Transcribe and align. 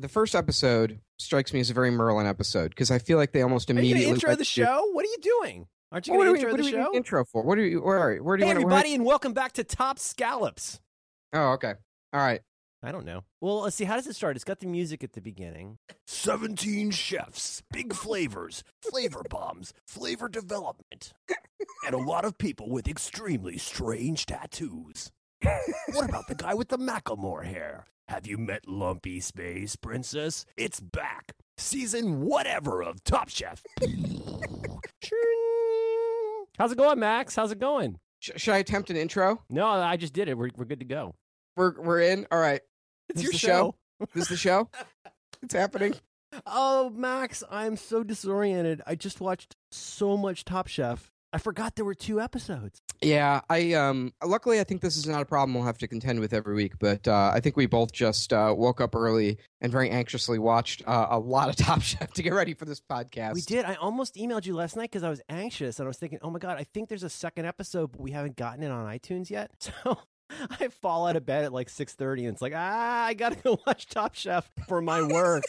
the 0.00 0.08
first 0.08 0.34
episode 0.34 0.98
strikes 1.18 1.52
me 1.52 1.60
as 1.60 1.70
a 1.70 1.74
very 1.74 1.90
Merlin 1.90 2.26
episode 2.26 2.70
because 2.70 2.90
I 2.90 2.98
feel 2.98 3.18
like 3.18 3.32
they 3.32 3.42
almost 3.42 3.68
Are 3.70 3.74
you 3.74 3.78
immediately 3.80 4.04
gonna 4.06 4.14
intro 4.14 4.30
the 4.32 4.36
to- 4.38 4.44
show? 4.44 4.88
What 4.92 5.04
are 5.04 5.08
you 5.08 5.18
doing? 5.20 5.66
Aren't 5.92 6.06
you 6.06 6.14
What 6.14 6.24
going 6.24 6.28
are 6.28 6.28
to 6.28 6.32
we, 6.32 6.38
intro 6.38 6.50
what 6.52 6.56
the 6.56 6.62
are 6.62 6.64
we 6.64 6.84
show? 6.84 6.96
intro 6.96 7.24
for? 7.24 7.42
What 7.42 7.58
are 7.58 7.66
you? 7.66 7.82
Where 7.82 7.98
are 7.98 8.12
you? 8.14 8.22
Where 8.24 8.36
do 8.36 8.42
you 8.44 8.48
Hey, 8.48 8.54
want 8.54 8.64
everybody, 8.64 8.94
and 8.94 9.04
welcome 9.04 9.32
back 9.32 9.52
to 9.52 9.64
Top 9.64 9.98
Scallops. 9.98 10.80
Oh, 11.32 11.52
okay. 11.52 11.74
All 12.12 12.20
right. 12.20 12.40
I 12.82 12.92
don't 12.92 13.04
know. 13.04 13.24
Well, 13.42 13.60
let's 13.62 13.76
see. 13.76 13.84
How 13.84 13.96
does 13.96 14.06
it 14.06 14.16
start? 14.16 14.36
It's 14.36 14.44
got 14.44 14.60
the 14.60 14.66
music 14.66 15.04
at 15.04 15.12
the 15.12 15.20
beginning. 15.20 15.76
17 16.06 16.92
chefs, 16.92 17.62
big 17.70 17.92
flavors, 17.92 18.64
flavor 18.80 19.22
bombs, 19.28 19.74
flavor 19.86 20.28
development, 20.30 21.12
and 21.86 21.94
a 21.94 21.98
lot 21.98 22.24
of 22.24 22.38
people 22.38 22.70
with 22.70 22.88
extremely 22.88 23.58
strange 23.58 24.24
tattoos. 24.26 25.10
What 25.92 26.08
about 26.08 26.28
the 26.28 26.34
guy 26.36 26.54
with 26.54 26.68
the 26.68 26.78
Macklemore 26.78 27.44
hair? 27.44 27.84
Have 28.10 28.26
you 28.26 28.38
met 28.38 28.66
Lumpy 28.66 29.20
Space 29.20 29.76
Princess? 29.76 30.44
It's 30.56 30.80
back. 30.80 31.30
Season 31.58 32.22
whatever 32.22 32.82
of 32.82 33.04
Top 33.04 33.28
Chef. 33.28 33.62
How's 36.58 36.72
it 36.72 36.76
going, 36.78 36.98
Max? 36.98 37.36
How's 37.36 37.52
it 37.52 37.60
going? 37.60 38.00
Sh- 38.18 38.30
should 38.34 38.54
I 38.54 38.58
attempt 38.58 38.90
an 38.90 38.96
intro? 38.96 39.44
No, 39.48 39.64
I 39.68 39.96
just 39.96 40.12
did 40.12 40.28
it. 40.28 40.36
We're, 40.36 40.50
we're 40.56 40.64
good 40.64 40.80
to 40.80 40.84
go. 40.86 41.14
We're 41.56 41.80
we're 41.80 42.00
in. 42.00 42.26
All 42.32 42.40
right. 42.40 42.60
It's 43.10 43.22
This 43.22 43.22
your 43.22 43.30
the 43.32 43.38
show. 43.38 43.46
show? 44.00 44.08
This 44.12 44.22
is 44.24 44.28
the 44.30 44.36
show. 44.36 44.68
It's 45.42 45.54
happening. 45.54 45.94
Oh, 46.46 46.90
Max, 46.90 47.42
I'm 47.50 47.76
so 47.78 48.02
disoriented. 48.02 48.82
I 48.86 48.94
just 48.94 49.22
watched 49.22 49.54
so 49.70 50.16
much 50.18 50.44
Top 50.44 50.66
Chef. 50.66 51.10
I 51.32 51.38
forgot 51.38 51.76
there 51.76 51.84
were 51.84 51.94
two 51.94 52.20
episodes. 52.20 52.82
Yeah, 53.02 53.40
I 53.48 53.72
um 53.74 54.12
luckily 54.24 54.60
I 54.60 54.64
think 54.64 54.80
this 54.80 54.96
is 54.96 55.06
not 55.06 55.22
a 55.22 55.24
problem 55.24 55.54
we'll 55.54 55.64
have 55.64 55.78
to 55.78 55.88
contend 55.88 56.20
with 56.20 56.32
every 56.32 56.54
week, 56.54 56.78
but 56.78 57.06
uh, 57.06 57.30
I 57.32 57.40
think 57.40 57.56
we 57.56 57.66
both 57.66 57.92
just 57.92 58.32
uh, 58.32 58.52
woke 58.56 58.80
up 58.80 58.94
early 58.94 59.38
and 59.60 59.70
very 59.70 59.90
anxiously 59.90 60.38
watched 60.38 60.82
uh, 60.86 61.06
a 61.10 61.18
lot 61.18 61.48
of 61.48 61.56
Top 61.64 61.82
Chef 61.82 62.12
to 62.14 62.22
get 62.22 62.34
ready 62.34 62.54
for 62.54 62.64
this 62.64 62.80
podcast. 62.80 63.34
We 63.34 63.42
did. 63.42 63.64
I 63.64 63.74
almost 63.74 64.16
emailed 64.16 64.44
you 64.44 64.54
last 64.54 64.76
night 64.76 64.90
because 64.90 65.04
I 65.04 65.10
was 65.10 65.22
anxious 65.28 65.78
and 65.78 65.86
I 65.86 65.88
was 65.88 65.98
thinking, 65.98 66.18
oh 66.22 66.30
my 66.30 66.38
God, 66.38 66.58
I 66.58 66.64
think 66.64 66.88
there's 66.88 67.04
a 67.04 67.10
second 67.10 67.46
episode, 67.46 67.92
but 67.92 68.00
we 68.00 68.10
haven't 68.10 68.36
gotten 68.36 68.62
it 68.62 68.70
on 68.70 68.86
iTunes 68.86 69.30
yet. 69.30 69.50
So 69.82 69.98
I 70.60 70.68
fall 70.68 71.08
out 71.08 71.16
of 71.16 71.26
bed 71.26 71.44
at 71.44 71.52
like 71.52 71.66
6.30 71.66 72.18
and 72.20 72.28
it's 72.28 72.42
like, 72.42 72.52
ah, 72.54 73.04
I 73.04 73.14
got 73.14 73.32
to 73.32 73.38
go 73.42 73.58
watch 73.66 73.86
Top 73.86 74.14
Chef 74.14 74.48
for 74.68 74.80
my 74.80 75.02
work. 75.02 75.42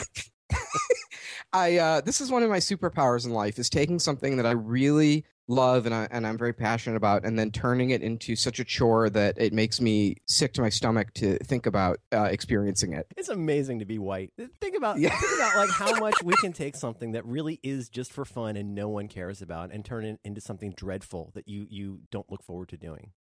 I 1.54 1.78
uh, 1.78 2.02
this 2.02 2.22
is 2.22 2.32
one 2.32 2.44
of 2.44 2.50
my 2.50 2.58
superpowers 2.58 3.26
in 3.26 3.32
life 3.32 3.60
is 3.60 3.70
taking 3.70 4.00
something 4.00 4.38
that 4.38 4.45
I 4.45 4.52
really 4.52 5.26
love 5.47 5.86
and 5.86 5.94
I 5.94 6.08
and 6.11 6.25
I'm 6.25 6.38
very 6.38 6.53
passionate 6.53 6.95
about, 6.95 7.25
and 7.25 7.38
then 7.38 7.52
turning 7.52 7.89
it 7.89 8.02
into 8.02 8.36
such 8.36 8.59
a 8.59 8.64
chore 8.64 9.09
that 9.09 9.38
it 9.38 9.53
makes 9.53 9.81
me 9.81 10.17
sick 10.28 10.53
to 10.53 10.61
my 10.61 10.70
stomach 10.70 11.14
to 11.16 11.38
think 11.39 11.66
about 11.66 12.00
uh, 12.14 12.23
experiencing 12.23 12.94
it. 12.94 13.08
it's 13.17 13.30
amazing 13.30 13.80
to 13.80 13.86
be 13.86 14.00
white. 14.00 14.31
Think 14.59 14.75
about, 14.75 15.00
Yeah. 15.00 15.17
think 15.20 15.39
about 15.39 15.56
like 15.58 15.70
how 15.70 15.95
much 16.00 16.16
we 16.23 16.33
can 16.36 16.53
take 16.53 16.75
something 16.75 17.11
that 17.14 17.25
really 17.25 17.59
is 17.64 17.89
just 17.89 18.14
for 18.14 18.25
fun 18.25 18.56
and 18.58 18.73
no 18.75 18.88
one 18.89 19.08
cares 19.08 19.42
about 19.42 19.72
and 19.72 19.83
turn 19.83 20.06
it 20.06 20.20
into 20.23 20.42
something 20.42 20.72
dreadful 20.75 21.31
that 21.36 21.48
you, 21.48 21.67
you 21.70 22.02
don't 22.11 22.30
look 22.31 22.44
forward 22.44 22.70
to 22.70 22.78
doing. 22.78 23.11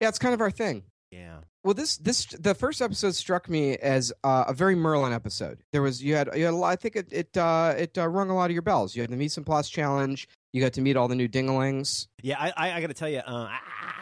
Yeah, 0.00 0.08
it's 0.08 0.18
kind 0.18 0.34
of 0.34 0.40
our 0.40 0.50
thing. 0.50 0.84
Yeah. 1.10 1.38
Well, 1.64 1.74
this 1.74 1.96
this 1.96 2.26
the 2.26 2.54
first 2.54 2.80
episode 2.80 3.16
struck 3.16 3.48
me 3.48 3.76
as 3.78 4.12
uh, 4.22 4.44
a 4.46 4.54
very 4.54 4.76
Merlin 4.76 5.12
episode. 5.12 5.58
There 5.72 5.82
was 5.82 6.00
you 6.00 6.14
had 6.14 6.28
you 6.36 6.44
had 6.44 6.54
a 6.54 6.56
lot. 6.56 6.68
I 6.68 6.76
think 6.76 6.94
it 6.94 7.08
it 7.10 7.36
uh, 7.36 7.74
it 7.76 7.98
uh, 7.98 8.06
rung 8.06 8.30
a 8.30 8.34
lot 8.36 8.44
of 8.44 8.52
your 8.52 8.62
bells. 8.62 8.94
You 8.94 9.02
had 9.02 9.10
the 9.10 9.16
mise 9.16 9.36
en 9.36 9.42
place 9.42 9.68
challenge. 9.68 10.28
You 10.52 10.60
got 10.60 10.72
to 10.74 10.80
meet 10.80 10.96
all 10.96 11.06
the 11.06 11.14
new 11.14 11.28
dinglings. 11.28 12.08
Yeah, 12.22 12.36
I, 12.38 12.52
I, 12.56 12.72
I 12.72 12.80
got 12.80 12.88
to 12.88 12.94
tell 12.94 13.08
you, 13.08 13.18
uh, 13.18 13.22
I, 13.48 13.58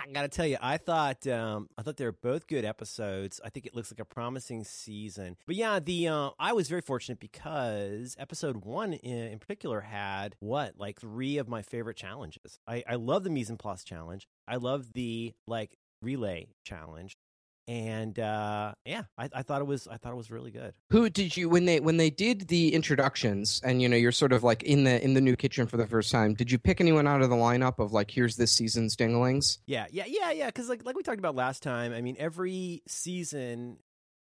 I 0.08 0.12
got 0.12 0.22
to 0.22 0.28
tell 0.28 0.46
you, 0.46 0.56
I 0.62 0.78
thought, 0.78 1.26
um, 1.26 1.68
I 1.76 1.82
thought 1.82 1.98
they 1.98 2.06
were 2.06 2.12
both 2.12 2.46
good 2.46 2.64
episodes. 2.64 3.38
I 3.44 3.50
think 3.50 3.66
it 3.66 3.74
looks 3.74 3.92
like 3.92 4.00
a 4.00 4.06
promising 4.06 4.64
season. 4.64 5.36
But 5.46 5.56
yeah, 5.56 5.78
the 5.78 6.08
uh, 6.08 6.30
I 6.38 6.54
was 6.54 6.68
very 6.70 6.80
fortunate 6.80 7.20
because 7.20 8.16
episode 8.18 8.64
one 8.64 8.94
in, 8.94 9.32
in 9.32 9.38
particular 9.38 9.82
had 9.82 10.36
what 10.40 10.74
like 10.78 10.98
three 11.00 11.36
of 11.36 11.48
my 11.48 11.60
favorite 11.60 11.98
challenges. 11.98 12.58
I, 12.66 12.82
I 12.88 12.94
love 12.94 13.24
the 13.24 13.30
mise 13.30 13.50
en 13.50 13.58
place 13.58 13.84
challenge. 13.84 14.26
I 14.46 14.56
love 14.56 14.94
the 14.94 15.34
like 15.46 15.76
relay 16.00 16.48
challenge, 16.64 17.18
and 17.68 18.18
uh, 18.18 18.72
yeah, 18.86 19.02
I, 19.18 19.28
I 19.32 19.42
thought 19.42 19.60
it 19.60 19.66
was 19.66 19.86
I 19.86 19.98
thought 19.98 20.12
it 20.12 20.16
was 20.16 20.30
really 20.30 20.50
good. 20.50 20.72
Who 20.90 21.10
did 21.10 21.36
you 21.36 21.50
when 21.50 21.66
they 21.66 21.80
when 21.80 21.98
they 21.98 22.08
did 22.08 22.48
the 22.48 22.74
introductions 22.74 23.60
and 23.62 23.82
you 23.82 23.88
know 23.88 23.96
you're 23.96 24.10
sort 24.10 24.32
of 24.32 24.42
like 24.42 24.62
in 24.62 24.84
the 24.84 25.04
in 25.04 25.12
the 25.12 25.20
new 25.20 25.36
kitchen 25.36 25.66
for 25.66 25.76
the 25.76 25.86
first 25.86 26.10
time? 26.10 26.32
Did 26.32 26.50
you 26.50 26.58
pick 26.58 26.80
anyone 26.80 27.06
out 27.06 27.20
of 27.20 27.28
the 27.28 27.36
lineup 27.36 27.78
of 27.78 27.92
like 27.92 28.10
here's 28.10 28.36
this 28.36 28.50
season's 28.50 28.96
dinglings? 28.96 29.58
Yeah, 29.66 29.86
yeah, 29.90 30.04
yeah, 30.06 30.30
yeah. 30.30 30.46
Because 30.46 30.70
like 30.70 30.84
like 30.84 30.96
we 30.96 31.02
talked 31.02 31.18
about 31.18 31.34
last 31.34 31.62
time, 31.62 31.92
I 31.92 32.00
mean, 32.00 32.16
every 32.18 32.82
season, 32.88 33.76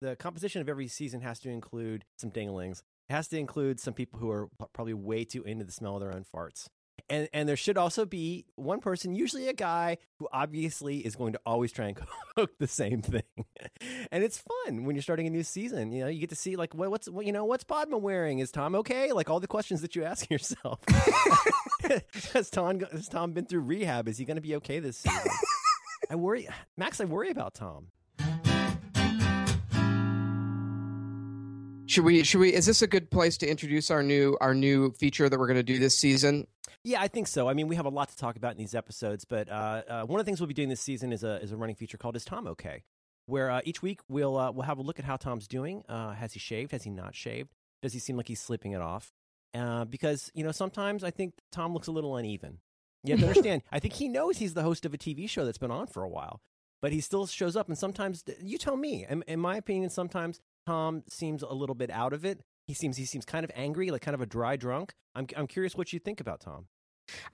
the 0.02 0.16
composition 0.16 0.62
of 0.62 0.68
every 0.68 0.88
season 0.88 1.22
has 1.22 1.40
to 1.42 1.50
include 1.50 2.06
some 2.18 2.32
dinglings. 2.32 2.82
It 3.10 3.14
has 3.14 3.28
to 3.30 3.38
include 3.38 3.80
some 3.80 3.94
people 3.94 4.20
who 4.20 4.32
are 4.32 4.50
probably 4.74 4.96
way 4.96 5.24
too 5.26 5.44
into 5.44 5.64
the 5.64 5.72
smell 5.72 5.96
of 5.96 6.02
their 6.02 6.14
own 6.14 6.26
farts. 6.36 6.68
And 7.10 7.30
and 7.34 7.48
there 7.48 7.56
should 7.56 7.78
also 7.78 8.06
be 8.06 8.46
one 8.56 8.80
person, 8.80 9.16
usually 9.16 9.48
a 9.48 9.54
guy, 9.54 9.98
who 10.18 10.28
obviously 10.32 10.98
is 10.98 11.16
going 11.16 11.34
to 11.34 11.40
always 11.46 11.72
try 11.72 11.88
and 11.88 11.98
cook 12.36 12.52
the 12.60 12.68
same 12.68 13.02
thing. 13.02 13.24
and 14.12 14.24
it's 14.24 14.38
fun 14.66 14.84
when 14.84 14.96
you're 14.96 15.04
starting 15.04 15.28
a 15.28 15.30
new 15.30 15.44
season. 15.44 15.92
You 15.92 16.04
know, 16.04 16.10
you 16.10 16.20
get 16.20 16.30
to 16.30 16.36
see 16.36 16.56
like 16.56 16.74
what, 16.74 16.92
what's 16.92 17.10
what, 17.10 17.26
you 17.26 17.32
know 17.32 17.46
what's 17.46 17.64
Padma 17.64 17.98
wearing? 17.98 18.40
Is 18.40 18.52
Tom 18.52 18.76
okay? 18.76 19.14
Like 19.14 19.30
all 19.30 19.40
the 19.40 19.48
questions 19.48 19.82
that 19.82 19.96
you 19.96 20.04
ask 20.04 20.30
yourself. 20.30 20.80
has 22.34 22.50
Tom 22.50 22.82
has 22.92 23.08
Tom 23.08 23.32
been 23.32 23.46
through 23.46 23.62
rehab? 23.62 24.08
Is 24.08 24.18
he 24.18 24.26
going 24.26 24.36
to 24.36 24.42
be 24.42 24.56
okay 24.58 24.80
this 24.80 24.98
season? 24.98 25.32
I 26.10 26.16
worry, 26.16 26.48
Max. 26.76 27.02
I 27.02 27.06
worry 27.06 27.30
about 27.30 27.54
Tom. 27.54 27.88
Should 31.98 32.06
we 32.06 32.24
should 32.24 32.42
we 32.42 32.54
is 32.54 32.68
this 32.68 32.84
a 32.84 32.88
good 32.88 33.10
place 33.10 33.38
to 33.38 33.50
introduce 33.50 33.90
our 33.90 34.04
new 34.04 34.38
our 34.40 34.54
new 34.54 34.92
feature 34.92 35.30
that 35.30 35.40
we're 35.40 35.48
going 35.48 35.58
to 35.58 35.64
do 35.64 35.80
this 35.80 35.98
season? 35.98 36.46
Yeah, 36.84 37.02
I 37.02 37.08
think 37.08 37.26
so. 37.26 37.50
I 37.50 37.56
mean, 37.56 37.68
we 37.68 37.76
have 37.76 37.88
a 37.88 37.90
lot 37.90 38.10
to 38.10 38.16
talk 38.16 38.36
about 38.36 38.52
in 38.52 38.60
these 38.60 38.76
episodes, 38.76 39.26
but 39.26 39.50
uh, 39.50 39.82
uh, 39.90 40.04
one 40.04 40.20
of 40.20 40.24
the 40.24 40.30
things 40.30 40.40
we'll 40.40 40.46
be 40.46 40.54
doing 40.54 40.70
this 40.70 40.80
season 40.80 41.12
is 41.12 41.24
a 41.24 41.42
is 41.42 41.52
a 41.52 41.58
running 41.58 41.76
feature 41.76 41.98
called 41.98 42.16
"Is 42.16 42.24
Tom 42.24 42.46
Okay?" 42.46 42.84
Where 43.26 43.50
uh, 43.50 43.62
each 43.64 43.82
week 43.82 44.02
we'll 44.08 44.38
uh, 44.38 44.52
we'll 44.52 44.68
have 44.68 44.78
a 44.78 44.84
look 44.84 45.00
at 45.00 45.06
how 45.06 45.16
Tom's 45.16 45.48
doing. 45.48 45.82
Uh, 45.90 46.12
has 46.12 46.34
he 46.34 46.40
shaved? 46.40 46.72
Has 46.72 46.84
he 46.84 46.92
not 46.92 47.16
shaved? 47.16 47.56
Does 47.82 47.94
he 47.94 48.00
seem 48.00 48.16
like 48.16 48.28
he's 48.28 48.42
slipping 48.42 48.74
it 48.74 48.82
off? 48.82 49.12
Uh, 49.56 49.86
because 49.86 50.30
you 50.36 50.44
know 50.44 50.52
sometimes 50.52 51.04
I 51.04 51.10
think 51.10 51.34
Tom 51.52 51.74
looks 51.74 51.88
a 51.88 51.92
little 51.92 52.16
uneven. 52.16 52.60
You 53.06 53.14
have 53.14 53.22
to 53.22 53.28
understand. 53.30 53.64
I 53.72 53.80
think 53.80 53.96
he 53.96 54.08
knows 54.08 54.38
he's 54.38 54.54
the 54.54 54.62
host 54.62 54.86
of 54.86 54.94
a 54.94 55.00
TV 55.00 55.28
show 55.28 55.46
that's 55.46 55.58
been 55.58 55.72
on 55.72 55.88
for 55.88 56.04
a 56.04 56.10
while, 56.10 56.42
but 56.80 56.92
he 56.92 57.02
still 57.02 57.26
shows 57.26 57.56
up. 57.56 57.68
And 57.68 57.76
sometimes, 57.76 58.24
you 58.40 58.60
tell 58.60 58.78
me. 58.78 59.04
In, 59.10 59.24
in 59.28 59.40
my 59.40 59.58
opinion, 59.58 59.90
sometimes 59.90 60.42
Tom 60.68 61.04
seems 61.10 61.44
a 61.44 61.54
little 61.54 61.76
bit 61.76 61.90
out 61.90 62.12
of 62.12 62.26
it. 62.26 62.42
He 62.68 62.74
seems 62.74 62.98
he 62.98 63.06
seems 63.06 63.24
kind 63.24 63.46
of 63.46 63.52
angry, 63.56 63.90
like 63.90 64.02
kind 64.02 64.16
of 64.16 64.20
a 64.22 64.26
dry 64.26 64.58
drunk. 64.58 64.94
I'm 65.16 65.26
I'm 65.38 65.48
curious 65.48 65.76
what 65.76 65.94
you 65.94 66.00
think 66.00 66.20
about 66.20 66.42
Tom. 66.42 66.68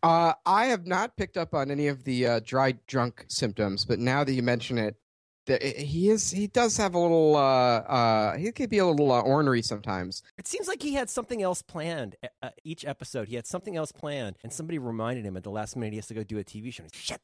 Uh, 0.04 0.34
I 0.46 0.66
have 0.66 0.86
not 0.86 1.18
picked 1.18 1.36
up 1.36 1.56
on 1.56 1.72
any 1.72 1.88
of 1.88 2.04
the 2.04 2.28
uh, 2.28 2.40
dry 2.46 2.76
drunk 2.86 3.26
symptoms, 3.30 3.86
but 3.86 3.98
now 3.98 4.24
that 4.24 4.34
you 4.34 4.44
mention 4.44 4.78
it, 4.78 4.98
he 5.46 6.10
is 6.10 6.32
he 6.32 6.48
does 6.48 6.78
have 6.78 6.94
a 6.94 7.00
little 7.00 7.36
uh, 7.36 7.80
uh, 7.80 8.38
he 8.38 8.52
could 8.52 8.70
be 8.70 8.78
a 8.78 8.86
little 8.86 9.12
uh, 9.12 9.22
ornery 9.22 9.62
sometimes. 9.62 10.24
It 10.38 10.48
seems 10.48 10.68
like 10.68 10.82
he 10.82 10.94
had 10.94 11.10
something 11.10 11.42
else 11.42 11.62
planned 11.62 12.16
uh, 12.42 12.50
each 12.64 12.86
episode. 12.86 13.28
He 13.28 13.36
had 13.36 13.46
something 13.46 13.76
else 13.76 13.92
planned, 13.92 14.38
and 14.44 14.54
somebody 14.54 14.80
reminded 14.80 15.26
him 15.26 15.36
at 15.36 15.44
the 15.44 15.52
last 15.52 15.76
minute 15.76 15.92
he 15.92 15.98
has 15.98 16.08
to 16.08 16.14
go 16.14 16.24
do 16.24 16.38
a 16.40 16.44
TV 16.44 16.74
show. 16.74 16.84
Shit. 16.94 17.20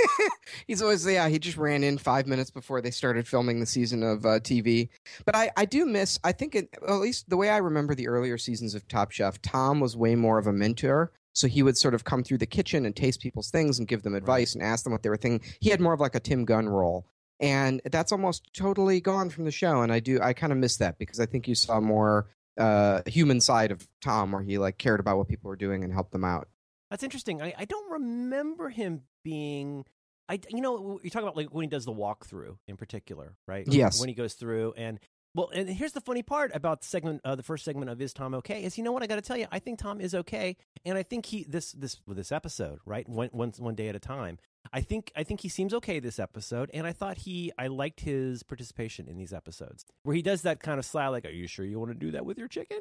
He's 0.66 0.82
always 0.82 1.06
yeah. 1.06 1.28
He 1.28 1.38
just 1.38 1.56
ran 1.56 1.82
in 1.82 1.98
five 1.98 2.26
minutes 2.26 2.50
before 2.50 2.80
they 2.80 2.90
started 2.90 3.26
filming 3.26 3.60
the 3.60 3.66
season 3.66 4.02
of 4.02 4.24
uh, 4.24 4.40
TV. 4.40 4.88
But 5.24 5.34
I 5.34 5.50
I 5.56 5.64
do 5.64 5.84
miss. 5.84 6.18
I 6.22 6.32
think 6.32 6.54
it, 6.54 6.68
at 6.86 6.94
least 6.94 7.28
the 7.28 7.36
way 7.36 7.50
I 7.50 7.58
remember 7.58 7.94
the 7.94 8.08
earlier 8.08 8.38
seasons 8.38 8.74
of 8.74 8.86
Top 8.86 9.10
Chef, 9.10 9.40
Tom 9.42 9.80
was 9.80 9.96
way 9.96 10.14
more 10.14 10.38
of 10.38 10.46
a 10.46 10.52
mentor. 10.52 11.12
So 11.32 11.46
he 11.46 11.62
would 11.62 11.76
sort 11.76 11.94
of 11.94 12.02
come 12.02 12.24
through 12.24 12.38
the 12.38 12.46
kitchen 12.46 12.84
and 12.84 12.96
taste 12.96 13.20
people's 13.20 13.50
things 13.50 13.78
and 13.78 13.86
give 13.86 14.02
them 14.02 14.16
advice 14.16 14.54
and 14.54 14.62
ask 14.62 14.82
them 14.82 14.92
what 14.92 15.04
they 15.04 15.08
were 15.08 15.16
thinking. 15.16 15.48
He 15.60 15.70
had 15.70 15.80
more 15.80 15.92
of 15.92 16.00
like 16.00 16.16
a 16.16 16.20
Tim 16.20 16.44
Gunn 16.44 16.68
role. 16.68 17.06
And 17.40 17.80
that's 17.84 18.12
almost 18.12 18.52
totally 18.52 19.00
gone 19.00 19.30
from 19.30 19.44
the 19.44 19.50
show. 19.50 19.82
And 19.82 19.92
I 19.92 20.00
do 20.00 20.20
I 20.20 20.32
kind 20.32 20.52
of 20.52 20.58
miss 20.58 20.78
that 20.78 20.98
because 20.98 21.20
I 21.20 21.26
think 21.26 21.46
you 21.48 21.54
saw 21.54 21.80
more 21.80 22.26
uh 22.58 23.02
human 23.06 23.40
side 23.40 23.70
of 23.70 23.86
Tom 24.02 24.32
where 24.32 24.42
he 24.42 24.58
like 24.58 24.78
cared 24.78 25.00
about 25.00 25.18
what 25.18 25.28
people 25.28 25.48
were 25.48 25.56
doing 25.56 25.84
and 25.84 25.92
helped 25.92 26.12
them 26.12 26.24
out. 26.24 26.48
That's 26.90 27.02
interesting. 27.02 27.42
I, 27.42 27.54
I 27.56 27.64
don't 27.64 27.92
remember 27.92 28.70
him 28.70 29.02
being. 29.24 29.84
I 30.28 30.40
you 30.50 30.60
know 30.60 31.00
you 31.02 31.10
talk 31.10 31.22
about 31.22 31.36
like 31.36 31.54
when 31.54 31.62
he 31.62 31.68
does 31.68 31.84
the 31.84 31.92
walkthrough 31.92 32.56
in 32.66 32.76
particular, 32.76 33.36
right? 33.46 33.66
Yes. 33.66 34.00
When 34.00 34.08
he 34.08 34.14
goes 34.14 34.34
through 34.34 34.74
and 34.76 34.98
well, 35.34 35.50
and 35.54 35.68
here's 35.68 35.92
the 35.92 36.00
funny 36.00 36.22
part 36.22 36.50
about 36.54 36.80
the 36.80 36.88
segment, 36.88 37.20
uh, 37.24 37.34
the 37.34 37.42
first 37.42 37.64
segment 37.64 37.90
of 37.90 38.00
"Is 38.00 38.12
Tom 38.12 38.34
Okay?" 38.34 38.64
is 38.64 38.78
you 38.78 38.84
know 38.84 38.92
what 38.92 39.02
I 39.02 39.06
got 39.06 39.16
to 39.16 39.22
tell 39.22 39.36
you, 39.36 39.46
I 39.52 39.58
think 39.58 39.78
Tom 39.78 40.00
is 40.00 40.14
okay, 40.14 40.56
and 40.84 40.96
I 40.96 41.02
think 41.02 41.26
he 41.26 41.44
this 41.48 41.72
this 41.72 41.96
this 42.08 42.32
episode, 42.32 42.80
right, 42.86 43.08
one 43.08 43.28
one 43.32 43.52
one 43.58 43.74
day 43.74 43.88
at 43.88 43.94
a 43.94 44.00
time. 44.00 44.38
I 44.72 44.80
think 44.80 45.10
I 45.16 45.22
think 45.24 45.40
he 45.40 45.48
seems 45.48 45.72
okay 45.74 45.98
this 46.00 46.18
episode, 46.18 46.70
and 46.74 46.86
I 46.86 46.92
thought 46.92 47.18
he 47.18 47.52
I 47.58 47.68
liked 47.68 48.00
his 48.00 48.42
participation 48.42 49.08
in 49.08 49.16
these 49.16 49.32
episodes 49.32 49.84
where 50.02 50.14
he 50.14 50.22
does 50.22 50.42
that 50.42 50.60
kind 50.60 50.78
of 50.78 50.84
sly, 50.84 51.08
like, 51.08 51.24
"Are 51.24 51.30
you 51.30 51.46
sure 51.46 51.64
you 51.64 51.78
want 51.78 51.92
to 51.92 51.98
do 51.98 52.10
that 52.12 52.24
with 52.26 52.38
your 52.38 52.48
chicken?" 52.48 52.78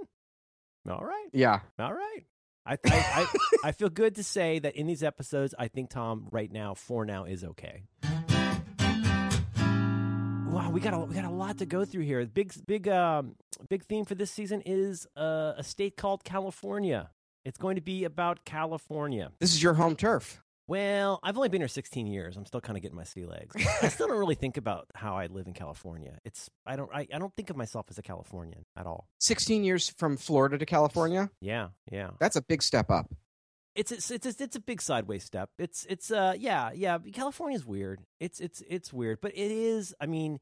All 0.89 1.03
right, 1.03 1.27
Yeah. 1.33 1.59
all 1.79 1.93
right. 1.93 2.25
I 2.65 2.73
I, 2.73 2.77
I 2.85 3.27
I 3.65 3.71
feel 3.71 3.89
good 3.89 4.15
to 4.15 4.23
say 4.23 4.59
that 4.59 4.75
in 4.75 4.87
these 4.87 5.03
episodes, 5.03 5.53
I 5.57 5.67
think 5.69 5.89
Tom 5.89 6.27
right 6.31 6.51
now 6.51 6.73
for 6.73 7.05
now 7.05 7.23
is 7.25 7.43
okay. 7.43 7.83
wow, 10.49 10.69
we 10.71 10.79
got 10.81 10.93
a 10.93 10.99
we 10.99 11.15
got 11.15 11.25
a 11.25 11.29
lot 11.29 11.57
to 11.59 11.65
go 11.65 11.85
through 11.85 12.03
here. 12.03 12.25
Big 12.25 12.53
big 12.65 12.87
um 12.87 13.35
big 13.69 13.83
theme 13.85 14.05
for 14.05 14.15
this 14.15 14.31
season 14.31 14.61
is 14.65 15.07
uh, 15.15 15.53
a 15.57 15.63
state 15.63 15.97
called 15.97 16.23
California. 16.23 17.09
It's 17.45 17.57
going 17.57 17.75
to 17.75 17.81
be 17.81 18.03
about 18.03 18.43
California. 18.43 19.31
This 19.39 19.53
is 19.53 19.63
your 19.63 19.75
home 19.75 19.95
turf. 19.95 20.41
Well, 20.67 21.19
I've 21.23 21.37
only 21.37 21.47
been 21.49 21.61
here 21.61 21.69
16 21.69 22.07
years. 22.07 22.35
I'm 22.35 22.45
still 22.45 22.59
kind 22.59 22.75
of 22.77 22.81
getting 22.81 22.97
my 22.97 23.05
sea 23.05 23.25
legs. 23.25 23.55
I 23.81 23.87
still 23.87 24.07
don't 24.07 24.17
really 24.17 24.35
think 24.35 24.57
about 24.57 24.87
how 24.95 25.15
I 25.15 25.27
live 25.27 25.47
in 25.47 25.53
California. 25.53 26.19
It's 26.25 26.49
I 26.65 26.75
don't 26.75 26.89
I, 26.93 27.07
I 27.13 27.19
don't 27.19 27.33
think 27.35 27.49
of 27.49 27.55
myself 27.55 27.85
as 27.89 27.97
a 27.97 28.01
Californian 28.01 28.65
at 28.75 28.85
all. 28.85 29.07
16 29.19 29.63
years 29.63 29.89
from 29.97 30.17
Florida 30.17 30.57
to 30.57 30.65
California. 30.65 31.29
Yeah, 31.39 31.69
yeah. 31.89 32.11
That's 32.19 32.35
a 32.35 32.41
big 32.41 32.61
step 32.61 32.91
up. 32.91 33.13
It's 33.75 33.91
it's 33.91 34.11
it's 34.11 34.25
it's, 34.25 34.41
it's 34.41 34.55
a 34.55 34.59
big 34.59 34.81
sideways 34.81 35.23
step. 35.23 35.51
It's 35.57 35.85
it's 35.87 36.11
uh 36.11 36.33
yeah 36.37 36.71
yeah. 36.73 36.97
California's 37.13 37.65
weird. 37.65 38.01
It's 38.19 38.39
it's 38.39 38.61
it's 38.67 38.91
weird, 38.91 39.19
but 39.21 39.31
it 39.33 39.51
is. 39.51 39.95
I 40.01 40.07
mean, 40.07 40.39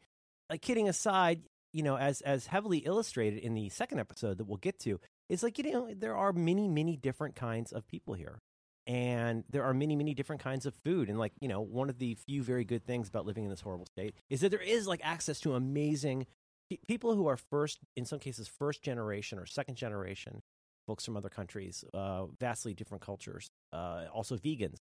like 0.50 0.62
kidding 0.62 0.89
aside, 0.89 1.42
you 1.74 1.83
know, 1.83 1.98
as 1.98 2.22
as 2.22 2.48
heavily 2.48 2.80
illustrated 2.80 3.39
in 3.39 3.54
the 3.54 3.69
second 3.69 4.00
episode 4.00 4.38
that 4.38 4.45
we'll 4.45 4.57
get 4.57 4.80
to, 4.80 5.00
it's 5.30 5.44
like 5.44 5.57
you 5.57 5.72
know 5.72 5.94
there 5.94 6.16
are 6.16 6.31
many 6.31 6.68
many 6.69 6.95
different 6.95 7.36
kinds 7.36 7.72
of 7.74 7.86
people 7.88 8.13
here, 8.13 8.39
and 8.88 9.44
there 9.50 9.64
are 9.64 9.74
many 9.74 9.96
many 9.96 10.14
different 10.14 10.42
kinds 10.42 10.66
of 10.66 10.74
food. 10.84 11.10
And 11.10 11.18
like 11.18 11.34
you 11.40 11.48
know, 11.48 11.62
one 11.62 11.90
of 11.90 11.98
the 12.00 12.16
few 12.28 12.44
very 12.44 12.66
good 12.66 12.86
things 12.86 13.08
about 13.08 13.26
living 13.26 13.44
in 13.44 13.50
this 13.50 13.62
horrible 13.62 13.86
state 13.86 14.16
is 14.30 14.42
that 14.42 14.50
there 14.50 14.62
is 14.62 14.88
like 14.88 15.02
access 15.04 15.40
to 15.42 15.56
amazing 15.56 16.28
pe- 16.70 16.78
people 16.88 17.16
who 17.16 17.28
are 17.28 17.38
first, 17.38 17.80
in 17.96 18.06
some 18.06 18.20
cases, 18.20 18.48
first 18.48 18.82
generation 18.82 19.40
or 19.40 19.46
second 19.46 19.76
generation 19.76 20.42
folks 20.88 21.04
from 21.06 21.18
other 21.18 21.30
countries, 21.30 21.84
uh, 21.94 22.26
vastly 22.40 22.74
different 22.74 23.02
cultures, 23.02 23.50
uh, 23.74 24.06
also 24.14 24.38
vegans. 24.38 24.78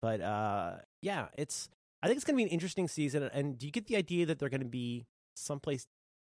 But 0.00 0.20
uh, 0.20 0.76
yeah, 1.00 1.26
it's. 1.36 1.68
I 2.02 2.08
think 2.08 2.16
it's 2.16 2.24
going 2.24 2.34
to 2.34 2.38
be 2.38 2.42
an 2.42 2.48
interesting 2.48 2.88
season. 2.88 3.22
And 3.32 3.56
do 3.56 3.64
you 3.64 3.70
get 3.70 3.86
the 3.86 3.94
idea 3.94 4.26
that 4.26 4.40
they're 4.40 4.48
going 4.48 4.60
to 4.62 4.66
be 4.66 5.06
someplace 5.36 5.86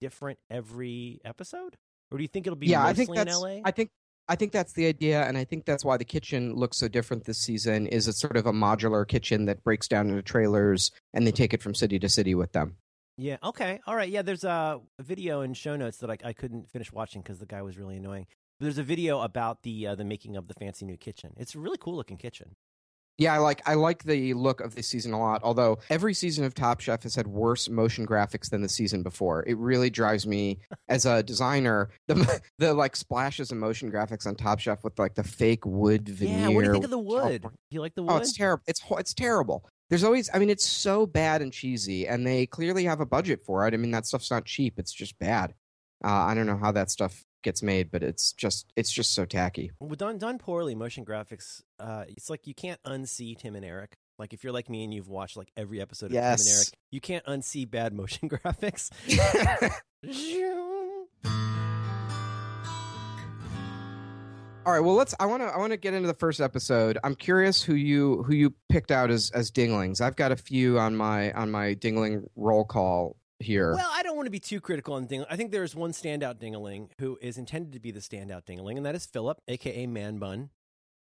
different 0.01 0.37
every 0.49 1.21
episode, 1.23 1.77
or 2.11 2.17
do 2.17 2.23
you 2.23 2.27
think 2.27 2.45
it'll 2.45 2.57
be 2.57 2.67
yeah, 2.67 2.83
mostly 2.83 2.91
I 2.91 2.93
think 2.93 3.09
in 3.09 3.15
that's. 3.15 3.41
LA? 3.41 3.59
I 3.63 3.71
think. 3.71 3.89
I 4.27 4.35
think 4.35 4.53
that's 4.53 4.73
the 4.73 4.87
idea, 4.87 5.23
and 5.23 5.37
I 5.37 5.43
think 5.43 5.65
that's 5.65 5.83
why 5.83 5.97
the 5.97 6.05
kitchen 6.05 6.55
looks 6.55 6.77
so 6.77 6.87
different 6.87 7.25
this 7.25 7.39
season. 7.39 7.87
Is 7.87 8.07
it's 8.07 8.21
sort 8.21 8.37
of 8.37 8.45
a 8.45 8.53
modular 8.53 9.07
kitchen 9.07 9.45
that 9.45 9.63
breaks 9.63 9.87
down 9.87 10.09
into 10.09 10.21
trailers, 10.21 10.91
and 11.13 11.27
they 11.27 11.31
take 11.31 11.53
it 11.53 11.61
from 11.61 11.75
city 11.75 11.99
to 11.99 12.07
city 12.07 12.33
with 12.33 12.53
them. 12.53 12.77
Yeah. 13.17 13.37
Okay. 13.43 13.79
All 13.85 13.95
right. 13.95 14.09
Yeah. 14.09 14.21
There's 14.21 14.43
a 14.43 14.79
video 14.99 15.41
in 15.41 15.53
show 15.53 15.75
notes 15.75 15.97
that 15.97 16.09
I, 16.09 16.17
I 16.23 16.33
couldn't 16.33 16.69
finish 16.69 16.91
watching 16.91 17.21
because 17.21 17.39
the 17.39 17.45
guy 17.45 17.61
was 17.61 17.77
really 17.77 17.97
annoying. 17.97 18.25
But 18.59 18.65
there's 18.65 18.77
a 18.77 18.83
video 18.83 19.19
about 19.21 19.63
the 19.63 19.87
uh, 19.87 19.95
the 19.95 20.05
making 20.05 20.35
of 20.35 20.47
the 20.47 20.53
fancy 20.55 20.85
new 20.85 20.97
kitchen. 20.97 21.33
It's 21.37 21.53
a 21.53 21.59
really 21.59 21.77
cool 21.77 21.95
looking 21.95 22.17
kitchen. 22.17 22.55
Yeah, 23.17 23.33
I 23.33 23.37
like 23.37 23.61
I 23.67 23.75
like 23.75 24.03
the 24.03 24.33
look 24.33 24.59
of 24.59 24.73
this 24.73 24.87
season 24.87 25.13
a 25.13 25.19
lot. 25.19 25.41
Although 25.43 25.79
every 25.89 26.13
season 26.13 26.45
of 26.45 26.53
Top 26.53 26.79
Chef 26.79 27.03
has 27.03 27.13
had 27.13 27.27
worse 27.27 27.69
motion 27.69 28.07
graphics 28.07 28.49
than 28.49 28.61
the 28.61 28.69
season 28.69 29.03
before. 29.03 29.43
It 29.45 29.57
really 29.57 29.89
drives 29.89 30.25
me 30.25 30.59
as 30.89 31.05
a 31.05 31.21
designer 31.21 31.89
the 32.07 32.41
the 32.57 32.73
like 32.73 32.95
splashes 32.95 33.51
of 33.51 33.57
motion 33.57 33.91
graphics 33.91 34.25
on 34.25 34.35
Top 34.35 34.59
Chef 34.59 34.83
with 34.83 34.97
like 34.97 35.13
the 35.13 35.23
fake 35.23 35.65
wood 35.65 36.09
veneer. 36.09 36.39
Yeah. 36.39 36.47
What 36.49 36.61
do 36.61 36.67
you 36.67 36.73
think 36.73 36.85
of 36.85 36.89
the 36.89 36.97
wood? 36.99 37.41
Do 37.43 37.49
you 37.69 37.81
like 37.81 37.93
the 37.95 38.03
wood? 38.03 38.13
Oh, 38.13 38.17
it's 38.17 38.33
terrible. 38.35 38.63
It's 38.67 38.81
it's 38.89 39.13
terrible. 39.13 39.65
There's 39.89 40.03
always 40.03 40.29
I 40.33 40.39
mean 40.39 40.49
it's 40.49 40.65
so 40.65 41.05
bad 41.05 41.43
and 41.43 41.53
cheesy 41.53 42.07
and 42.07 42.25
they 42.25 42.47
clearly 42.47 42.85
have 42.85 42.99
a 42.99 43.05
budget 43.05 43.41
for 43.45 43.67
it. 43.67 43.75
I 43.75 43.77
mean 43.77 43.91
that 43.91 44.07
stuff's 44.07 44.31
not 44.31 44.45
cheap. 44.45 44.75
It's 44.77 44.91
just 44.91 45.19
bad. 45.19 45.53
Uh, 46.03 46.09
I 46.09 46.33
don't 46.33 46.47
know 46.47 46.57
how 46.57 46.71
that 46.71 46.89
stuff 46.89 47.23
gets 47.43 47.61
made, 47.61 47.91
but 47.91 48.01
it's 48.03 48.33
just 48.33 48.71
it's 48.75 48.91
just 48.91 49.13
so 49.13 49.25
tacky. 49.25 49.71
Well, 49.79 49.95
done 49.95 50.17
done 50.17 50.39
poorly, 50.39 50.75
motion 50.75 51.05
graphics. 51.05 51.61
Uh, 51.79 52.05
it's 52.07 52.29
like 52.29 52.47
you 52.47 52.53
can't 52.53 52.81
unsee 52.83 53.37
Tim 53.37 53.55
and 53.55 53.65
Eric. 53.65 53.97
Like 54.17 54.33
if 54.33 54.43
you're 54.43 54.53
like 54.53 54.69
me 54.69 54.83
and 54.83 54.93
you've 54.93 55.09
watched 55.09 55.37
like 55.37 55.51
every 55.57 55.81
episode 55.81 56.07
of 56.07 56.11
Tim 56.11 56.23
and 56.23 56.41
Eric, 56.47 56.67
you 56.91 57.01
can't 57.01 57.25
unsee 57.25 57.69
bad 57.69 57.93
motion 57.93 58.29
graphics. 58.29 58.89
All 64.65 64.71
right, 64.71 64.79
well 64.79 64.95
let's 64.95 65.13
I 65.19 65.25
want 65.25 65.43
to 65.43 65.47
I 65.47 65.57
want 65.57 65.71
to 65.71 65.77
get 65.77 65.93
into 65.93 66.07
the 66.07 66.13
first 66.13 66.39
episode. 66.39 66.97
I'm 67.03 67.15
curious 67.15 67.61
who 67.61 67.75
you 67.75 68.23
who 68.23 68.33
you 68.33 68.53
picked 68.69 68.91
out 68.91 69.11
as 69.11 69.29
as 69.31 69.51
dinglings. 69.51 69.99
I've 69.99 70.15
got 70.15 70.31
a 70.31 70.37
few 70.37 70.79
on 70.79 70.95
my 70.95 71.33
on 71.33 71.51
my 71.51 71.73
dingling 71.73 72.29
roll 72.37 72.63
call 72.63 73.17
here. 73.43 73.73
Well, 73.75 73.89
I 73.91 74.03
don't 74.03 74.15
want 74.15 74.25
to 74.27 74.31
be 74.31 74.39
too 74.39 74.59
critical 74.59 74.95
on 74.95 75.07
Dingling. 75.07 75.27
I 75.29 75.35
think 75.35 75.51
there's 75.51 75.75
one 75.75 75.91
standout 75.91 76.35
Dingaling 76.39 76.89
who 76.99 77.17
is 77.21 77.37
intended 77.37 77.73
to 77.73 77.79
be 77.79 77.91
the 77.91 77.99
standout 77.99 78.45
Dingaling, 78.45 78.77
and 78.77 78.85
that 78.85 78.95
is 78.95 79.05
Philip, 79.05 79.39
aka 79.47 79.85
Man 79.87 80.17
Bun, 80.17 80.49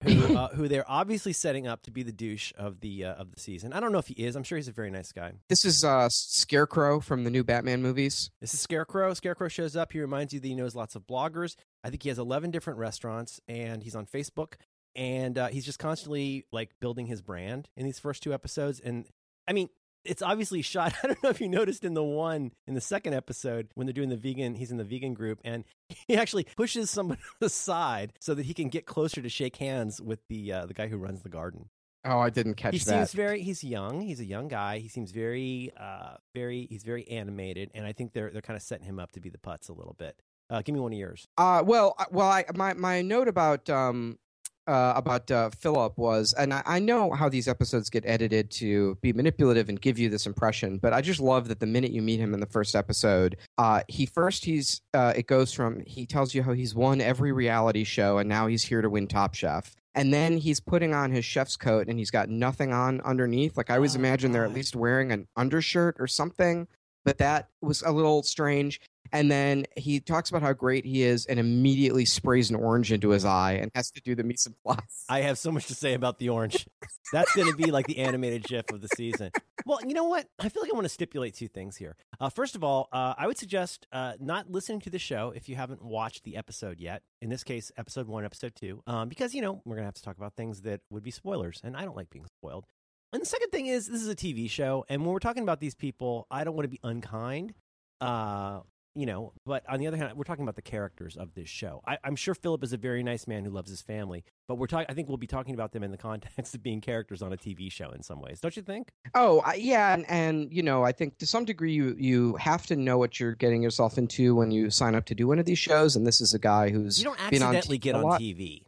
who 0.03 0.37
uh, 0.37 0.49
who 0.49 0.69
they're 0.69 0.91
obviously 0.91 1.33
setting 1.33 1.67
up 1.67 1.83
to 1.83 1.91
be 1.91 2.03
the 2.03 2.13
douche 2.13 2.53
of 2.59 2.81
the 2.81 3.05
uh, 3.05 3.15
of 3.15 3.33
the 3.33 3.41
season. 3.41 3.73
I 3.73 3.81
don't 3.81 3.93
know 3.93 3.99
if 3.99 4.09
he 4.09 4.15
is. 4.15 4.37
I'm 4.37 4.43
sure 4.43 4.57
he's 4.57 4.69
a 4.69 4.73
very 4.73 4.91
nice 4.91 5.13
guy. 5.13 5.33
this 5.49 5.65
is 5.65 5.85
uh 5.85 6.09
Scarecrow 6.11 7.01
from 7.01 7.25
the 7.25 7.31
new 7.31 7.45
Batman 7.45 7.83
movies. 7.83 8.31
This 8.41 8.55
is 8.55 8.61
Scarecrow. 8.61 9.15
Scarecrow 9.15 9.49
shows 9.49 9.77
up. 9.77 9.93
He 9.93 10.01
reminds 10.01 10.33
you 10.33 10.41
that 10.41 10.47
he 10.47 10.55
knows 10.55 10.75
lots 10.75 10.95
of 10.97 11.07
bloggers. 11.07 11.57
I 11.85 11.91
think 11.91 12.03
he 12.03 12.09
has 12.09 12.19
11 12.19 12.51
different 12.51 12.79
restaurants, 12.79 13.41
and 13.49 13.83
he's 13.83 13.97
on 13.97 14.07
Facebook. 14.07 14.55
And 14.95 15.39
uh, 15.39 15.49
he's 15.49 15.65
just 15.65 15.79
constantly 15.79 16.45
like 16.53 16.71
building 16.79 17.07
his 17.07 17.23
brand 17.23 17.71
in 17.79 17.87
these 17.87 17.99
first 17.99 18.23
two 18.23 18.35
episodes. 18.35 18.79
And 18.79 19.07
I 19.49 19.55
mean, 19.55 19.71
it's 20.05 20.23
obviously 20.23 20.63
shot. 20.63 20.95
I 21.03 21.07
don't 21.09 21.23
know 21.23 21.31
if 21.31 21.41
you 21.41 21.49
noticed 21.49 21.85
in 21.85 21.95
the 21.95 22.03
one 22.03 22.53
in 22.67 22.75
the 22.75 22.81
second 22.81 23.15
episode 23.15 23.69
when 23.75 23.87
they're 23.87 23.93
doing 23.95 24.09
the 24.09 24.17
vegan. 24.17 24.55
He's 24.55 24.71
in 24.71 24.77
the 24.77 24.85
vegan 24.85 25.15
group, 25.15 25.41
and 25.45 25.65
he 26.09 26.17
actually 26.17 26.45
pushes 26.57 26.91
someone 26.91 27.19
aside 27.41 28.13
so 28.21 28.35
that 28.35 28.47
he 28.47 28.55
can 28.55 28.69
get 28.69 28.87
closer 28.87 29.23
to 29.23 29.29
shake 29.29 29.57
hands 29.57 30.01
with 30.01 30.21
the 30.29 30.53
uh, 30.53 30.67
the 30.67 30.75
guy 30.75 30.89
who 30.89 30.97
runs 30.97 31.23
the 31.23 31.29
garden 31.29 31.69
Oh, 32.05 32.19
I 32.19 32.31
didn't 32.31 32.55
catch 32.55 32.73
he 32.73 32.79
that. 32.81 32.85
seems 32.85 33.13
very 33.13 33.43
he's 33.43 33.63
young 33.63 34.01
he's 34.01 34.19
a 34.19 34.25
young 34.25 34.49
guy 34.49 34.79
he 34.79 34.89
seems 34.89 35.13
very 35.13 35.71
uh 35.79 36.15
very 36.35 36.67
he's 36.69 36.83
very 36.83 37.07
animated 37.09 37.71
and 37.75 37.87
i 37.87 37.93
think 37.93 38.13
they're 38.13 38.31
they're 38.31 38.43
kind 38.43 38.57
of 38.57 38.63
setting 38.63 38.85
him 38.87 38.99
up 38.99 39.13
to 39.13 39.21
be 39.21 39.29
the 39.31 39.39
putz 39.39 39.69
a 39.69 39.73
little 39.73 39.95
bit 39.97 40.17
uh 40.51 40.63
give 40.63 40.75
me 40.75 40.81
one 40.81 40.93
of 40.93 40.99
yours 40.99 41.29
Uh, 41.39 41.63
well, 41.65 41.95
well, 42.11 42.27
I 42.29 42.45
my 42.57 42.75
my 42.75 43.03
note 43.03 43.29
about 43.29 43.71
um 43.71 44.19
uh, 44.67 44.93
about 44.97 45.31
uh, 45.31 45.51
Philip 45.51 45.97
was, 45.99 46.35
and 46.35 46.55
I, 46.55 46.63
I 46.65 46.79
know 46.79 47.11
how 47.13 47.29
these 47.29 47.49
episodes 47.49 47.91
get 47.91 48.05
edited 48.07 48.51
to 48.53 48.97
be 49.01 49.13
manipulative 49.13 49.69
and 49.69 49.81
give 49.81 49.99
you 49.99 50.09
this 50.09 50.27
impression, 50.27 50.79
but 50.79 50.93
I 50.93 51.01
just 51.01 51.21
love 51.21 51.49
that 51.49 51.61
the 51.61 51.67
minute 51.67 51.91
you 51.91 52.03
meet 52.03 52.21
him 52.21 52.35
in 52.35 52.41
the 52.41 52.47
first 52.47 52.75
episode, 52.75 53.37
uh, 53.59 53.83
he 53.89 54.07
first 54.07 54.45
he's 54.45 54.81
uh, 54.95 55.13
it 55.17 55.27
goes 55.27 55.53
from 55.53 55.81
he 55.87 56.07
tells 56.07 56.35
you 56.35 56.43
how 56.43 56.53
he's 56.53 56.75
won 56.75 57.01
every 57.01 57.33
reality 57.33 57.85
show 57.85 58.19
and 58.19 58.29
now 58.29 58.47
he's 58.47 58.65
here 58.65 58.83
to 58.83 58.91
win 58.91 59.07
Top 59.07 59.35
Chef. 59.35 59.75
And 59.95 60.13
then 60.13 60.39
he's 60.39 60.59
putting 60.59 60.95
on 60.95 61.11
his 61.11 61.25
chef's 61.25 61.57
coat 61.57 61.89
and 61.89 61.99
he's 61.99 62.11
got 62.11 62.31
nothing 62.31 62.73
on 62.73 63.01
underneath. 63.03 63.57
Like 63.57 63.71
I 63.71 63.77
always 63.77 63.95
Oh, 63.95 63.99
imagine 63.99 64.33
they're 64.33 64.45
at 64.45 64.55
least 64.55 64.75
wearing 64.75 65.13
an 65.13 65.29
undershirt 65.37 65.97
or 65.99 66.07
something, 66.07 66.67
but 67.05 67.19
that 67.19 67.49
was 67.61 67.83
a 67.83 67.93
little 67.93 68.23
strange. 68.23 68.81
And 69.13 69.31
then 69.31 69.67
he 69.77 70.01
talks 70.01 70.31
about 70.31 70.43
how 70.43 70.53
great 70.53 70.85
he 70.85 71.03
is 71.03 71.27
and 71.27 71.39
immediately 71.39 72.05
sprays 72.05 72.51
an 72.51 72.57
orange 72.57 72.93
into 72.93 73.11
his 73.11 73.25
eye 73.25 73.53
and 73.53 73.71
has 73.75 73.91
to 73.93 74.01
do 74.01 74.15
the 74.15 74.25
mise 74.25 74.47
en 74.47 74.55
place. 74.65 75.05
i 75.09 75.21
have 75.21 75.39
so 75.39 75.53
much 75.53 75.67
to 75.67 75.75
say 75.75 75.95
about 75.95 76.19
the 76.19 76.29
orange. 76.29 76.67
That's 77.13 77.33
going 77.37 77.51
to 77.51 77.57
be 77.57 77.71
like 77.71 77.87
the 77.87 77.99
animated 77.99 78.45
gif 78.45 78.71
of 78.73 78.81
the 78.81 78.89
season. 78.97 79.31
Well 79.67 79.81
you 79.87 79.95
know 79.95 80.05
what? 80.05 80.27
I 80.39 80.49
feel 80.49 80.63
like 80.63 80.73
i 80.73 80.75
want 80.75 80.85
to 80.85 80.89
stipulate 80.89 81.35
two 81.35 81.49
things 81.49 81.77
here. 81.77 81.97
Uh, 82.19 82.31
first 82.31 82.57
of 82.57 82.65
all 82.65 82.89
uh, 82.93 83.15
i 83.19 83.27
would 83.27 83.39
suggest 83.39 83.87
uh, 83.93 84.15
not 84.19 84.51
listening 84.51 84.81
to 84.81 84.91
the 84.91 84.99
show 84.99 85.33
if 85.35 85.49
you 85.49 85.57
haven't 85.57 85.83
watched 85.85 86.25
the 86.25 86.37
episode 86.37 86.81
yet. 86.81 87.03
In 87.21 87.29
this 87.29 87.45
case 87.45 87.71
episode 87.77 88.09
one 88.09 88.25
episode 88.25 88.55
two. 88.55 88.83
Um, 88.87 89.09
because 89.09 89.35
you 89.35 89.43
know 89.43 89.61
we're 89.65 89.77
going 89.77 89.85
to 89.85 89.89
have 89.89 89.95
to 89.95 90.03
talk 90.03 90.17
about 90.17 90.35
things 90.35 90.63
that 90.63 90.81
would 90.91 91.03
be 91.03 91.11
spoilers 91.11 91.61
and 91.63 91.77
i 91.77 91.85
don't 91.85 91.97
like 91.97 92.11
being 92.11 92.27
spoiled. 92.27 92.65
And 93.13 93.21
the 93.21 93.27
second 93.27 93.51
thing 93.51 93.67
is, 93.67 93.87
this 93.87 94.01
is 94.01 94.09
a 94.09 94.17
TV 94.17 94.49
show, 94.49 94.87
and 94.89 95.03
when 95.03 95.13
we're 95.13 95.19
talking 95.19 95.43
about 95.43 95.61
these 95.61 95.75
people, 95.75 96.27
I 96.31 96.45
don't 96.45 96.55
want 96.55 96.65
to 96.65 96.71
be 96.71 96.81
unkind, 96.83 97.53
uh, 98.01 98.61
you 98.95 99.07
know. 99.07 99.33
But 99.47 99.65
on 99.69 99.79
the 99.79 99.87
other 99.87 99.97
hand, 99.97 100.13
we're 100.17 100.25
talking 100.25 100.43
about 100.45 100.57
the 100.57 100.63
characters 100.63 101.17
of 101.17 101.35
this 101.35 101.49
show. 101.49 101.83
I, 101.87 101.99
I'm 102.05 102.17
sure 102.17 102.35
Philip 102.35 102.63
is 102.65 102.73
a 102.73 102.77
very 102.77 103.03
nice 103.03 103.27
man 103.27 103.45
who 103.45 103.51
loves 103.51 103.71
his 103.71 103.83
family, 103.83 104.25
but 104.49 104.57
we're 104.57 104.67
talking. 104.67 104.87
I 104.89 104.95
think 104.95 105.09
we'll 105.09 105.17
be 105.17 105.27
talking 105.27 105.55
about 105.55 105.73
them 105.73 105.83
in 105.83 105.91
the 105.91 105.97
context 105.99 106.55
of 106.55 106.63
being 106.63 106.81
characters 106.81 107.23
on 107.23 107.33
a 107.33 107.37
TV 107.37 107.71
show 107.71 107.91
in 107.91 108.03
some 108.03 108.21
ways, 108.21 108.41
don't 108.41 108.57
you 108.57 108.63
think? 108.63 108.91
Oh, 109.15 109.41
I- 109.45 109.55
yeah, 109.55 109.95
and, 109.95 110.05
and 110.09 110.53
you 110.53 110.63
know, 110.63 110.83
I 110.83 110.93
think 110.93 111.19
to 111.19 111.27
some 111.27 111.45
degree 111.45 111.73
you 111.73 111.95
you 111.99 112.37
have 112.37 112.67
to 112.67 112.77
know 112.77 112.99
what 112.99 113.19
you're 113.21 113.35
getting 113.35 113.63
yourself 113.63 113.99
into 113.99 114.35
when 114.35 114.51
you 114.51 114.71
sign 114.71 114.95
up 114.95 115.05
to 115.07 115.15
do 115.15 115.27
one 115.27 115.39
of 115.39 115.47
these 115.47 115.59
shows. 115.59 115.97
And 115.97 116.07
this 116.07 116.21
is 116.21 116.35
a 116.35 116.39
guy 116.39 116.71
who's 116.71 116.99
You 116.99 117.05
don't 117.05 117.19
been 117.31 117.43
on 117.43 117.57
accidentally 117.57 117.79
TV 117.79 117.83
get 117.83 117.95
on. 117.95 118.21
TV. 118.21 118.63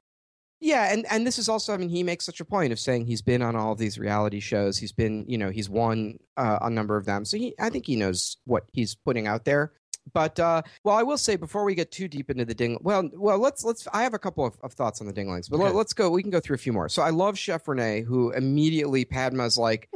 Yeah, 0.60 0.90
and 0.94 1.04
and 1.10 1.26
this 1.26 1.38
is 1.38 1.50
also, 1.50 1.74
I 1.74 1.76
mean, 1.76 1.90
he 1.90 2.02
makes 2.02 2.24
such 2.24 2.40
a 2.40 2.44
point 2.44 2.72
of 2.72 2.78
saying 2.78 3.04
he's 3.04 3.20
been 3.20 3.42
on 3.42 3.54
all 3.54 3.72
of 3.72 3.78
these 3.78 3.98
reality 3.98 4.40
shows. 4.40 4.78
He's 4.78 4.92
been, 4.92 5.26
you 5.28 5.36
know, 5.36 5.50
he's 5.50 5.68
won 5.68 6.18
uh, 6.38 6.58
a 6.62 6.70
number 6.70 6.96
of 6.96 7.04
them, 7.04 7.26
so 7.26 7.36
he, 7.36 7.54
I 7.60 7.68
think 7.68 7.84
he 7.86 7.96
knows 7.96 8.38
what 8.46 8.64
he's 8.72 8.94
putting 8.94 9.26
out 9.26 9.44
there. 9.44 9.72
But 10.12 10.38
uh, 10.38 10.62
well, 10.84 10.96
I 10.96 11.02
will 11.02 11.18
say 11.18 11.36
before 11.36 11.64
we 11.64 11.74
get 11.74 11.90
too 11.90 12.08
deep 12.08 12.30
into 12.30 12.44
the 12.44 12.54
ding, 12.54 12.78
well, 12.82 13.08
well, 13.14 13.38
let's 13.38 13.64
let's. 13.64 13.88
I 13.92 14.02
have 14.02 14.14
a 14.14 14.18
couple 14.18 14.44
of, 14.44 14.56
of 14.62 14.72
thoughts 14.74 15.00
on 15.00 15.06
the 15.06 15.12
dinglings, 15.12 15.48
but 15.48 15.56
Okay. 15.60 15.70
let, 15.70 15.86
us 15.86 15.92
go. 15.92 16.10
We 16.10 16.22
can 16.22 16.30
go 16.30 16.40
through 16.40 16.54
a 16.54 16.58
few 16.58 16.72
more. 16.72 16.88
So 16.88 17.02
I 17.02 17.10
love 17.10 17.38
Chef 17.38 17.66
Renee, 17.66 18.02
who 18.02 18.30
immediately 18.32 19.04
Padma's 19.04 19.56
like, 19.56 19.88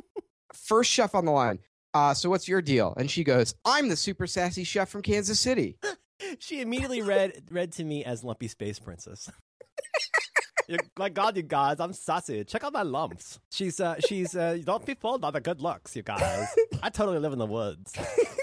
first 0.55 0.91
chef 0.91 1.15
on 1.15 1.25
the 1.25 1.31
line. 1.33 1.59
Uh, 1.95 2.15
so 2.15 2.31
what's 2.31 2.49
your 2.49 2.62
deal? 2.62 2.95
And 2.97 3.11
she 3.11 3.23
goes, 3.25 3.55
I'm 3.65 3.88
the 3.88 3.97
super 3.97 4.27
sassy 4.27 4.65
chef 4.65 4.88
from 4.88 5.03
Kansas 5.03 5.38
City. 5.41 5.77
She 6.41 6.61
immediately 6.61 7.00
read 7.00 7.45
read 7.49 7.71
to 7.75 7.85
me 7.85 8.05
as 8.05 8.25
Lumpy 8.25 8.49
Space 8.49 8.81
Princess. 8.81 9.31
You- 10.68 10.78
my 10.98 11.08
God, 11.08 11.37
you 11.37 11.42
guys, 11.42 11.80
I'm 11.80 11.92
sassy. 11.94 12.44
Check 12.44 12.62
out 12.62 12.72
my 12.75 12.82
lumps. 12.82 13.40
She's 13.50 13.80
uh, 13.80 13.96
she's 14.06 14.37
uh, 14.37 14.58
don't 14.62 14.84
be 14.84 14.94
fooled 14.94 15.20
by 15.22 15.30
the 15.30 15.40
good 15.40 15.60
looks, 15.62 15.96
you 15.96 16.02
guys. 16.02 16.46
I 16.82 16.90
totally 16.90 17.18
live 17.18 17.32
in 17.32 17.38
the 17.38 17.46
woods. 17.46 17.92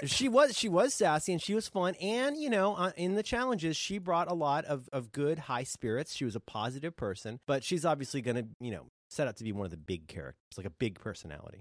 She 0.04 0.28
was 0.28 0.56
she 0.56 0.68
was 0.68 0.92
sassy 0.92 1.32
and 1.32 1.40
she 1.40 1.54
was 1.54 1.68
fun, 1.68 1.94
and 2.00 2.36
you 2.36 2.50
know, 2.50 2.74
uh, 2.74 2.90
in 2.96 3.14
the 3.14 3.22
challenges, 3.22 3.76
she 3.76 3.98
brought 3.98 4.30
a 4.30 4.34
lot 4.34 4.64
of 4.64 4.88
of 4.92 5.12
good 5.12 5.38
high 5.38 5.62
spirits. 5.62 6.14
She 6.14 6.24
was 6.24 6.34
a 6.36 6.40
positive 6.40 6.96
person, 6.96 7.38
but 7.46 7.62
she's 7.64 7.84
obviously 7.84 8.20
going 8.22 8.36
to 8.36 8.46
you 8.60 8.72
know 8.72 8.86
set 9.08 9.28
out 9.28 9.36
to 9.36 9.44
be 9.44 9.52
one 9.52 9.64
of 9.64 9.70
the 9.70 9.76
big 9.76 10.08
characters, 10.08 10.34
like 10.56 10.66
a 10.66 10.70
big 10.70 10.98
personality. 11.00 11.60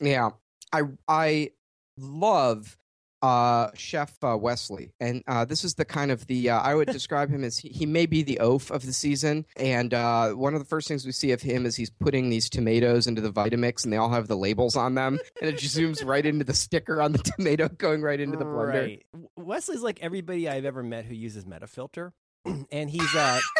Yeah, 0.00 0.30
I 0.72 0.82
I 1.08 1.50
love 1.96 2.76
uh 3.22 3.68
chef 3.74 4.14
uh, 4.22 4.36
wesley 4.36 4.92
and 5.00 5.22
uh 5.26 5.44
this 5.44 5.64
is 5.64 5.74
the 5.74 5.84
kind 5.84 6.10
of 6.10 6.26
the 6.28 6.48
uh, 6.50 6.60
i 6.60 6.74
would 6.74 6.88
describe 6.92 7.28
him 7.30 7.42
as 7.42 7.58
he, 7.58 7.68
he 7.68 7.84
may 7.84 8.06
be 8.06 8.22
the 8.22 8.38
oaf 8.38 8.70
of 8.70 8.86
the 8.86 8.92
season 8.92 9.44
and 9.56 9.92
uh 9.92 10.30
one 10.30 10.54
of 10.54 10.60
the 10.60 10.66
first 10.66 10.86
things 10.86 11.04
we 11.04 11.10
see 11.12 11.32
of 11.32 11.42
him 11.42 11.66
is 11.66 11.74
he's 11.74 11.90
putting 11.90 12.30
these 12.30 12.48
tomatoes 12.48 13.06
into 13.08 13.20
the 13.20 13.32
vitamix 13.32 13.82
and 13.84 13.92
they 13.92 13.96
all 13.96 14.10
have 14.10 14.28
the 14.28 14.36
labels 14.36 14.76
on 14.76 14.94
them 14.94 15.18
and 15.40 15.50
it 15.50 15.58
just 15.58 15.76
zooms 15.76 16.04
right 16.04 16.24
into 16.26 16.44
the 16.44 16.54
sticker 16.54 17.02
on 17.02 17.10
the 17.12 17.18
tomato 17.36 17.68
going 17.68 18.02
right 18.02 18.20
into 18.20 18.36
the 18.36 18.44
blender 18.44 18.68
Right. 18.68 19.06
Wesley's 19.36 19.82
like 19.82 19.98
everybody 20.02 20.48
I've 20.48 20.64
ever 20.64 20.82
met 20.82 21.04
who 21.04 21.14
uses 21.14 21.44
Metafilter, 21.44 22.12
and 22.70 22.90
he's 22.90 23.14
uh. 23.14 23.40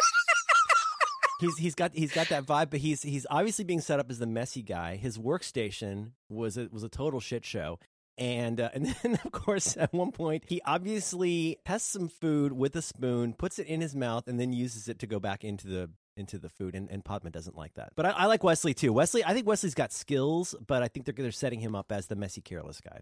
He's 1.39 1.57
he's 1.57 1.73
got 1.75 1.93
he's 1.93 2.11
got 2.11 2.27
that 2.29 2.45
vibe, 2.45 2.69
but 2.69 2.81
he's 2.81 3.01
he's 3.01 3.25
obviously 3.29 3.63
being 3.63 3.79
set 3.79 3.97
up 3.97 4.09
as 4.11 4.19
the 4.19 4.27
messy 4.27 4.61
guy. 4.61 4.97
His 4.97 5.17
workstation 5.17 6.11
was 6.27 6.57
a, 6.57 6.67
was 6.69 6.83
a 6.83 6.89
total 6.89 7.21
shit 7.21 7.45
show, 7.45 7.79
and 8.19 8.59
uh, 8.59 8.69
and 8.73 8.95
then 9.01 9.19
of 9.23 9.31
course 9.31 9.75
at 9.77 9.91
one 9.93 10.11
point 10.11 10.43
he 10.47 10.61
obviously 10.65 11.57
has 11.65 11.81
some 11.81 12.07
food 12.07 12.53
with 12.53 12.75
a 12.75 12.81
spoon, 12.81 13.33
puts 13.33 13.57
it 13.57 13.67
in 13.67 13.81
his 13.81 13.95
mouth, 13.95 14.27
and 14.27 14.39
then 14.39 14.53
uses 14.53 14.87
it 14.87 14.99
to 14.99 15.07
go 15.07 15.19
back 15.19 15.43
into 15.43 15.67
the 15.67 15.89
into 16.17 16.37
the 16.37 16.49
food. 16.49 16.75
And, 16.75 16.91
and 16.91 17.03
Padma 17.03 17.29
doesn't 17.31 17.57
like 17.57 17.73
that, 17.75 17.93
but 17.95 18.05
I, 18.05 18.09
I 18.09 18.25
like 18.25 18.43
Wesley 18.43 18.73
too. 18.73 18.93
Wesley, 18.93 19.23
I 19.23 19.33
think 19.33 19.47
Wesley's 19.47 19.73
got 19.73 19.93
skills, 19.93 20.53
but 20.65 20.83
I 20.83 20.87
think 20.87 21.05
they're 21.05 21.15
they're 21.17 21.31
setting 21.31 21.61
him 21.61 21.75
up 21.75 21.91
as 21.91 22.07
the 22.07 22.15
messy, 22.15 22.41
careless 22.41 22.81
guy. 22.81 22.99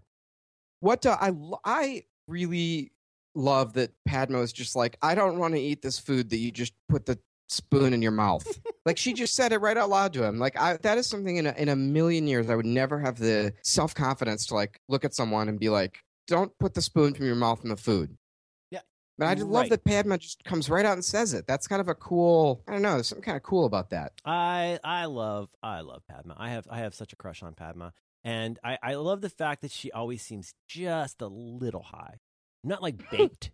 what 0.80 1.04
uh, 1.04 1.16
I 1.20 1.32
I 1.64 2.04
really 2.26 2.92
love 3.34 3.74
that 3.74 3.92
Padma 4.06 4.40
is 4.40 4.52
just 4.52 4.74
like 4.74 4.96
I 5.02 5.14
don't 5.14 5.38
want 5.38 5.54
to 5.54 5.60
eat 5.60 5.82
this 5.82 5.98
food 5.98 6.30
that 6.30 6.38
you 6.38 6.50
just 6.50 6.72
put 6.88 7.06
the 7.06 7.18
spoon 7.48 7.92
in 7.92 8.02
your 8.02 8.12
mouth. 8.12 8.46
like 8.86 8.98
she 8.98 9.12
just 9.12 9.34
said 9.34 9.52
it 9.52 9.58
right 9.58 9.76
out 9.76 9.90
loud 9.90 10.12
to 10.12 10.24
him. 10.24 10.38
Like 10.38 10.58
I, 10.60 10.76
that 10.82 10.98
is 10.98 11.08
something 11.08 11.36
in 11.36 11.46
a, 11.46 11.52
in 11.52 11.68
a 11.68 11.76
million 11.76 12.26
years 12.26 12.48
I 12.50 12.54
would 12.54 12.66
never 12.66 12.98
have 13.00 13.18
the 13.18 13.54
self 13.62 13.94
confidence 13.94 14.46
to 14.46 14.54
like 14.54 14.80
look 14.88 15.04
at 15.04 15.14
someone 15.14 15.48
and 15.48 15.58
be 15.58 15.68
like, 15.68 15.98
"Don't 16.26 16.52
put 16.58 16.74
the 16.74 16.82
spoon 16.82 17.14
from 17.14 17.26
your 17.26 17.34
mouth 17.34 17.60
in 17.64 17.70
the 17.70 17.76
food." 17.76 18.16
Yeah, 18.70 18.80
But 19.16 19.26
I 19.28 19.34
just 19.34 19.46
right. 19.46 19.52
love 19.52 19.68
that 19.70 19.84
Padma 19.84 20.18
just 20.18 20.44
comes 20.44 20.68
right 20.70 20.84
out 20.84 20.92
and 20.94 21.04
says 21.04 21.34
it. 21.34 21.46
That's 21.46 21.66
kind 21.66 21.80
of 21.80 21.88
a 21.88 21.94
cool. 21.94 22.62
I 22.68 22.72
don't 22.72 22.82
know. 22.82 22.94
There's 22.94 23.08
something 23.08 23.24
kind 23.24 23.36
of 23.36 23.42
cool 23.42 23.64
about 23.64 23.90
that. 23.90 24.12
I 24.24 24.78
I 24.84 25.06
love 25.06 25.48
I 25.62 25.80
love 25.80 26.02
Padma. 26.08 26.34
I 26.38 26.50
have 26.50 26.66
I 26.70 26.78
have 26.78 26.94
such 26.94 27.12
a 27.12 27.16
crush 27.16 27.42
on 27.42 27.54
Padma, 27.54 27.92
and 28.24 28.58
I 28.62 28.78
I 28.82 28.94
love 28.96 29.20
the 29.22 29.30
fact 29.30 29.62
that 29.62 29.70
she 29.70 29.90
always 29.90 30.22
seems 30.22 30.52
just 30.68 31.22
a 31.22 31.26
little 31.28 31.82
high, 31.82 32.18
not 32.62 32.82
like 32.82 33.10
baked, 33.10 33.50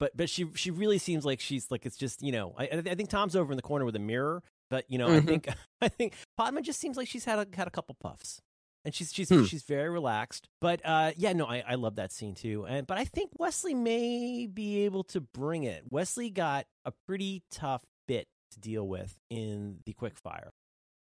but 0.00 0.16
but 0.16 0.28
she 0.30 0.46
she 0.54 0.70
really 0.70 0.98
seems 0.98 1.24
like 1.24 1.40
she's 1.40 1.70
like 1.70 1.84
it's 1.86 1.96
just 1.96 2.22
you 2.22 2.32
know 2.32 2.54
I 2.58 2.64
I 2.64 2.82
I 2.90 2.94
think 2.94 3.08
Tom's 3.08 3.34
over 3.36 3.52
in 3.52 3.56
the 3.56 3.62
corner 3.62 3.84
with 3.84 3.96
a 3.96 4.00
mirror, 4.00 4.42
but 4.70 4.84
you 4.88 4.98
know 4.98 5.08
I 5.08 5.20
Mhm. 5.20 5.26
think 5.26 5.48
I 5.80 5.88
think 5.88 6.14
Padma 6.36 6.62
just 6.62 6.80
seems 6.80 6.96
like 6.96 7.08
she's 7.08 7.24
had 7.24 7.38
a 7.38 7.56
had 7.56 7.66
a 7.66 7.70
couple 7.70 7.96
puffs. 8.00 8.40
And 8.84 8.94
she's 8.94 9.12
she's 9.12 9.28
Hmm. 9.28 9.44
she's 9.44 9.64
very 9.64 9.90
relaxed, 9.90 10.48
but 10.60 10.80
uh, 10.84 11.10
yeah, 11.16 11.32
no, 11.32 11.44
I, 11.46 11.62
I 11.66 11.74
love 11.74 11.96
that 11.96 12.12
scene 12.12 12.34
too. 12.34 12.64
And 12.64 12.86
but 12.86 12.96
I 12.96 13.04
think 13.04 13.32
Wesley 13.36 13.74
may 13.74 14.46
be 14.46 14.84
able 14.84 15.02
to 15.04 15.20
bring 15.20 15.64
it. 15.64 15.82
Wesley 15.90 16.30
got 16.30 16.66
a 16.86 16.92
pretty 17.06 17.42
tough 17.50 17.84
bit 18.06 18.28
to 18.52 18.60
deal 18.60 18.86
with 18.86 19.18
in 19.28 19.80
the 19.84 19.92
quick 19.92 20.16
fire 20.16 20.52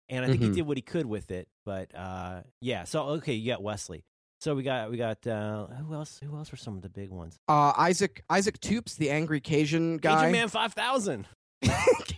and 0.09 0.25
I 0.25 0.27
think 0.27 0.41
he 0.41 0.49
Mhm. 0.49 0.53
did 0.55 0.61
what 0.67 0.77
he 0.77 0.81
could 0.81 1.05
with 1.05 1.29
it. 1.31 1.47
But 1.65 1.93
uh, 1.95 2.41
yeah, 2.61 2.83
so 2.83 3.03
okay, 3.21 3.33
you 3.35 3.51
got 3.51 3.61
Wesley. 3.61 4.03
So 4.39 4.53
we 4.53 4.63
got 4.63 4.91
we 4.91 4.97
got 4.97 5.25
uh, 5.25 5.65
who 5.67 5.93
else? 5.93 6.19
Who 6.23 6.35
else 6.37 6.51
were 6.51 6.57
some 6.57 6.75
of 6.75 6.83
the 6.83 6.89
big 6.89 7.09
ones? 7.09 7.39
Uh, 7.47 7.73
Isaac 7.77 8.23
Isaac 8.29 8.59
Toups, 8.59 8.95
the 8.95 9.09
angry 9.09 9.39
Cajun 9.39 9.97
guy. 9.97 10.15
Cajun 10.15 10.31
Man 10.31 10.47
Five 10.47 10.73
Thousand. 10.73 11.27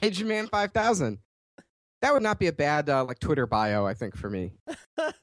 Cajun 0.02 0.28
Man 0.28 0.48
Five 0.48 0.72
Thousand. 0.74 1.20
That 2.02 2.14
would 2.14 2.24
not 2.24 2.40
be 2.40 2.48
a 2.48 2.54
bad 2.54 2.90
uh, 2.90 3.06
like 3.06 3.20
Twitter 3.20 3.46
bio, 3.46 3.86
I 3.86 3.94
think, 3.94 4.16
for 4.16 4.30
me. 4.30 4.54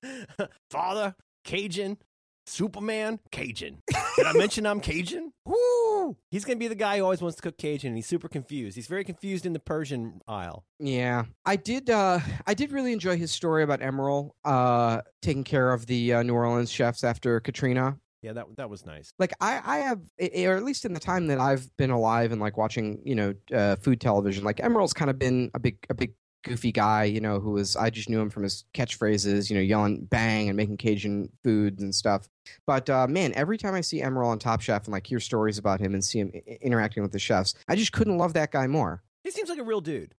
Father 0.70 1.14
Cajun, 1.44 1.98
Superman 2.46 3.18
Cajun. 3.30 3.82
Did 4.16 4.26
I 4.26 4.32
mention 4.32 4.66
I'm 4.66 4.80
Cajun? 4.80 5.32
Woo! 5.44 6.16
He's 6.30 6.44
gonna 6.44 6.58
be 6.58 6.68
the 6.68 6.74
guy 6.74 6.98
who 6.98 7.04
always 7.04 7.20
wants 7.20 7.36
to 7.36 7.42
cook 7.42 7.58
Cajun, 7.58 7.88
and 7.88 7.96
he's 7.96 8.06
super 8.06 8.28
confused. 8.28 8.76
He's 8.76 8.86
very 8.86 9.04
confused 9.04 9.44
in 9.44 9.52
the 9.52 9.58
Persian 9.58 10.20
aisle. 10.28 10.64
Yeah, 10.78 11.24
I 11.44 11.56
did. 11.56 11.90
Uh, 11.90 12.20
I 12.46 12.54
did 12.54 12.72
really 12.72 12.92
enjoy 12.92 13.16
his 13.16 13.32
story 13.32 13.62
about 13.62 13.80
Emeril 13.80 14.30
uh, 14.44 15.02
taking 15.22 15.44
care 15.44 15.72
of 15.72 15.86
the 15.86 16.14
uh, 16.14 16.22
New 16.22 16.34
Orleans 16.34 16.70
chefs 16.70 17.04
after 17.04 17.40
Katrina. 17.40 17.98
Yeah, 18.22 18.32
that 18.32 18.46
that 18.56 18.70
was 18.70 18.86
nice. 18.86 19.12
Like 19.18 19.34
I, 19.40 19.60
I 19.64 19.76
have, 19.78 20.00
or 20.20 20.56
at 20.56 20.64
least 20.64 20.84
in 20.84 20.92
the 20.92 21.00
time 21.00 21.26
that 21.28 21.38
I've 21.38 21.68
been 21.76 21.90
alive 21.90 22.32
and 22.32 22.40
like 22.40 22.56
watching, 22.56 23.00
you 23.04 23.14
know, 23.14 23.34
uh, 23.54 23.76
food 23.76 24.00
television. 24.00 24.42
Like 24.42 24.56
Emeril's 24.56 24.92
kind 24.92 25.10
of 25.10 25.18
been 25.18 25.50
a 25.54 25.60
big, 25.60 25.78
a 25.90 25.94
big 25.94 26.14
goofy 26.46 26.72
guy. 26.72 27.04
You 27.04 27.20
know, 27.20 27.40
who 27.40 27.50
was 27.52 27.76
I 27.76 27.90
just 27.90 28.08
knew 28.08 28.20
him 28.20 28.30
from 28.30 28.42
his 28.44 28.64
catchphrases. 28.74 29.50
You 29.50 29.56
know, 29.56 29.62
yelling 29.62 30.04
"bang" 30.04 30.48
and 30.48 30.56
making 30.56 30.76
Cajun 30.78 31.30
foods 31.42 31.82
and 31.82 31.94
stuff. 31.94 32.28
But 32.66 32.88
uh, 32.88 33.06
man, 33.06 33.32
every 33.34 33.58
time 33.58 33.74
I 33.74 33.80
see 33.80 34.00
Emeril 34.00 34.26
on 34.28 34.38
Top 34.38 34.60
Chef 34.60 34.84
and 34.84 34.92
like 34.92 35.06
hear 35.06 35.20
stories 35.20 35.58
about 35.58 35.80
him 35.80 35.94
and 35.94 36.04
see 36.04 36.20
him 36.20 36.30
i- 36.34 36.58
interacting 36.62 37.02
with 37.02 37.12
the 37.12 37.18
chefs, 37.18 37.54
I 37.68 37.76
just 37.76 37.92
couldn't 37.92 38.18
love 38.18 38.34
that 38.34 38.52
guy 38.52 38.66
more. 38.66 39.02
He 39.24 39.30
seems 39.30 39.48
like 39.48 39.58
a 39.58 39.64
real 39.64 39.80
dude. 39.80 40.14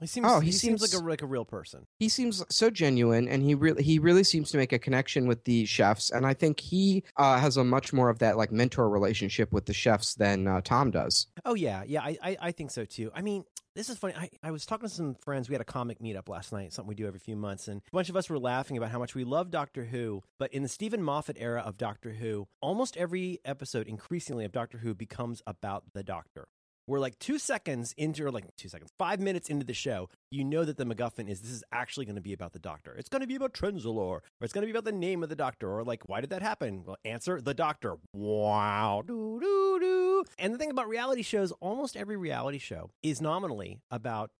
He 0.00 0.06
seems. 0.06 0.26
Oh, 0.28 0.40
he, 0.40 0.46
he 0.46 0.52
seems, 0.52 0.80
seems- 0.82 0.94
like 0.94 1.02
a 1.02 1.04
like 1.06 1.22
a 1.22 1.26
real 1.26 1.44
person. 1.46 1.86
he 1.98 2.08
seems 2.10 2.42
so 2.50 2.68
genuine 2.68 3.28
and 3.28 3.42
he 3.42 3.54
really 3.54 3.82
he 3.82 3.98
really 3.98 4.24
seems 4.24 4.50
to 4.50 4.58
make 4.58 4.72
a 4.74 4.78
connection 4.78 5.26
with 5.26 5.42
the 5.44 5.64
chefs 5.64 6.10
and 6.10 6.26
i 6.26 6.34
think 6.34 6.60
he 6.60 7.02
uh, 7.16 7.38
has 7.38 7.56
a 7.56 7.64
much 7.64 7.94
more 7.94 8.10
of 8.10 8.18
that 8.18 8.36
like 8.36 8.52
mentor 8.52 8.90
relationship 8.90 9.50
with 9.52 9.64
the 9.64 9.72
chefs 9.72 10.14
than 10.14 10.46
uh, 10.46 10.60
tom 10.62 10.90
does 10.90 11.28
Oh 11.46 11.54
yeah, 11.54 11.82
yeah, 11.86 12.02
I, 12.02 12.18
I 12.22 12.36
I 12.42 12.52
think 12.52 12.70
so 12.72 12.84
too. 12.84 13.10
I 13.14 13.22
mean, 13.22 13.44
this 13.76 13.90
is 13.90 13.98
funny. 13.98 14.14
I, 14.16 14.30
I 14.42 14.50
was 14.50 14.64
talking 14.64 14.88
to 14.88 14.94
some 14.94 15.14
friends. 15.14 15.48
We 15.48 15.54
had 15.54 15.60
a 15.60 15.64
comic 15.64 16.00
meetup 16.00 16.28
last 16.28 16.50
night, 16.50 16.72
something 16.72 16.88
we 16.88 16.94
do 16.94 17.06
every 17.06 17.20
few 17.20 17.36
months, 17.36 17.68
and 17.68 17.82
a 17.86 17.90
bunch 17.92 18.08
of 18.08 18.16
us 18.16 18.30
were 18.30 18.38
laughing 18.38 18.76
about 18.78 18.90
how 18.90 18.98
much 18.98 19.14
we 19.14 19.22
love 19.22 19.50
Doctor 19.50 19.84
Who. 19.84 20.22
But 20.38 20.52
in 20.52 20.62
the 20.62 20.68
Steven 20.68 21.02
Moffat 21.02 21.36
era 21.38 21.60
of 21.60 21.76
Doctor 21.76 22.12
Who, 22.12 22.48
almost 22.60 22.96
every 22.96 23.38
episode, 23.44 23.86
increasingly 23.86 24.44
of 24.46 24.52
Doctor 24.52 24.78
Who, 24.78 24.94
becomes 24.94 25.42
about 25.46 25.84
the 25.92 26.02
Doctor. 26.02 26.48
We're 26.86 27.00
like 27.00 27.18
two 27.18 27.38
seconds 27.38 27.94
into, 27.96 28.24
or 28.24 28.30
like 28.30 28.44
two 28.56 28.68
seconds, 28.68 28.92
five 28.98 29.20
minutes 29.20 29.48
into 29.48 29.64
the 29.64 29.74
show, 29.74 30.08
you 30.30 30.44
know 30.44 30.64
that 30.64 30.76
the 30.76 30.84
MacGuffin 30.84 31.28
is 31.28 31.40
this 31.40 31.50
is 31.50 31.64
actually 31.72 32.06
going 32.06 32.16
to 32.16 32.22
be 32.22 32.32
about 32.32 32.52
the 32.52 32.58
Doctor. 32.58 32.94
It's 32.94 33.08
going 33.08 33.22
to 33.22 33.26
be 33.26 33.34
about 33.34 33.54
Trenzalore, 33.54 33.96
or 33.96 34.22
it's 34.40 34.52
going 34.52 34.62
to 34.62 34.66
be 34.66 34.70
about 34.76 34.84
the 34.84 34.92
name 34.92 35.22
of 35.22 35.28
the 35.28 35.36
Doctor, 35.36 35.68
or 35.68 35.84
like 35.84 36.08
why 36.08 36.20
did 36.20 36.30
that 36.30 36.42
happen? 36.42 36.84
Well, 36.84 36.96
answer 37.04 37.40
the 37.40 37.54
Doctor. 37.54 37.96
Wow, 38.12 39.02
doo 39.06 39.40
doo 39.40 39.78
doo. 39.80 40.24
And 40.38 40.54
the 40.54 40.58
thing 40.58 40.70
about 40.70 40.88
reality 40.88 41.22
shows, 41.22 41.52
almost 41.60 41.96
every 41.96 42.16
reality 42.16 42.58
show 42.58 42.90
is 43.02 43.20
nominally 43.20 43.80
about 43.90 44.30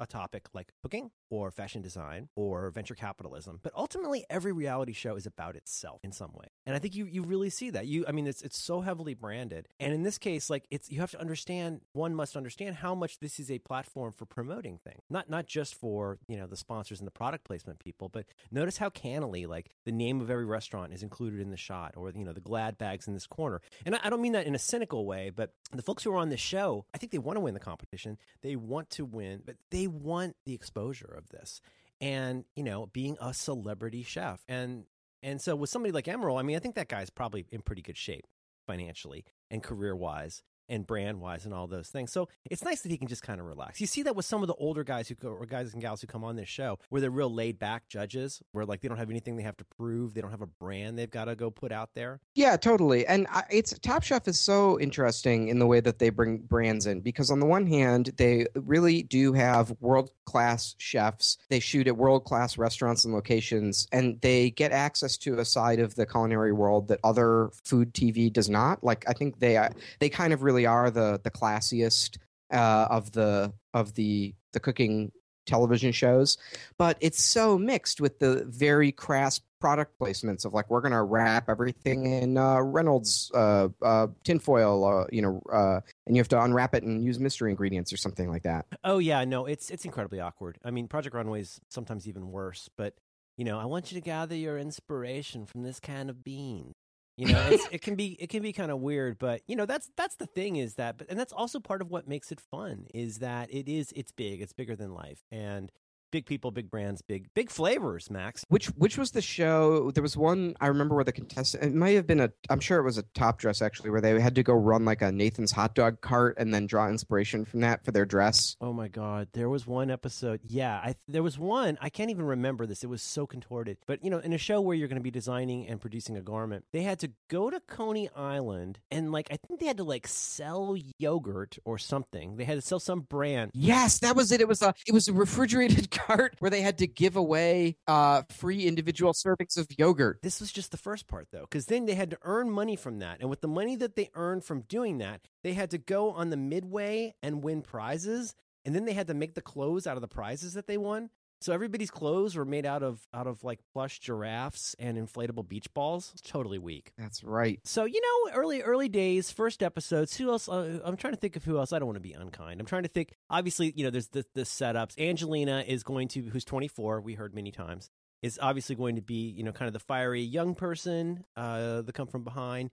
a 0.00 0.06
topic 0.06 0.48
like 0.52 0.72
cooking 0.82 1.10
or 1.30 1.50
fashion 1.50 1.82
design 1.82 2.28
or 2.36 2.70
venture 2.70 2.94
capitalism. 2.94 3.60
But 3.62 3.72
ultimately 3.76 4.24
every 4.28 4.52
reality 4.52 4.92
show 4.92 5.16
is 5.16 5.26
about 5.26 5.56
itself 5.56 6.00
in 6.02 6.12
some 6.12 6.32
way. 6.32 6.46
And 6.66 6.74
I 6.74 6.78
think 6.78 6.94
you 6.94 7.06
you 7.06 7.22
really 7.22 7.50
see 7.50 7.70
that. 7.70 7.86
You 7.86 8.04
I 8.08 8.12
mean 8.12 8.26
it's 8.26 8.42
it's 8.42 8.58
so 8.58 8.80
heavily 8.80 9.14
branded. 9.14 9.68
And 9.78 9.92
in 9.92 10.02
this 10.02 10.18
case 10.18 10.50
like 10.50 10.66
it's 10.70 10.90
you 10.90 11.00
have 11.00 11.10
to 11.12 11.20
understand 11.20 11.80
one 11.92 12.14
must 12.14 12.36
understand 12.36 12.76
how 12.76 12.94
much 12.94 13.18
this 13.18 13.38
is 13.38 13.50
a 13.50 13.58
platform 13.58 14.12
for 14.12 14.26
promoting 14.26 14.78
things. 14.78 15.02
Not 15.10 15.30
not 15.30 15.46
just 15.46 15.74
for, 15.74 16.18
you 16.28 16.36
know, 16.36 16.46
the 16.46 16.56
sponsors 16.56 17.00
and 17.00 17.06
the 17.06 17.12
product 17.12 17.44
placement 17.44 17.78
people, 17.78 18.08
but 18.08 18.26
notice 18.50 18.78
how 18.78 18.90
cannily 18.90 19.46
like 19.46 19.70
the 19.84 19.92
name 19.92 20.20
of 20.20 20.30
every 20.30 20.44
restaurant 20.44 20.92
is 20.92 21.02
included 21.02 21.40
in 21.40 21.50
the 21.50 21.56
shot 21.56 21.94
or 21.96 22.12
you 22.14 22.24
know 22.24 22.32
the 22.32 22.40
glad 22.40 22.78
bags 22.78 23.06
in 23.06 23.14
this 23.14 23.26
corner. 23.26 23.60
And 23.86 23.94
I, 23.94 24.00
I 24.04 24.10
don't 24.10 24.22
mean 24.22 24.32
that 24.32 24.46
in 24.46 24.54
a 24.54 24.58
cynical 24.58 25.06
way, 25.06 25.30
but 25.34 25.52
the 25.72 25.82
folks 25.82 26.02
who 26.02 26.12
are 26.12 26.16
on 26.16 26.30
the 26.30 26.36
show, 26.36 26.86
I 26.94 26.98
think 26.98 27.12
they 27.12 27.18
want 27.18 27.36
to 27.36 27.40
win 27.40 27.54
the 27.54 27.60
competition. 27.60 28.18
They 28.42 28.56
want 28.56 28.90
to 28.90 29.04
win, 29.04 29.42
but 29.44 29.56
they 29.70 29.83
want 29.86 30.36
the 30.46 30.54
exposure 30.54 31.12
of 31.16 31.28
this. 31.30 31.60
And, 32.00 32.44
you 32.56 32.64
know, 32.64 32.86
being 32.86 33.16
a 33.20 33.32
celebrity 33.32 34.02
chef. 34.02 34.42
And 34.48 34.84
and 35.22 35.40
so 35.40 35.56
with 35.56 35.70
somebody 35.70 35.92
like 35.92 36.04
Emeril, 36.04 36.38
I 36.38 36.42
mean, 36.42 36.56
I 36.56 36.58
think 36.58 36.74
that 36.74 36.88
guy's 36.88 37.08
probably 37.08 37.46
in 37.50 37.62
pretty 37.62 37.80
good 37.80 37.96
shape 37.96 38.26
financially 38.66 39.24
and 39.50 39.62
career 39.62 39.96
wise 39.96 40.42
and 40.68 40.86
brand 40.86 41.20
wise 41.20 41.44
and 41.44 41.54
all 41.54 41.66
those 41.66 41.88
things. 41.88 42.12
So 42.12 42.28
it's 42.50 42.64
nice 42.64 42.82
that 42.82 42.90
he 42.90 42.96
can 42.96 43.08
just 43.08 43.22
kind 43.22 43.40
of 43.40 43.46
relax. 43.46 43.80
You 43.80 43.86
see 43.86 44.02
that 44.04 44.16
with 44.16 44.24
some 44.24 44.42
of 44.42 44.48
the 44.48 44.54
older 44.54 44.84
guys 44.84 45.08
who 45.08 45.14
or 45.28 45.46
guys 45.46 45.72
and 45.72 45.82
gals 45.82 46.00
who 46.00 46.06
come 46.06 46.24
on 46.24 46.36
this 46.36 46.48
show, 46.48 46.78
where 46.88 47.00
they're 47.00 47.10
real 47.10 47.32
laid 47.32 47.58
back 47.58 47.88
judges, 47.88 48.42
where 48.52 48.64
like 48.64 48.80
they 48.80 48.88
don't 48.88 48.98
have 48.98 49.10
anything 49.10 49.36
they 49.36 49.42
have 49.42 49.56
to 49.58 49.64
prove, 49.64 50.14
they 50.14 50.20
don't 50.20 50.30
have 50.30 50.42
a 50.42 50.46
brand 50.46 50.98
they've 50.98 51.10
got 51.10 51.26
to 51.26 51.34
go 51.34 51.50
put 51.50 51.72
out 51.72 51.90
there. 51.94 52.20
yeah 52.34 52.56
totally 52.56 53.06
and 53.06 53.26
I, 53.30 53.42
it's 53.50 53.76
top 53.80 54.02
chef 54.02 54.28
is 54.28 54.38
so 54.38 54.78
interesting 54.78 55.48
in 55.48 55.58
the 55.58 55.66
way 55.66 55.80
that 55.80 55.98
they 55.98 56.10
bring 56.10 56.38
brands 56.38 56.86
in 56.86 57.00
because 57.00 57.30
on 57.30 57.40
the 57.40 57.46
one 57.46 57.66
hand 57.66 58.10
they 58.16 58.46
really 58.54 59.02
do 59.02 59.32
have 59.32 59.74
world 59.80 60.10
class 60.24 60.74
chefs 60.78 61.36
they 61.48 61.60
shoot 61.60 61.86
at 61.86 61.96
world 61.96 62.24
class 62.24 62.56
restaurants 62.56 63.04
and 63.04 63.12
locations 63.14 63.86
and 63.92 64.20
they 64.20 64.50
get 64.50 64.72
access 64.72 65.16
to 65.18 65.38
a 65.38 65.44
side 65.44 65.80
of 65.80 65.94
the 65.96 66.06
culinary 66.06 66.52
world 66.52 66.88
that 66.88 67.00
other 67.02 67.50
food 67.64 67.92
tv 67.92 68.32
does 68.32 68.48
not 68.48 68.82
like 68.84 69.04
i 69.08 69.12
think 69.12 69.38
they 69.40 69.58
they 69.98 70.08
kind 70.08 70.32
of 70.32 70.42
really 70.42 70.53
are 70.62 70.90
the 70.90 71.20
the 71.22 71.30
classiest 71.30 72.18
uh, 72.52 72.86
of 72.90 73.12
the 73.12 73.52
of 73.72 73.94
the 73.94 74.34
the 74.52 74.60
cooking 74.60 75.12
television 75.46 75.92
shows, 75.92 76.38
but 76.78 76.96
it's 77.00 77.22
so 77.22 77.58
mixed 77.58 78.00
with 78.00 78.18
the 78.18 78.44
very 78.46 78.92
crass 78.92 79.40
product 79.60 79.98
placements 79.98 80.44
of 80.44 80.52
like 80.52 80.68
we're 80.70 80.80
gonna 80.80 81.02
wrap 81.02 81.48
everything 81.48 82.06
in 82.06 82.36
uh, 82.36 82.60
Reynolds 82.60 83.30
uh, 83.34 83.68
uh, 83.82 84.08
tinfoil, 84.22 84.84
uh, 84.84 85.06
you 85.10 85.22
know, 85.22 85.42
uh, 85.50 85.80
and 86.06 86.16
you 86.16 86.20
have 86.20 86.28
to 86.28 86.42
unwrap 86.42 86.74
it 86.74 86.82
and 86.82 87.02
use 87.02 87.18
mystery 87.18 87.50
ingredients 87.50 87.92
or 87.92 87.96
something 87.96 88.28
like 88.28 88.42
that. 88.42 88.66
Oh 88.84 88.98
yeah, 88.98 89.24
no, 89.24 89.46
it's 89.46 89.70
it's 89.70 89.84
incredibly 89.84 90.20
awkward. 90.20 90.58
I 90.64 90.70
mean, 90.70 90.88
Project 90.88 91.14
Runway's 91.14 91.60
sometimes 91.70 92.06
even 92.08 92.30
worse. 92.30 92.68
But 92.76 92.94
you 93.36 93.44
know, 93.44 93.58
I 93.58 93.64
want 93.64 93.90
you 93.90 93.98
to 93.98 94.04
gather 94.04 94.36
your 94.36 94.58
inspiration 94.58 95.46
from 95.46 95.62
this 95.62 95.80
can 95.80 96.08
of 96.08 96.22
bean. 96.22 96.74
You 97.16 97.28
know, 97.28 97.46
it's, 97.50 97.66
it 97.72 97.82
can 97.82 97.94
be 97.94 98.16
it 98.20 98.28
can 98.28 98.42
be 98.42 98.52
kind 98.52 98.70
of 98.70 98.80
weird, 98.80 99.18
but 99.18 99.42
you 99.46 99.56
know 99.56 99.66
that's 99.66 99.90
that's 99.96 100.16
the 100.16 100.26
thing 100.26 100.56
is 100.56 100.74
that, 100.74 100.98
but 100.98 101.08
and 101.08 101.18
that's 101.18 101.32
also 101.32 101.60
part 101.60 101.80
of 101.80 101.90
what 101.90 102.08
makes 102.08 102.32
it 102.32 102.40
fun 102.40 102.86
is 102.92 103.18
that 103.18 103.52
it 103.52 103.68
is 103.68 103.92
it's 103.94 104.12
big, 104.12 104.40
it's 104.40 104.52
bigger 104.52 104.76
than 104.76 104.92
life, 104.92 105.22
and 105.30 105.70
big 106.14 106.26
people, 106.26 106.52
big 106.52 106.70
brands, 106.70 107.02
big 107.02 107.26
big 107.34 107.50
flavors. 107.50 108.08
Max, 108.08 108.44
Which 108.48 108.66
which 108.68 108.96
was 108.96 109.10
the 109.10 109.20
show? 109.20 109.90
There 109.90 110.02
was 110.02 110.16
one 110.16 110.54
I 110.60 110.68
remember 110.68 110.94
where 110.94 111.02
the 111.02 111.10
contestant. 111.10 111.64
It 111.64 111.74
might 111.74 111.96
have 111.96 112.06
been 112.06 112.20
a. 112.20 112.30
I'm 112.48 112.60
sure 112.60 112.78
it 112.78 112.84
was 112.84 112.98
a 112.98 113.02
top 113.14 113.40
dress 113.40 113.60
actually, 113.60 113.90
where 113.90 114.00
they 114.00 114.20
had 114.20 114.36
to 114.36 114.44
go 114.44 114.54
run 114.54 114.84
like 114.84 115.02
a 115.02 115.10
Nathan's 115.10 115.50
hot 115.50 115.74
dog 115.74 116.00
cart 116.02 116.36
and 116.38 116.54
then 116.54 116.68
draw 116.68 116.88
inspiration 116.88 117.44
from 117.44 117.62
that 117.62 117.84
for 117.84 117.90
their 117.90 118.06
dress. 118.06 118.56
Oh 118.60 118.72
my 118.72 118.86
God! 118.86 119.26
There 119.32 119.48
was 119.48 119.66
one 119.66 119.90
episode. 119.90 120.38
Yeah, 120.46 120.76
I 120.76 120.94
there 121.08 121.24
was 121.24 121.36
one. 121.36 121.78
I 121.80 121.88
can't 121.88 122.10
even 122.10 122.24
remember 122.24 122.64
this. 122.64 122.84
It 122.84 122.88
was 122.88 123.02
so 123.02 123.26
contorted. 123.26 123.78
But 123.84 124.04
you 124.04 124.10
know, 124.10 124.18
in 124.18 124.32
a 124.32 124.38
show 124.38 124.60
where 124.60 124.76
you're 124.76 124.86
going 124.86 125.00
to 125.00 125.02
be 125.02 125.10
designing 125.10 125.66
and 125.66 125.80
producing 125.80 126.16
a 126.16 126.22
garment, 126.22 126.64
they 126.70 126.82
had 126.82 127.00
to 127.00 127.10
go 127.26 127.50
to 127.50 127.58
Coney 127.58 128.08
Island 128.14 128.78
and 128.92 129.10
like 129.10 129.26
I 129.32 129.36
think 129.36 129.58
they 129.58 129.66
had 129.66 129.78
to 129.78 129.84
like 129.84 130.06
sell 130.06 130.76
yogurt 130.96 131.58
or 131.64 131.76
something. 131.76 132.36
They 132.36 132.44
had 132.44 132.54
to 132.54 132.62
sell 132.62 132.78
some 132.78 133.00
brand. 133.00 133.50
Yes, 133.52 133.98
that 133.98 134.14
was 134.14 134.30
it. 134.30 134.40
It 134.40 134.46
was 134.46 134.62
a 134.62 134.74
it 134.86 134.94
was 134.94 135.08
a 135.08 135.12
refrigerated 135.12 135.90
cart 136.06 136.36
where 136.38 136.50
they 136.50 136.60
had 136.60 136.78
to 136.78 136.86
give 136.86 137.16
away 137.16 137.76
uh, 137.86 138.22
free 138.30 138.64
individual 138.64 139.12
servings 139.12 139.56
of 139.56 139.66
yogurt. 139.78 140.20
This 140.22 140.40
was 140.40 140.52
just 140.52 140.70
the 140.70 140.76
first 140.76 141.06
part 141.06 141.28
though, 141.32 141.42
because 141.42 141.66
then 141.66 141.86
they 141.86 141.94
had 141.94 142.10
to 142.10 142.18
earn 142.22 142.50
money 142.50 142.76
from 142.76 142.98
that, 142.98 143.20
and 143.20 143.30
with 143.30 143.40
the 143.40 143.48
money 143.48 143.76
that 143.76 143.96
they 143.96 144.10
earned 144.14 144.44
from 144.44 144.62
doing 144.62 144.98
that, 144.98 145.22
they 145.42 145.54
had 145.54 145.70
to 145.70 145.78
go 145.78 146.10
on 146.10 146.30
the 146.30 146.36
midway 146.36 147.14
and 147.22 147.42
win 147.42 147.62
prizes, 147.62 148.34
and 148.64 148.74
then 148.74 148.84
they 148.84 148.92
had 148.92 149.06
to 149.08 149.14
make 149.14 149.34
the 149.34 149.42
clothes 149.42 149.86
out 149.86 149.96
of 149.96 150.00
the 150.02 150.08
prizes 150.08 150.54
that 150.54 150.66
they 150.66 150.76
won. 150.76 151.10
So 151.44 151.52
everybody's 151.52 151.90
clothes 151.90 152.36
were 152.36 152.46
made 152.46 152.64
out 152.64 152.82
of 152.82 153.06
out 153.12 153.26
of 153.26 153.44
like 153.44 153.60
plush 153.74 153.98
giraffes 153.98 154.74
and 154.78 154.96
inflatable 154.96 155.46
beach 155.46 155.66
balls. 155.74 156.10
It's 156.14 156.22
totally 156.22 156.58
weak. 156.58 156.94
That's 156.96 157.22
right. 157.22 157.60
So 157.64 157.84
you 157.84 158.00
know, 158.00 158.32
early 158.32 158.62
early 158.62 158.88
days, 158.88 159.30
first 159.30 159.62
episodes. 159.62 160.16
Who 160.16 160.30
else? 160.30 160.48
Uh, 160.48 160.80
I'm 160.82 160.96
trying 160.96 161.12
to 161.12 161.20
think 161.20 161.36
of 161.36 161.44
who 161.44 161.58
else. 161.58 161.74
I 161.74 161.78
don't 161.78 161.84
want 161.84 161.96
to 161.96 162.00
be 162.00 162.14
unkind. 162.14 162.60
I'm 162.60 162.66
trying 162.66 162.84
to 162.84 162.88
think. 162.88 163.12
Obviously, 163.28 163.74
you 163.76 163.84
know, 163.84 163.90
there's 163.90 164.08
the 164.08 164.24
the 164.32 164.44
setups. 164.44 164.98
Angelina 164.98 165.62
is 165.68 165.82
going 165.82 166.08
to, 166.08 166.22
who's 166.22 166.46
24. 166.46 167.02
We 167.02 167.12
heard 167.12 167.34
many 167.34 167.50
times. 167.50 167.90
Is 168.22 168.38
obviously 168.40 168.74
going 168.74 168.96
to 168.96 169.02
be, 169.02 169.28
you 169.28 169.44
know, 169.44 169.52
kind 169.52 169.66
of 169.66 169.74
the 169.74 169.80
fiery 169.80 170.22
young 170.22 170.54
person, 170.54 171.26
uh, 171.36 171.82
the 171.82 171.92
come 171.92 172.06
from 172.06 172.24
behind. 172.24 172.70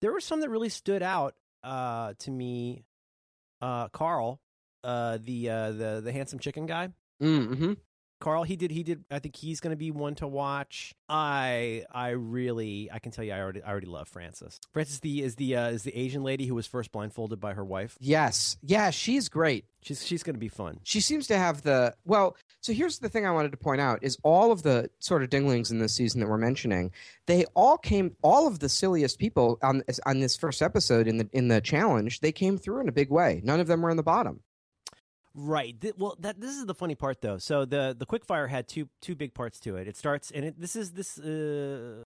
There 0.00 0.14
were 0.14 0.20
some 0.20 0.40
that 0.40 0.48
really 0.48 0.70
stood 0.70 1.02
out 1.02 1.34
uh, 1.62 2.14
to 2.20 2.30
me. 2.30 2.86
Uh, 3.60 3.88
Carl, 3.88 4.40
uh, 4.82 5.18
the 5.20 5.50
uh, 5.50 5.72
the 5.72 6.00
the 6.02 6.10
handsome 6.10 6.38
chicken 6.38 6.64
guy. 6.64 6.88
Mm-hmm. 7.22 7.74
Carl, 8.24 8.44
he 8.44 8.56
did. 8.56 8.70
He 8.70 8.82
did. 8.82 9.04
I 9.10 9.18
think 9.18 9.36
he's 9.36 9.60
going 9.60 9.72
to 9.72 9.76
be 9.76 9.90
one 9.90 10.14
to 10.14 10.26
watch. 10.26 10.94
I, 11.10 11.84
I 11.92 12.10
really, 12.10 12.88
I 12.90 12.98
can 12.98 13.12
tell 13.12 13.22
you, 13.22 13.34
I 13.34 13.38
already, 13.38 13.62
I 13.62 13.68
already 13.68 13.86
love 13.86 14.08
Frances. 14.08 14.58
Frances 14.72 15.00
the 15.00 15.22
is 15.22 15.34
the 15.34 15.56
uh, 15.56 15.68
is 15.68 15.82
the 15.82 15.94
Asian 15.94 16.22
lady 16.22 16.46
who 16.46 16.54
was 16.54 16.66
first 16.66 16.90
blindfolded 16.90 17.38
by 17.38 17.52
her 17.52 17.62
wife. 17.62 17.98
Yes. 18.00 18.56
Yeah, 18.62 18.88
she's 18.88 19.28
great. 19.28 19.66
She's 19.82 20.06
she's 20.06 20.22
going 20.22 20.36
to 20.36 20.40
be 20.40 20.48
fun. 20.48 20.80
She 20.84 21.02
seems 21.02 21.26
to 21.26 21.36
have 21.36 21.60
the 21.60 21.92
well. 22.06 22.34
So 22.62 22.72
here's 22.72 22.98
the 22.98 23.10
thing 23.10 23.26
I 23.26 23.30
wanted 23.30 23.50
to 23.50 23.58
point 23.58 23.82
out 23.82 23.98
is 24.00 24.16
all 24.22 24.50
of 24.52 24.62
the 24.62 24.88
sort 25.00 25.22
of 25.22 25.28
dinglings 25.28 25.70
in 25.70 25.78
this 25.78 25.92
season 25.92 26.20
that 26.20 26.26
we're 26.26 26.38
mentioning, 26.38 26.92
they 27.26 27.44
all 27.54 27.76
came. 27.76 28.16
All 28.22 28.46
of 28.46 28.58
the 28.58 28.70
silliest 28.70 29.18
people 29.18 29.58
on 29.62 29.82
on 30.06 30.20
this 30.20 30.34
first 30.34 30.62
episode 30.62 31.06
in 31.06 31.18
the 31.18 31.28
in 31.34 31.48
the 31.48 31.60
challenge, 31.60 32.20
they 32.20 32.32
came 32.32 32.56
through 32.56 32.80
in 32.80 32.88
a 32.88 32.92
big 32.92 33.10
way. 33.10 33.42
None 33.44 33.60
of 33.60 33.66
them 33.66 33.82
were 33.82 33.90
in 33.90 33.98
the 33.98 34.02
bottom. 34.02 34.40
Right. 35.34 35.78
Th- 35.80 35.94
well, 35.98 36.16
that 36.20 36.40
this 36.40 36.52
is 36.56 36.66
the 36.66 36.74
funny 36.74 36.94
part 36.94 37.20
though. 37.20 37.38
So 37.38 37.64
the 37.64 37.94
the 37.98 38.06
quickfire 38.06 38.48
had 38.48 38.68
two 38.68 38.88
two 39.00 39.14
big 39.16 39.34
parts 39.34 39.58
to 39.60 39.76
it. 39.76 39.88
It 39.88 39.96
starts 39.96 40.30
and 40.30 40.44
it, 40.44 40.60
this 40.60 40.76
is 40.76 40.92
this 40.92 41.18
uh, 41.18 42.04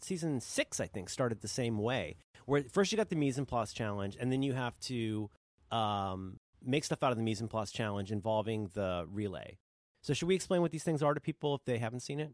season 0.00 0.40
six, 0.40 0.80
I 0.80 0.86
think, 0.86 1.10
started 1.10 1.40
the 1.42 1.48
same 1.48 1.78
way. 1.78 2.16
Where 2.46 2.62
first 2.72 2.90
you 2.90 2.96
got 2.96 3.10
the 3.10 3.16
mise 3.16 3.38
en 3.38 3.44
place 3.46 3.72
challenge, 3.72 4.16
and 4.18 4.32
then 4.32 4.42
you 4.42 4.54
have 4.54 4.78
to 4.80 5.30
um, 5.70 6.38
make 6.64 6.84
stuff 6.84 7.02
out 7.02 7.12
of 7.12 7.18
the 7.18 7.22
mise 7.24 7.42
en 7.42 7.48
place 7.48 7.70
challenge 7.70 8.10
involving 8.10 8.70
the 8.72 9.06
relay. 9.12 9.58
So 10.02 10.14
should 10.14 10.28
we 10.28 10.34
explain 10.34 10.62
what 10.62 10.70
these 10.70 10.84
things 10.84 11.02
are 11.02 11.12
to 11.14 11.20
people 11.20 11.54
if 11.54 11.64
they 11.64 11.78
haven't 11.78 12.00
seen 12.00 12.20
it? 12.20 12.32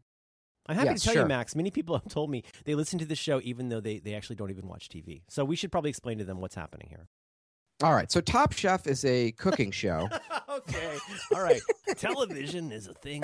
I'm 0.67 0.75
happy 0.75 0.89
Yes, 0.89 0.99
to 0.99 1.05
tell 1.05 1.13
sure. 1.13 1.21
you, 1.23 1.27
Max. 1.27 1.55
Many 1.55 1.71
people 1.71 1.95
have 1.99 2.07
told 2.07 2.29
me 2.29 2.43
they 2.65 2.75
listen 2.75 2.99
to 2.99 3.05
this 3.05 3.17
show 3.19 3.41
even 3.43 3.69
though 3.69 3.79
they, 3.79 3.99
they 3.99 4.13
actually 4.13 4.35
don't 4.35 4.51
even 4.51 4.67
watch 4.67 4.89
TV. 4.89 5.23
So 5.29 5.43
we 5.43 5.55
should 5.55 5.71
probably 5.71 5.89
explain 5.89 6.17
to 6.19 6.23
them 6.23 6.39
what's 6.39 6.55
happening 6.55 6.87
here. 6.89 7.07
All 7.83 7.95
right. 7.95 8.11
So 8.11 8.21
Top 8.21 8.53
Chef 8.53 8.85
is 8.85 9.03
a 9.05 9.31
cooking 9.31 9.71
show. 9.71 10.07
okay. 10.49 10.97
All 11.33 11.41
right. 11.41 11.61
Television 11.97 12.71
is 12.71 12.85
a 12.87 12.93
thing. 12.93 13.23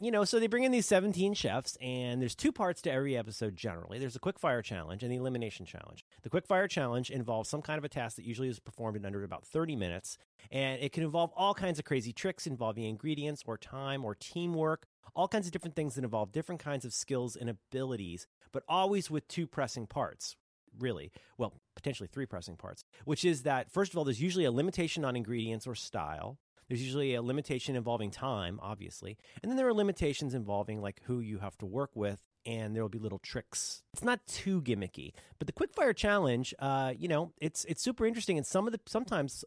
You 0.00 0.10
know, 0.10 0.24
so 0.24 0.40
they 0.40 0.48
bring 0.48 0.64
in 0.64 0.72
these 0.72 0.86
17 0.86 1.34
chefs, 1.34 1.76
and 1.80 2.20
there's 2.20 2.34
two 2.34 2.50
parts 2.50 2.82
to 2.82 2.92
every 2.92 3.16
episode 3.16 3.54
generally. 3.54 4.00
There's 4.00 4.16
a 4.16 4.20
quick 4.20 4.40
fire 4.40 4.60
challenge 4.60 5.04
and 5.04 5.12
the 5.12 5.16
elimination 5.16 5.66
challenge. 5.66 6.04
The 6.22 6.30
quick 6.30 6.48
fire 6.48 6.66
challenge 6.66 7.10
involves 7.10 7.48
some 7.48 7.62
kind 7.62 7.78
of 7.78 7.84
a 7.84 7.88
task 7.88 8.16
that 8.16 8.24
usually 8.24 8.48
is 8.48 8.58
performed 8.58 8.96
in 8.96 9.06
under 9.06 9.22
about 9.22 9.46
30 9.46 9.76
minutes, 9.76 10.18
and 10.50 10.82
it 10.82 10.90
can 10.90 11.04
involve 11.04 11.30
all 11.36 11.54
kinds 11.54 11.78
of 11.78 11.84
crazy 11.84 12.12
tricks 12.12 12.44
involving 12.44 12.84
ingredients 12.84 13.44
or 13.46 13.56
time 13.56 14.04
or 14.04 14.16
teamwork, 14.16 14.86
all 15.14 15.28
kinds 15.28 15.46
of 15.46 15.52
different 15.52 15.76
things 15.76 15.94
that 15.94 16.02
involve 16.02 16.32
different 16.32 16.60
kinds 16.60 16.84
of 16.84 16.92
skills 16.92 17.36
and 17.36 17.48
abilities, 17.48 18.26
but 18.50 18.64
always 18.68 19.12
with 19.12 19.28
two 19.28 19.46
pressing 19.46 19.86
parts 19.86 20.34
really 20.78 21.12
well 21.38 21.52
potentially 21.74 22.08
three 22.12 22.26
pressing 22.26 22.56
parts 22.56 22.84
which 23.04 23.24
is 23.24 23.42
that 23.42 23.70
first 23.70 23.92
of 23.92 23.98
all 23.98 24.04
there's 24.04 24.20
usually 24.20 24.44
a 24.44 24.52
limitation 24.52 25.04
on 25.04 25.16
ingredients 25.16 25.66
or 25.66 25.74
style 25.74 26.38
there's 26.68 26.82
usually 26.82 27.14
a 27.14 27.22
limitation 27.22 27.76
involving 27.76 28.10
time 28.10 28.58
obviously 28.62 29.16
and 29.42 29.50
then 29.50 29.56
there 29.56 29.68
are 29.68 29.74
limitations 29.74 30.34
involving 30.34 30.80
like 30.80 31.00
who 31.04 31.20
you 31.20 31.38
have 31.38 31.56
to 31.58 31.66
work 31.66 31.90
with 31.94 32.22
and 32.44 32.74
there 32.74 32.82
will 32.82 32.88
be 32.88 32.98
little 32.98 33.20
tricks 33.20 33.82
it's 33.92 34.04
not 34.04 34.26
too 34.26 34.60
gimmicky 34.62 35.12
but 35.38 35.46
the 35.46 35.52
quickfire 35.52 35.94
challenge 35.94 36.54
uh, 36.58 36.92
you 36.96 37.08
know 37.08 37.32
it's 37.40 37.64
it's 37.66 37.82
super 37.82 38.06
interesting 38.06 38.36
and 38.36 38.46
some 38.46 38.66
of 38.66 38.72
the 38.72 38.80
sometimes 38.86 39.44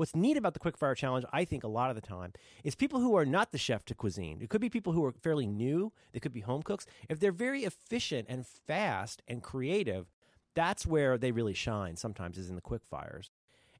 What's 0.00 0.16
neat 0.16 0.38
about 0.38 0.54
the 0.54 0.60
quickfire 0.60 0.96
challenge, 0.96 1.26
I 1.30 1.44
think, 1.44 1.62
a 1.62 1.68
lot 1.68 1.90
of 1.90 1.94
the 1.94 2.00
time, 2.00 2.32
is 2.64 2.74
people 2.74 3.00
who 3.00 3.16
are 3.16 3.26
not 3.26 3.52
the 3.52 3.58
chef 3.58 3.84
de 3.84 3.92
cuisine. 3.92 4.40
It 4.40 4.48
could 4.48 4.62
be 4.62 4.70
people 4.70 4.94
who 4.94 5.04
are 5.04 5.12
fairly 5.12 5.46
new. 5.46 5.92
They 6.12 6.20
could 6.20 6.32
be 6.32 6.40
home 6.40 6.62
cooks. 6.62 6.86
If 7.10 7.20
they're 7.20 7.32
very 7.32 7.64
efficient 7.64 8.26
and 8.30 8.46
fast 8.46 9.20
and 9.28 9.42
creative, 9.42 10.06
that's 10.54 10.86
where 10.86 11.16
they 11.18 11.32
really 11.32 11.54
shine 11.54 11.96
sometimes 11.96 12.38
is 12.38 12.48
in 12.48 12.56
the 12.56 12.60
quick 12.60 12.82
fires 12.90 13.30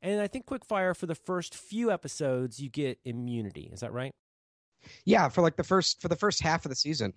and 0.02 0.20
i 0.20 0.26
think 0.26 0.46
quick 0.46 0.64
fire 0.64 0.94
for 0.94 1.06
the 1.06 1.14
first 1.14 1.54
few 1.54 1.90
episodes 1.90 2.60
you 2.60 2.68
get 2.68 2.98
immunity. 3.04 3.68
Is 3.72 3.80
that 3.80 3.92
right? 3.92 4.14
Yeah, 5.04 5.28
for 5.28 5.42
like 5.42 5.56
the 5.56 5.64
first 5.64 6.00
for 6.00 6.08
the 6.08 6.16
first 6.16 6.42
half 6.42 6.64
of 6.64 6.70
the 6.70 6.76
season. 6.76 7.12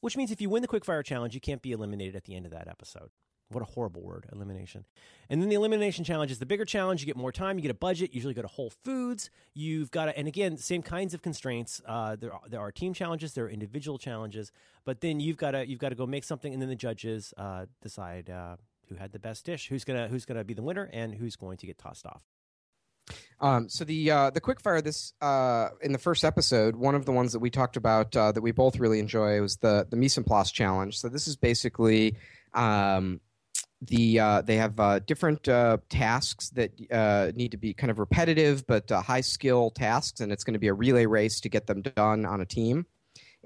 which 0.00 0.16
means 0.16 0.30
if 0.30 0.40
you 0.40 0.50
win 0.50 0.62
the 0.62 0.68
quick 0.68 0.84
fire 0.84 1.02
challenge 1.02 1.34
you 1.34 1.40
can't 1.40 1.62
be 1.62 1.72
eliminated 1.72 2.16
at 2.16 2.24
the 2.24 2.34
end 2.34 2.46
of 2.46 2.52
that 2.52 2.68
episode. 2.68 3.10
What 3.48 3.62
a 3.62 3.66
horrible 3.66 4.02
word 4.02 4.26
elimination. 4.32 4.84
And 5.30 5.40
then 5.40 5.48
the 5.48 5.54
elimination 5.54 6.02
challenge 6.04 6.32
is 6.32 6.40
the 6.40 6.46
bigger 6.46 6.64
challenge. 6.64 7.00
You 7.00 7.06
get 7.06 7.16
more 7.16 7.30
time. 7.30 7.56
You 7.56 7.62
get 7.62 7.70
a 7.70 7.74
budget. 7.74 8.12
Usually 8.12 8.34
go 8.34 8.42
to 8.42 8.48
whole 8.48 8.70
foods. 8.70 9.30
You've 9.54 9.92
got 9.92 10.06
to 10.06 10.18
and 10.18 10.26
again 10.26 10.56
same 10.56 10.82
kinds 10.82 11.14
of 11.14 11.22
constraints. 11.22 11.80
Uh, 11.86 12.16
there, 12.16 12.32
are, 12.32 12.40
there 12.48 12.60
are 12.60 12.72
team 12.72 12.92
challenges. 12.92 13.34
There 13.34 13.44
are 13.44 13.48
individual 13.48 13.98
challenges. 13.98 14.50
But 14.84 15.00
then 15.00 15.20
you've 15.20 15.36
got 15.36 15.52
to 15.52 15.64
you've 15.64 15.78
got 15.78 15.90
to 15.90 15.94
go 15.94 16.06
make 16.06 16.24
something 16.24 16.52
and 16.52 16.60
then 16.60 16.68
the 16.68 16.74
judges 16.74 17.32
uh, 17.36 17.66
decide 17.80 18.28
uh, 18.28 18.56
who 18.88 18.94
had 18.94 19.12
the 19.12 19.18
best 19.18 19.44
dish 19.44 19.68
who's 19.68 19.84
gonna 19.84 20.08
who's 20.08 20.24
gonna 20.24 20.44
be 20.44 20.54
the 20.54 20.62
winner 20.62 20.88
and 20.92 21.14
who's 21.14 21.36
going 21.36 21.56
to 21.56 21.66
get 21.66 21.78
tossed 21.78 22.06
off 22.06 22.22
Um, 23.40 23.68
so 23.68 23.84
the 23.84 24.10
uh, 24.10 24.30
the 24.30 24.40
quickfire 24.40 24.82
this 24.82 25.12
uh, 25.20 25.68
in 25.80 25.92
the 25.92 25.98
first 25.98 26.24
episode, 26.24 26.74
one 26.74 26.94
of 26.94 27.04
the 27.04 27.12
ones 27.12 27.32
that 27.32 27.38
we 27.38 27.50
talked 27.50 27.76
about 27.76 28.16
uh, 28.16 28.32
that 28.32 28.40
we 28.40 28.52
both 28.52 28.78
really 28.78 28.98
enjoy 28.98 29.40
was 29.40 29.56
the 29.58 29.86
the 29.88 29.96
mise 29.96 30.18
en 30.18 30.24
place 30.24 30.50
challenge. 30.50 30.98
So 30.98 31.08
this 31.08 31.28
is 31.28 31.36
basically 31.36 32.16
um, 32.54 33.20
the 33.82 34.18
uh, 34.18 34.42
they 34.42 34.56
have 34.56 34.80
uh, 34.80 34.98
different 35.00 35.46
uh, 35.48 35.78
tasks 35.88 36.50
that 36.50 36.72
need 37.36 37.50
to 37.52 37.58
be 37.58 37.74
kind 37.74 37.90
of 37.90 37.98
repetitive 37.98 38.66
but 38.66 38.90
high 38.90 39.20
skill 39.20 39.70
tasks, 39.70 40.20
and 40.20 40.32
it's 40.32 40.44
going 40.44 40.54
to 40.54 40.60
be 40.60 40.68
a 40.68 40.74
relay 40.74 41.06
race 41.06 41.40
to 41.40 41.48
get 41.48 41.66
them 41.66 41.82
done 41.82 42.24
on 42.24 42.40
a 42.40 42.46
team. 42.46 42.86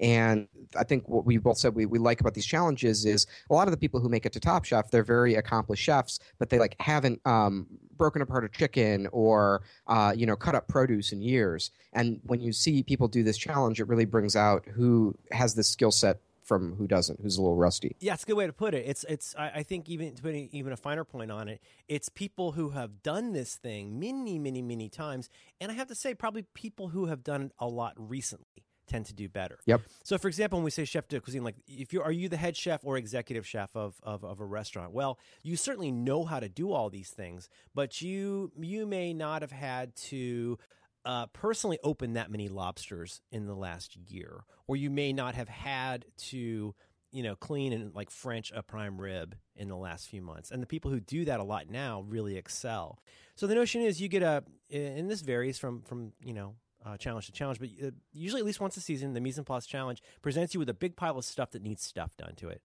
And 0.01 0.47
I 0.75 0.83
think 0.83 1.07
what 1.07 1.25
we 1.25 1.37
both 1.37 1.59
said 1.59 1.75
we, 1.75 1.85
we 1.85 1.99
like 1.99 2.21
about 2.21 2.33
these 2.33 2.45
challenges 2.45 3.05
is 3.05 3.27
a 3.49 3.53
lot 3.53 3.67
of 3.67 3.71
the 3.71 3.77
people 3.77 3.99
who 3.99 4.09
make 4.09 4.25
it 4.25 4.33
to 4.33 4.39
Top 4.39 4.65
Chef, 4.65 4.89
they're 4.89 5.03
very 5.03 5.35
accomplished 5.35 5.83
chefs, 5.83 6.19
but 6.39 6.49
they 6.49 6.57
like 6.57 6.75
haven't 6.79 7.21
um, 7.25 7.67
broken 7.97 8.23
apart 8.23 8.43
a 8.43 8.49
chicken 8.49 9.07
or 9.11 9.61
uh, 9.87 10.11
you 10.15 10.25
know 10.25 10.35
cut 10.35 10.55
up 10.55 10.67
produce 10.67 11.11
in 11.11 11.21
years. 11.21 11.69
And 11.93 12.19
when 12.23 12.41
you 12.41 12.51
see 12.51 12.81
people 12.81 13.07
do 13.07 13.21
this 13.21 13.37
challenge, 13.37 13.79
it 13.79 13.87
really 13.87 14.05
brings 14.05 14.35
out 14.35 14.65
who 14.65 15.15
has 15.31 15.53
this 15.53 15.69
skill 15.69 15.91
set 15.91 16.19
from 16.43 16.75
who 16.75 16.87
doesn't, 16.87 17.19
who's 17.21 17.37
a 17.37 17.41
little 17.41 17.55
rusty. 17.55 17.95
Yeah, 17.99 18.15
it's 18.15 18.23
a 18.23 18.25
good 18.25 18.35
way 18.35 18.47
to 18.47 18.53
put 18.53 18.73
it. 18.73 18.85
It's 18.87 19.05
it's 19.07 19.35
I, 19.37 19.51
I 19.57 19.63
think 19.63 19.87
even 19.87 20.15
to 20.15 20.21
put 20.21 20.33
even 20.33 20.73
a 20.73 20.77
finer 20.77 21.03
point 21.03 21.29
on 21.29 21.47
it, 21.47 21.61
it's 21.87 22.09
people 22.09 22.53
who 22.53 22.71
have 22.71 23.03
done 23.03 23.33
this 23.33 23.55
thing 23.55 23.99
many, 23.99 24.39
many, 24.39 24.63
many 24.63 24.89
times, 24.89 25.29
and 25.59 25.71
I 25.71 25.75
have 25.75 25.89
to 25.89 25.95
say, 25.95 26.15
probably 26.15 26.41
people 26.55 26.89
who 26.89 27.05
have 27.05 27.23
done 27.23 27.43
it 27.43 27.51
a 27.59 27.67
lot 27.67 27.93
recently 27.97 28.65
tend 28.91 29.05
to 29.05 29.13
do 29.13 29.29
better. 29.29 29.59
Yep. 29.65 29.81
So, 30.03 30.17
for 30.17 30.27
example, 30.27 30.59
when 30.59 30.65
we 30.65 30.71
say 30.71 30.85
chef 30.85 31.07
de 31.07 31.19
cuisine, 31.19 31.43
like 31.43 31.55
if 31.67 31.93
you 31.93 32.01
are 32.01 32.11
you 32.11 32.27
the 32.27 32.37
head 32.37 32.57
chef 32.57 32.81
or 32.83 32.97
executive 32.97 33.47
chef 33.47 33.75
of, 33.75 33.95
of, 34.03 34.23
of 34.23 34.39
a 34.39 34.45
restaurant, 34.45 34.91
well, 34.91 35.17
you 35.43 35.55
certainly 35.55 35.91
know 35.91 36.25
how 36.25 36.39
to 36.39 36.49
do 36.49 36.71
all 36.71 36.89
these 36.89 37.09
things, 37.09 37.49
but 37.73 38.01
you 38.01 38.51
you 38.59 38.85
may 38.85 39.13
not 39.13 39.41
have 39.41 39.51
had 39.51 39.95
to 39.95 40.57
uh, 41.05 41.27
personally 41.27 41.79
open 41.83 42.13
that 42.13 42.29
many 42.29 42.49
lobsters 42.49 43.21
in 43.31 43.47
the 43.47 43.55
last 43.55 43.95
year, 43.95 44.43
or 44.67 44.75
you 44.75 44.89
may 44.89 45.13
not 45.13 45.35
have 45.35 45.49
had 45.49 46.05
to 46.17 46.75
you 47.11 47.23
know 47.23 47.35
clean 47.35 47.71
and 47.73 47.95
like 47.95 48.09
French 48.09 48.51
a 48.53 48.61
prime 48.61 48.99
rib 48.99 49.35
in 49.55 49.69
the 49.69 49.77
last 49.77 50.09
few 50.09 50.21
months. 50.21 50.51
And 50.51 50.61
the 50.61 50.67
people 50.67 50.91
who 50.91 50.99
do 50.99 51.25
that 51.25 51.39
a 51.39 51.43
lot 51.43 51.69
now 51.69 52.03
really 52.07 52.35
excel. 52.35 52.99
So 53.35 53.47
the 53.47 53.55
notion 53.55 53.81
is 53.81 54.01
you 54.01 54.09
get 54.09 54.21
a, 54.21 54.43
and 54.69 55.09
this 55.09 55.21
varies 55.21 55.57
from 55.57 55.81
from 55.81 56.11
you 56.23 56.33
know 56.33 56.55
uh, 56.85 56.97
challenge 56.97 57.27
to 57.27 57.31
challenge, 57.31 57.59
but 57.59 57.69
uh, 57.83 57.91
usually 58.11 58.41
at 58.41 58.45
least 58.45 58.59
once 58.59 58.77
a 58.77 58.81
season, 58.81 59.13
the 59.13 59.21
Mise 59.21 59.37
en 59.37 59.43
Place 59.43 59.65
Challenge 59.65 60.01
presents 60.21 60.53
you 60.53 60.59
with 60.59 60.69
a 60.69 60.73
big 60.73 60.95
pile 60.95 61.17
of 61.17 61.25
stuff 61.25 61.51
that 61.51 61.61
needs 61.61 61.83
stuff 61.83 62.15
done 62.17 62.35
to 62.35 62.49
it. 62.49 62.61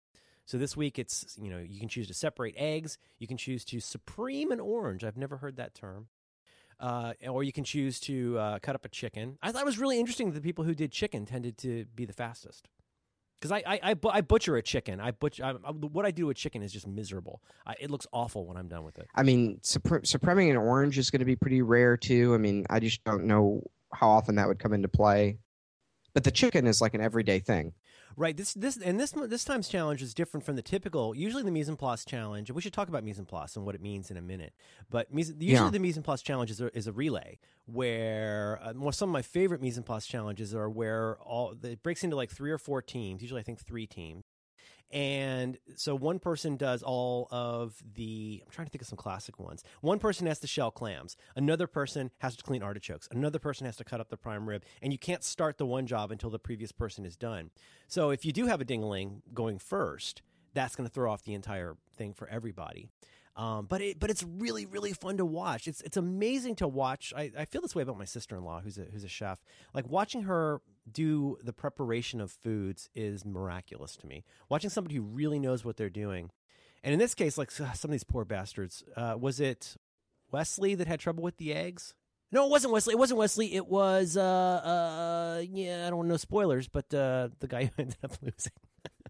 So 0.46 0.58
this 0.58 0.76
week, 0.76 0.98
it's 0.98 1.36
you 1.40 1.50
know 1.50 1.58
you 1.58 1.80
can 1.80 1.88
choose 1.88 2.06
to 2.08 2.14
separate 2.14 2.54
eggs, 2.56 2.98
you 3.18 3.26
can 3.26 3.36
choose 3.36 3.64
to 3.66 3.80
supreme 3.80 4.52
an 4.52 4.60
orange. 4.60 5.04
I've 5.04 5.16
never 5.16 5.36
heard 5.36 5.56
that 5.56 5.74
term. 5.74 6.06
Uh, 6.78 7.14
or 7.26 7.42
you 7.42 7.52
can 7.52 7.64
choose 7.64 7.98
to 7.98 8.38
uh, 8.38 8.58
cut 8.58 8.74
up 8.74 8.84
a 8.84 8.88
chicken. 8.90 9.38
I 9.42 9.50
thought 9.50 9.62
it 9.62 9.66
was 9.66 9.78
really 9.78 9.98
interesting 9.98 10.26
that 10.30 10.34
the 10.34 10.42
people 10.42 10.62
who 10.62 10.74
did 10.74 10.92
chicken 10.92 11.24
tended 11.24 11.56
to 11.58 11.86
be 11.94 12.04
the 12.04 12.12
fastest. 12.12 12.68
Because 13.40 13.50
I, 13.50 13.62
I, 13.66 13.80
I, 13.92 13.94
I, 14.10 14.20
butcher 14.20 14.56
a 14.56 14.62
chicken. 14.62 15.00
I 15.00 15.10
butcher 15.10 15.44
I, 15.44 15.70
what 15.70 16.04
I 16.04 16.10
do 16.10 16.26
with 16.26 16.36
chicken 16.36 16.62
is 16.62 16.72
just 16.72 16.86
miserable. 16.86 17.40
It 17.80 17.90
looks 17.90 18.06
awful 18.12 18.46
when 18.46 18.58
I'm 18.58 18.68
done 18.68 18.84
with 18.84 18.98
it. 18.98 19.06
I 19.14 19.22
mean, 19.22 19.58
supreming 19.62 20.50
an 20.50 20.56
orange 20.58 20.98
is 20.98 21.10
going 21.10 21.20
to 21.20 21.26
be 21.26 21.36
pretty 21.36 21.62
rare 21.62 21.96
too. 21.96 22.34
I 22.34 22.38
mean, 22.38 22.66
I 22.68 22.78
just 22.80 23.02
don't 23.04 23.24
know 23.24 23.62
how 23.96 24.08
often 24.08 24.36
that 24.36 24.48
would 24.48 24.58
come 24.58 24.72
into 24.72 24.88
play. 24.88 25.38
But 26.14 26.24
the 26.24 26.30
chicken 26.30 26.66
is 26.66 26.80
like 26.80 26.94
an 26.94 27.00
everyday 27.00 27.40
thing. 27.40 27.74
Right. 28.18 28.34
This 28.34 28.54
this 28.54 28.78
and 28.78 28.98
this 28.98 29.10
this 29.10 29.44
time's 29.44 29.68
challenge 29.68 30.00
is 30.00 30.14
different 30.14 30.46
from 30.46 30.56
the 30.56 30.62
typical. 30.62 31.14
Usually 31.14 31.42
the 31.42 31.50
mise 31.50 31.68
en 31.68 31.76
place 31.76 32.02
challenge. 32.06 32.50
We 32.50 32.62
should 32.62 32.72
talk 32.72 32.88
about 32.88 33.04
mise 33.04 33.18
en 33.18 33.26
place 33.26 33.56
and 33.56 33.66
what 33.66 33.74
it 33.74 33.82
means 33.82 34.10
in 34.10 34.16
a 34.16 34.22
minute. 34.22 34.54
But 34.88 35.08
usually 35.12 35.44
yeah. 35.46 35.68
the 35.68 35.78
mise 35.78 35.98
en 35.98 36.02
place 36.02 36.22
challenge 36.22 36.50
is 36.50 36.58
a, 36.62 36.74
is 36.74 36.86
a 36.86 36.92
relay 36.92 37.38
where 37.66 38.58
uh, 38.62 38.72
more 38.72 38.94
some 38.94 39.10
of 39.10 39.12
my 39.12 39.20
favorite 39.20 39.60
mise 39.60 39.76
en 39.76 39.82
place 39.82 40.06
challenges 40.06 40.54
are 40.54 40.70
where 40.70 41.18
all 41.20 41.54
it 41.62 41.82
breaks 41.82 42.02
into 42.02 42.16
like 42.16 42.30
three 42.30 42.50
or 42.50 42.56
four 42.56 42.80
teams. 42.80 43.20
Usually 43.20 43.40
I 43.40 43.44
think 43.44 43.60
three 43.60 43.86
teams, 43.86 44.24
and 44.92 45.58
so 45.74 45.94
one 45.94 46.18
person 46.18 46.56
does 46.56 46.82
all 46.82 47.28
of 47.30 47.82
the, 47.94 48.42
I'm 48.44 48.50
trying 48.52 48.66
to 48.66 48.70
think 48.70 48.82
of 48.82 48.88
some 48.88 48.96
classic 48.96 49.38
ones. 49.38 49.64
One 49.80 49.98
person 49.98 50.26
has 50.26 50.38
to 50.40 50.46
shell 50.46 50.70
clams. 50.70 51.16
Another 51.34 51.66
person 51.66 52.10
has 52.18 52.36
to 52.36 52.44
clean 52.44 52.62
artichokes. 52.62 53.08
Another 53.10 53.38
person 53.38 53.66
has 53.66 53.76
to 53.76 53.84
cut 53.84 54.00
up 54.00 54.10
the 54.10 54.16
prime 54.16 54.48
rib. 54.48 54.64
And 54.80 54.92
you 54.92 54.98
can't 54.98 55.24
start 55.24 55.58
the 55.58 55.66
one 55.66 55.86
job 55.86 56.12
until 56.12 56.30
the 56.30 56.38
previous 56.38 56.72
person 56.72 57.04
is 57.04 57.16
done. 57.16 57.50
So 57.88 58.10
if 58.10 58.24
you 58.24 58.32
do 58.32 58.46
have 58.46 58.60
a 58.60 58.64
dingaling 58.64 59.22
going 59.34 59.58
first, 59.58 60.22
that's 60.54 60.76
going 60.76 60.88
to 60.88 60.92
throw 60.92 61.12
off 61.12 61.22
the 61.24 61.34
entire 61.34 61.76
thing 61.96 62.14
for 62.14 62.28
everybody. 62.28 62.88
Um, 63.36 63.66
but 63.66 63.82
it, 63.82 64.00
but 64.00 64.08
it's 64.08 64.22
really 64.22 64.64
really 64.64 64.94
fun 64.94 65.18
to 65.18 65.24
watch. 65.26 65.68
It's 65.68 65.82
it's 65.82 65.98
amazing 65.98 66.56
to 66.56 66.68
watch. 66.68 67.12
I, 67.14 67.30
I 67.38 67.44
feel 67.44 67.60
this 67.60 67.74
way 67.74 67.82
about 67.82 67.98
my 67.98 68.06
sister 68.06 68.34
in 68.34 68.44
law, 68.44 68.60
who's 68.60 68.78
a 68.78 68.86
who's 68.90 69.04
a 69.04 69.08
chef. 69.08 69.38
Like 69.74 69.88
watching 69.88 70.22
her 70.22 70.62
do 70.90 71.36
the 71.42 71.52
preparation 71.52 72.20
of 72.20 72.30
foods 72.30 72.88
is 72.94 73.26
miraculous 73.26 73.94
to 73.96 74.06
me. 74.06 74.24
Watching 74.48 74.70
somebody 74.70 74.96
who 74.96 75.02
really 75.02 75.38
knows 75.38 75.64
what 75.64 75.76
they're 75.76 75.90
doing, 75.90 76.30
and 76.82 76.94
in 76.94 76.98
this 76.98 77.14
case, 77.14 77.36
like 77.36 77.50
some 77.50 77.68
of 77.84 77.90
these 77.90 78.04
poor 78.04 78.24
bastards, 78.24 78.82
uh, 78.96 79.16
was 79.20 79.38
it 79.38 79.76
Wesley 80.32 80.74
that 80.74 80.86
had 80.86 80.98
trouble 80.98 81.22
with 81.22 81.36
the 81.36 81.52
eggs? 81.52 81.94
No, 82.32 82.46
it 82.46 82.50
wasn't 82.50 82.72
Wesley. 82.72 82.92
It 82.92 82.98
wasn't 82.98 83.18
Wesley. 83.18 83.54
It 83.54 83.66
was 83.66 84.16
uh 84.16 84.22
uh 84.22 85.42
yeah. 85.48 85.86
I 85.86 85.90
don't 85.90 86.08
know 86.08 86.16
spoilers, 86.16 86.68
but 86.68 86.92
uh, 86.92 87.28
the 87.38 87.48
guy 87.48 87.64
who 87.64 87.70
ended 87.78 87.98
up 88.02 88.12
losing. 88.22 88.52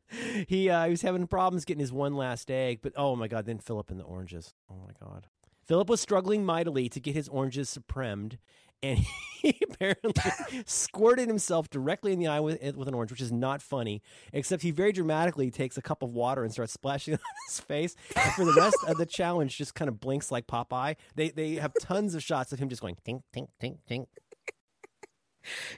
he 0.48 0.68
uh, 0.70 0.84
he 0.84 0.90
was 0.90 1.02
having 1.02 1.26
problems 1.26 1.64
getting 1.64 1.80
his 1.80 1.92
one 1.92 2.14
last 2.14 2.50
egg, 2.50 2.80
but 2.82 2.92
oh 2.96 3.16
my 3.16 3.28
god! 3.28 3.46
Then 3.46 3.58
Philip 3.58 3.90
and 3.90 4.00
the 4.00 4.04
oranges. 4.04 4.54
Oh 4.70 4.76
my 4.76 4.92
god! 5.00 5.26
Philip 5.66 5.88
was 5.88 6.00
struggling 6.00 6.44
mightily 6.44 6.88
to 6.88 7.00
get 7.00 7.14
his 7.14 7.28
oranges 7.28 7.76
supremed, 7.76 8.38
and 8.82 9.00
he 9.42 9.58
apparently 9.68 10.12
squirted 10.66 11.28
himself 11.28 11.68
directly 11.70 12.12
in 12.12 12.18
the 12.18 12.28
eye 12.28 12.40
with, 12.40 12.62
with 12.76 12.88
an 12.88 12.94
orange, 12.94 13.10
which 13.10 13.20
is 13.20 13.32
not 13.32 13.60
funny. 13.60 14.02
Except 14.32 14.62
he 14.62 14.70
very 14.70 14.92
dramatically 14.92 15.50
takes 15.50 15.76
a 15.76 15.82
cup 15.82 16.02
of 16.02 16.10
water 16.10 16.44
and 16.44 16.52
starts 16.52 16.72
splashing 16.72 17.14
it 17.14 17.20
on 17.20 17.34
his 17.48 17.60
face. 17.60 17.96
And 18.14 18.32
for 18.34 18.44
the 18.44 18.54
rest 18.54 18.76
of 18.86 18.96
the 18.96 19.06
challenge, 19.06 19.58
just 19.58 19.74
kind 19.74 19.88
of 19.88 20.00
blinks 20.00 20.30
like 20.30 20.46
Popeye. 20.46 20.96
They 21.14 21.30
they 21.30 21.54
have 21.54 21.72
tons 21.80 22.14
of 22.14 22.22
shots 22.22 22.52
of 22.52 22.58
him 22.58 22.68
just 22.68 22.82
going 22.82 22.96
tink 23.06 23.22
tink 23.34 23.48
tink 23.60 23.78
tink 23.90 24.06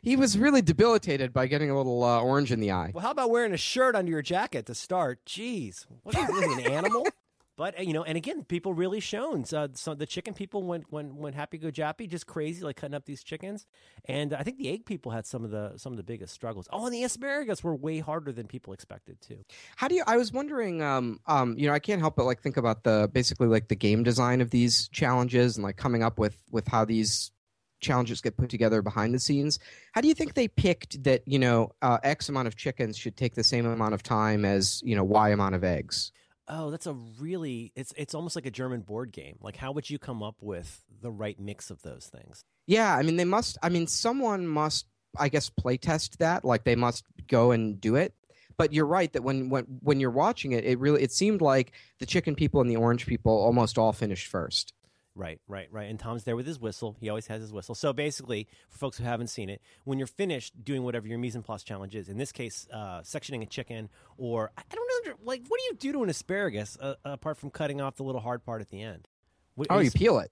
he 0.03 0.17
was 0.17 0.39
really 0.39 0.63
debilitated 0.63 1.33
by 1.33 1.47
getting 1.47 1.71
a 1.71 1.77
little 1.77 2.03
uh, 2.03 2.21
orange 2.21 2.53
in 2.53 2.61
the 2.61 2.73
eye. 2.73 2.93
Well, 2.95 3.03
how 3.03 3.11
about 3.11 3.31
wearing 3.31 3.53
a 3.53 3.59
shirt 3.59 3.97
under 3.97 4.11
your 4.11 4.23
jacket 4.23 4.67
to 4.67 4.75
start? 4.75 5.25
Jeez, 5.27 5.87
what 6.03 6.17
are 6.17 6.31
you, 6.31 6.53
an 6.55 6.61
animal? 6.73 7.07
But 7.59 7.77
uh, 7.77 7.83
you 7.83 7.93
know, 7.93 8.05
and 8.05 8.17
again, 8.17 8.45
people 8.45 8.73
really 8.73 9.01
shown. 9.01 9.45
So, 9.45 9.69
so 9.75 9.93
the 9.93 10.07
chicken 10.07 10.33
people 10.33 10.63
went 10.63 10.91
went 10.93 11.13
went 11.17 11.35
happy 11.35 11.59
go 11.59 11.71
jappy, 11.71 12.09
just 12.09 12.27
crazy, 12.27 12.63
like 12.63 12.77
cutting 12.77 12.95
up 12.95 13.05
these 13.05 13.25
chickens. 13.25 13.67
And 14.05 14.33
I 14.33 14.45
think 14.45 14.59
the 14.59 14.71
egg 14.71 14.87
people 14.87 15.11
had 15.11 15.27
some 15.27 15.45
of 15.45 15.51
the 15.51 15.73
some 15.77 15.93
of 15.93 15.97
the 15.97 16.05
biggest 16.05 16.33
struggles. 16.33 16.69
Oh, 16.73 16.87
and 16.87 16.95
the 16.95 17.03
asparagus 17.03 17.63
were 17.65 17.75
way 17.75 17.99
harder 17.99 18.31
than 18.31 18.47
people 18.47 18.73
expected 18.73 19.21
too. 19.21 19.45
How 19.75 19.89
do 19.89 19.97
you? 19.97 20.05
I 20.07 20.17
was 20.17 20.33
wondering. 20.33 20.83
Um, 20.83 21.19
um, 21.27 21.59
you 21.59 21.67
know, 21.67 21.75
I 21.75 21.81
can't 21.81 22.01
help 22.01 22.15
but 22.15 22.27
like 22.27 22.41
think 22.41 22.57
about 22.57 22.85
the 22.85 23.11
basically 23.13 23.49
like 23.49 23.67
the 23.67 23.77
game 23.77 24.05
design 24.05 24.41
of 24.41 24.51
these 24.51 24.89
challenges 24.91 25.57
and 25.57 25.65
like 25.65 25.77
coming 25.77 26.05
up 26.05 26.17
with 26.17 26.41
with 26.53 26.69
how 26.69 26.85
these 26.85 27.33
challenges 27.81 28.21
get 28.21 28.37
put 28.37 28.51
together 28.51 28.83
behind 28.83 29.15
the 29.15 29.19
scenes. 29.19 29.59
How 29.93 30.01
do 30.01 30.09
you 30.09 30.15
think 30.15 30.35
they 30.35 30.49
picked 30.49 31.03
that 31.05 31.23
you 31.27 31.39
know 31.39 31.73
uh, 31.83 31.99
X 32.03 32.29
amount 32.29 32.49
of 32.49 32.57
chickens 32.57 32.97
should 32.97 33.17
take 33.17 33.35
the 33.35 33.45
same 33.45 33.67
amount 33.67 33.95
of 33.95 34.03
time 34.03 34.45
as 34.45 34.83
you 34.85 34.97
know 34.97 35.05
Y 35.05 35.31
amount 35.31 35.55
of 35.55 35.65
eggs? 35.65 36.13
Oh, 36.49 36.71
that's 36.71 36.87
a 36.87 36.95
really 37.21 37.73
it's 37.77 37.93
it's 37.97 38.15
almost 38.15 38.35
like 38.35 38.47
a 38.47 38.51
German 38.51 38.81
board 38.81 39.13
game. 39.13 39.39
Like 39.41 39.57
how 39.57 39.73
would 39.73 39.89
you 39.89 39.99
come 39.99 40.23
up 40.23 40.37
with 40.41 40.83
the 41.03 41.11
right 41.11 41.39
mix 41.39 41.71
of 41.71 41.83
those 41.83 42.07
things? 42.07 42.45
Yeah, 42.67 42.95
I 42.95 43.03
mean 43.03 43.17
they 43.17 43.25
must 43.25 43.59
I 43.63 43.69
mean 43.69 43.87
someone 43.87 44.47
must 44.47 44.87
I 45.17 45.29
guess 45.29 45.51
play 45.51 45.77
test 45.77 46.19
that. 46.19 46.45
Like 46.45 46.65
they 46.65 46.77
must 46.77 47.05
go 47.27 47.51
and 47.51 47.81
do 47.81 47.97
it. 47.97 48.15
But 48.57 48.73
you're 48.73 48.87
right 48.87 49.13
that 49.13 49.23
when 49.23 49.51
when 49.51 49.65
when 49.81 50.01
you're 50.01 50.11
watching 50.11 50.53
it, 50.53 50.65
it 50.65 50.79
really 50.79 51.03
it 51.03 51.13
seemed 51.13 51.41
like 51.41 51.73
the 52.01 52.07
chicken 52.07 52.35
people 52.35 52.61
and 52.61 52.71
the 52.71 52.77
orange 52.77 53.07
people 53.07 53.33
almost 53.33 53.79
all 53.79 53.93
finished 53.93 54.27
first. 54.27 54.73
Right, 55.19 55.41
right, 55.49 55.67
right. 55.73 55.91
And 55.91 55.99
Tom's 55.99 56.23
there 56.23 56.37
with 56.37 56.47
his 56.47 56.61
whistle. 56.61 56.97
He 57.01 57.09
always 57.09 57.27
has 57.27 57.43
his 57.43 57.53
whistle. 57.53 57.75
So 57.75 57.93
basically, 57.93 58.47
for 58.69 58.79
folks 58.79 58.99
who 58.99 59.05
haven't 59.05 59.27
seen 59.27 59.51
it, 59.51 59.61
when 59.83 59.99
you're 59.99 60.07
finished 60.07 60.65
doing 60.65 60.85
whatever 60.85 61.09
your 61.09 61.19
mise 61.19 61.35
en 61.35 61.43
place 61.43 61.65
challenge 61.65 61.97
is, 61.97 62.09
in 62.09 62.19
this 62.19 62.31
case, 62.31 62.69
uh, 62.73 63.01
sectioning 63.01 63.43
a 63.43 63.47
chicken, 63.47 63.89
or 64.17 64.53
I 64.57 64.63
don't 64.71 65.07
know, 65.07 65.15
like 65.25 65.43
what 65.49 65.59
do 65.59 65.65
you 65.65 65.75
do 65.75 65.93
to 65.95 66.05
an 66.05 66.09
asparagus 66.09 66.79
uh, 66.81 66.95
apart 67.05 67.37
from 67.37 67.51
cutting 67.51 67.81
off 67.81 67.97
the 67.97 68.05
little 68.05 68.21
hard 68.21 68.45
part 68.45 68.61
at 68.61 68.71
the 68.71 68.81
end? 68.81 69.09
What, 69.57 69.67
oh, 69.71 69.81
you 69.81 69.91
peel 69.91 70.21
it. 70.21 70.31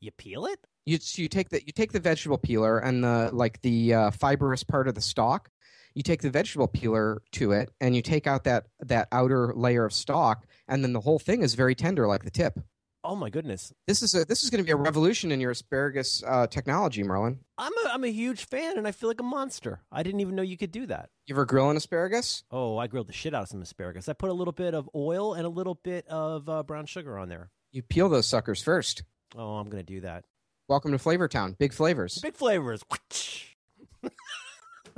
You 0.00 0.10
peel 0.10 0.44
it. 0.44 0.58
You 0.84 0.98
you 1.14 1.28
take 1.28 1.48
the 1.48 1.62
you 1.64 1.72
take 1.72 1.92
the 1.92 2.00
vegetable 2.00 2.36
peeler 2.36 2.78
and 2.78 3.02
the 3.02 3.30
like 3.32 3.62
the 3.62 3.94
uh, 3.94 4.10
fibrous 4.10 4.62
part 4.64 4.86
of 4.86 4.94
the 4.94 5.00
stalk. 5.00 5.48
You 5.94 6.02
take 6.02 6.20
the 6.20 6.28
vegetable 6.28 6.68
peeler 6.68 7.22
to 7.32 7.52
it, 7.52 7.70
and 7.80 7.96
you 7.96 8.02
take 8.02 8.26
out 8.26 8.44
that 8.44 8.66
that 8.80 9.08
outer 9.12 9.54
layer 9.56 9.86
of 9.86 9.94
stalk, 9.94 10.46
and 10.68 10.84
then 10.84 10.92
the 10.92 11.00
whole 11.00 11.18
thing 11.18 11.40
is 11.40 11.54
very 11.54 11.74
tender, 11.74 12.06
like 12.06 12.22
the 12.22 12.30
tip. 12.30 12.58
Oh 13.08 13.14
my 13.14 13.30
goodness! 13.30 13.72
This 13.86 14.02
is 14.02 14.16
a 14.16 14.24
this 14.24 14.42
is 14.42 14.50
going 14.50 14.58
to 14.58 14.66
be 14.66 14.72
a 14.72 14.76
revolution 14.76 15.30
in 15.30 15.40
your 15.40 15.52
asparagus 15.52 16.24
uh, 16.26 16.48
technology, 16.48 17.04
Merlin. 17.04 17.38
I'm 17.56 17.72
a 17.84 17.90
I'm 17.92 18.02
a 18.02 18.10
huge 18.10 18.46
fan, 18.46 18.78
and 18.78 18.88
I 18.88 18.90
feel 18.90 19.08
like 19.08 19.20
a 19.20 19.22
monster. 19.22 19.78
I 19.92 20.02
didn't 20.02 20.18
even 20.18 20.34
know 20.34 20.42
you 20.42 20.56
could 20.56 20.72
do 20.72 20.86
that. 20.86 21.10
You 21.28 21.36
ever 21.36 21.44
grill 21.44 21.70
an 21.70 21.76
asparagus? 21.76 22.42
Oh, 22.50 22.78
I 22.78 22.88
grilled 22.88 23.06
the 23.06 23.12
shit 23.12 23.32
out 23.32 23.44
of 23.44 23.48
some 23.48 23.62
asparagus. 23.62 24.08
I 24.08 24.12
put 24.12 24.30
a 24.30 24.32
little 24.32 24.50
bit 24.50 24.74
of 24.74 24.90
oil 24.92 25.34
and 25.34 25.46
a 25.46 25.48
little 25.48 25.76
bit 25.76 26.04
of 26.08 26.48
uh, 26.48 26.64
brown 26.64 26.86
sugar 26.86 27.16
on 27.16 27.28
there. 27.28 27.50
You 27.70 27.82
peel 27.82 28.08
those 28.08 28.26
suckers 28.26 28.60
first. 28.60 29.04
Oh, 29.36 29.54
I'm 29.54 29.68
going 29.68 29.86
to 29.86 29.92
do 29.92 30.00
that. 30.00 30.24
Welcome 30.66 30.90
to 30.90 30.98
Flavor 30.98 31.28
Town. 31.28 31.54
Big 31.60 31.72
flavors. 31.72 32.18
Big 32.20 32.34
flavors. 32.34 32.84
I 34.02 34.10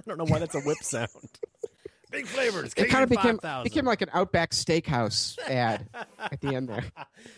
don't 0.07 0.17
know 0.17 0.25
why 0.25 0.39
that's 0.39 0.55
a 0.55 0.61
whip 0.61 0.79
sound. 0.81 1.11
Big 2.11 2.27
flavors. 2.27 2.73
It 2.77 2.87
kind 2.87 3.05
of 3.05 3.11
became 3.11 3.39
became 3.63 3.85
like 3.85 4.01
an 4.03 4.09
Outback 4.13 4.51
Steakhouse 4.53 5.39
ad 5.47 5.89
at 6.19 6.41
the 6.41 6.55
end 6.55 6.69
there. 6.69 6.85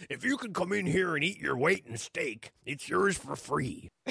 If 0.09 0.25
you 0.25 0.37
can 0.37 0.53
come 0.53 0.73
in 0.73 0.87
here 0.87 1.15
and 1.15 1.25
eat 1.25 1.39
your 1.39 1.57
weight 1.57 1.85
in 1.87 1.97
steak, 1.97 2.53
it's 2.67 2.89
yours 2.89 3.17
for 3.17 3.35
free. 3.37 3.91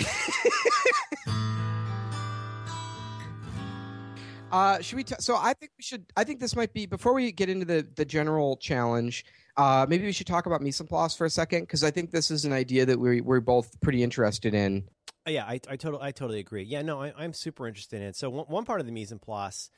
uh, 4.52 4.82
should 4.82 4.96
we? 4.96 5.04
T- 5.04 5.16
so 5.20 5.36
I 5.36 5.54
think 5.54 5.72
we 5.78 5.84
should. 5.84 6.06
I 6.18 6.24
think 6.24 6.40
this 6.40 6.56
might 6.56 6.74
be 6.74 6.86
before 6.86 7.14
we 7.14 7.32
get 7.32 7.50
into 7.50 7.66
the 7.66 7.88
the 7.96 8.06
general 8.06 8.58
challenge. 8.58 9.26
Uh, 9.58 9.86
maybe 9.88 10.06
we 10.06 10.12
should 10.12 10.28
talk 10.28 10.46
about 10.46 10.62
mise 10.62 10.80
en 10.82 10.88
place 10.88 11.16
for 11.16 11.26
a 11.26 11.30
second 11.30 11.62
because 11.62 11.84
I 11.84 11.92
think 11.92 12.12
this 12.12 12.32
is 12.32 12.46
an 12.46 12.54
idea 12.54 12.86
that 12.86 13.00
we 13.00 13.22
we're 13.22 13.42
both 13.42 13.80
pretty 13.82 14.04
interested 14.04 14.54
in. 14.54 14.88
Yeah, 15.28 15.46
I, 15.46 15.60
I 15.70 15.76
totally 15.76 16.04
I 16.04 16.12
totally 16.12 16.40
agree. 16.40 16.64
Yeah, 16.64 16.82
no, 16.82 17.02
I, 17.02 17.24
am 17.24 17.34
super 17.34 17.68
interested 17.68 18.02
in 18.02 18.08
it. 18.08 18.16
So 18.16 18.30
one, 18.30 18.46
one 18.46 18.66
part 18.66 18.80
of 18.80 18.86
the 18.86 18.92
mise 18.92 19.12
en 19.12 19.20
place 19.20 19.70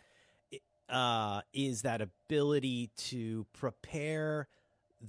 uh, 0.92 1.42
is 1.54 1.84
that 1.84 2.02
ability 2.02 2.92
to 2.98 3.46
prepare 3.54 4.48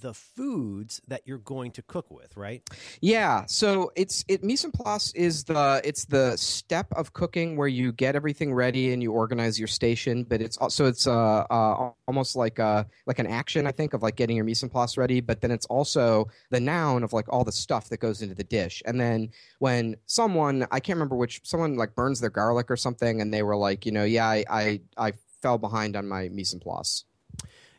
the 0.01 0.15
foods 0.15 1.01
that 1.07 1.23
you're 1.27 1.39
going 1.39 1.71
to 1.73 1.83
cook 1.83 2.11
with, 2.11 2.37
right? 2.37 2.63
Yeah, 3.01 3.45
so 3.47 3.93
it's 3.95 4.25
it 4.29 4.43
mise 4.43 4.65
en 4.65 4.71
place 4.71 5.13
is 5.13 5.45
the 5.45 5.81
it's 5.85 6.07
the 6.07 6.37
step 6.37 6.87
of 6.93 7.13
cooking 7.13 7.57
where 7.57 7.69
you 7.69 7.93
get 7.93 8.17
everything 8.17 8.55
ready 8.55 8.93
and 8.93 9.03
you 9.03 9.13
organize 9.13 9.59
your 9.59 9.69
station, 9.69 10.25
but 10.25 10.41
it's 10.41 10.57
also 10.57 10.87
it's 10.87 11.07
uh, 11.07 11.45
uh 11.51 11.91
almost 12.09 12.37
like 12.37 12.59
uh 12.59 12.85
like 13.07 13.19
an 13.19 13.27
action 13.27 13.67
I 13.67 13.73
think 13.73 13.93
of 13.93 14.03
like 14.03 14.17
getting 14.17 14.37
your 14.37 14.45
mise 14.45 14.63
en 14.63 14.71
place 14.71 14.97
ready, 14.97 15.21
but 15.21 15.41
then 15.41 15.51
it's 15.51 15.67
also 15.67 16.29
the 16.51 16.61
noun 16.61 17.03
of 17.03 17.13
like 17.13 17.27
all 17.29 17.45
the 17.45 17.53
stuff 17.53 17.89
that 17.91 17.99
goes 17.99 18.23
into 18.23 18.35
the 18.35 18.45
dish. 18.45 18.83
And 18.87 19.01
then 19.01 19.31
when 19.59 19.97
someone 20.07 20.67
I 20.71 20.81
can't 20.81 20.97
remember 20.97 21.17
which 21.17 21.41
someone 21.45 21.77
like 21.77 21.95
burns 21.95 22.21
their 22.21 22.31
garlic 22.31 22.71
or 22.71 22.77
something 22.77 23.21
and 23.21 23.33
they 23.33 23.43
were 23.43 23.57
like, 23.57 23.85
you 23.85 23.93
know, 23.93 24.05
yeah, 24.05 24.27
I 24.27 24.45
I, 24.49 24.81
I 24.97 25.13
fell 25.43 25.59
behind 25.59 25.97
on 25.97 26.09
my 26.09 26.29
mise 26.29 26.55
en 26.55 26.61
place. 26.61 27.05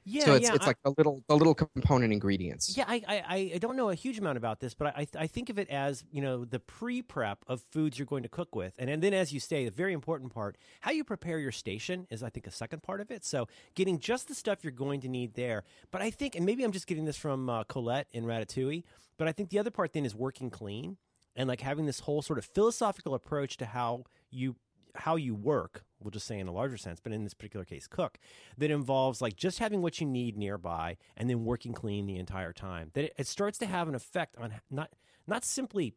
Yeah, 0.05 0.25
so 0.25 0.33
it's 0.35 0.49
yeah, 0.49 0.55
it's 0.55 0.65
I- 0.65 0.67
like 0.67 0.77
the 0.83 0.93
little 0.97 1.23
the 1.27 1.35
little 1.35 1.55
component 1.55 2.11
ingredients. 2.11 2.75
Yeah, 2.75 2.83
I, 2.87 3.01
I, 3.07 3.51
I 3.55 3.57
don't 3.57 3.77
know 3.77 3.89
a 3.89 3.95
huge 3.95 4.19
amount 4.19 4.37
about 4.37 4.59
this, 4.59 4.73
but 4.73 4.87
I, 4.97 5.07
I 5.17 5.27
think 5.27 5.49
of 5.49 5.57
it 5.57 5.69
as 5.69 6.03
you 6.11 6.21
know 6.21 6.43
the 6.43 6.59
pre-prep 6.59 7.39
of 7.47 7.63
foods 7.71 7.97
you're 7.97 8.05
going 8.05 8.23
to 8.23 8.29
cook 8.29 8.53
with, 8.53 8.73
and, 8.77 8.89
and 8.89 9.01
then 9.01 9.13
as 9.13 9.31
you 9.31 9.39
say, 9.39 9.63
the 9.63 9.71
very 9.71 9.93
important 9.93 10.33
part, 10.33 10.57
how 10.81 10.91
you 10.91 11.05
prepare 11.05 11.39
your 11.39 11.53
station 11.53 12.05
is 12.09 12.21
I 12.21 12.29
think 12.29 12.47
a 12.47 12.51
second 12.51 12.83
part 12.83 12.99
of 12.99 13.11
it. 13.11 13.23
So 13.23 13.47
getting 13.75 13.97
just 13.97 14.27
the 14.27 14.35
stuff 14.35 14.59
you're 14.61 14.71
going 14.71 14.99
to 15.01 15.07
need 15.07 15.35
there, 15.35 15.63
but 15.89 16.01
I 16.01 16.09
think, 16.09 16.35
and 16.35 16.45
maybe 16.45 16.63
I'm 16.65 16.73
just 16.73 16.87
getting 16.87 17.05
this 17.05 17.17
from 17.17 17.49
uh, 17.49 17.63
Colette 17.63 18.07
in 18.11 18.25
Ratatouille, 18.25 18.83
but 19.17 19.29
I 19.29 19.31
think 19.31 19.51
the 19.51 19.59
other 19.59 19.71
part 19.71 19.93
then 19.93 20.05
is 20.05 20.13
working 20.13 20.49
clean 20.49 20.97
and 21.35 21.47
like 21.47 21.61
having 21.61 21.85
this 21.85 22.01
whole 22.01 22.21
sort 22.21 22.39
of 22.39 22.45
philosophical 22.45 23.13
approach 23.13 23.55
to 23.57 23.65
how 23.65 24.03
you 24.29 24.55
how 24.95 25.15
you 25.15 25.33
work 25.33 25.83
we'll 25.99 26.11
just 26.11 26.27
say 26.27 26.39
in 26.39 26.47
a 26.47 26.51
larger 26.51 26.77
sense 26.77 26.99
but 26.99 27.11
in 27.11 27.23
this 27.23 27.33
particular 27.33 27.65
case 27.65 27.87
cook 27.87 28.19
that 28.57 28.71
involves 28.71 29.21
like 29.21 29.35
just 29.35 29.59
having 29.59 29.81
what 29.81 29.99
you 29.99 30.05
need 30.07 30.37
nearby 30.37 30.97
and 31.17 31.29
then 31.29 31.45
working 31.45 31.73
clean 31.73 32.05
the 32.05 32.17
entire 32.17 32.53
time 32.53 32.91
that 32.93 33.11
it, 33.17 33.27
starts 33.27 33.57
to 33.57 33.65
have 33.65 33.87
an 33.87 33.95
effect 33.95 34.35
on 34.37 34.53
not 34.69 34.89
not 35.27 35.43
simply 35.45 35.95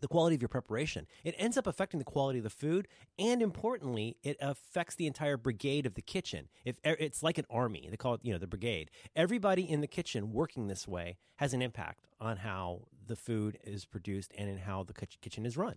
the 0.00 0.08
quality 0.08 0.34
of 0.34 0.42
your 0.42 0.48
preparation. 0.48 1.06
It 1.24 1.34
ends 1.38 1.56
up 1.56 1.66
affecting 1.66 1.98
the 1.98 2.04
quality 2.04 2.38
of 2.38 2.44
the 2.44 2.50
food 2.50 2.88
and 3.18 3.40
importantly 3.40 4.16
it 4.22 4.36
affects 4.40 4.94
the 4.94 5.06
entire 5.06 5.36
brigade 5.36 5.86
of 5.86 5.94
the 5.94 6.02
kitchen. 6.02 6.48
If 6.64 6.76
it's 6.84 7.22
like 7.22 7.38
an 7.38 7.46
army 7.48 7.88
they 7.90 7.96
call 7.96 8.14
it 8.14 8.20
you 8.22 8.32
know 8.32 8.38
the 8.38 8.46
brigade. 8.46 8.90
Everybody 9.14 9.62
in 9.62 9.80
the 9.80 9.86
kitchen 9.86 10.32
working 10.32 10.66
this 10.66 10.86
way 10.86 11.16
has 11.36 11.54
an 11.54 11.62
impact 11.62 12.08
on 12.20 12.38
how 12.38 12.82
the 13.06 13.16
food 13.16 13.58
is 13.64 13.84
produced 13.84 14.32
and 14.36 14.48
in 14.48 14.58
how 14.58 14.82
the 14.82 14.94
kitchen 14.94 15.46
is 15.46 15.56
run 15.56 15.76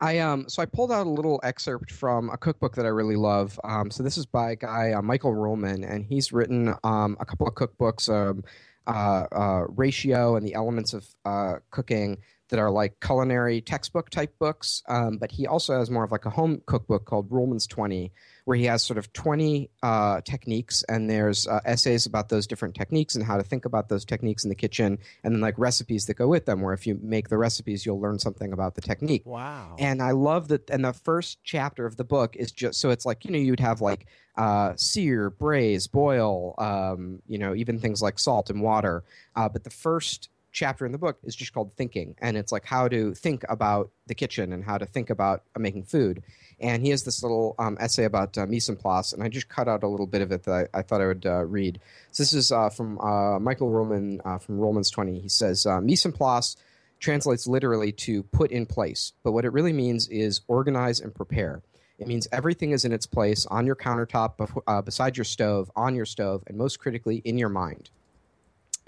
I 0.00 0.18
um 0.18 0.48
so 0.48 0.62
I 0.62 0.66
pulled 0.66 0.92
out 0.92 1.06
a 1.06 1.10
little 1.10 1.40
excerpt 1.42 1.90
from 1.90 2.30
a 2.30 2.36
cookbook 2.36 2.76
that 2.76 2.86
I 2.86 2.90
really 2.90 3.16
love. 3.16 3.58
Um, 3.64 3.90
so 3.90 4.02
this 4.02 4.16
is 4.16 4.26
by 4.26 4.52
a 4.52 4.56
guy 4.56 4.92
uh, 4.92 5.02
Michael 5.02 5.32
Ruhlman, 5.32 5.88
and 5.88 6.04
he's 6.04 6.32
written 6.32 6.74
um, 6.84 7.16
a 7.20 7.24
couple 7.24 7.46
of 7.46 7.54
cookbooks, 7.54 8.08
um, 8.08 8.44
uh, 8.86 9.26
uh, 9.32 9.64
Ratio 9.68 10.36
and 10.36 10.46
the 10.46 10.54
Elements 10.54 10.92
of 10.94 11.06
uh, 11.24 11.56
Cooking, 11.70 12.18
that 12.48 12.58
are 12.58 12.70
like 12.70 13.00
culinary 13.00 13.60
textbook 13.60 14.10
type 14.10 14.38
books. 14.38 14.82
Um, 14.88 15.18
but 15.18 15.32
he 15.32 15.46
also 15.46 15.78
has 15.78 15.90
more 15.90 16.04
of 16.04 16.12
like 16.12 16.26
a 16.26 16.30
home 16.30 16.62
cookbook 16.66 17.04
called 17.04 17.30
Ruhlman's 17.30 17.66
Twenty, 17.66 18.12
where 18.44 18.56
he 18.56 18.64
has 18.64 18.82
sort 18.82 18.98
of 18.98 19.12
twenty 19.12 19.70
uh, 19.82 20.20
techniques, 20.22 20.82
and 20.88 21.08
there's 21.08 21.46
uh, 21.46 21.60
essays 21.64 22.06
about 22.06 22.28
those 22.28 22.46
different 22.46 22.74
techniques 22.74 23.14
and 23.14 23.24
how 23.24 23.36
to 23.36 23.42
think 23.42 23.64
about 23.64 23.88
those 23.88 24.04
techniques 24.04 24.44
in 24.44 24.50
the 24.50 24.56
kitchen, 24.56 24.98
and 25.22 25.34
then 25.34 25.40
like 25.40 25.58
recipes 25.58 26.06
that 26.06 26.14
go 26.14 26.28
with 26.28 26.46
them. 26.46 26.60
Where 26.60 26.74
if 26.74 26.86
you 26.86 26.98
make 27.02 27.28
the 27.28 27.38
recipes, 27.38 27.84
you'll 27.84 28.00
learn 28.00 28.18
something 28.18 28.52
about 28.52 28.74
the 28.74 28.80
technique. 28.80 29.22
wow 29.24 29.76
And 29.78 30.02
I 30.02 30.12
love 30.12 30.48
that. 30.48 30.70
And 30.70 30.84
the 30.84 30.92
first 30.92 31.38
chapter 31.44 31.86
of 31.86 31.96
the 31.96 32.04
book 32.04 32.36
is 32.36 32.52
just 32.52 32.80
so 32.80 32.90
it's 32.90 33.06
like 33.06 33.24
you 33.24 33.30
know 33.30 33.38
you'd 33.38 33.60
have 33.60 33.80
like 33.80 34.06
uh, 34.38 34.72
sear, 34.76 35.30
braise, 35.30 35.88
boil, 35.88 36.54
um, 36.58 37.20
you 37.26 37.38
know, 37.38 37.54
even 37.54 37.80
things 37.80 38.00
like 38.00 38.18
salt 38.18 38.50
and 38.50 38.62
water. 38.62 39.02
Uh, 39.34 39.48
but 39.48 39.64
the 39.64 39.70
first 39.70 40.28
chapter 40.58 40.84
in 40.84 40.92
the 40.92 40.98
book 40.98 41.18
is 41.22 41.36
just 41.36 41.52
called 41.52 41.72
thinking, 41.76 42.16
and 42.18 42.36
it's 42.36 42.50
like 42.50 42.64
how 42.64 42.88
to 42.88 43.14
think 43.14 43.44
about 43.48 43.90
the 44.08 44.14
kitchen 44.14 44.52
and 44.52 44.64
how 44.64 44.76
to 44.76 44.84
think 44.84 45.08
about 45.08 45.44
uh, 45.54 45.60
making 45.60 45.84
food. 45.84 46.22
And 46.60 46.82
he 46.82 46.90
has 46.90 47.04
this 47.04 47.22
little 47.22 47.54
um, 47.60 47.76
essay 47.78 48.04
about 48.04 48.36
uh, 48.36 48.44
mise 48.44 48.68
en 48.68 48.76
place, 48.76 49.12
and 49.12 49.22
I 49.22 49.28
just 49.28 49.48
cut 49.48 49.68
out 49.68 49.84
a 49.84 49.88
little 49.88 50.06
bit 50.06 50.20
of 50.20 50.32
it 50.32 50.42
that 50.42 50.68
I, 50.74 50.78
I 50.78 50.82
thought 50.82 51.00
I 51.00 51.06
would 51.06 51.24
uh, 51.24 51.44
read. 51.44 51.80
So 52.10 52.22
this 52.24 52.32
is 52.32 52.50
uh, 52.50 52.70
from 52.70 52.98
uh, 52.98 53.38
Michael 53.38 53.70
Ruhlman 53.70 54.20
uh, 54.24 54.38
from 54.38 54.58
Ruhlman's 54.58 54.90
20. 54.90 55.20
He 55.20 55.28
says, 55.28 55.64
uh, 55.64 55.80
mise 55.80 56.04
en 56.04 56.12
place 56.12 56.56
translates 56.98 57.46
literally 57.46 57.92
to 57.92 58.24
put 58.24 58.50
in 58.50 58.66
place, 58.66 59.12
but 59.22 59.30
what 59.30 59.44
it 59.44 59.52
really 59.52 59.72
means 59.72 60.08
is 60.08 60.40
organize 60.48 60.98
and 60.98 61.14
prepare. 61.14 61.62
It 62.00 62.08
means 62.08 62.26
everything 62.32 62.72
is 62.72 62.84
in 62.84 62.92
its 62.92 63.06
place 63.06 63.46
on 63.46 63.66
your 63.66 63.76
countertop, 63.76 64.36
bef- 64.38 64.62
uh, 64.66 64.82
beside 64.82 65.16
your 65.16 65.24
stove, 65.24 65.70
on 65.76 65.94
your 65.94 66.04
stove, 66.04 66.42
and 66.48 66.56
most 66.56 66.80
critically, 66.80 67.16
in 67.24 67.38
your 67.38 67.48
mind. 67.48 67.90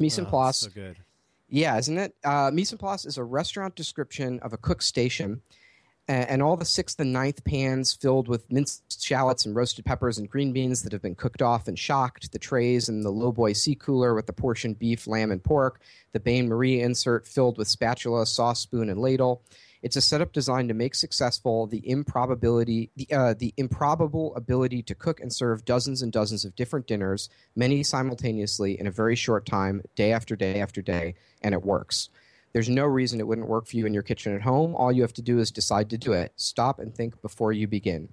Mise 0.01 0.19
en 0.19 0.27
place 0.27 0.59
so 0.59 0.71
good 0.71 0.97
yeah, 1.51 1.77
isn't 1.79 1.99
it? 1.99 2.15
Uh, 2.25 2.51
mise 2.53 2.73
en 2.73 2.79
place 2.79 3.05
is 3.05 3.19
a 3.19 3.25
restaurant 3.25 3.75
description 3.75 4.39
of 4.41 4.53
a 4.53 4.57
cook 4.57 4.81
station, 4.83 5.43
a- 6.09 6.13
and 6.13 6.43
all 6.43 6.57
the 6.57 6.65
sixth 6.65 6.99
and 7.01 7.13
ninth 7.13 7.45
pans 7.45 7.93
filled 7.93 8.29
with 8.29 8.51
minced 8.51 9.03
shallots 9.03 9.45
and 9.47 9.55
roasted 9.55 9.85
peppers 9.85 10.19
and 10.19 10.31
green 10.31 10.53
beans 10.53 10.83
that 10.83 10.93
have 10.93 11.03
been 11.03 11.15
cooked 11.15 11.43
off 11.43 11.69
and 11.69 11.79
shocked, 11.79 12.33
the 12.33 12.39
trays 12.39 12.89
and 12.89 13.05
the 13.05 13.13
lowboy 13.13 13.55
sea 13.55 13.75
cooler 13.75 14.15
with 14.15 14.27
the 14.27 14.33
portioned 14.33 14.79
beef, 14.79 15.07
lamb, 15.07 15.31
and 15.33 15.43
pork, 15.43 15.81
the 16.13 16.21
Bain 16.21 16.49
Marie 16.49 16.81
insert 16.81 17.27
filled 17.27 17.59
with 17.59 17.69
spatula, 17.69 18.27
sauce 18.27 18.61
spoon, 18.61 18.89
and 18.89 19.01
ladle. 19.01 19.43
It's 19.83 19.97
a 19.97 20.01
setup 20.01 20.33
designed 20.33 20.69
to 20.69 20.75
make 20.75 20.95
successful 20.95 21.67
the 21.67 21.89
improbability, 21.89 22.91
the, 22.97 23.09
uh, 23.13 23.35
the 23.39 23.55
improbable 23.57 24.35
ability 24.37 24.83
to 24.85 24.95
cook 24.95 25.21
and 25.21 25.33
serve 25.33 25.65
dozens 25.65 26.03
and 26.03 26.13
dozens 26.13 26.45
of 26.45 26.55
different 26.55 26.87
dinners, 26.87 27.31
many 27.57 27.83
simultaneously 27.83 28.79
in 28.79 28.87
a 28.87 28.91
very 28.91 29.17
short 29.17 29.47
time, 29.47 29.83
day 29.97 30.13
after 30.13 30.37
day 30.37 30.61
after 30.61 30.83
day, 30.83 31.15
and 31.43 31.55
it 31.55 31.65
works. 31.65 32.11
There's 32.53 32.69
no 32.69 32.85
reason 32.85 33.21
it 33.21 33.27
wouldn't 33.27 33.49
work 33.49 33.67
for 33.67 33.77
you 33.77 33.87
in 33.87 33.95
your 33.95 34.03
kitchen 34.03 34.35
at 34.35 34.43
home. 34.43 34.75
All 34.75 34.93
you 34.93 35.03
have 35.03 35.15
to 35.15 35.23
do 35.23 35.39
is 35.39 35.51
decide 35.51 35.91
to 35.91 35.99
do 35.99 36.13
it. 36.13 36.33
Stop 36.37 36.79
and 36.79 36.95
think 36.95 37.23
before 37.23 37.53
you 37.53 37.67
begin. 37.67 38.09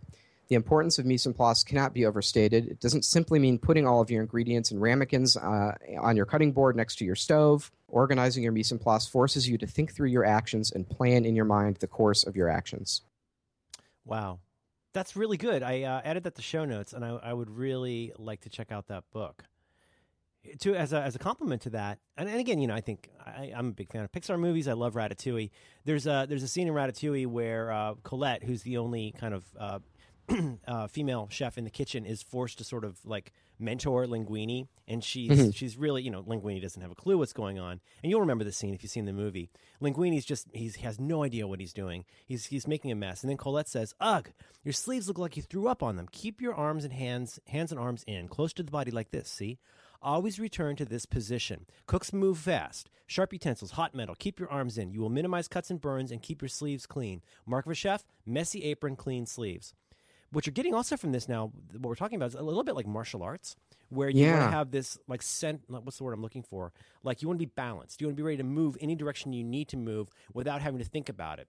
The 0.47 0.55
importance 0.55 0.97
of 0.97 1.05
mise 1.05 1.25
en 1.27 1.33
place 1.33 1.63
cannot 1.63 1.93
be 1.93 2.05
overstated. 2.05 2.67
It 2.67 2.79
doesn't 2.79 3.03
simply 3.03 3.39
mean 3.39 3.57
putting 3.57 3.85
all 3.85 3.99
of 3.99 4.09
your 4.09 4.21
ingredients 4.21 4.71
and 4.71 4.81
ramekins 4.81 5.35
uh, 5.35 5.75
on 5.99 6.15
your 6.15 6.25
cutting 6.25 6.53
board 6.53 6.75
next 6.75 6.97
to 6.99 7.05
your 7.05 7.15
stove. 7.15 7.71
Organizing 7.89 8.43
your 8.43 8.51
mise 8.51 8.71
en 8.71 8.79
place 8.79 9.07
forces 9.07 9.47
you 9.47 9.57
to 9.57 9.67
think 9.67 9.93
through 9.93 10.09
your 10.09 10.25
actions 10.25 10.71
and 10.71 10.89
plan 10.89 11.23
in 11.23 11.35
your 11.35 11.45
mind 11.45 11.77
the 11.77 11.87
course 11.87 12.25
of 12.25 12.35
your 12.35 12.49
actions. 12.49 13.01
Wow. 14.05 14.39
That's 14.93 15.15
really 15.15 15.37
good. 15.37 15.63
I 15.63 15.83
uh, 15.83 16.01
added 16.03 16.23
that 16.23 16.35
to 16.35 16.41
show 16.41 16.65
notes, 16.65 16.93
and 16.93 17.05
I, 17.05 17.09
I 17.09 17.33
would 17.33 17.49
really 17.49 18.13
like 18.17 18.41
to 18.41 18.49
check 18.49 18.71
out 18.71 18.87
that 18.87 19.03
book. 19.11 19.43
To 20.59 20.75
as 20.75 20.93
a 20.93 21.01
as 21.01 21.13
a 21.13 21.19
compliment 21.19 21.61
to 21.63 21.71
that, 21.71 21.99
and, 22.15 22.29
and 22.29 22.39
again, 22.39 22.59
you 22.59 22.67
know, 22.67 22.73
I 22.73 22.79
think 22.81 23.09
I, 23.25 23.51
I'm 23.55 23.67
a 23.67 23.71
big 23.71 23.91
fan 23.91 24.03
of 24.03 24.11
Pixar 24.11 24.39
movies. 24.39 24.67
I 24.67 24.73
love 24.73 24.93
Ratatouille. 24.93 25.49
There's 25.83 26.07
a 26.07 26.25
there's 26.27 26.41
a 26.41 26.47
scene 26.47 26.67
in 26.67 26.73
Ratatouille 26.73 27.27
where 27.27 27.71
uh, 27.71 27.95
Colette, 28.03 28.43
who's 28.43 28.63
the 28.63 28.77
only 28.77 29.11
kind 29.11 29.33
of 29.33 29.43
uh, 29.59 29.79
uh, 30.67 30.87
female 30.87 31.27
chef 31.29 31.57
in 31.57 31.63
the 31.63 31.69
kitchen, 31.69 32.05
is 32.05 32.23
forced 32.23 32.59
to 32.59 32.63
sort 32.63 32.85
of 32.85 32.97
like 33.05 33.33
mentor 33.59 34.05
Linguini, 34.05 34.67
and 34.87 35.03
she's 35.03 35.29
Mhm. 35.31 35.55
she's 35.55 35.77
really 35.77 36.01
you 36.03 36.11
know 36.11 36.23
Linguini 36.23 36.61
doesn't 36.61 36.81
have 36.81 36.91
a 36.91 36.95
clue 36.95 37.17
what's 37.17 37.33
going 37.33 37.57
on, 37.59 37.79
and 38.03 38.09
you'll 38.09 38.19
remember 38.21 38.43
the 38.43 38.51
scene 38.51 38.73
if 38.73 38.83
you've 38.83 38.91
seen 38.91 39.05
the 39.05 39.13
movie. 39.13 39.49
Linguini's 39.81 40.25
just 40.25 40.47
he's 40.53 40.75
he 40.75 40.83
has 40.83 40.99
no 40.99 41.23
idea 41.23 41.47
what 41.47 41.59
he's 41.59 41.73
doing. 41.73 42.05
He's 42.25 42.47
he's 42.47 42.67
making 42.67 42.91
a 42.91 42.95
mess, 42.95 43.23
and 43.23 43.29
then 43.29 43.37
Colette 43.37 43.69
says, 43.69 43.93
"Ugh, 43.99 44.31
your 44.63 44.73
sleeves 44.73 45.07
look 45.07 45.17
like 45.17 45.35
you 45.37 45.43
threw 45.43 45.67
up 45.67 45.81
on 45.83 45.95
them. 45.95 46.07
Keep 46.11 46.41
your 46.41 46.53
arms 46.53 46.83
and 46.83 46.93
hands 46.93 47.39
hands 47.47 47.71
and 47.71 47.79
arms 47.79 48.03
in, 48.07 48.27
close 48.27 48.53
to 48.53 48.63
the 48.63 48.71
body 48.71 48.91
like 48.91 49.11
this. 49.11 49.29
See." 49.29 49.57
Always 49.99 50.39
return 50.39 50.75
to 50.75 50.85
this 50.85 51.07
position. 51.07 51.65
Cooks 51.87 52.13
move 52.13 52.37
fast. 52.37 52.87
Sharp 53.07 53.33
utensils, 53.33 53.71
hot 53.71 53.95
metal. 53.95 54.13
Keep 54.13 54.39
your 54.39 54.49
arms 54.49 54.77
in. 54.77 54.91
You 54.91 55.01
will 55.01 55.09
minimize 55.09 55.47
cuts 55.47 55.71
and 55.71 55.81
burns 55.81 56.11
and 56.11 56.21
keep 56.21 56.39
your 56.39 56.49
sleeves 56.49 56.85
clean. 56.85 57.23
Mark 57.47 57.65
of 57.65 57.71
a 57.71 57.75
chef: 57.75 58.05
messy 58.23 58.63
apron, 58.63 58.95
clean 58.95 59.25
sleeves 59.25 59.73
what 60.31 60.45
you're 60.45 60.53
getting 60.53 60.73
also 60.73 60.97
from 60.97 61.11
this 61.11 61.29
now, 61.29 61.51
what 61.71 61.83
we're 61.83 61.95
talking 61.95 62.17
about 62.17 62.27
is 62.27 62.35
a 62.35 62.41
little 62.41 62.63
bit 62.63 62.75
like 62.75 62.85
martial 62.85 63.23
arts, 63.23 63.55
where 63.89 64.09
you 64.09 64.25
want 64.25 64.51
to 64.51 64.57
have 64.57 64.71
this 64.71 64.97
like 65.07 65.21
sent. 65.21 65.61
What's 65.67 65.97
the 65.97 66.03
word 66.03 66.13
I'm 66.13 66.21
looking 66.21 66.43
for? 66.43 66.73
Like 67.03 67.21
you 67.21 67.27
want 67.27 67.39
to 67.39 67.45
be 67.45 67.51
balanced. 67.55 68.01
You 68.01 68.07
want 68.07 68.17
to 68.17 68.21
be 68.21 68.25
ready 68.25 68.37
to 68.37 68.43
move 68.43 68.77
any 68.81 68.95
direction 68.95 69.33
you 69.33 69.43
need 69.43 69.69
to 69.69 69.77
move 69.77 70.09
without 70.33 70.61
having 70.61 70.79
to 70.79 70.85
think 70.85 71.07
about 71.09 71.39
it. 71.39 71.47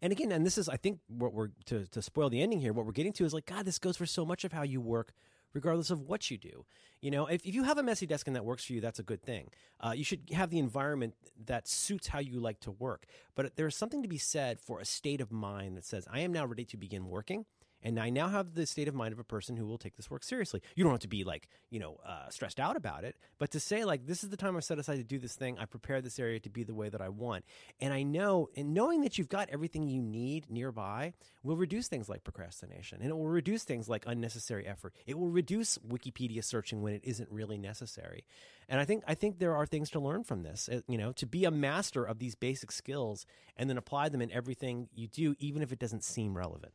And 0.00 0.12
again, 0.12 0.32
and 0.32 0.44
this 0.44 0.58
is, 0.58 0.68
I 0.68 0.76
think, 0.76 0.98
what 1.06 1.32
we're 1.32 1.50
to 1.66 1.86
to 1.86 2.02
spoil 2.02 2.28
the 2.28 2.42
ending 2.42 2.60
here. 2.60 2.72
What 2.72 2.86
we're 2.86 2.92
getting 2.92 3.12
to 3.14 3.24
is 3.24 3.32
like, 3.32 3.46
God, 3.46 3.64
this 3.64 3.78
goes 3.78 3.96
for 3.96 4.06
so 4.06 4.24
much 4.24 4.44
of 4.44 4.52
how 4.52 4.62
you 4.62 4.80
work, 4.80 5.12
regardless 5.54 5.90
of 5.90 6.00
what 6.00 6.28
you 6.28 6.38
do. 6.38 6.64
You 7.00 7.12
know, 7.12 7.26
if, 7.26 7.44
if 7.44 7.54
you 7.54 7.62
have 7.62 7.78
a 7.78 7.82
messy 7.84 8.06
desk 8.06 8.26
and 8.26 8.34
that 8.34 8.44
works 8.44 8.64
for 8.64 8.72
you, 8.72 8.80
that's 8.80 8.98
a 8.98 9.04
good 9.04 9.22
thing. 9.22 9.50
Uh, 9.80 9.92
you 9.94 10.02
should 10.02 10.30
have 10.32 10.50
the 10.50 10.58
environment 10.58 11.14
that 11.46 11.68
suits 11.68 12.08
how 12.08 12.18
you 12.18 12.40
like 12.40 12.58
to 12.60 12.72
work. 12.72 13.06
But 13.36 13.54
there's 13.54 13.76
something 13.76 14.02
to 14.02 14.08
be 14.08 14.18
said 14.18 14.60
for 14.60 14.80
a 14.80 14.84
state 14.84 15.20
of 15.20 15.30
mind 15.30 15.76
that 15.76 15.84
says, 15.84 16.08
I 16.12 16.20
am 16.20 16.32
now 16.32 16.46
ready 16.46 16.64
to 16.64 16.76
begin 16.76 17.06
working 17.08 17.44
And 17.82 17.98
I 17.98 18.10
now 18.10 18.28
have 18.28 18.54
the 18.54 18.66
state 18.66 18.88
of 18.88 18.94
mind 18.94 19.12
of 19.12 19.18
a 19.18 19.24
person 19.24 19.56
who 19.56 19.66
will 19.66 19.78
take 19.78 19.96
this 19.96 20.10
work 20.10 20.22
seriously. 20.22 20.62
You 20.74 20.84
don't 20.84 20.92
have 20.92 21.00
to 21.00 21.08
be 21.08 21.24
like, 21.24 21.48
you 21.70 21.80
know, 21.80 21.98
uh, 22.06 22.28
stressed 22.30 22.60
out 22.60 22.76
about 22.76 23.04
it, 23.04 23.16
but 23.38 23.50
to 23.52 23.60
say, 23.60 23.84
like, 23.84 24.06
this 24.06 24.22
is 24.22 24.30
the 24.30 24.36
time 24.36 24.56
I've 24.56 24.64
set 24.64 24.78
aside 24.78 24.96
to 24.96 25.04
do 25.04 25.18
this 25.18 25.34
thing. 25.34 25.58
I 25.58 25.64
prepared 25.64 26.04
this 26.04 26.18
area 26.18 26.40
to 26.40 26.50
be 26.50 26.62
the 26.64 26.74
way 26.74 26.88
that 26.88 27.00
I 27.00 27.08
want. 27.08 27.44
And 27.80 27.92
I 27.92 28.02
know, 28.02 28.48
and 28.56 28.74
knowing 28.74 29.02
that 29.02 29.18
you've 29.18 29.28
got 29.28 29.50
everything 29.50 29.88
you 29.88 30.02
need 30.02 30.50
nearby 30.50 31.14
will 31.42 31.56
reduce 31.56 31.88
things 31.88 32.08
like 32.08 32.24
procrastination 32.24 33.00
and 33.00 33.10
it 33.10 33.14
will 33.14 33.28
reduce 33.28 33.64
things 33.64 33.88
like 33.88 34.04
unnecessary 34.06 34.66
effort. 34.66 34.94
It 35.06 35.18
will 35.18 35.28
reduce 35.28 35.78
Wikipedia 35.78 36.44
searching 36.44 36.82
when 36.82 36.94
it 36.94 37.02
isn't 37.04 37.30
really 37.30 37.58
necessary. 37.58 38.24
And 38.68 38.80
I 38.80 38.84
think 38.84 39.04
I 39.06 39.14
think 39.14 39.38
there 39.38 39.54
are 39.54 39.66
things 39.66 39.90
to 39.90 40.00
learn 40.00 40.24
from 40.24 40.42
this. 40.42 40.68
Uh, 40.70 40.80
you 40.88 40.98
know, 40.98 41.12
to 41.12 41.26
be 41.26 41.44
a 41.44 41.50
master 41.50 42.04
of 42.04 42.18
these 42.18 42.34
basic 42.34 42.72
skills 42.72 43.26
and 43.56 43.68
then 43.68 43.76
apply 43.76 44.08
them 44.08 44.22
in 44.22 44.30
everything 44.32 44.88
you 44.94 45.08
do, 45.08 45.34
even 45.38 45.62
if 45.62 45.72
it 45.72 45.78
doesn't 45.78 46.04
seem 46.04 46.36
relevant. 46.36 46.72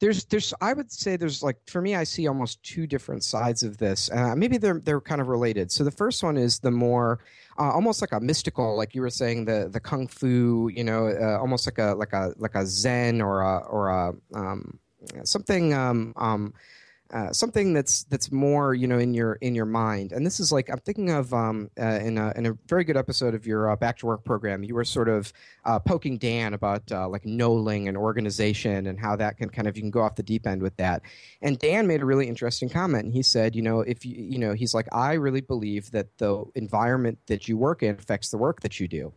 There's, 0.00 0.24
there's, 0.26 0.54
I 0.60 0.72
would 0.72 0.90
say 0.90 1.16
there's 1.16 1.42
like 1.42 1.56
for 1.66 1.80
me, 1.82 1.94
I 1.94 2.04
see 2.04 2.28
almost 2.28 2.62
two 2.62 2.86
different 2.86 3.24
sides 3.24 3.62
of 3.62 3.78
this. 3.78 4.10
Uh, 4.10 4.34
maybe 4.36 4.58
they're 4.58 4.80
they're 4.84 5.00
kind 5.00 5.20
of 5.20 5.28
related. 5.28 5.70
So 5.72 5.84
the 5.84 5.90
first 5.90 6.22
one 6.22 6.36
is 6.36 6.58
the 6.58 6.70
more, 6.70 7.20
uh, 7.58 7.70
almost 7.72 8.00
like 8.00 8.12
a 8.12 8.20
mystical, 8.20 8.76
like 8.76 8.94
you 8.94 9.00
were 9.00 9.10
saying, 9.10 9.44
the 9.44 9.68
the 9.70 9.80
kung 9.80 10.06
fu, 10.06 10.70
you 10.74 10.84
know, 10.84 11.08
uh, 11.08 11.38
almost 11.38 11.66
like 11.66 11.78
a 11.78 11.94
like 11.94 12.12
a 12.12 12.32
like 12.38 12.54
a 12.54 12.66
Zen 12.66 13.20
or 13.20 13.42
a 13.42 13.58
or 13.66 13.88
a 13.88 14.12
um, 14.34 14.78
something 15.24 15.74
um, 15.74 16.12
um, 16.16 16.54
uh, 17.12 17.32
something 17.32 17.72
that's 17.72 18.04
that's 18.04 18.30
more 18.30 18.74
you 18.74 18.86
know 18.86 18.98
in 18.98 19.14
your 19.14 19.34
in 19.34 19.54
your 19.54 19.64
mind. 19.64 20.12
And 20.12 20.26
this 20.26 20.40
is 20.40 20.52
like 20.52 20.68
i'm 20.70 20.78
thinking 20.78 21.10
of 21.10 21.32
um, 21.32 21.70
uh, 21.80 22.00
in, 22.02 22.18
a, 22.18 22.32
in 22.36 22.46
a 22.46 22.52
very 22.66 22.84
good 22.84 22.96
episode 22.96 23.34
of 23.34 23.46
your 23.46 23.70
uh, 23.70 23.76
back 23.76 23.96
to 23.98 24.06
work 24.06 24.24
program 24.24 24.62
you 24.62 24.74
were 24.74 24.84
sort 24.84 25.08
of 25.08 25.32
uh, 25.64 25.78
poking 25.78 26.18
dan 26.18 26.54
about 26.54 26.82
uh, 26.92 27.08
like 27.08 27.24
knolling 27.24 27.88
and 27.88 27.96
organization 27.96 28.86
and 28.86 29.00
how 29.00 29.16
that 29.16 29.38
can 29.38 29.48
kind 29.48 29.66
of 29.66 29.76
you 29.76 29.82
can 29.82 29.90
go 29.90 30.02
off 30.02 30.16
the 30.16 30.22
deep 30.22 30.46
end 30.46 30.60
with 30.62 30.76
that. 30.76 31.02
And 31.40 31.58
dan 31.58 31.86
made 31.86 32.02
a 32.02 32.04
really 32.04 32.28
interesting 32.28 32.68
comment. 32.68 33.06
And 33.06 33.14
he 33.14 33.22
said 33.22 33.56
you 33.56 33.62
know 33.62 33.80
if 33.80 34.04
you 34.04 34.14
you 34.14 34.38
know 34.38 34.52
he's 34.52 34.74
like 34.74 34.88
i 34.92 35.14
really 35.14 35.40
believe 35.40 35.90
that 35.92 36.06
the 36.18 36.44
environment 36.54 37.18
that 37.26 37.48
you 37.48 37.56
work 37.56 37.82
in 37.82 37.94
affects 37.94 38.30
the 38.30 38.38
work 38.38 38.60
that 38.60 38.80
you 38.80 38.88
do 38.88 39.12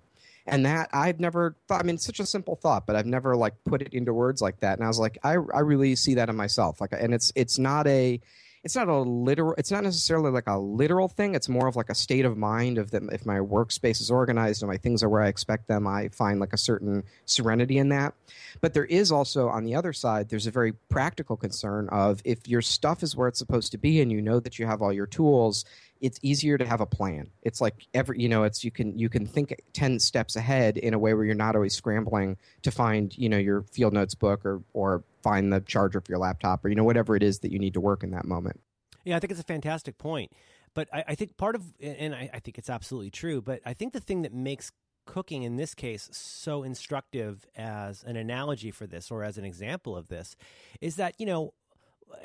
and 0.46 0.66
that 0.66 0.90
I've 0.94 1.20
never 1.20 1.56
thought. 1.68 1.82
I 1.82 1.84
mean, 1.84 1.96
it's 1.96 2.06
such 2.06 2.20
a 2.20 2.26
simple 2.26 2.56
thought, 2.56 2.86
but 2.88 2.96
I've 2.96 3.06
never 3.06 3.36
like 3.36 3.54
put 3.66 3.82
it 3.82 3.94
into 3.94 4.14
words 4.14 4.42
like 4.42 4.60
that. 4.62 4.78
And 4.78 4.86
I 4.86 4.88
was 4.88 5.00
like, 5.00 5.18
I 5.24 5.32
I 5.32 5.60
really 5.60 5.96
see 5.96 6.16
that 6.16 6.30
in 6.30 6.36
myself. 6.36 6.82
Like, 6.82 6.92
and 6.94 7.14
it's 7.14 7.32
it's 7.36 7.60
not 7.60 7.88
a 7.88 8.20
it's 8.64 8.76
not 8.76 8.88
a 8.88 8.98
literal 8.98 9.56
it's 9.58 9.72
not 9.72 9.84
necessarily 9.84 10.30
like 10.30 10.48
a 10.48 10.58
literal 10.58 11.08
thing 11.08 11.34
it's 11.34 11.50
more 11.50 11.68
of 11.68 11.76
like 11.76 11.90
a 11.90 11.96
state 11.96 12.26
of 12.26 12.38
mind 12.38 12.78
of 12.78 12.92
that 12.92 13.02
if 13.12 13.26
my 13.26 13.38
workspace 13.38 14.00
is 14.02 14.12
organized 14.12 14.62
and 14.62 14.70
my 14.70 14.78
things 14.78 15.02
are 15.02 15.10
where 15.10 15.22
i 15.22 15.28
expect 15.28 15.68
them 15.68 15.88
i 15.88 16.08
find 16.10 16.40
like 16.40 16.54
a 16.54 16.58
certain 16.58 17.04
serenity 17.26 17.78
in 17.78 17.90
that 17.90 18.14
but 18.62 18.74
there 18.74 18.86
is 18.86 19.12
also 19.12 19.48
on 19.48 19.64
the 19.64 19.76
other 19.76 19.94
side 19.94 20.30
there's 20.30 20.48
a 20.48 20.52
very 20.52 20.74
practical 20.90 21.36
concern 21.36 21.90
of 21.90 22.22
if 22.24 22.48
your 22.48 22.62
stuff 22.62 23.04
is 23.04 23.16
where 23.16 23.28
it's 23.28 23.40
supposed 23.40 23.72
to 23.72 23.78
be 23.78 24.02
and 24.02 24.12
you 24.12 24.22
know 24.22 24.40
that 24.40 24.60
you 24.60 24.66
have 24.66 24.82
all 24.82 24.94
your 24.94 25.08
tools 25.08 25.66
it's 26.02 26.20
easier 26.24 26.58
to 26.58 26.66
have 26.66 26.82
a 26.82 26.86
plan. 26.86 27.30
It's 27.44 27.62
like 27.62 27.88
every 27.94 28.20
you 28.20 28.28
know, 28.28 28.44
it's 28.44 28.64
you 28.64 28.72
can 28.72 28.98
you 28.98 29.08
can 29.08 29.28
think 29.28 29.56
ten 29.72 30.00
steps 30.00 30.36
ahead 30.36 30.78
in 30.78 30.94
a 30.96 31.00
way 31.00 31.14
where 31.14 31.24
you're 31.24 31.36
not 31.36 31.56
always 31.56 31.76
scrambling 31.76 32.38
to 32.64 32.72
find 32.72 33.16
you 33.18 33.30
know 33.30 33.38
your 33.38 33.62
field 33.72 33.94
notes 33.94 34.16
book 34.16 34.44
or 34.44 34.64
or 34.74 35.04
find 35.22 35.52
the 35.52 35.62
charger 35.62 36.02
for 36.02 36.12
your 36.12 36.20
laptop 36.20 36.64
or 36.66 36.70
you 36.70 36.76
know 36.76 36.84
whatever 36.84 37.16
it 37.16 37.24
is 37.24 37.40
that 37.40 37.52
you 37.52 37.60
need 37.60 37.74
to 37.74 37.82
work 37.82 38.04
in 38.04 38.12
that 38.12 38.26
moment. 38.26 38.60
Yeah, 39.04 39.16
I 39.16 39.20
think 39.20 39.32
it's 39.32 39.40
a 39.40 39.46
fantastic 39.46 39.98
point. 39.98 40.32
But 40.74 40.88
I, 40.94 41.04
I 41.10 41.16
think 41.16 41.38
part 41.38 41.56
of 41.56 41.64
and 41.82 42.16
I, 42.16 42.30
I 42.34 42.40
think 42.40 42.58
it's 42.58 42.70
absolutely 42.70 43.12
true. 43.12 43.42
But 43.42 43.62
I 43.66 43.74
think 43.74 43.94
the 43.94 44.00
thing 44.00 44.22
that 44.24 44.34
makes 44.34 44.72
cooking 45.06 45.44
in 45.44 45.56
this 45.56 45.74
case 45.74 46.10
so 46.12 46.64
instructive 46.64 47.48
as 47.56 48.04
an 48.04 48.16
analogy 48.16 48.70
for 48.70 48.86
this 48.86 49.10
or 49.10 49.24
as 49.24 49.38
an 49.38 49.44
example 49.44 49.98
of 49.98 50.08
this 50.10 50.36
is 50.80 50.96
that 50.98 51.16
you 51.20 51.26
know 51.26 51.54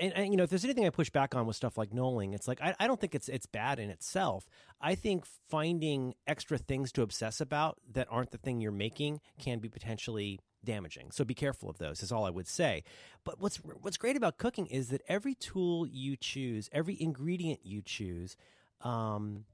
and, 0.01 0.13
and, 0.15 0.31
you 0.31 0.37
know, 0.37 0.43
if 0.43 0.51
there's 0.51 0.65
anything 0.65 0.85
I 0.85 0.91
push 0.91 1.11
back 1.11 1.35
on 1.35 1.47
with 1.47 1.57
stuff 1.57 1.79
like 1.79 1.91
knolling, 1.91 2.35
it's 2.35 2.49
like 2.49 2.61
I, 2.61 2.75
I 2.79 2.87
don't 2.87 3.01
think 3.01 3.15
it's 3.15 3.29
it's 3.29 3.47
bad 3.47 3.79
in 3.79 3.91
itself. 3.91 4.49
I 4.81 4.95
think 4.95 5.25
finding 5.49 6.15
extra 6.27 6.59
things 6.59 6.93
to 6.93 7.03
obsess 7.03 7.41
about 7.41 7.79
that 7.93 8.09
aren't 8.11 8.31
the 8.31 8.39
thing 8.39 8.61
you're 8.61 8.73
making 8.73 9.21
can 9.39 9.59
be 9.59 9.69
potentially 9.69 10.41
damaging. 10.67 11.11
So 11.11 11.25
be 11.25 11.35
careful 11.35 11.71
of 11.71 11.79
those. 11.79 12.03
Is 12.03 12.13
all 12.13 12.27
I 12.27 12.31
would 12.31 12.49
say. 12.49 12.85
But 13.25 13.41
what's 13.41 13.57
what's 13.57 13.97
great 13.97 14.17
about 14.17 14.37
cooking 14.37 14.67
is 14.67 14.89
that 14.89 15.01
every 15.09 15.35
tool 15.35 15.87
you 15.87 16.17
choose, 16.17 16.69
every 16.73 17.01
ingredient 17.01 17.61
you 17.65 17.81
choose, 17.81 18.37
um, 18.83 19.47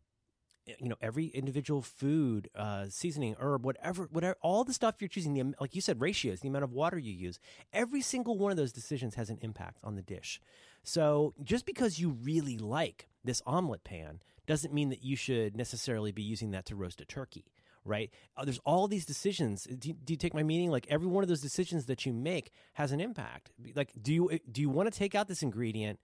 you 0.79 0.89
know 0.89 0.97
every 1.01 1.27
individual 1.27 1.83
food 1.83 2.49
uh, 2.55 2.87
seasoning 2.89 3.35
herb 3.41 3.65
whatever 3.65 4.09
whatever 4.13 4.37
all 4.41 4.65
the 4.65 4.73
stuff 4.73 4.97
you're 5.01 5.09
choosing 5.09 5.35
the 5.35 5.55
like 5.61 5.75
you 5.75 5.81
said 5.81 6.01
ratios 6.01 6.41
the 6.41 6.49
amount 6.49 6.65
of 6.65 6.73
water 6.73 6.99
you 6.99 7.13
use 7.13 7.39
every 7.73 8.01
single 8.01 8.39
one 8.39 8.51
of 8.51 8.57
those 8.57 8.73
decisions 8.73 9.15
has 9.15 9.31
an 9.31 9.39
impact 9.43 9.81
on 9.83 9.97
the 9.97 10.03
dish 10.03 10.41
so 10.83 11.35
just 11.43 11.67
because 11.67 11.99
you 11.99 12.11
really 12.11 12.59
like 12.59 13.09
this 13.25 13.43
omelet 13.47 13.85
pan 13.85 14.21
doesn't 14.47 14.75
mean 14.75 14.89
that 14.89 15.05
you 15.05 15.17
should 15.17 15.57
necessarily 15.57 16.13
be 16.13 16.23
using 16.23 16.51
that 16.51 16.65
to 16.67 16.77
roast 16.77 17.01
a 17.01 17.05
turkey 17.05 17.45
right? 17.85 18.11
Uh, 18.37 18.45
there's 18.45 18.61
all 18.65 18.89
these 18.89 19.05
decisions. 19.05 19.65
Do 19.65 19.89
you, 19.89 19.95
do 19.95 20.13
you 20.13 20.17
take 20.17 20.35
my 20.35 20.43
meaning? 20.43 20.71
Like 20.71 20.87
every 20.89 21.07
one 21.07 21.23
of 21.23 21.29
those 21.29 21.41
decisions 21.41 21.87
that 21.87 22.07
you 22.07 22.13
make 22.13 22.51
has 22.75 22.93
an 22.93 23.01
impact. 23.01 23.53
Like 23.75 23.93
do 24.01 24.13
you 24.13 24.39
do 24.51 24.61
you 24.61 24.71
want 24.71 24.93
to 24.93 24.97
take 24.97 25.15
out 25.15 25.29
this 25.29 25.43
ingredient? 25.43 25.99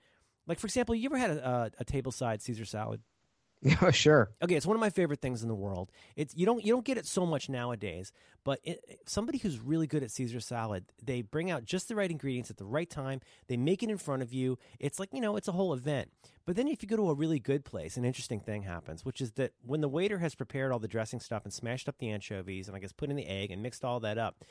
Like 0.47 0.59
for 0.59 0.67
example 0.67 0.95
you 0.95 1.09
ever 1.09 1.19
had 1.19 1.31
a, 1.31 1.49
a, 1.49 1.71
a 1.81 1.85
table 1.85 2.13
side 2.13 2.43
caesar 2.43 2.65
salad 2.65 3.01
Yeah, 3.63 3.91
sure. 3.91 4.31
Okay, 4.41 4.55
it's 4.55 4.67
one 4.67 4.77
of 4.77 4.81
my 4.81 4.91
favorite 4.91 5.21
things 5.21 5.43
in 5.43 5.49
the 5.49 5.55
world. 5.55 5.91
It's 6.15 6.35
you 6.37 6.47
don't 6.47 6.65
you 6.65 6.73
don't 6.73 6.85
get 6.85 6.97
it 6.97 7.07
so 7.07 7.27
much 7.27 7.49
nowadays, 7.49 8.13
but 8.45 8.61
it, 8.63 9.01
somebody 9.07 9.39
who's 9.39 9.59
really 9.59 9.89
good 9.89 10.05
at 10.05 10.13
Caesar 10.13 10.39
salad, 10.39 10.85
they 11.03 11.23
bring 11.23 11.51
out 11.51 11.65
just 11.65 11.89
the 11.89 11.97
right 11.97 12.11
ingredients 12.11 12.51
at 12.51 12.57
the 12.57 12.65
right 12.65 12.89
time. 12.89 13.21
They 13.49 13.57
make 13.57 13.83
it 13.83 13.91
in 13.91 13.99
front 13.99 14.23
of 14.23 14.33
you. 14.33 14.59
It's 14.79 15.01
like 15.01 15.09
you 15.13 15.21
know, 15.21 15.37
it's 15.37 15.49
a 15.49 15.53
whole 15.53 15.75
event. 15.75 16.11
But 16.47 16.55
then 16.55 16.69
if 16.69 16.83
you 16.83 16.89
go 16.89 16.97
to 16.97 17.11
a 17.11 17.15
really 17.15 17.41
good 17.41 17.65
place, 17.65 17.97
an 17.97 18.05
interesting 18.05 18.41
thing 18.41 18.63
happens, 18.63 19.05
which 19.05 19.21
is 19.21 19.33
that 19.33 19.53
when 19.67 19.81
the 19.81 19.89
waiter 19.89 20.19
has 20.19 20.37
prepared 20.37 20.71
all 20.71 20.79
the 20.79 20.89
dressing 20.89 21.21
stuff 21.21 21.45
and 21.45 21.53
smashed 21.53 21.89
up 21.89 21.99
the 21.99 22.11
anchovies 22.11 22.69
and 22.69 22.77
I 22.77 22.81
guess 22.81 22.93
put 22.93 23.11
in 23.11 23.17
the 23.17 23.27
egg 23.27 23.51
and 23.51 23.63
mixed 23.63 23.85
all 23.85 23.99
that 24.01 24.19
up, 24.19 24.45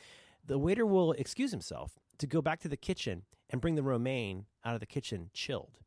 the 0.46 0.60
waiter 0.60 0.86
will 0.86 1.14
excuse 1.14 1.52
himself 1.52 1.94
to 2.18 2.28
go 2.28 2.42
back 2.42 2.60
to 2.60 2.68
the 2.68 2.78
kitchen 2.78 3.24
and 3.50 3.62
bring 3.62 3.76
the 3.76 3.84
romaine 3.84 4.46
out 4.66 4.74
of 4.74 4.82
the 4.82 4.86
kitchen 4.86 5.30
chilled 5.34 5.80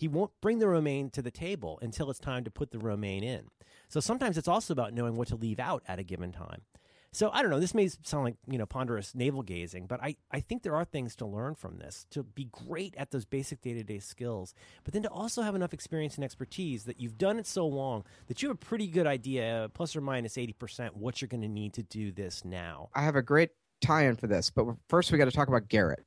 he 0.00 0.08
won't 0.08 0.32
bring 0.40 0.58
the 0.58 0.68
romaine 0.68 1.10
to 1.10 1.20
the 1.20 1.30
table 1.30 1.78
until 1.82 2.10
it's 2.10 2.18
time 2.18 2.42
to 2.44 2.50
put 2.50 2.70
the 2.70 2.78
romaine 2.78 3.22
in. 3.22 3.48
So 3.88 4.00
sometimes 4.00 4.38
it's 4.38 4.48
also 4.48 4.72
about 4.72 4.94
knowing 4.94 5.16
what 5.16 5.28
to 5.28 5.36
leave 5.36 5.60
out 5.60 5.82
at 5.86 5.98
a 5.98 6.02
given 6.02 6.32
time. 6.32 6.62
So 7.12 7.28
I 7.32 7.42
don't 7.42 7.50
know. 7.50 7.58
This 7.58 7.74
may 7.74 7.88
sound 7.88 8.24
like 8.24 8.36
you 8.48 8.56
know 8.56 8.66
ponderous 8.66 9.14
navel 9.14 9.42
gazing, 9.42 9.86
but 9.88 10.00
I, 10.00 10.16
I 10.30 10.40
think 10.40 10.62
there 10.62 10.76
are 10.76 10.84
things 10.84 11.16
to 11.16 11.26
learn 11.26 11.56
from 11.56 11.76
this 11.78 12.06
to 12.12 12.22
be 12.22 12.44
great 12.44 12.94
at 12.96 13.10
those 13.10 13.24
basic 13.24 13.60
day 13.60 13.74
to 13.74 13.82
day 13.82 13.98
skills, 13.98 14.54
but 14.84 14.94
then 14.94 15.02
to 15.02 15.10
also 15.10 15.42
have 15.42 15.56
enough 15.56 15.74
experience 15.74 16.14
and 16.14 16.24
expertise 16.24 16.84
that 16.84 17.00
you've 17.00 17.18
done 17.18 17.38
it 17.38 17.48
so 17.48 17.66
long 17.66 18.04
that 18.28 18.40
you 18.40 18.48
have 18.48 18.54
a 18.56 18.58
pretty 18.64 18.86
good 18.86 19.08
idea, 19.08 19.68
plus 19.74 19.96
or 19.96 20.00
minus 20.00 20.38
eighty 20.38 20.52
percent, 20.52 20.96
what 20.96 21.20
you're 21.20 21.28
going 21.28 21.42
to 21.42 21.48
need 21.48 21.74
to 21.74 21.82
do 21.82 22.12
this 22.12 22.44
now. 22.44 22.88
I 22.94 23.02
have 23.02 23.16
a 23.16 23.22
great 23.22 23.50
tie-in 23.80 24.14
for 24.14 24.28
this, 24.28 24.50
but 24.50 24.66
first 24.88 25.10
we 25.10 25.18
got 25.18 25.24
to 25.24 25.32
talk 25.32 25.48
about 25.48 25.68
Garrett. 25.68 26.04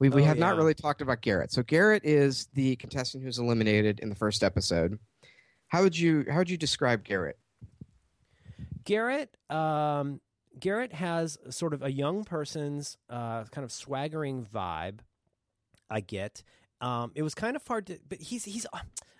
We, 0.00 0.08
we 0.10 0.22
Oh, 0.22 0.24
have 0.26 0.38
not 0.38 0.56
really 0.56 0.74
talked 0.74 1.00
about 1.02 1.22
Garrett. 1.22 1.50
So 1.52 1.62
Garrett 1.62 2.04
is 2.04 2.48
the 2.54 2.76
contestant 2.76 3.24
who's 3.24 3.38
eliminated 3.38 3.98
in 4.00 4.08
the 4.08 4.14
first 4.14 4.44
episode. 4.44 4.98
How 5.68 5.82
would 5.82 5.98
you 5.98 6.24
how 6.30 6.38
would 6.38 6.50
you 6.50 6.56
describe 6.56 7.04
Garrett? 7.04 7.38
Garrett, 8.84 9.36
um, 9.50 10.20
Garrett 10.58 10.92
has 10.94 11.36
sort 11.50 11.74
of 11.74 11.82
a 11.82 11.92
young 11.92 12.24
person's 12.24 12.96
uh, 13.10 13.44
kind 13.44 13.64
of 13.64 13.72
swaggering 13.72 14.46
vibe. 14.46 15.00
I 15.90 16.00
get. 16.00 16.42
Um, 16.80 17.12
it 17.14 17.22
was 17.22 17.34
kind 17.34 17.56
of 17.56 17.66
hard 17.66 17.86
to, 17.86 17.98
but 18.08 18.20
he's 18.20 18.44
he's. 18.44 18.66
uh, 18.72 18.78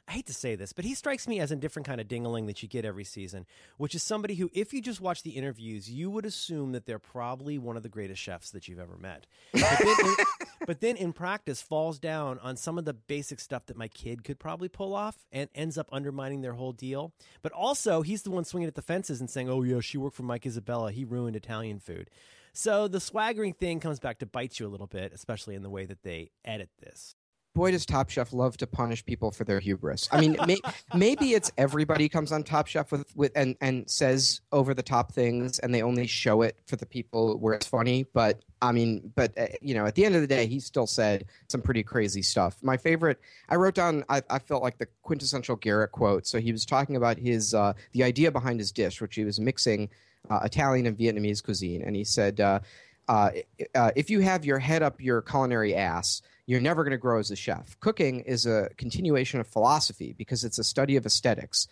I 0.09 0.13
hate 0.13 0.27
to 0.27 0.33
say 0.33 0.55
this, 0.55 0.73
but 0.73 0.87
he 0.87 0.95
strikes 0.95 1.29
me 1.29 1.39
as 1.39 1.51
a 1.51 1.57
different 1.57 1.87
kind 1.87 2.01
of 2.01 2.09
dingaling 2.09 2.47
that 2.47 2.63
you 2.63 2.69
get 2.69 2.87
every 2.87 3.05
season, 3.05 3.45
which 3.77 3.95
is 3.95 4.03
somebody 4.03 4.37
who, 4.37 4.51
if 4.55 4.73
you 4.73 4.81
just 4.81 5.03
watch 5.03 5.23
the 5.23 5.33
interviews, 5.33 5.91
you 5.91 6.09
would 6.11 6.25
assume 6.25 6.73
that 6.73 6.87
they're 6.87 6.99
probably 6.99 7.59
one 7.59 7.77
of 7.77 7.83
the 7.83 7.91
greatest 7.91 8.23
chefs 8.23 8.51
that 8.53 8.69
you've 8.69 8.79
ever 8.79 8.97
met. 8.97 9.27
But 9.53 9.79
then, 9.79 9.97
in, 10.07 10.15
but 10.67 10.81
then 10.81 10.97
in 10.97 11.13
practice, 11.13 11.61
falls 11.61 11.99
down 11.99 12.39
on 12.39 12.57
some 12.57 12.79
of 12.79 12.87
the 12.87 12.95
basic 12.95 13.39
stuff 13.39 13.67
that 13.67 13.77
my 13.77 13.89
kid 13.89 14.25
could 14.25 14.39
probably 14.39 14.71
pull 14.71 14.95
off, 14.95 15.27
and 15.31 15.51
ends 15.55 15.77
up 15.77 15.91
undermining 15.93 16.41
their 16.41 16.55
whole 16.55 16.73
deal. 16.73 17.13
But 17.43 17.53
also, 17.53 18.01
he's 18.01 18.23
the 18.23 18.31
one 18.31 18.45
swinging 18.45 18.69
at 18.69 18.77
the 18.77 18.83
fences 18.83 19.21
and 19.21 19.29
saying, 19.29 19.51
"Oh 19.51 19.63
yeah, 19.63 19.81
she 19.81 19.99
worked 19.99 20.17
for 20.17 20.23
Mike 20.23 20.47
Isabella. 20.47 20.91
He 20.91 21.05
ruined 21.05 21.37
Italian 21.37 21.81
food." 21.81 22.09
So 22.55 22.89
the 22.89 22.99
swaggering 22.99 23.53
thing 23.53 23.79
comes 23.79 24.01
back 24.01 24.21
to 24.21 24.27
bite 24.27 24.59
you 24.59 24.67
a 24.67 24.69
little 24.69 24.87
bit, 24.87 25.13
especially 25.13 25.55
in 25.55 25.63
the 25.63 25.71
way 25.71 25.85
that 25.85 26.03
they 26.03 26.31
edit 26.47 26.71
this. 26.81 27.15
Boy, 27.59 27.73
does 27.73 27.85
Top 27.85 28.09
Chef 28.09 28.33
love 28.33 28.57
to 28.59 28.69
punish 28.69 29.05
people 29.05 29.33
for 29.33 29.43
their 29.43 29.59
hubris. 29.59 30.09
I 30.13 30.21
mean, 30.21 30.37
may, 30.47 30.59
maybe 30.95 31.35
it's 31.35 31.51
everybody 31.59 32.09
comes 32.09 32.31
on 32.31 32.45
Top 32.45 32.69
Chef 32.69 32.93
with, 32.93 33.05
with 33.17 33.33
and, 33.35 33.57
and 33.61 33.91
says 33.91 34.43
over 34.53 34.75
the 34.75 34.83
top 34.85 35.11
things, 35.11 35.59
and 35.59 35.75
they 35.75 35.83
only 35.83 36.07
show 36.07 36.43
it 36.43 36.57
for 36.69 36.77
the 36.77 36.87
people 36.87 37.37
where 37.37 37.55
it's 37.55 37.67
funny. 37.67 38.07
But 38.13 38.45
I 38.63 38.71
mean, 38.71 39.13
but 39.17 39.37
uh, 39.37 39.47
you 39.61 39.75
know, 39.75 39.87
at 39.87 39.97
the 39.97 40.05
end 40.05 40.15
of 40.15 40.21
the 40.21 40.29
day, 40.29 40.47
he 40.47 40.61
still 40.61 40.87
said 40.87 41.25
some 41.49 41.61
pretty 41.61 41.83
crazy 41.83 42.23
stuff. 42.23 42.59
My 42.63 42.77
favorite, 42.77 43.19
I 43.49 43.57
wrote 43.57 43.75
down, 43.75 44.05
I, 44.09 44.23
I 44.31 44.39
felt 44.39 44.63
like 44.63 44.79
the 44.79 44.87
quintessential 45.03 45.57
Garrett 45.57 45.91
quote. 45.91 46.29
So 46.29 46.39
he 46.39 46.53
was 46.53 46.65
talking 46.65 46.95
about 46.95 47.19
his 47.19 47.55
uh, 47.55 47.73
the 47.91 48.05
idea 48.05 48.31
behind 48.31 48.61
his 48.61 48.71
dish, 48.71 49.01
which 49.01 49.17
he 49.17 49.25
was 49.25 49.41
mixing 49.41 49.89
uh, 50.31 50.39
Italian 50.45 50.87
and 50.87 50.97
Vietnamese 50.97 51.43
cuisine, 51.43 51.83
and 51.83 51.97
he 51.97 52.05
said. 52.05 52.41
Uh, 52.41 52.61
uh, 53.09 53.31
uh, 53.75 53.91
if 53.97 54.11
you 54.11 54.21
have 54.21 54.45
your 54.45 54.59
head 54.59 54.83
up 54.83 55.01
your 55.01 55.23
culinary 55.23 55.75
ass, 55.75 56.21
you're 56.49 56.63
never 56.63 56.83
going 56.83 56.93
to 56.93 56.99
grow 56.99 57.19
as 57.19 57.31
a 57.31 57.37
chef. 57.37 57.79
Cooking 57.81 58.21
is 58.21 58.47
a 58.47 58.71
continuation 58.79 59.39
of 59.39 59.47
philosophy 59.47 60.15
because 60.17 60.45
it's 60.45 60.59
a 60.59 60.65
study 60.65 60.97
of 60.97 61.05
aesthetics 61.05 61.69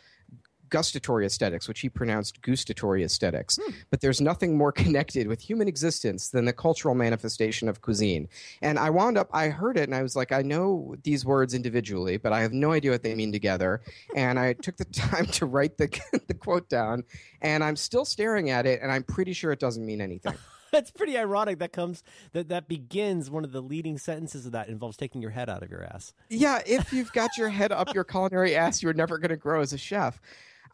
gustatory 0.68 1.24
aesthetics, 1.24 1.68
which 1.68 1.78
he 1.78 1.88
pronounced 1.88 2.42
gustatory 2.42 3.04
aesthetics. 3.04 3.56
Hmm. 3.56 3.70
But 3.88 4.00
there's 4.00 4.20
nothing 4.20 4.56
more 4.56 4.72
connected 4.82 5.28
with 5.28 5.40
human 5.40 5.68
existence 5.68 6.30
than 6.30 6.44
the 6.44 6.52
cultural 6.52 6.94
manifestation 6.94 7.68
of 7.68 7.82
cuisine. 7.82 8.28
And 8.62 8.76
I 8.78 8.90
wound 8.90 9.16
up, 9.16 9.28
I 9.32 9.48
heard 9.48 9.76
it 9.76 9.84
and 9.84 9.94
I 9.94 10.02
was 10.02 10.16
like, 10.16 10.32
I 10.32 10.42
know 10.42 10.96
these 11.04 11.24
words 11.24 11.54
individually, 11.54 12.16
but 12.16 12.32
I 12.32 12.40
have 12.40 12.52
no 12.52 12.72
idea 12.72 12.90
what 12.90 13.04
they 13.04 13.14
mean 13.14 13.30
together. 13.30 13.80
and 14.16 14.38
I 14.38 14.54
took 14.54 14.76
the 14.76 14.84
time 14.86 15.26
to 15.26 15.46
write 15.46 15.78
the, 15.78 15.88
the 16.26 16.34
quote 16.34 16.68
down, 16.68 17.04
and 17.40 17.62
I'm 17.62 17.76
still 17.76 18.04
staring 18.04 18.50
at 18.50 18.66
it, 18.66 18.80
and 18.82 18.90
I'm 18.90 19.04
pretty 19.04 19.32
sure 19.32 19.52
it 19.52 19.60
doesn't 19.60 19.86
mean 19.86 20.00
anything. 20.00 20.34
That's 20.72 20.90
pretty 20.90 21.16
ironic. 21.16 21.58
That 21.58 21.72
comes 21.72 22.02
that 22.32 22.48
that 22.48 22.68
begins 22.68 23.30
one 23.30 23.44
of 23.44 23.52
the 23.52 23.60
leading 23.60 23.98
sentences 23.98 24.46
of 24.46 24.52
that 24.52 24.68
involves 24.68 24.96
taking 24.96 25.22
your 25.22 25.30
head 25.30 25.48
out 25.48 25.62
of 25.62 25.70
your 25.70 25.84
ass. 25.84 26.12
Yeah, 26.28 26.60
if 26.66 26.92
you've 26.92 27.12
got 27.12 27.36
your 27.36 27.48
head 27.48 27.72
up 27.72 27.94
your 27.94 28.04
culinary 28.04 28.56
ass, 28.56 28.82
you're 28.82 28.92
never 28.92 29.18
going 29.18 29.30
to 29.30 29.36
grow 29.36 29.60
as 29.60 29.72
a 29.72 29.78
chef. 29.78 30.20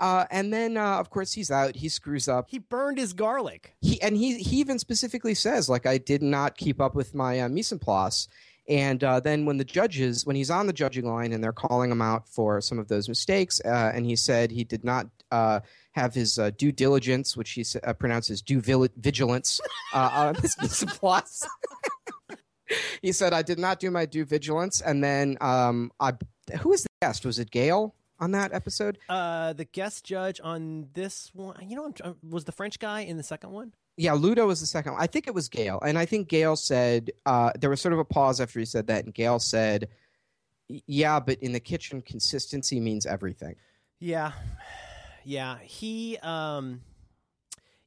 Uh, 0.00 0.24
and 0.30 0.52
then, 0.52 0.76
uh, 0.76 0.96
of 0.98 1.10
course, 1.10 1.32
he's 1.32 1.50
out. 1.50 1.76
He 1.76 1.88
screws 1.88 2.28
up. 2.28 2.48
He 2.48 2.58
burned 2.58 2.98
his 2.98 3.12
garlic. 3.12 3.74
He 3.80 4.00
and 4.00 4.16
he 4.16 4.38
he 4.38 4.56
even 4.56 4.78
specifically 4.78 5.34
says, 5.34 5.68
like, 5.68 5.86
I 5.86 5.98
did 5.98 6.22
not 6.22 6.56
keep 6.56 6.80
up 6.80 6.94
with 6.94 7.14
my 7.14 7.40
uh, 7.40 7.48
mise 7.48 7.72
en 7.72 7.78
place. 7.78 8.28
And 8.68 9.02
uh, 9.02 9.20
then 9.20 9.44
when 9.44 9.58
the 9.58 9.64
judges, 9.64 10.24
when 10.24 10.36
he's 10.36 10.50
on 10.50 10.66
the 10.66 10.72
judging 10.72 11.06
line 11.06 11.32
and 11.32 11.42
they're 11.42 11.52
calling 11.52 11.90
him 11.90 12.00
out 12.00 12.28
for 12.28 12.60
some 12.60 12.78
of 12.78 12.88
those 12.88 13.08
mistakes, 13.08 13.60
uh, 13.64 13.92
and 13.94 14.06
he 14.06 14.14
said 14.14 14.50
he 14.50 14.64
did 14.64 14.84
not 14.84 15.08
uh, 15.32 15.60
have 15.92 16.14
his 16.14 16.38
uh, 16.38 16.50
due 16.50 16.72
diligence, 16.72 17.36
which 17.36 17.50
he 17.52 17.64
uh, 17.82 17.92
pronounces 17.94 18.42
due 18.42 18.60
vigilance, 18.60 19.60
uh, 19.94 20.10
on 20.12 20.34
his 20.36 20.56
mise 20.60 20.82
en 20.82 20.88
place. 20.88 21.46
he 23.02 23.12
said, 23.12 23.32
I 23.32 23.42
did 23.42 23.58
not 23.58 23.78
do 23.78 23.90
my 23.90 24.06
due 24.06 24.24
vigilance. 24.24 24.80
And 24.80 25.02
then 25.04 25.36
um, 25.40 25.92
I, 26.00 26.12
who 26.60 26.70
was 26.70 26.82
the 26.82 26.88
guest? 27.02 27.24
Was 27.24 27.38
it 27.38 27.50
Gail? 27.50 27.94
on 28.22 28.30
that 28.30 28.54
episode? 28.54 28.98
Uh, 29.08 29.52
the 29.52 29.64
guest 29.64 30.04
judge 30.04 30.40
on 30.42 30.88
this 30.94 31.30
one, 31.34 31.68
you 31.68 31.74
know, 31.74 31.92
uh, 32.04 32.12
was 32.26 32.44
the 32.44 32.52
French 32.52 32.78
guy 32.78 33.00
in 33.00 33.16
the 33.16 33.22
second 33.22 33.50
one. 33.50 33.72
Yeah, 33.96 34.12
Ludo 34.14 34.46
was 34.46 34.60
the 34.60 34.66
second 34.66 34.92
one. 34.92 35.02
I 35.02 35.08
think 35.08 35.26
it 35.26 35.34
was 35.34 35.48
Gail, 35.48 35.80
and 35.84 35.98
I 35.98 36.06
think 36.06 36.28
Gail 36.28 36.56
said 36.56 37.10
uh, 37.26 37.50
there 37.58 37.68
was 37.68 37.80
sort 37.80 37.92
of 37.92 37.98
a 37.98 38.04
pause 38.04 38.40
after 38.40 38.58
he 38.58 38.64
said 38.64 38.86
that, 38.86 39.04
and 39.04 39.12
Gail 39.12 39.38
said, 39.38 39.88
"Yeah, 40.68 41.20
but 41.20 41.42
in 41.42 41.52
the 41.52 41.60
kitchen, 41.60 42.00
consistency 42.00 42.80
means 42.80 43.04
everything." 43.04 43.56
Yeah, 43.98 44.32
yeah. 45.24 45.58
He 45.58 46.18
um, 46.18 46.80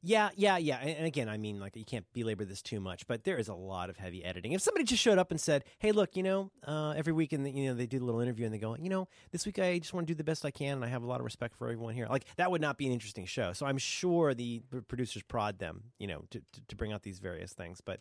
yeah, 0.06 0.30
yeah, 0.36 0.56
yeah. 0.56 0.76
And, 0.76 1.04
again, 1.04 1.28
I 1.28 1.36
mean, 1.36 1.58
like 1.58 1.74
you 1.74 1.84
can't 1.84 2.06
belabor 2.12 2.44
this 2.44 2.62
too 2.62 2.78
much, 2.78 3.08
but 3.08 3.24
there 3.24 3.38
is 3.38 3.48
a 3.48 3.54
lot 3.54 3.90
of 3.90 3.96
heavy 3.96 4.24
editing. 4.24 4.52
If 4.52 4.62
somebody 4.62 4.84
just 4.84 5.02
showed 5.02 5.18
up 5.18 5.32
and 5.32 5.40
said, 5.40 5.64
"Hey, 5.80 5.90
look, 5.90 6.16
you 6.16 6.22
know, 6.22 6.52
uh, 6.64 6.94
every 6.96 7.12
week, 7.12 7.32
and 7.32 7.44
you 7.58 7.68
know, 7.68 7.74
they 7.74 7.86
do 7.86 7.98
a 7.98 8.04
little 8.04 8.20
interview 8.20 8.44
and 8.44 8.54
they 8.54 8.58
go, 8.58 8.76
you 8.76 8.88
know, 8.88 9.08
this 9.32 9.44
week 9.44 9.58
I 9.58 9.80
just 9.80 9.92
want 9.92 10.06
to 10.06 10.12
do 10.12 10.16
the 10.16 10.22
best 10.22 10.44
I 10.44 10.52
can, 10.52 10.74
and 10.74 10.84
I 10.84 10.88
have 10.88 11.02
a 11.02 11.06
lot 11.06 11.18
of 11.18 11.24
respect 11.24 11.56
for 11.56 11.64
everyone 11.66 11.94
here," 11.94 12.06
like 12.08 12.24
that 12.36 12.52
would 12.52 12.60
not 12.60 12.78
be 12.78 12.86
an 12.86 12.92
interesting 12.92 13.26
show. 13.26 13.52
So 13.52 13.66
I'm 13.66 13.78
sure 13.78 14.32
the 14.32 14.62
producers 14.86 15.24
prod 15.24 15.58
them, 15.58 15.82
you 15.98 16.06
know, 16.06 16.22
to, 16.30 16.38
to, 16.38 16.60
to 16.68 16.76
bring 16.76 16.92
out 16.92 17.02
these 17.02 17.18
various 17.18 17.52
things. 17.52 17.80
But 17.80 18.00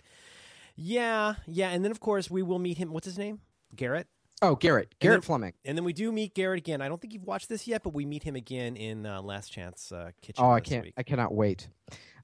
yeah, 0.76 1.36
yeah, 1.48 1.70
and 1.70 1.84
then 1.84 1.92
of 1.92 2.00
course 2.00 2.30
we 2.30 2.44
will 2.44 2.60
meet 2.60 2.78
him. 2.78 2.92
What's 2.92 3.06
his 3.06 3.18
name? 3.18 3.40
Garrett. 3.76 4.08
Oh, 4.42 4.56
Garrett. 4.56 4.94
Garrett 5.00 5.22
then, 5.22 5.26
Fleming. 5.26 5.54
And 5.64 5.78
then 5.78 5.86
we 5.86 5.94
do 5.94 6.12
meet 6.12 6.34
Garrett 6.34 6.58
again. 6.58 6.82
I 6.82 6.90
don't 6.90 7.00
think 7.00 7.14
you've 7.14 7.24
watched 7.24 7.50
this 7.50 7.68
yet, 7.68 7.84
but 7.84 7.94
we 7.94 8.06
meet 8.06 8.24
him 8.24 8.36
again 8.36 8.76
in 8.76 9.06
uh, 9.06 9.22
Last 9.22 9.50
Chance 9.50 9.92
uh, 9.92 10.12
Kitchen. 10.22 10.44
Oh, 10.44 10.52
I 10.52 10.60
can't. 10.60 10.84
Week. 10.84 10.94
I 10.98 11.04
cannot 11.04 11.34
wait. 11.34 11.70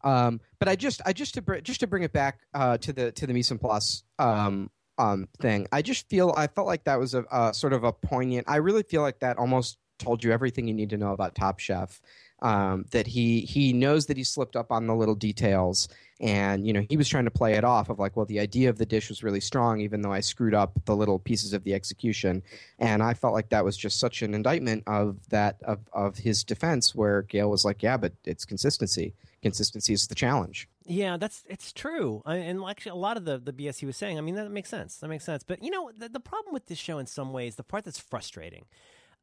Um, 0.04 0.42
but 0.60 0.68
I 0.68 0.76
just, 0.76 1.02
I 1.06 1.14
just 1.14 1.36
to 1.36 1.42
br- 1.42 1.60
just 1.60 1.80
to 1.82 1.88
bring 1.88 2.04
it 2.04 2.12
back 2.12 2.40
uh, 2.54 2.78
to 2.80 2.92
the 2.92 3.12
to 3.14 3.28
the 3.28 3.34
mise 3.34 3.52
en 3.52 3.60
place 3.60 4.04
um, 4.20 4.70
um, 4.98 5.28
thing. 5.40 5.68
I 5.72 5.82
just 5.82 6.10
feel 6.10 6.34
I 6.36 6.48
felt 6.48 6.68
like 6.68 6.84
that 6.86 7.00
was 7.00 7.14
a, 7.14 7.24
a 7.32 7.54
sort 7.54 7.74
of 7.74 7.84
a 7.84 7.94
poignant. 7.94 8.46
I 8.50 8.58
really 8.58 8.84
feel 8.84 9.02
like 9.02 9.20
that 9.20 9.38
almost 9.38 9.78
told 10.00 10.24
you 10.24 10.32
everything 10.32 10.68
you 10.68 10.74
need 10.74 10.90
to 10.90 10.98
know 10.98 11.14
about 11.14 11.36
Top 11.36 11.60
Chef. 11.60 12.02
Um, 12.44 12.86
that 12.90 13.06
he 13.06 13.42
he 13.42 13.72
knows 13.72 14.08
that 14.08 14.18
he 14.18 14.24
slipped 14.24 14.56
up 14.56 14.72
on 14.72 14.88
the 14.88 14.96
little 14.96 15.14
details, 15.14 15.88
and 16.20 16.66
you 16.66 16.74
know 16.74 16.84
he 16.90 16.98
was 16.98 17.08
trying 17.08 17.26
to 17.26 17.32
play 17.32 17.54
it 17.54 17.64
off 17.64 17.90
of 17.90 18.00
like, 18.00 18.18
well, 18.18 18.26
the 18.26 18.40
idea 18.40 18.70
of 18.70 18.80
the 18.80 18.86
dish 18.86 19.10
was 19.10 19.24
really 19.24 19.40
strong, 19.40 19.80
even 19.80 20.02
though 20.02 20.12
I 20.12 20.22
screwed 20.22 20.56
up 20.56 20.72
the 20.86 20.96
little 20.96 21.20
pieces 21.20 21.54
of 21.54 21.64
the 21.64 21.76
execution, 21.76 22.42
and 22.80 23.04
I 23.04 23.14
felt 23.14 23.34
like 23.34 23.50
that 23.50 23.64
was 23.64 23.78
just 23.78 24.00
such 24.00 24.24
an 24.24 24.34
indictment 24.34 24.84
of 24.88 25.18
that 25.30 25.62
of 25.64 25.80
of 25.94 26.18
his 26.18 26.44
defense, 26.44 26.96
where 26.96 27.22
Gail 27.22 27.50
was 27.50 27.64
like, 27.64 27.84
yeah, 27.84 27.98
but 27.98 28.14
it's 28.26 28.46
consistency. 28.46 29.14
Consistency 29.44 29.94
is 29.94 30.08
the 30.08 30.16
challenge. 30.16 30.68
Yeah, 30.86 31.18
that's 31.18 31.44
it's 31.48 31.72
true, 31.72 32.24
I, 32.26 32.38
and 32.38 32.64
actually, 32.68 32.92
a 32.92 32.96
lot 32.96 33.18
of 33.18 33.26
the 33.26 33.38
the 33.38 33.54
BS 33.54 33.78
he 33.78 33.86
was 33.86 33.98
saying, 33.98 34.18
I 34.18 34.22
mean, 34.22 34.36
that 34.36 34.50
makes 34.50 34.70
sense. 34.70 34.98
That 34.98 35.10
makes 35.10 35.26
sense. 35.26 35.44
But 35.44 35.64
you 35.64 35.70
know, 35.70 35.92
the, 35.96 36.10
the 36.10 36.20
problem 36.20 36.54
with 36.54 36.66
this 36.66 36.80
show, 36.80 36.98
in 36.98 37.06
some 37.06 37.34
ways, 37.34 37.56
the 37.56 37.64
part 37.64 37.86
that's 37.86 38.00
frustrating, 38.00 38.66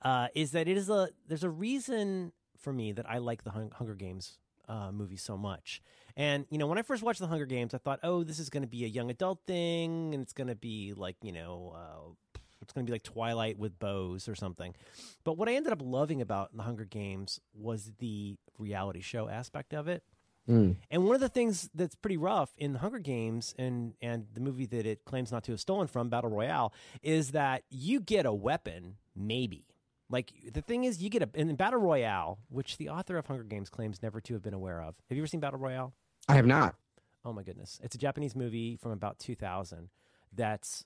uh, 0.03 0.29
is 0.35 0.53
that 0.53 0.69
it 0.69 0.77
is 0.77 0.89
a 0.89 1.11
there's 1.27 1.45
a 1.45 1.51
reason 1.51 2.33
for 2.59 2.73
me 2.73 2.93
that 2.93 3.09
I 3.09 3.19
like 3.19 3.45
the 3.45 3.51
Hunger 3.51 3.95
Games 3.95 4.39
uh, 4.69 4.93
movie 4.93 5.17
so 5.17 5.37
much. 5.37 5.83
And 6.17 6.47
you 6.51 6.59
know, 6.59 6.67
when 6.67 6.79
I 6.79 6.83
first 6.83 7.03
watched 7.03 7.21
the 7.21 7.27
Hunger 7.27 7.47
Games, 7.47 7.75
I 7.75 7.79
thought, 7.79 8.01
oh, 8.03 8.25
this 8.25 8.39
is 8.39 8.51
going 8.51 8.63
to 8.63 8.69
be 8.69 8.85
a 8.85 8.89
young 8.89 9.11
adult 9.11 9.41
thing, 9.47 10.15
and 10.15 10.23
it's 10.23 10.33
going 10.33 10.49
to 10.49 10.57
be 10.57 10.93
like 10.95 11.17
you 11.23 11.33
know. 11.33 11.75
Uh, 11.77 12.13
it's 12.61 12.73
going 12.73 12.85
to 12.85 12.91
be 12.91 12.95
like 12.95 13.05
Twilight 13.05 13.59
with 13.59 13.79
bows 13.79 14.29
or 14.29 14.35
something. 14.35 14.75
But 15.25 15.39
what 15.39 15.49
I 15.49 15.55
ended 15.55 15.73
up 15.73 15.81
loving 15.81 16.21
about 16.21 16.55
the 16.55 16.65
Hunger 16.65 16.85
Games 16.85 17.41
was 17.55 17.93
the 17.99 18.37
reality 18.59 19.01
show 19.01 19.29
aspect 19.29 19.73
of 19.73 19.89
it. 19.89 20.03
Mm. 20.49 20.77
And 20.91 21.05
one 21.05 21.15
of 21.15 21.21
the 21.21 21.29
things 21.29 21.69
that's 21.75 21.95
pretty 21.95 22.17
rough 22.17 22.51
in 22.57 22.73
the 22.73 22.79
Hunger 22.79 22.99
Games 22.99 23.55
and 23.59 23.95
and 24.01 24.27
the 24.33 24.41
movie 24.41 24.67
that 24.67 24.87
it 24.87 25.05
claims 25.05 25.31
not 25.31 25.45
to 25.45 25.53
have 25.53 25.61
stolen 25.61 25.87
from, 25.87 26.09
Battle 26.09 26.31
Royale, 26.31 26.73
is 27.03 27.33
that 27.33 27.63
you 27.71 28.01
get 28.01 28.27
a 28.27 28.33
weapon, 28.33 28.97
maybe. 29.15 29.67
Like 30.11 30.33
the 30.53 30.63
thing 30.63 30.85
is, 30.85 31.03
you 31.03 31.11
get 31.11 31.23
a 31.23 31.29
in 31.35 31.55
Battle 31.57 31.81
Royale, 31.81 32.39
which 32.49 32.79
the 32.79 32.89
author 32.89 33.19
of 33.19 33.27
Hunger 33.27 33.45
Games 33.45 33.69
claims 33.69 34.03
never 34.03 34.21
to 34.23 34.33
have 34.35 34.43
been 34.43 34.55
aware 34.55 34.81
of. 34.81 34.95
Have 35.09 35.17
you 35.17 35.23
ever 35.23 35.27
seen 35.27 35.41
Battle 35.41 35.59
Royale? 35.59 35.93
I 36.29 36.35
have 36.35 36.47
not. 36.47 36.77
Oh 37.25 37.33
my 37.33 37.43
goodness, 37.43 37.79
it's 37.83 37.95
a 37.95 37.99
Japanese 37.99 38.35
movie 38.35 38.77
from 38.77 38.93
about 38.93 39.19
2000 39.19 39.91
that's 40.33 40.85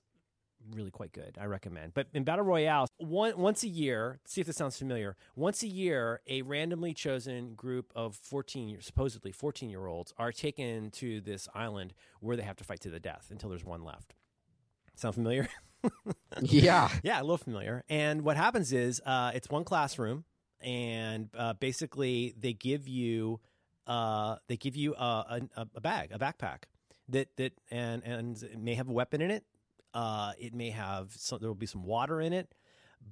really 0.70 0.91
quite 0.91 1.12
good. 1.12 1.37
I 1.41 1.47
recommend. 1.47 1.95
But 1.95 2.09
in 2.14 2.25
Battle 2.25 2.45
Royale, 2.45 2.87
one, 2.99 3.37
once 3.39 3.62
a 3.62 3.68
year, 3.68 4.20
see 4.25 4.41
if 4.41 4.47
this 4.47 4.57
sounds 4.57 4.79
familiar. 4.79 5.16
Once 5.35 5.62
a 5.62 5.68
year, 5.68 6.20
a 6.27 6.43
randomly 6.43 6.95
chosen 6.95 7.55
group 7.55 7.93
of 7.95 8.16
14, 8.16 8.81
supposedly 8.81 9.33
14 9.33 9.70
year 9.70 9.87
olds, 9.87 10.12
are 10.18 10.33
taken 10.33 10.91
to 10.93 11.20
this 11.20 11.49
island 11.55 11.95
where 12.20 12.37
they 12.37 12.43
have 12.43 12.57
to 12.57 12.64
fight 12.64 12.81
to 12.81 12.91
the 12.91 13.01
death 13.01 13.29
until 13.31 13.51
there's 13.51 13.64
one 13.64 13.85
left. 13.85 14.14
Sound 14.95 15.14
familiar? 15.14 15.49
yeah. 16.41 16.89
Yeah, 17.03 17.20
a 17.20 17.22
little 17.22 17.39
familiar. 17.39 17.85
And 17.89 18.22
what 18.22 18.37
happens 18.37 18.72
is 18.72 19.01
uh, 19.05 19.33
it's 19.35 19.49
one 19.49 19.64
classroom, 19.64 20.24
and 20.61 21.28
uh, 21.37 21.55
basically 21.55 22.35
they 22.39 22.53
give 22.53 22.89
you 22.89 23.41
uh, 23.87 24.37
they 24.49 24.57
give 24.57 24.76
you 24.76 24.95
a, 24.95 25.41
a, 25.57 25.66
a, 25.74 25.80
bag, 25.80 26.11
a 26.12 26.18
backpack 26.18 26.64
that 27.09 27.28
that 27.37 27.53
and 27.70 28.03
and 28.05 28.43
it 28.43 28.59
may 28.59 28.74
have 28.74 28.89
a 28.89 28.93
weapon 28.93 29.20
in 29.20 29.30
it. 29.30 29.45
Uh, 29.95 30.33
it 30.39 30.55
may 30.55 30.70
have 30.70 31.12
some, 31.16 31.39
there 31.41 31.49
will 31.49 31.55
be 31.55 31.66
some 31.66 31.85
water 31.85 32.20
in 32.20 32.33
it 32.33 32.49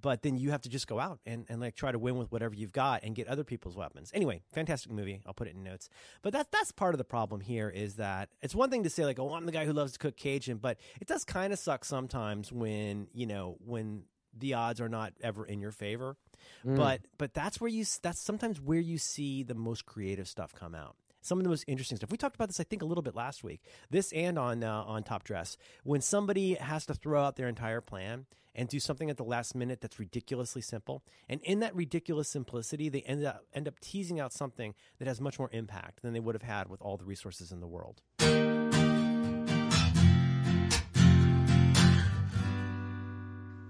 but 0.00 0.22
then 0.22 0.36
you 0.36 0.50
have 0.50 0.62
to 0.62 0.68
just 0.68 0.86
go 0.86 0.98
out 0.98 1.20
and, 1.26 1.46
and 1.48 1.60
like 1.60 1.74
try 1.74 1.92
to 1.92 1.98
win 1.98 2.16
with 2.16 2.30
whatever 2.32 2.54
you've 2.54 2.72
got 2.72 3.02
and 3.02 3.14
get 3.14 3.28
other 3.28 3.44
people's 3.44 3.76
weapons. 3.76 4.10
Anyway, 4.14 4.42
fantastic 4.52 4.92
movie. 4.92 5.20
I'll 5.26 5.34
put 5.34 5.48
it 5.48 5.54
in 5.54 5.62
notes. 5.62 5.88
But 6.22 6.32
that 6.32 6.50
that's 6.50 6.72
part 6.72 6.94
of 6.94 6.98
the 6.98 7.04
problem 7.04 7.40
here 7.40 7.68
is 7.68 7.96
that 7.96 8.28
it's 8.42 8.54
one 8.54 8.70
thing 8.70 8.84
to 8.84 8.90
say 8.90 9.04
like, 9.04 9.18
oh, 9.18 9.34
I'm 9.34 9.46
the 9.46 9.52
guy 9.52 9.64
who 9.64 9.72
loves 9.72 9.92
to 9.92 9.98
cook 9.98 10.16
Cajun, 10.16 10.58
but 10.58 10.78
it 11.00 11.06
does 11.06 11.24
kind 11.24 11.52
of 11.52 11.58
suck 11.58 11.84
sometimes 11.84 12.52
when 12.52 13.08
you 13.12 13.26
know 13.26 13.56
when 13.64 14.04
the 14.36 14.54
odds 14.54 14.80
are 14.80 14.88
not 14.88 15.12
ever 15.22 15.44
in 15.44 15.60
your 15.60 15.72
favor. 15.72 16.16
Mm. 16.64 16.76
But 16.76 17.00
but 17.18 17.34
that's 17.34 17.60
where 17.60 17.70
you 17.70 17.84
that's 18.02 18.20
sometimes 18.20 18.60
where 18.60 18.80
you 18.80 18.98
see 18.98 19.42
the 19.42 19.54
most 19.54 19.86
creative 19.86 20.28
stuff 20.28 20.54
come 20.54 20.74
out 20.74 20.96
some 21.20 21.38
of 21.38 21.44
the 21.44 21.50
most 21.50 21.64
interesting 21.66 21.96
stuff. 21.96 22.10
We 22.10 22.16
talked 22.16 22.36
about 22.36 22.48
this, 22.48 22.60
I 22.60 22.64
think, 22.64 22.82
a 22.82 22.84
little 22.84 23.02
bit 23.02 23.14
last 23.14 23.44
week. 23.44 23.62
This 23.90 24.12
and 24.12 24.38
on 24.38 24.62
uh, 24.64 24.82
on 24.86 25.02
Top 25.02 25.24
Dress, 25.24 25.56
when 25.84 26.00
somebody 26.00 26.54
has 26.54 26.86
to 26.86 26.94
throw 26.94 27.22
out 27.22 27.36
their 27.36 27.48
entire 27.48 27.80
plan 27.80 28.26
and 28.54 28.68
do 28.68 28.80
something 28.80 29.10
at 29.10 29.16
the 29.16 29.24
last 29.24 29.54
minute 29.54 29.80
that's 29.80 29.98
ridiculously 29.98 30.62
simple, 30.62 31.02
and 31.28 31.40
in 31.42 31.60
that 31.60 31.74
ridiculous 31.74 32.28
simplicity, 32.28 32.88
they 32.88 33.02
end 33.02 33.24
up 33.24 33.44
end 33.52 33.68
up 33.68 33.78
teasing 33.80 34.20
out 34.20 34.32
something 34.32 34.74
that 34.98 35.08
has 35.08 35.20
much 35.20 35.38
more 35.38 35.50
impact 35.52 36.02
than 36.02 36.12
they 36.12 36.20
would 36.20 36.34
have 36.34 36.42
had 36.42 36.68
with 36.68 36.80
all 36.82 36.96
the 36.96 37.04
resources 37.04 37.52
in 37.52 37.60
the 37.60 37.68
world. 37.68 38.02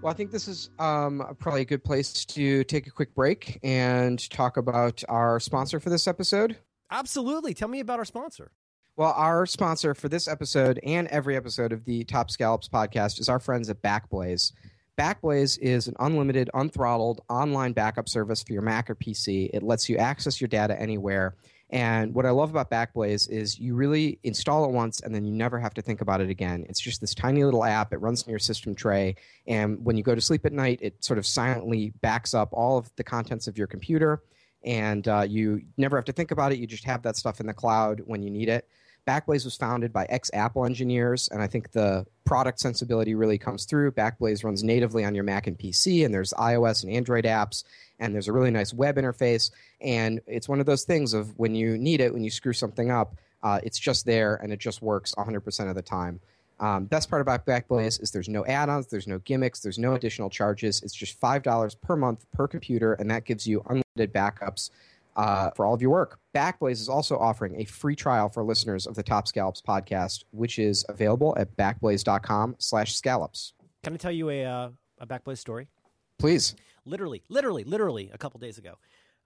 Well, 0.01 0.11
I 0.11 0.15
think 0.15 0.31
this 0.31 0.47
is 0.47 0.71
um, 0.79 1.35
probably 1.37 1.61
a 1.61 1.65
good 1.65 1.83
place 1.83 2.25
to 2.25 2.63
take 2.63 2.87
a 2.87 2.89
quick 2.89 3.13
break 3.13 3.59
and 3.61 4.17
talk 4.31 4.57
about 4.57 5.03
our 5.07 5.39
sponsor 5.39 5.79
for 5.79 5.91
this 5.91 6.07
episode. 6.07 6.57
Absolutely. 6.91 7.53
Tell 7.53 7.69
me 7.69 7.79
about 7.79 7.99
our 7.99 8.05
sponsor. 8.05 8.51
Well, 8.97 9.13
our 9.15 9.45
sponsor 9.45 9.95
for 9.95 10.09
this 10.09 10.27
episode 10.27 10.79
and 10.83 11.07
every 11.07 11.37
episode 11.37 11.71
of 11.71 11.85
the 11.85 12.03
Top 12.03 12.29
Scallops 12.29 12.67
podcast 12.67 13.19
is 13.19 13.29
our 13.29 13.39
friends 13.39 13.69
at 13.69 13.81
Backblaze. 13.81 14.51
Backblaze 14.97 15.57
is 15.59 15.87
an 15.87 15.95
unlimited, 15.99 16.49
unthrottled 16.53 17.19
online 17.29 17.71
backup 17.71 18.09
service 18.09 18.43
for 18.43 18.51
your 18.51 18.61
Mac 18.61 18.89
or 18.89 18.95
PC. 18.95 19.49
It 19.53 19.63
lets 19.63 19.87
you 19.89 19.97
access 19.97 20.41
your 20.41 20.49
data 20.49 20.79
anywhere. 20.79 21.35
And 21.69 22.13
what 22.13 22.25
I 22.25 22.31
love 22.31 22.49
about 22.49 22.69
Backblaze 22.69 23.29
is 23.29 23.57
you 23.57 23.73
really 23.73 24.19
install 24.23 24.65
it 24.65 24.71
once 24.71 24.99
and 24.99 25.15
then 25.15 25.23
you 25.23 25.31
never 25.31 25.57
have 25.57 25.73
to 25.75 25.81
think 25.81 26.01
about 26.01 26.19
it 26.19 26.29
again. 26.29 26.65
It's 26.67 26.81
just 26.81 26.99
this 26.99 27.15
tiny 27.15 27.45
little 27.45 27.63
app. 27.63 27.93
It 27.93 28.01
runs 28.01 28.23
on 28.23 28.29
your 28.29 28.39
system 28.39 28.75
tray. 28.75 29.15
And 29.47 29.83
when 29.85 29.95
you 29.95 30.03
go 30.03 30.13
to 30.13 30.19
sleep 30.19 30.45
at 30.45 30.51
night, 30.51 30.79
it 30.81 31.01
sort 31.03 31.17
of 31.17 31.25
silently 31.25 31.93
backs 32.01 32.33
up 32.33 32.49
all 32.51 32.77
of 32.77 32.91
the 32.97 33.05
contents 33.05 33.47
of 33.47 33.57
your 33.57 33.67
computer. 33.67 34.21
And 34.63 35.07
uh, 35.07 35.25
you 35.27 35.63
never 35.77 35.97
have 35.97 36.05
to 36.05 36.11
think 36.11 36.31
about 36.31 36.51
it. 36.51 36.59
You 36.59 36.67
just 36.67 36.85
have 36.85 37.01
that 37.03 37.15
stuff 37.15 37.39
in 37.39 37.47
the 37.47 37.53
cloud 37.53 38.01
when 38.05 38.21
you 38.21 38.29
need 38.29 38.49
it. 38.49 38.67
Backblaze 39.07 39.45
was 39.45 39.55
founded 39.55 39.91
by 39.91 40.05
ex 40.09 40.29
Apple 40.33 40.65
engineers, 40.65 41.27
and 41.29 41.41
I 41.41 41.47
think 41.47 41.71
the 41.71 42.05
product 42.23 42.59
sensibility 42.59 43.15
really 43.15 43.39
comes 43.39 43.65
through. 43.65 43.93
Backblaze 43.93 44.43
runs 44.43 44.63
natively 44.63 45.03
on 45.03 45.15
your 45.15 45.23
Mac 45.23 45.47
and 45.47 45.57
PC, 45.57 46.05
and 46.05 46.13
there's 46.13 46.33
iOS 46.33 46.83
and 46.83 46.93
Android 46.93 47.25
apps, 47.25 47.63
and 47.99 48.13
there's 48.13 48.27
a 48.27 48.33
really 48.33 48.51
nice 48.51 48.73
web 48.73 48.97
interface. 48.97 49.49
And 49.81 50.21
it's 50.27 50.47
one 50.47 50.59
of 50.59 50.67
those 50.67 50.83
things 50.83 51.15
of 51.15 51.37
when 51.39 51.55
you 51.55 51.77
need 51.77 51.99
it, 51.99 52.13
when 52.13 52.23
you 52.23 52.29
screw 52.29 52.53
something 52.53 52.91
up, 52.91 53.15
uh, 53.43 53.59
it's 53.63 53.79
just 53.79 54.05
there 54.05 54.35
and 54.35 54.51
it 54.53 54.59
just 54.59 54.81
works 54.81 55.15
100% 55.15 55.69
of 55.69 55.75
the 55.75 55.81
time. 55.81 56.19
Um, 56.61 56.85
best 56.85 57.09
part 57.09 57.21
about 57.21 57.45
Backblaze 57.45 58.01
is 58.01 58.11
there's 58.11 58.29
no 58.29 58.45
add-ons, 58.45 58.87
there's 58.87 59.07
no 59.07 59.17
gimmicks, 59.19 59.59
there's 59.59 59.79
no 59.79 59.95
additional 59.95 60.29
charges. 60.29 60.81
It's 60.83 60.93
just 60.93 61.19
five 61.19 61.41
dollars 61.41 61.75
per 61.75 61.95
month 61.95 62.25
per 62.31 62.47
computer, 62.47 62.93
and 62.93 63.09
that 63.11 63.25
gives 63.25 63.47
you 63.47 63.61
unlimited 63.67 64.13
backups 64.13 64.69
uh, 65.15 65.49
for 65.51 65.65
all 65.65 65.73
of 65.73 65.81
your 65.81 65.89
work. 65.89 66.19
Backblaze 66.35 66.73
is 66.73 66.87
also 66.87 67.17
offering 67.17 67.59
a 67.59 67.65
free 67.65 67.95
trial 67.95 68.29
for 68.29 68.43
listeners 68.43 68.85
of 68.85 68.95
the 68.95 69.03
Top 69.03 69.27
Scallops 69.27 69.61
podcast, 69.61 70.23
which 70.31 70.59
is 70.59 70.85
available 70.87 71.33
at 71.37 71.55
backblaze.com 71.57 72.55
slash 72.59 72.95
scallops. 72.95 73.53
Can 73.83 73.93
I 73.93 73.97
tell 73.97 74.11
you 74.11 74.29
a, 74.29 74.45
uh, 74.45 74.69
a 74.99 75.07
Backblaze 75.07 75.39
story? 75.39 75.67
Please. 76.19 76.55
Literally, 76.85 77.23
literally, 77.27 77.63
literally 77.63 78.11
a 78.13 78.17
couple 78.17 78.39
days 78.39 78.57
ago, 78.57 78.75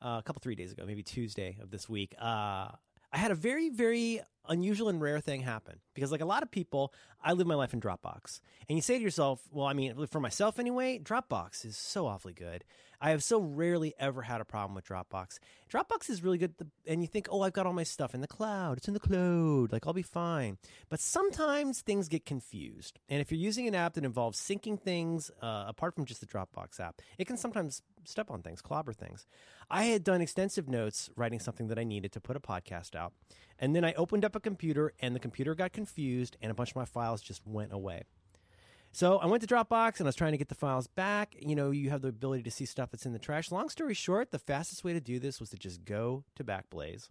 uh, 0.02 0.18
a 0.20 0.24
couple, 0.24 0.40
three 0.42 0.56
days 0.56 0.72
ago, 0.72 0.86
maybe 0.86 1.04
Tuesday 1.04 1.58
of 1.62 1.70
this 1.70 1.90
week, 1.90 2.16
uh, 2.20 2.70
I 3.16 3.18
had 3.18 3.32
a 3.32 3.36
very, 3.36 3.70
very 3.70 4.20
unusual 4.50 4.90
and 4.90 5.00
rare 5.00 5.22
thing 5.22 5.42
happen 5.42 5.80
because, 5.94 6.12
like 6.12 6.20
a 6.20 6.26
lot 6.26 6.44
of 6.44 6.52
people, 6.52 6.94
I 7.24 7.32
live 7.32 7.48
my 7.48 7.56
life 7.56 7.74
in 7.74 7.80
Dropbox. 7.80 8.42
And 8.68 8.78
you 8.78 8.82
say 8.82 8.98
to 8.98 9.04
yourself, 9.04 9.42
well, 9.52 9.66
I 9.66 9.72
mean, 9.72 10.06
for 10.08 10.20
myself 10.20 10.60
anyway, 10.60 11.00
Dropbox 11.00 11.64
is 11.64 11.78
so 11.78 12.08
awfully 12.08 12.34
good. 12.34 12.66
I 13.06 13.12
have 13.12 13.24
so 13.24 13.40
rarely 13.40 13.94
ever 14.00 14.24
had 14.24 14.42
a 14.42 14.46
problem 14.46 14.74
with 14.74 14.88
Dropbox. 14.88 15.38
Dropbox 15.72 16.10
is 16.10 16.24
really 16.24 16.40
good, 16.40 16.56
and 16.88 17.04
you 17.04 17.08
think, 17.08 17.28
oh, 17.30 17.42
I've 17.42 17.54
got 17.54 17.68
all 17.68 17.72
my 17.72 17.84
stuff 17.84 18.16
in 18.16 18.22
the 18.22 18.28
cloud. 18.28 18.80
It's 18.80 18.88
in 18.88 18.96
the 18.96 19.00
cloud. 19.00 19.72
Like, 19.72 19.86
I'll 19.86 19.94
be 19.94 20.02
fine. 20.02 20.58
But 20.90 21.00
sometimes 21.00 21.82
things 21.82 22.10
get 22.10 22.26
confused. 22.26 22.98
And 23.08 23.22
if 23.22 23.32
you're 23.32 23.40
using 23.40 23.68
an 23.68 23.76
app 23.76 23.94
that 23.94 24.06
involves 24.06 24.42
syncing 24.42 24.82
things 24.82 25.30
uh, 25.40 25.66
apart 25.68 25.94
from 25.94 26.06
just 26.06 26.20
the 26.20 26.26
Dropbox 26.26 26.80
app, 26.80 27.00
it 27.20 27.28
can 27.28 27.38
sometimes 27.38 27.84
step 28.06 28.32
on 28.32 28.42
things, 28.42 28.64
clobber 28.64 28.92
things. 28.92 29.28
I 29.70 29.84
had 29.84 30.04
done 30.04 30.22
extensive 30.22 30.68
notes 30.68 31.12
writing 31.16 31.40
something 31.40 31.68
that 31.68 31.78
I 31.78 31.84
needed 31.84 32.12
to 32.14 32.20
put 32.20 32.36
a 32.36 32.40
podcast 32.40 32.96
out. 32.96 33.14
And 33.60 33.76
then 33.76 33.86
I 33.86 33.94
opened 33.94 34.26
up 34.26 34.36
a 34.36 34.40
computer, 34.40 34.94
and 35.00 35.16
the 35.16 35.20
computer 35.20 35.54
got 35.54 35.74
confused, 35.74 36.38
and 36.42 36.50
a 36.50 36.56
bunch 36.56 36.72
of 36.72 36.76
my 36.76 36.86
files 36.86 37.22
just 37.22 37.46
went 37.46 37.72
away. 37.72 38.02
So 38.96 39.18
I 39.18 39.26
went 39.26 39.46
to 39.46 39.54
Dropbox 39.54 40.00
and 40.00 40.08
I 40.08 40.10
was 40.10 40.16
trying 40.16 40.32
to 40.32 40.38
get 40.38 40.48
the 40.48 40.56
files 40.56 40.88
back. 40.88 41.36
You 41.38 41.54
know, 41.54 41.72
you 41.72 41.90
have 41.90 42.02
the 42.02 42.08
ability 42.08 42.44
to 42.44 42.50
see 42.50 42.64
stuff 42.64 42.92
that's 42.92 43.06
in 43.06 43.12
the 43.12 43.20
trash. 43.20 43.52
Long 43.52 43.68
story 43.68 43.94
short, 43.94 44.32
the 44.32 44.40
fastest 44.40 44.86
way 44.86 44.94
to 44.94 45.02
do 45.02 45.20
this 45.20 45.42
was 45.42 45.50
to 45.50 45.58
just 45.58 45.84
go 45.84 46.24
to 46.38 46.46
Backblaze. 46.46 47.10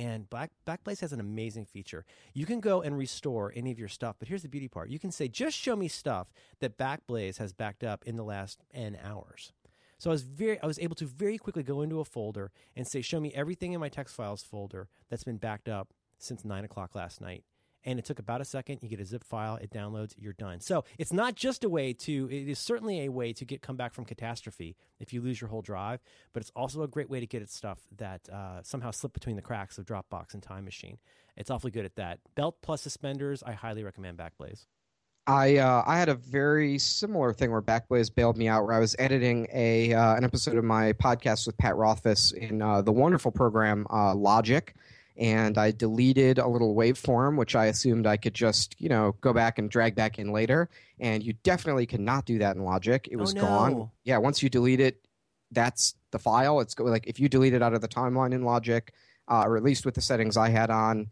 And 0.00 0.28
Backblaze 0.28 0.98
has 1.02 1.12
an 1.12 1.20
amazing 1.20 1.66
feature. 1.66 2.04
You 2.34 2.44
can 2.44 2.58
go 2.58 2.82
and 2.82 2.98
restore 2.98 3.52
any 3.54 3.70
of 3.70 3.78
your 3.78 3.86
stuff, 3.86 4.16
but 4.18 4.26
here's 4.26 4.42
the 4.42 4.48
beauty 4.48 4.66
part. 4.66 4.90
You 4.90 4.98
can 4.98 5.12
say, 5.12 5.28
just 5.28 5.56
show 5.56 5.76
me 5.76 5.86
stuff 5.86 6.32
that 6.58 6.76
Backblaze 6.76 7.38
has 7.38 7.52
backed 7.52 7.84
up 7.84 8.02
in 8.04 8.16
the 8.16 8.24
last 8.24 8.64
N 8.74 8.98
hours. 9.00 9.52
So 9.98 10.10
I 10.10 10.12
was 10.12 10.22
very 10.22 10.60
I 10.60 10.66
was 10.66 10.80
able 10.80 10.96
to 10.96 11.06
very 11.06 11.38
quickly 11.38 11.62
go 11.62 11.82
into 11.82 12.00
a 12.00 12.04
folder 12.04 12.50
and 12.74 12.84
say, 12.84 13.00
show 13.00 13.20
me 13.20 13.32
everything 13.32 13.74
in 13.74 13.80
my 13.80 13.90
text 13.90 14.16
files 14.16 14.42
folder 14.42 14.88
that's 15.08 15.22
been 15.22 15.38
backed 15.38 15.68
up 15.68 15.94
since 16.18 16.44
nine 16.44 16.64
o'clock 16.64 16.96
last 16.96 17.20
night 17.20 17.44
and 17.86 17.98
it 17.98 18.04
took 18.04 18.18
about 18.18 18.40
a 18.40 18.44
second. 18.44 18.80
You 18.82 18.88
get 18.88 19.00
a 19.00 19.04
zip 19.04 19.24
file, 19.24 19.56
it 19.56 19.70
downloads, 19.70 20.12
you're 20.18 20.34
done. 20.34 20.60
So 20.60 20.84
it's 20.98 21.12
not 21.12 21.36
just 21.36 21.64
a 21.64 21.68
way 21.68 21.92
to, 21.92 22.28
it 22.30 22.48
is 22.48 22.58
certainly 22.58 23.06
a 23.06 23.08
way 23.08 23.32
to 23.32 23.44
get 23.44 23.62
come 23.62 23.76
back 23.76 23.94
from 23.94 24.04
catastrophe 24.04 24.76
if 24.98 25.12
you 25.12 25.22
lose 25.22 25.40
your 25.40 25.48
whole 25.48 25.62
drive, 25.62 26.00
but 26.32 26.42
it's 26.42 26.52
also 26.54 26.82
a 26.82 26.88
great 26.88 27.08
way 27.08 27.20
to 27.20 27.26
get 27.26 27.40
at 27.40 27.48
stuff 27.48 27.78
that 27.96 28.28
uh, 28.28 28.62
somehow 28.62 28.90
slipped 28.90 29.14
between 29.14 29.36
the 29.36 29.42
cracks 29.42 29.78
of 29.78 29.86
Dropbox 29.86 30.34
and 30.34 30.42
Time 30.42 30.64
Machine. 30.64 30.98
It's 31.36 31.50
awfully 31.50 31.70
good 31.70 31.84
at 31.84 31.96
that. 31.96 32.18
Belt 32.34 32.56
plus 32.60 32.82
suspenders, 32.82 33.42
I 33.44 33.52
highly 33.52 33.84
recommend 33.84 34.18
Backblaze. 34.18 34.66
I 35.28 35.56
uh, 35.56 35.82
I 35.84 35.98
had 35.98 36.08
a 36.08 36.14
very 36.14 36.78
similar 36.78 37.32
thing 37.32 37.50
where 37.50 37.60
Backblaze 37.60 38.14
bailed 38.14 38.36
me 38.36 38.46
out, 38.46 38.64
where 38.64 38.74
I 38.74 38.78
was 38.78 38.94
editing 38.96 39.48
a 39.52 39.92
uh, 39.92 40.14
an 40.14 40.22
episode 40.22 40.56
of 40.56 40.62
my 40.62 40.92
podcast 40.92 41.46
with 41.46 41.58
Pat 41.58 41.74
Rothfuss 41.74 42.30
in 42.30 42.62
uh, 42.62 42.80
the 42.80 42.92
wonderful 42.92 43.32
program 43.32 43.88
uh, 43.90 44.14
Logic, 44.14 44.72
and 45.18 45.56
I 45.56 45.70
deleted 45.70 46.38
a 46.38 46.46
little 46.46 46.74
waveform, 46.74 47.36
which 47.36 47.56
I 47.56 47.66
assumed 47.66 48.06
I 48.06 48.16
could 48.16 48.34
just, 48.34 48.74
you 48.78 48.88
know, 48.88 49.16
go 49.20 49.32
back 49.32 49.58
and 49.58 49.70
drag 49.70 49.94
back 49.94 50.18
in 50.18 50.32
later. 50.32 50.68
And 51.00 51.22
you 51.22 51.32
definitely 51.42 51.86
cannot 51.86 52.26
do 52.26 52.38
that 52.38 52.56
in 52.56 52.64
Logic. 52.64 53.06
It 53.10 53.16
was 53.16 53.32
oh, 53.32 53.36
no. 53.36 53.40
gone. 53.42 53.90
Yeah, 54.04 54.18
once 54.18 54.42
you 54.42 54.48
delete 54.48 54.80
it, 54.80 55.06
that's 55.52 55.94
the 56.10 56.18
file. 56.18 56.60
It's 56.60 56.74
go- 56.74 56.84
like 56.84 57.06
if 57.06 57.18
you 57.18 57.28
delete 57.28 57.54
it 57.54 57.62
out 57.62 57.72
of 57.72 57.80
the 57.80 57.88
timeline 57.88 58.34
in 58.34 58.42
Logic, 58.42 58.92
uh, 59.28 59.44
or 59.46 59.56
at 59.56 59.62
least 59.62 59.86
with 59.86 59.94
the 59.94 60.00
settings 60.00 60.36
I 60.36 60.50
had 60.50 60.70
on, 60.70 61.08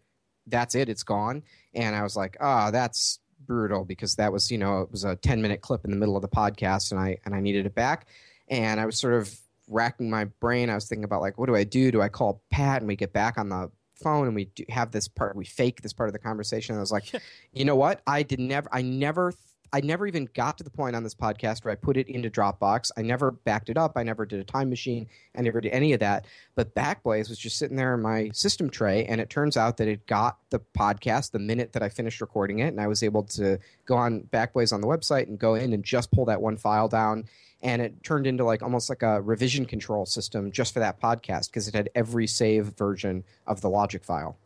that's 0.47 0.75
it. 0.75 0.89
It's 0.89 1.03
gone. 1.03 1.43
And 1.75 1.97
I 1.97 2.03
was 2.03 2.17
like, 2.17 2.37
ah, 2.41 2.69
oh, 2.69 2.71
that's 2.71 3.21
brutal 3.47 3.85
because 3.85 4.17
that 4.17 4.33
was, 4.33 4.51
you 4.51 4.59
know, 4.59 4.83
it 4.83 4.91
was 4.91 5.05
a 5.05 5.17
10 5.17 5.41
minute 5.41 5.63
clip 5.63 5.85
in 5.85 5.91
the 5.91 5.97
middle 5.97 6.17
of 6.17 6.23
the 6.23 6.29
podcast, 6.29 6.93
and 6.93 7.01
I 7.01 7.19
and 7.25 7.35
I 7.35 7.41
needed 7.41 7.65
it 7.65 7.75
back. 7.75 8.07
And 8.49 8.79
I 8.79 8.85
was 8.85 8.99
sort 8.99 9.15
of 9.15 9.35
racking 9.67 10.11
my 10.11 10.25
brain. 10.25 10.69
I 10.69 10.75
was 10.75 10.87
thinking 10.87 11.05
about 11.05 11.23
like, 11.23 11.39
what 11.39 11.47
do 11.47 11.57
I 11.57 11.65
do? 11.65 11.91
Do 11.91 12.03
I 12.03 12.11
call 12.11 12.43
Pat 12.51 12.83
and 12.83 12.89
we 12.89 12.97
get 12.97 13.15
back 13.15 13.39
on 13.39 13.49
the 13.49 13.71
phone 13.95 14.27
and 14.27 14.35
we 14.35 14.47
do 14.47 14.65
have 14.69 14.91
this 14.91 15.09
part 15.09 15.37
we 15.37 15.45
fake 15.45 15.83
this 15.83 15.93
part 15.93 16.09
of 16.09 16.13
the 16.13 16.19
conversation. 16.19 16.75
And 16.75 16.81
I 16.81 16.83
was 16.83 16.93
like, 16.93 17.13
you 17.53 17.65
know 17.65 17.77
what? 17.77 18.03
I 18.07 18.23
did 18.23 18.41
never 18.41 18.69
I 18.73 18.83
never 18.83 19.33
I 19.75 19.81
never 19.81 20.07
even 20.07 20.29
got 20.35 20.57
to 20.59 20.65
the 20.65 20.71
point 20.71 20.95
on 20.95 21.03
this 21.03 21.17
podcast 21.17 21.65
where 21.65 21.73
I 21.73 21.75
put 21.75 21.97
it 21.97 22.07
into 22.07 22.31
Dropbox. 22.31 22.93
I 22.97 23.03
never 23.03 23.33
backed 23.33 23.69
it 23.69 23.77
up. 23.77 23.95
I 23.97 24.05
never 24.05 24.25
did 24.25 24.39
a 24.39 24.45
time 24.45 24.71
machine. 24.71 25.09
I 25.37 25.43
never 25.43 25.61
did 25.61 25.73
any 25.73 25.93
of 25.93 25.99
that. 25.99 26.27
But 26.55 26.77
Backblaze 26.77 27.29
was 27.29 27.39
just 27.39 27.59
sitting 27.59 27.77
there 27.77 27.93
in 27.93 28.01
my 28.01 28.31
system 28.33 28.71
tray, 28.71 29.05
and 29.05 29.21
it 29.21 29.31
turns 29.31 29.57
out 29.57 29.79
that 29.79 29.89
it 29.89 30.07
got 30.07 30.39
the 30.51 30.61
podcast 30.79 31.33
the 31.33 31.41
minute 31.41 31.73
that 31.73 31.83
I 31.83 31.89
finished 31.89 32.21
recording 32.21 32.61
it, 32.61 32.69
and 32.69 32.81
I 32.81 32.87
was 32.87 33.03
able 33.03 33.25
to 33.25 33.59
go 33.85 33.97
on 33.97 34.29
Backblaze 34.33 34.73
on 34.73 34.81
the 34.81 34.87
website 34.87 35.27
and 35.27 35.41
go 35.41 35.57
in 35.57 35.73
and 35.73 35.83
just 35.83 36.13
pull 36.13 36.27
that 36.27 36.41
one 36.41 36.57
file 36.57 36.87
down 36.87 37.25
and 37.65 37.81
it 37.81 38.05
turned 38.05 38.27
into 38.27 38.45
like 38.45 38.63
almost 38.63 38.91
like 38.91 39.03
a 39.03 39.23
revision 39.23 39.65
control 39.65 40.05
system 40.05 40.53
just 40.53 40.75
for 40.75 40.81
that 40.81 41.01
podcast 41.01 41.51
because 41.51 41.67
it 41.67 41.75
had 41.75 41.89
every 41.95 42.27
save 42.27 42.67
version 42.67 43.25
of 43.47 43.63
the 43.63 43.71
logic 43.71 44.05
file. 44.05 44.37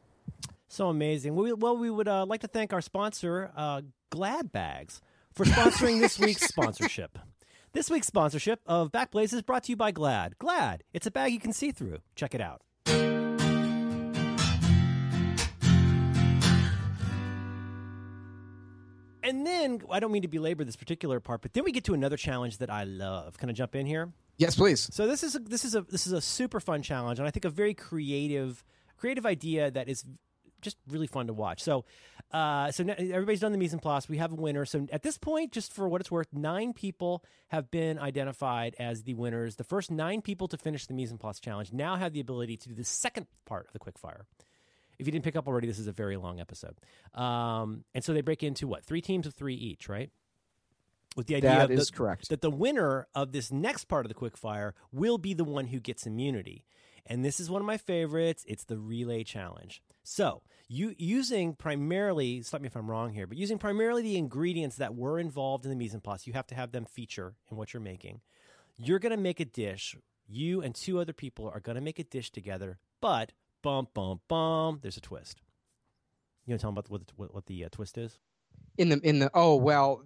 So 0.69 0.89
amazing. 0.89 1.35
Well, 1.35 1.45
we, 1.45 1.53
well, 1.53 1.77
we 1.77 1.91
would 1.91 2.09
uh, 2.09 2.25
like 2.27 2.43
to 2.43 2.49
thank 2.49 2.73
our 2.73 2.81
sponsor, 2.81 3.51
uh, 3.57 3.83
Glad 4.11 4.53
Bags, 4.53 5.01
for 5.35 5.45
sponsoring 5.45 6.01
this 6.01 6.19
week's 6.21 6.47
sponsorship. 6.47 7.19
This 7.73 7.91
week's 7.91 8.07
sponsorship 8.07 8.61
of 8.67 8.93
Backblaze 8.93 9.35
is 9.35 9.43
brought 9.43 9.65
to 9.65 9.73
you 9.73 9.77
by 9.77 9.91
Glad. 9.91 10.39
Glad, 10.39 10.85
it's 10.95 11.07
a 11.07 11.11
bag 11.11 11.33
you 11.33 11.41
can 11.41 11.53
see 11.53 11.73
through. 11.73 11.99
Check 12.15 12.35
it 12.35 12.41
out. 12.41 12.63
And 19.29 19.47
then 19.47 19.83
I 19.91 20.01
don't 20.01 20.11
mean 20.11 20.23
to 20.23 20.29
belabor 20.29 20.65
this 20.65 20.77
particular 20.77 21.21
part, 21.21 21.43
but 21.43 21.53
then 21.53 21.63
we 21.63 21.71
get 21.71 21.85
to 21.85 21.93
another 21.93 22.17
challenge 22.17 22.59
that 22.59 22.71
I 22.71 22.85
love. 22.85 23.37
Can 23.37 23.51
I 23.51 23.53
jump 23.53 23.77
in 23.77 23.85
here? 23.85 24.11
Yes, 24.39 24.57
please. 24.57 24.89
So 24.91 25.07
this 25.07 25.23
is 25.23 25.35
a, 25.35 25.39
this 25.41 25.67
is 25.67 25.75
a 25.75 25.83
this 25.83 26.07
is 26.07 26.15
a 26.15 26.21
super 26.23 26.61
fun 26.61 26.81
challenge, 26.81 27.19
and 27.19 27.29
I 27.29 27.31
think 27.31 27.45
a 27.45 27.51
very 27.51 27.75
creative 27.75 28.65
creative 28.97 29.27
idea 29.27 29.71
that 29.71 29.87
is 29.87 30.07
just 30.63 30.79
really 30.89 31.07
fun 31.07 31.27
to 31.27 31.35
watch. 31.35 31.63
So, 31.63 31.85
uh, 32.33 32.73
so 32.73 32.85
everybody's 32.89 33.41
done 33.41 33.53
the 33.53 33.59
mise 33.59 33.75
en 33.75 33.81
place. 33.81 34.09
We 34.09 34.17
have 34.17 34.33
a 34.33 34.35
winner. 34.35 34.65
So 34.65 34.87
at 34.91 35.03
this 35.03 35.19
point, 35.19 35.53
just 35.53 35.75
for 35.75 35.89
what 35.89 36.01
it's 36.01 36.11
worth, 36.11 36.29
nine 36.33 36.73
people 36.73 37.23
have 37.49 37.71
been 37.71 37.99
identified 37.99 38.75
as 38.79 39.03
the 39.03 39.13
winners. 39.15 39.57
The 39.57 39.65
first 39.65 39.91
nine 39.91 40.23
people 40.23 40.49
to 40.49 40.57
finish 40.57 40.87
the 40.87 40.95
mise 40.95 41.13
en 41.13 41.19
place 41.19 41.39
challenge 41.39 41.73
now 41.73 41.97
have 41.97 42.15
the 42.15 42.21
ability 42.21 42.57
to 42.57 42.71
do 42.71 42.75
the 42.75 42.85
second 42.85 43.27
part 43.45 43.67
of 43.67 43.73
the 43.75 43.79
quick 43.79 43.99
fire. 43.99 44.25
If 44.99 45.07
you 45.07 45.13
didn't 45.13 45.25
pick 45.25 45.37
up 45.37 45.47
already, 45.47 45.67
this 45.67 45.79
is 45.79 45.87
a 45.87 45.93
very 45.93 46.17
long 46.17 46.41
episode. 46.41 46.77
Um, 47.15 47.85
and 47.95 48.03
so 48.03 48.13
they 48.13 48.21
break 48.21 48.43
into 48.43 48.67
what 48.67 48.85
three 48.85 49.01
teams 49.01 49.27
of 49.27 49.35
three 49.35 49.55
each, 49.55 49.89
right? 49.89 50.11
With 51.17 51.27
the 51.27 51.37
idea 51.37 51.51
that 51.51 51.71
is 51.71 51.89
the, 51.89 51.97
correct 51.97 52.29
that 52.29 52.43
the 52.43 52.51
winner 52.51 53.07
of 53.15 53.33
this 53.33 53.51
next 53.51 53.85
part 53.87 54.05
of 54.05 54.09
the 54.09 54.15
quickfire 54.15 54.73
will 54.93 55.19
be 55.19 55.35
the 55.35 55.45
one 55.45 55.67
who 55.67 55.81
gets 55.81 56.07
immunity. 56.07 56.65
And 57.07 57.25
this 57.25 57.41
is 57.41 57.51
one 57.51 57.63
of 57.63 57.67
my 57.67 57.79
favorites. 57.79 58.45
It's 58.47 58.65
the 58.65 58.79
relay 58.79 59.25
challenge. 59.25 59.83
So, 60.05 60.43
you 60.69 60.95
using 60.99 61.55
primarily, 61.55 62.43
stop 62.43 62.61
me 62.61 62.67
if 62.67 62.77
I'm 62.77 62.91
wrong 62.91 63.15
here, 63.15 63.27
but 63.27 63.39
using 63.39 63.59
primarily 63.59 64.03
the 64.03 64.19
ingredients 64.19 64.77
that 64.77 64.95
were 64.95 65.19
involved 65.19 65.65
in 65.65 65.71
the 65.71 65.77
mise 65.77 65.95
en 65.95 66.01
place, 66.01 66.27
you 66.27 66.35
have 66.35 66.47
to 66.49 66.55
have 66.55 66.73
them 66.73 66.85
feature 66.85 67.35
in 67.51 67.57
what 67.57 67.73
you're 67.73 67.81
making. 67.81 68.21
You're 68.77 68.99
going 68.99 69.17
to 69.17 69.23
make 69.23 69.41
a 69.41 69.47
dish. 69.47 69.97
You 70.29 70.61
and 70.61 70.75
two 70.75 71.01
other 71.01 71.15
people 71.15 71.51
are 71.53 71.61
going 71.61 71.77
to 71.77 71.83
make 71.83 71.99
a 71.99 72.05
dish 72.05 72.31
together, 72.31 72.79
but 73.01 73.33
bum 73.63 73.89
bum 73.95 74.21
bum. 74.29 74.79
There's 74.83 74.97
a 74.97 75.01
twist. 75.01 75.41
You 76.47 76.53
want 76.53 76.61
to 76.61 76.63
tell 76.63 76.71
them 76.71 76.79
about 76.79 76.91
what 76.91 77.07
the, 77.07 77.13
what, 77.17 77.35
what 77.35 77.47
the 77.47 77.65
uh, 77.65 77.69
twist 77.71 77.99
is? 77.99 78.19
In 78.77 78.89
the 78.89 79.01
in 79.03 79.19
the 79.19 79.31
oh 79.35 79.57
well, 79.57 80.03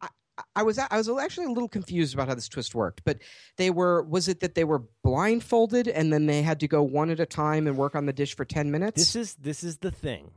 I, 0.00 0.08
I 0.54 0.62
was 0.62 0.78
I 0.78 0.96
was 0.96 1.08
actually 1.08 1.46
a 1.46 1.50
little 1.50 1.68
confused 1.68 2.14
about 2.14 2.28
how 2.28 2.34
this 2.34 2.48
twist 2.48 2.74
worked. 2.74 3.02
But 3.04 3.18
they 3.56 3.70
were 3.70 4.02
was 4.02 4.28
it 4.28 4.40
that 4.40 4.54
they 4.54 4.64
were 4.64 4.82
blindfolded 5.02 5.88
and 5.88 6.12
then 6.12 6.26
they 6.26 6.42
had 6.42 6.60
to 6.60 6.68
go 6.68 6.82
one 6.82 7.10
at 7.10 7.20
a 7.20 7.26
time 7.26 7.66
and 7.66 7.76
work 7.76 7.94
on 7.94 8.06
the 8.06 8.12
dish 8.12 8.34
for 8.36 8.44
ten 8.44 8.70
minutes? 8.70 8.96
This 8.96 9.16
is 9.16 9.34
this 9.34 9.62
is 9.62 9.78
the 9.78 9.90
thing. 9.90 10.32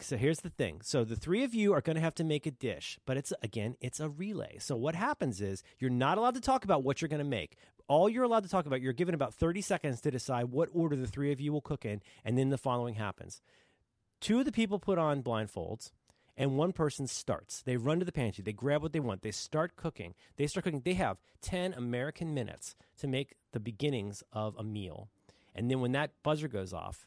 So 0.00 0.16
here's 0.16 0.40
the 0.40 0.50
thing. 0.50 0.80
So 0.82 1.04
the 1.04 1.14
three 1.14 1.44
of 1.44 1.54
you 1.54 1.72
are 1.72 1.80
going 1.80 1.94
to 1.94 2.02
have 2.02 2.14
to 2.16 2.24
make 2.24 2.46
a 2.46 2.50
dish, 2.50 2.98
but 3.06 3.16
it's 3.16 3.32
again, 3.42 3.76
it's 3.80 4.00
a 4.00 4.08
relay. 4.08 4.56
So 4.58 4.76
what 4.76 4.94
happens 4.94 5.40
is 5.40 5.62
you're 5.78 5.90
not 5.90 6.18
allowed 6.18 6.34
to 6.34 6.40
talk 6.40 6.64
about 6.64 6.82
what 6.82 7.00
you're 7.00 7.08
going 7.08 7.18
to 7.18 7.24
make. 7.24 7.56
All 7.88 8.08
you're 8.08 8.24
allowed 8.24 8.42
to 8.42 8.48
talk 8.48 8.66
about, 8.66 8.80
you're 8.80 8.92
given 8.92 9.14
about 9.14 9.34
30 9.34 9.60
seconds 9.60 10.00
to 10.00 10.10
decide 10.10 10.46
what 10.46 10.68
order 10.72 10.96
the 10.96 11.06
three 11.06 11.30
of 11.32 11.40
you 11.40 11.52
will 11.52 11.60
cook 11.60 11.84
in, 11.84 12.00
and 12.24 12.36
then 12.36 12.50
the 12.50 12.58
following 12.58 12.94
happens. 12.94 13.40
Two 14.20 14.40
of 14.40 14.44
the 14.44 14.52
people 14.52 14.78
put 14.78 14.98
on 14.98 15.22
blindfolds, 15.22 15.92
and 16.36 16.56
one 16.56 16.72
person 16.72 17.06
starts. 17.06 17.62
They 17.62 17.76
run 17.76 17.98
to 18.00 18.04
the 18.04 18.12
pantry, 18.12 18.42
they 18.42 18.52
grab 18.52 18.82
what 18.82 18.92
they 18.92 19.00
want, 19.00 19.22
they 19.22 19.30
start 19.30 19.76
cooking. 19.76 20.14
They 20.36 20.46
start 20.46 20.64
cooking. 20.64 20.82
They 20.84 20.94
have 20.94 21.18
10 21.42 21.74
American 21.74 22.34
minutes 22.34 22.74
to 22.98 23.06
make 23.06 23.36
the 23.52 23.60
beginnings 23.60 24.22
of 24.32 24.56
a 24.58 24.64
meal. 24.64 25.08
And 25.54 25.70
then 25.70 25.80
when 25.80 25.92
that 25.92 26.10
buzzer 26.22 26.48
goes 26.48 26.72
off, 26.72 27.06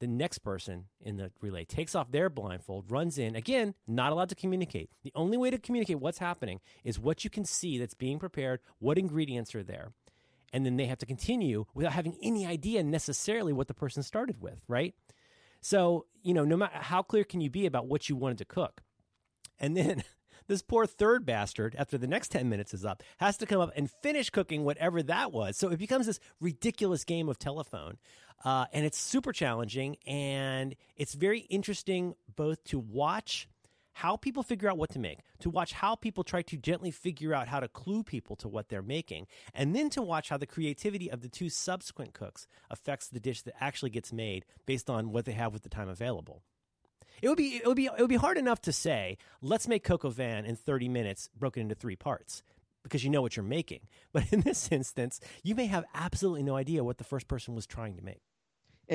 the 0.00 0.06
next 0.06 0.38
person 0.38 0.86
in 1.02 1.18
the 1.18 1.30
relay 1.42 1.64
takes 1.64 1.94
off 1.94 2.10
their 2.10 2.30
blindfold, 2.30 2.90
runs 2.90 3.18
in. 3.18 3.36
Again, 3.36 3.74
not 3.86 4.12
allowed 4.12 4.30
to 4.30 4.34
communicate. 4.34 4.88
The 5.02 5.12
only 5.14 5.36
way 5.36 5.50
to 5.50 5.58
communicate 5.58 6.00
what's 6.00 6.18
happening 6.18 6.60
is 6.84 6.98
what 6.98 7.22
you 7.22 7.28
can 7.28 7.44
see 7.44 7.78
that's 7.78 7.94
being 7.94 8.18
prepared, 8.18 8.60
what 8.78 8.96
ingredients 8.96 9.54
are 9.54 9.62
there. 9.62 9.92
And 10.52 10.66
then 10.66 10.76
they 10.76 10.86
have 10.86 10.98
to 10.98 11.06
continue 11.06 11.66
without 11.74 11.92
having 11.92 12.16
any 12.22 12.46
idea 12.46 12.82
necessarily 12.82 13.52
what 13.52 13.68
the 13.68 13.74
person 13.74 14.02
started 14.02 14.40
with, 14.40 14.60
right? 14.66 14.94
So, 15.60 16.06
you 16.22 16.34
know, 16.34 16.44
no 16.44 16.56
matter 16.56 16.76
how 16.76 17.02
clear 17.02 17.24
can 17.24 17.40
you 17.40 17.50
be 17.50 17.66
about 17.66 17.86
what 17.86 18.08
you 18.08 18.16
wanted 18.16 18.38
to 18.38 18.44
cook? 18.44 18.82
And 19.58 19.76
then 19.76 20.02
this 20.46 20.62
poor 20.62 20.86
third 20.86 21.24
bastard, 21.24 21.76
after 21.78 21.98
the 21.98 22.06
next 22.06 22.28
10 22.28 22.48
minutes 22.48 22.74
is 22.74 22.84
up, 22.84 23.02
has 23.18 23.36
to 23.38 23.46
come 23.46 23.60
up 23.60 23.72
and 23.76 23.90
finish 23.90 24.30
cooking 24.30 24.64
whatever 24.64 25.02
that 25.02 25.32
was. 25.32 25.56
So 25.56 25.68
it 25.70 25.78
becomes 25.78 26.06
this 26.06 26.20
ridiculous 26.40 27.04
game 27.04 27.28
of 27.28 27.38
telephone. 27.38 27.98
Uh, 28.44 28.64
and 28.72 28.86
it's 28.86 28.98
super 28.98 29.32
challenging. 29.32 29.96
And 30.06 30.74
it's 30.96 31.14
very 31.14 31.40
interesting 31.40 32.14
both 32.34 32.64
to 32.64 32.78
watch 32.78 33.48
how 33.94 34.16
people 34.16 34.42
figure 34.42 34.68
out 34.68 34.78
what 34.78 34.90
to 34.90 34.98
make, 34.98 35.20
to 35.40 35.50
watch 35.50 35.72
how 35.72 35.94
people 35.94 36.24
try 36.24 36.42
to 36.42 36.56
gently 36.56 36.90
figure 36.90 37.34
out 37.34 37.48
how 37.48 37.60
to 37.60 37.68
clue 37.68 38.02
people 38.02 38.36
to 38.36 38.48
what 38.48 38.68
they're 38.68 38.82
making, 38.82 39.26
and 39.54 39.74
then 39.74 39.90
to 39.90 40.02
watch 40.02 40.28
how 40.28 40.36
the 40.36 40.46
creativity 40.46 41.10
of 41.10 41.20
the 41.20 41.28
two 41.28 41.48
subsequent 41.48 42.14
cooks 42.14 42.46
affects 42.70 43.08
the 43.08 43.20
dish 43.20 43.42
that 43.42 43.54
actually 43.60 43.90
gets 43.90 44.12
made 44.12 44.44
based 44.66 44.88
on 44.88 45.12
what 45.12 45.24
they 45.24 45.32
have 45.32 45.52
with 45.52 45.62
the 45.62 45.68
time 45.68 45.88
available. 45.88 46.42
It 47.22 47.28
would 47.28 47.38
be 47.38 47.56
it 47.56 47.66
would 47.66 47.76
be 47.76 47.86
it 47.86 48.00
would 48.00 48.08
be 48.08 48.16
hard 48.16 48.38
enough 48.38 48.62
to 48.62 48.72
say, 48.72 49.18
let's 49.42 49.68
make 49.68 49.84
coq 49.84 50.04
au 50.04 50.10
vin 50.10 50.44
in 50.46 50.56
30 50.56 50.88
minutes 50.88 51.28
broken 51.36 51.62
into 51.62 51.74
three 51.74 51.96
parts 51.96 52.42
because 52.82 53.04
you 53.04 53.10
know 53.10 53.20
what 53.20 53.36
you're 53.36 53.44
making. 53.44 53.80
But 54.12 54.32
in 54.32 54.40
this 54.40 54.68
instance, 54.72 55.20
you 55.42 55.54
may 55.54 55.66
have 55.66 55.84
absolutely 55.94 56.42
no 56.42 56.56
idea 56.56 56.82
what 56.82 56.98
the 56.98 57.04
first 57.04 57.28
person 57.28 57.54
was 57.54 57.66
trying 57.66 57.96
to 57.96 58.02
make. 58.02 58.22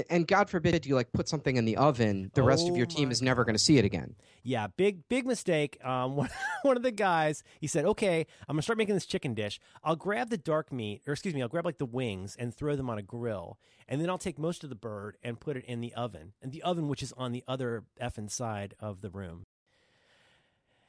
And, 0.09 0.27
God 0.27 0.49
forbid 0.49 0.85
you 0.85 0.95
like 0.95 1.11
put 1.13 1.29
something 1.29 1.55
in 1.55 1.65
the 1.65 1.77
oven, 1.77 2.31
the 2.33 2.43
rest 2.43 2.67
of 2.67 2.73
Oh 2.73 2.77
your 2.77 2.85
team 2.85 3.11
is 3.11 3.21
never 3.21 3.45
going 3.45 3.55
to 3.55 3.63
see 3.63 3.77
it 3.77 3.85
again. 3.85 4.15
Yeah, 4.43 4.67
big 4.67 5.07
big 5.07 5.25
mistake. 5.25 5.83
Um, 5.83 6.15
one, 6.17 6.29
one 6.63 6.77
of 6.77 6.83
the 6.83 6.91
guys 6.91 7.43
he 7.59 7.67
said, 7.67 7.85
"Okay, 7.85 8.27
I'm 8.47 8.55
gonna 8.55 8.61
start 8.61 8.77
making 8.77 8.95
this 8.95 9.05
chicken 9.05 9.33
dish. 9.33 9.59
I'll 9.83 9.95
grab 9.95 10.29
the 10.29 10.37
dark 10.37 10.71
meat, 10.71 11.01
or 11.07 11.13
excuse 11.13 11.33
me, 11.33 11.41
I'll 11.41 11.47
grab 11.47 11.65
like 11.65 11.77
the 11.77 11.85
wings 11.85 12.35
and 12.37 12.53
throw 12.53 12.75
them 12.75 12.89
on 12.89 12.97
a 12.97 13.01
grill, 13.01 13.57
and 13.87 14.01
then 14.01 14.09
I'll 14.09 14.17
take 14.17 14.37
most 14.37 14.63
of 14.63 14.69
the 14.69 14.75
bird 14.75 15.17
and 15.23 15.39
put 15.39 15.57
it 15.57 15.65
in 15.65 15.81
the 15.81 15.93
oven, 15.93 16.33
and 16.41 16.51
the 16.51 16.61
oven 16.63 16.87
which 16.87 17.01
is 17.01 17.13
on 17.17 17.31
the 17.31 17.43
other 17.47 17.85
effing 18.01 18.29
side 18.29 18.75
of 18.79 19.01
the 19.01 19.09
room." 19.09 19.45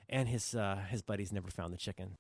And 0.09 0.29
his 0.29 0.55
uh, 0.55 0.81
his 0.91 1.03
buddies 1.03 1.33
never 1.33 1.51
found 1.51 1.73
the 1.73 1.79
chicken. 1.79 2.17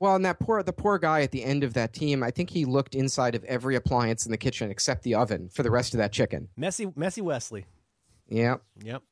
Well, 0.00 0.14
and 0.14 0.24
that 0.24 0.38
poor 0.38 0.62
the 0.62 0.72
poor 0.72 0.98
guy 0.98 1.22
at 1.22 1.32
the 1.32 1.44
end 1.44 1.64
of 1.64 1.74
that 1.74 1.92
team, 1.92 2.22
I 2.22 2.30
think 2.30 2.50
he 2.50 2.64
looked 2.64 2.94
inside 2.94 3.34
of 3.34 3.44
every 3.44 3.76
appliance 3.76 4.26
in 4.26 4.32
the 4.32 4.38
kitchen 4.38 4.70
except 4.70 5.02
the 5.02 5.14
oven 5.14 5.48
for 5.48 5.62
the 5.62 5.70
rest 5.70 5.94
of 5.94 5.98
that 5.98 6.12
chicken. 6.12 6.48
Messy 6.56 6.92
Messy 6.94 7.20
Wesley. 7.20 7.66
Yeah. 8.28 8.56
Yep. 8.82 9.02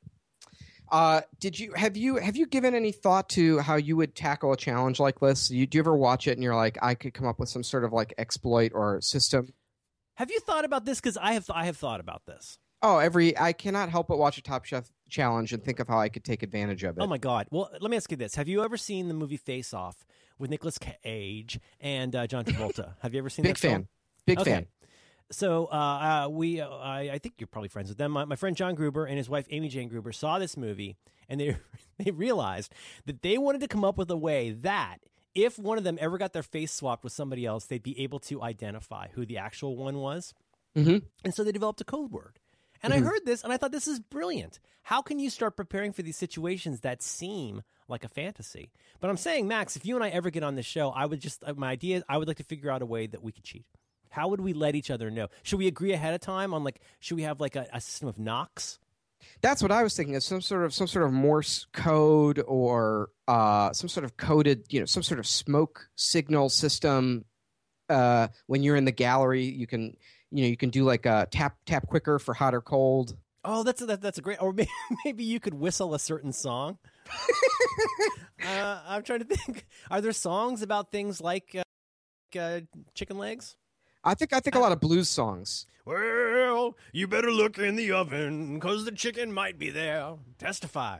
Uh, 0.89 1.21
did 1.39 1.59
you 1.59 1.73
have 1.73 1.97
you 1.97 2.15
have 2.15 2.37
you 2.37 2.45
given 2.45 2.73
any 2.73 2.91
thought 2.91 3.27
to 3.29 3.59
how 3.59 3.75
you 3.75 3.97
would 3.97 4.15
tackle 4.15 4.53
a 4.53 4.57
challenge 4.57 4.99
like 4.99 5.19
this? 5.19 5.51
You, 5.51 5.67
do 5.67 5.77
you 5.77 5.81
ever 5.81 5.97
watch 5.97 6.27
it 6.27 6.31
and 6.31 6.43
you're 6.43 6.55
like, 6.55 6.77
I 6.81 6.95
could 6.95 7.13
come 7.13 7.27
up 7.27 7.39
with 7.39 7.49
some 7.49 7.63
sort 7.63 7.83
of 7.83 7.91
like 7.91 8.13
exploit 8.17 8.71
or 8.73 9.01
system? 9.01 9.53
Have 10.15 10.31
you 10.31 10.39
thought 10.39 10.65
about 10.65 10.85
this? 10.85 10.99
Because 10.99 11.17
I 11.17 11.33
have 11.33 11.49
I 11.53 11.65
have 11.65 11.77
thought 11.77 11.99
about 11.99 12.25
this. 12.25 12.57
Oh, 12.81 12.99
every 12.99 13.37
I 13.37 13.53
cannot 13.53 13.89
help 13.89 14.07
but 14.07 14.17
watch 14.19 14.37
a 14.37 14.41
Top 14.41 14.65
Chef 14.65 14.89
challenge 15.09 15.51
and 15.53 15.63
think 15.63 15.79
of 15.79 15.87
how 15.87 15.99
I 15.99 16.09
could 16.09 16.23
take 16.23 16.43
advantage 16.43 16.83
of 16.83 16.97
it. 16.97 17.01
Oh 17.01 17.07
my 17.07 17.17
God! 17.17 17.47
Well, 17.49 17.69
let 17.79 17.89
me 17.89 17.97
ask 17.97 18.11
you 18.11 18.17
this: 18.17 18.35
Have 18.35 18.47
you 18.47 18.63
ever 18.63 18.77
seen 18.77 19.07
the 19.07 19.13
movie 19.13 19.37
Face 19.37 19.73
Off 19.73 20.05
with 20.37 20.49
Nicolas 20.51 20.77
Cage 20.77 21.59
and 21.81 22.15
uh, 22.15 22.27
John 22.27 22.45
Travolta? 22.45 22.93
Have 23.01 23.13
you 23.13 23.19
ever 23.19 23.29
seen 23.29 23.43
Big 23.43 23.55
that 23.55 23.59
film? 23.59 23.73
fan. 23.73 23.87
Big 24.25 24.39
Okay. 24.39 24.51
fan. 24.51 24.67
So 25.29 25.65
uh, 25.65 26.25
uh, 26.25 26.29
we, 26.29 26.61
uh, 26.61 26.69
I, 26.69 27.09
I 27.13 27.17
think 27.17 27.35
you're 27.39 27.47
probably 27.47 27.67
friends 27.67 27.89
with 27.89 27.97
them. 27.97 28.11
My, 28.13 28.23
my 28.23 28.37
friend 28.37 28.55
John 28.55 28.75
Gruber 28.75 29.05
and 29.05 29.17
his 29.17 29.29
wife 29.29 29.45
Amy 29.49 29.67
Jane 29.67 29.89
Gruber 29.89 30.13
saw 30.13 30.39
this 30.39 30.55
movie, 30.55 30.95
and 31.27 31.39
they 31.39 31.57
they 31.97 32.11
realized 32.11 32.73
that 33.05 33.21
they 33.23 33.37
wanted 33.37 33.61
to 33.61 33.67
come 33.67 33.83
up 33.83 33.97
with 33.97 34.09
a 34.11 34.17
way 34.17 34.51
that 34.51 34.97
if 35.33 35.57
one 35.59 35.77
of 35.77 35.83
them 35.83 35.97
ever 35.99 36.17
got 36.17 36.33
their 36.33 36.43
face 36.43 36.71
swapped 36.71 37.03
with 37.03 37.13
somebody 37.13 37.45
else, 37.45 37.65
they'd 37.65 37.83
be 37.83 37.99
able 38.01 38.19
to 38.19 38.41
identify 38.41 39.07
who 39.13 39.25
the 39.25 39.37
actual 39.37 39.75
one 39.75 39.97
was. 39.97 40.33
Mhm. 40.75 41.03
And 41.23 41.33
so 41.33 41.43
they 41.43 41.51
developed 41.51 41.81
a 41.81 41.85
code 41.85 42.11
word. 42.11 42.39
And 42.83 42.93
I 42.93 42.99
heard 42.99 43.25
this, 43.25 43.43
and 43.43 43.51
I 43.51 43.57
thought 43.57 43.71
this 43.71 43.87
is 43.87 43.99
brilliant. 43.99 44.59
How 44.83 45.01
can 45.01 45.19
you 45.19 45.29
start 45.29 45.57
preparing 45.57 45.93
for 45.93 46.01
these 46.01 46.17
situations 46.17 46.81
that 46.81 47.01
seem 47.01 47.63
like 47.87 48.03
a 48.03 48.09
fantasy? 48.09 48.71
But 48.99 49.09
I'm 49.09 49.17
saying, 49.17 49.47
Max, 49.47 49.75
if 49.75 49.85
you 49.85 49.95
and 49.95 50.03
I 50.03 50.09
ever 50.09 50.29
get 50.29 50.43
on 50.43 50.55
this 50.55 50.65
show, 50.65 50.89
I 50.89 51.05
would 51.05 51.19
just 51.19 51.43
uh, 51.45 51.53
my 51.55 51.69
idea. 51.69 52.03
I 52.07 52.17
would 52.17 52.27
like 52.27 52.37
to 52.37 52.43
figure 52.43 52.71
out 52.71 52.81
a 52.81 52.85
way 52.85 53.07
that 53.07 53.23
we 53.23 53.31
could 53.31 53.43
cheat. 53.43 53.65
How 54.09 54.29
would 54.29 54.41
we 54.41 54.53
let 54.53 54.75
each 54.75 54.89
other 54.89 55.11
know? 55.11 55.27
Should 55.43 55.59
we 55.59 55.67
agree 55.67 55.93
ahead 55.93 56.13
of 56.13 56.21
time 56.21 56.53
on 56.53 56.63
like? 56.63 56.79
Should 56.99 57.15
we 57.15 57.23
have 57.23 57.39
like 57.39 57.55
a, 57.55 57.67
a 57.73 57.81
system 57.81 58.07
of 58.07 58.17
knocks? 58.17 58.79
That's 59.41 59.61
what 59.61 59.71
I 59.71 59.83
was 59.83 59.95
thinking. 59.95 60.15
Of 60.15 60.23
some 60.23 60.41
sort 60.41 60.63
of 60.63 60.73
some 60.73 60.87
sort 60.87 61.05
of 61.05 61.11
Morse 61.11 61.67
code 61.73 62.41
or 62.47 63.09
uh, 63.27 63.73
some 63.73 63.89
sort 63.89 64.03
of 64.03 64.17
coded, 64.17 64.65
you 64.69 64.79
know, 64.79 64.85
some 64.85 65.03
sort 65.03 65.19
of 65.19 65.27
smoke 65.27 65.89
signal 65.95 66.49
system. 66.49 67.25
Uh, 67.89 68.27
when 68.47 68.63
you're 68.63 68.75
in 68.75 68.83
the 68.83 68.91
gallery, 68.91 69.45
you 69.45 69.65
can, 69.65 69.95
you 70.31 70.43
know, 70.43 70.49
you 70.49 70.57
can 70.57 70.69
do 70.69 70.83
like 70.83 71.05
a 71.05 71.27
tap 71.31 71.57
tap 71.65 71.87
quicker 71.87 72.19
for 72.19 72.33
hot 72.33 72.53
or 72.53 72.61
cold. 72.61 73.15
Oh, 73.43 73.63
that's 73.63 73.81
a, 73.81 73.85
that, 73.85 74.01
that's 74.01 74.17
a 74.17 74.21
great. 74.21 74.41
Or 74.41 74.53
maybe, 74.53 74.69
maybe 75.05 75.23
you 75.23 75.39
could 75.39 75.53
whistle 75.53 75.93
a 75.93 75.99
certain 75.99 76.33
song. 76.33 76.77
uh, 78.45 78.81
I'm 78.85 79.03
trying 79.03 79.19
to 79.19 79.25
think. 79.25 79.65
Are 79.89 80.01
there 80.01 80.11
songs 80.11 80.61
about 80.61 80.91
things 80.91 81.21
like 81.21 81.55
uh, 81.55 81.63
like, 82.33 82.41
uh, 82.41 82.79
chicken 82.93 83.17
legs? 83.17 83.55
I 84.03 84.13
think 84.13 84.33
I 84.33 84.39
think 84.39 84.55
a 84.55 84.59
lot 84.59 84.71
of 84.71 84.79
blues 84.79 85.09
songs. 85.09 85.65
Well, 85.85 86.75
you 86.91 87.07
better 87.07 87.31
look 87.31 87.57
in 87.57 87.75
the 87.75 87.91
oven 87.93 88.55
because 88.55 88.85
the 88.85 88.91
chicken 88.91 89.31
might 89.31 89.57
be 89.57 89.69
there. 89.69 90.15
Testify. 90.37 90.99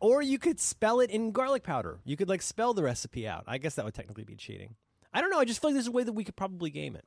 Or 0.00 0.22
you 0.22 0.38
could 0.38 0.60
spell 0.60 1.00
it 1.00 1.10
in 1.10 1.30
garlic 1.32 1.62
powder. 1.62 2.00
You 2.04 2.16
could 2.16 2.28
like 2.28 2.42
spell 2.42 2.74
the 2.74 2.82
recipe 2.82 3.26
out. 3.28 3.44
I 3.46 3.58
guess 3.58 3.74
that 3.74 3.84
would 3.84 3.94
technically 3.94 4.24
be 4.24 4.34
cheating. 4.34 4.74
I 5.12 5.20
don't 5.20 5.30
know. 5.30 5.38
I 5.38 5.44
just 5.44 5.60
feel 5.60 5.70
like 5.70 5.74
there's 5.74 5.86
a 5.86 5.92
way 5.92 6.04
that 6.04 6.12
we 6.12 6.24
could 6.24 6.36
probably 6.36 6.70
game 6.70 6.96
it. 6.96 7.04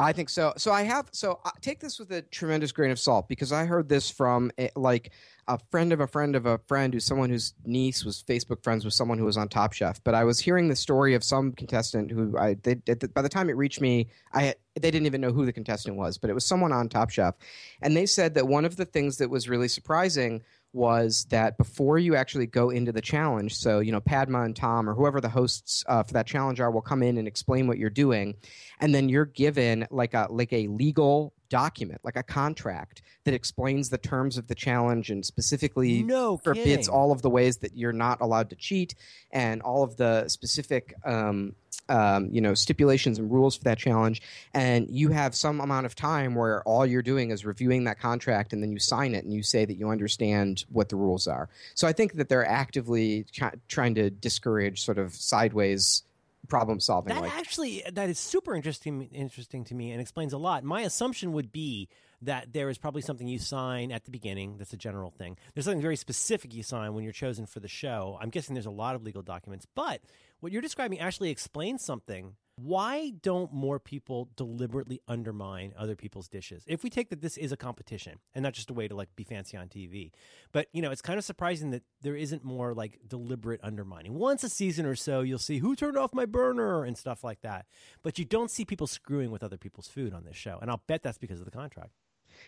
I 0.00 0.14
think 0.14 0.30
so. 0.30 0.54
So 0.56 0.72
I 0.72 0.82
have. 0.84 1.10
So 1.12 1.40
uh, 1.44 1.50
take 1.60 1.78
this 1.78 1.98
with 1.98 2.10
a 2.10 2.22
tremendous 2.22 2.72
grain 2.72 2.90
of 2.90 2.98
salt 2.98 3.28
because 3.28 3.52
I 3.52 3.66
heard 3.66 3.86
this 3.86 4.10
from 4.10 4.50
a, 4.58 4.70
like 4.74 5.12
a 5.46 5.58
friend 5.70 5.92
of 5.92 6.00
a 6.00 6.06
friend 6.06 6.34
of 6.34 6.46
a 6.46 6.56
friend 6.66 6.94
who's 6.94 7.04
someone 7.04 7.28
whose 7.28 7.52
niece 7.66 8.02
was 8.02 8.24
Facebook 8.26 8.64
friends 8.64 8.82
with 8.86 8.94
someone 8.94 9.18
who 9.18 9.26
was 9.26 9.36
on 9.36 9.48
Top 9.48 9.74
Chef. 9.74 10.02
But 10.02 10.14
I 10.14 10.24
was 10.24 10.40
hearing 10.40 10.68
the 10.68 10.76
story 10.76 11.14
of 11.14 11.22
some 11.22 11.52
contestant 11.52 12.10
who 12.10 12.34
I 12.38 12.54
they, 12.62 12.76
they, 12.86 12.94
by 12.94 13.20
the 13.20 13.28
time 13.28 13.50
it 13.50 13.58
reached 13.58 13.82
me, 13.82 14.08
I 14.32 14.42
had, 14.42 14.56
they 14.74 14.90
didn't 14.90 15.06
even 15.06 15.20
know 15.20 15.32
who 15.32 15.44
the 15.44 15.52
contestant 15.52 15.98
was, 15.98 16.16
but 16.16 16.30
it 16.30 16.34
was 16.34 16.46
someone 16.46 16.72
on 16.72 16.88
Top 16.88 17.10
Chef, 17.10 17.34
and 17.82 17.94
they 17.94 18.06
said 18.06 18.32
that 18.34 18.48
one 18.48 18.64
of 18.64 18.76
the 18.76 18.86
things 18.86 19.18
that 19.18 19.28
was 19.28 19.50
really 19.50 19.68
surprising 19.68 20.40
was 20.72 21.26
that 21.30 21.58
before 21.58 21.98
you 21.98 22.14
actually 22.14 22.46
go 22.46 22.70
into 22.70 22.92
the 22.92 23.00
challenge, 23.00 23.56
so 23.56 23.80
you 23.80 23.92
know 23.92 24.00
Padma 24.00 24.42
and 24.42 24.54
Tom 24.54 24.88
or 24.88 24.94
whoever 24.94 25.20
the 25.20 25.28
hosts 25.28 25.84
uh, 25.88 26.02
for 26.02 26.12
that 26.14 26.26
challenge 26.26 26.60
are 26.60 26.70
will 26.70 26.80
come 26.80 27.02
in 27.02 27.18
and 27.18 27.26
explain 27.26 27.66
what 27.66 27.78
you're 27.78 27.90
doing, 27.90 28.36
and 28.80 28.94
then 28.94 29.08
you're 29.08 29.26
given 29.26 29.86
like 29.90 30.14
a 30.14 30.28
like 30.30 30.52
a 30.52 30.68
legal 30.68 31.34
document, 31.50 32.00
like 32.02 32.16
a 32.16 32.22
contract 32.22 33.02
that 33.24 33.34
explains 33.34 33.90
the 33.90 33.98
terms 33.98 34.38
of 34.38 34.46
the 34.46 34.54
challenge 34.54 35.10
and 35.10 35.26
specifically 35.26 36.02
No 36.02 36.38
forbids 36.38 36.64
kidding. 36.86 36.88
all 36.88 37.12
of 37.12 37.20
the 37.20 37.28
ways 37.28 37.58
that 37.58 37.76
you're 37.76 37.92
not 37.92 38.22
allowed 38.22 38.48
to 38.50 38.56
cheat 38.56 38.94
and 39.30 39.60
all 39.60 39.82
of 39.82 39.96
the 39.96 40.28
specific 40.28 40.94
um, 41.04 41.54
um, 41.88 42.28
you 42.32 42.40
know 42.40 42.54
stipulations 42.54 43.18
and 43.18 43.30
rules 43.30 43.56
for 43.56 43.64
that 43.64 43.78
challenge 43.78 44.22
and 44.54 44.88
you 44.90 45.08
have 45.10 45.34
some 45.34 45.60
amount 45.60 45.86
of 45.86 45.94
time 45.94 46.34
where 46.36 46.62
all 46.62 46.86
you're 46.86 47.02
doing 47.02 47.30
is 47.30 47.44
reviewing 47.44 47.84
that 47.84 47.98
contract 47.98 48.52
and 48.52 48.62
then 48.62 48.70
you 48.70 48.78
sign 48.78 49.14
it 49.14 49.24
and 49.24 49.32
you 49.34 49.42
say 49.42 49.64
that 49.64 49.74
you 49.74 49.88
understand 49.90 50.64
what 50.70 50.88
the 50.88 50.96
rules 50.96 51.26
are 51.26 51.48
so 51.74 51.88
i 51.88 51.92
think 51.92 52.14
that 52.14 52.28
they're 52.28 52.46
actively 52.46 53.24
try- 53.32 53.54
trying 53.68 53.94
to 53.96 54.08
discourage 54.10 54.82
sort 54.84 54.98
of 54.98 55.14
sideways 55.14 56.02
problem 56.50 56.80
solving 56.80 57.14
That 57.14 57.22
like 57.22 57.36
actually 57.36 57.82
that 57.92 58.10
is 58.10 58.18
super 58.18 58.54
interesting 58.54 59.08
interesting 59.12 59.64
to 59.64 59.74
me 59.74 59.92
and 59.92 60.00
explains 60.00 60.32
a 60.32 60.38
lot. 60.38 60.64
My 60.64 60.82
assumption 60.82 61.32
would 61.32 61.52
be 61.52 61.88
that 62.22 62.52
there 62.52 62.68
is 62.68 62.76
probably 62.76 63.00
something 63.00 63.26
you 63.26 63.38
sign 63.38 63.92
at 63.92 64.04
the 64.04 64.10
beginning 64.10 64.58
that's 64.58 64.74
a 64.74 64.76
general 64.76 65.10
thing. 65.10 65.38
There's 65.54 65.64
something 65.64 65.80
very 65.80 65.96
specific 65.96 66.52
you 66.52 66.62
sign 66.62 66.94
when 66.94 67.04
you're 67.04 67.12
chosen 67.14 67.46
for 67.46 67.60
the 67.60 67.68
show. 67.68 68.18
I'm 68.20 68.28
guessing 68.28 68.54
there's 68.54 68.66
a 68.66 68.70
lot 68.70 68.94
of 68.94 69.02
legal 69.02 69.22
documents, 69.22 69.66
but 69.74 70.02
what 70.40 70.52
you're 70.52 70.60
describing 70.60 71.00
actually 71.00 71.30
explains 71.30 71.82
something. 71.82 72.34
Why 72.62 73.12
don't 73.22 73.52
more 73.54 73.78
people 73.78 74.28
deliberately 74.36 75.00
undermine 75.08 75.72
other 75.78 75.96
people's 75.96 76.28
dishes? 76.28 76.62
If 76.66 76.82
we 76.82 76.90
take 76.90 77.08
that 77.08 77.22
this 77.22 77.38
is 77.38 77.52
a 77.52 77.56
competition 77.56 78.18
and 78.34 78.42
not 78.42 78.52
just 78.52 78.68
a 78.68 78.74
way 78.74 78.86
to 78.86 78.94
like 78.94 79.08
be 79.16 79.24
fancy 79.24 79.56
on 79.56 79.68
TV, 79.68 80.10
but 80.52 80.66
you 80.72 80.82
know, 80.82 80.90
it's 80.90 81.00
kind 81.00 81.18
of 81.18 81.24
surprising 81.24 81.70
that 81.70 81.84
there 82.02 82.16
isn't 82.16 82.44
more 82.44 82.74
like 82.74 82.98
deliberate 83.06 83.60
undermining. 83.62 84.14
Once 84.14 84.44
a 84.44 84.48
season 84.50 84.84
or 84.84 84.94
so, 84.94 85.22
you'll 85.22 85.38
see 85.38 85.58
who 85.58 85.74
turned 85.74 85.96
off 85.96 86.12
my 86.12 86.26
burner 86.26 86.84
and 86.84 86.98
stuff 86.98 87.24
like 87.24 87.40
that, 87.40 87.64
but 88.02 88.18
you 88.18 88.26
don't 88.26 88.50
see 88.50 88.66
people 88.66 88.86
screwing 88.86 89.30
with 89.30 89.42
other 89.42 89.58
people's 89.58 89.88
food 89.88 90.12
on 90.12 90.24
this 90.24 90.36
show, 90.36 90.58
and 90.60 90.70
I'll 90.70 90.82
bet 90.86 91.02
that's 91.02 91.18
because 91.18 91.38
of 91.38 91.46
the 91.46 91.50
contract. 91.50 91.92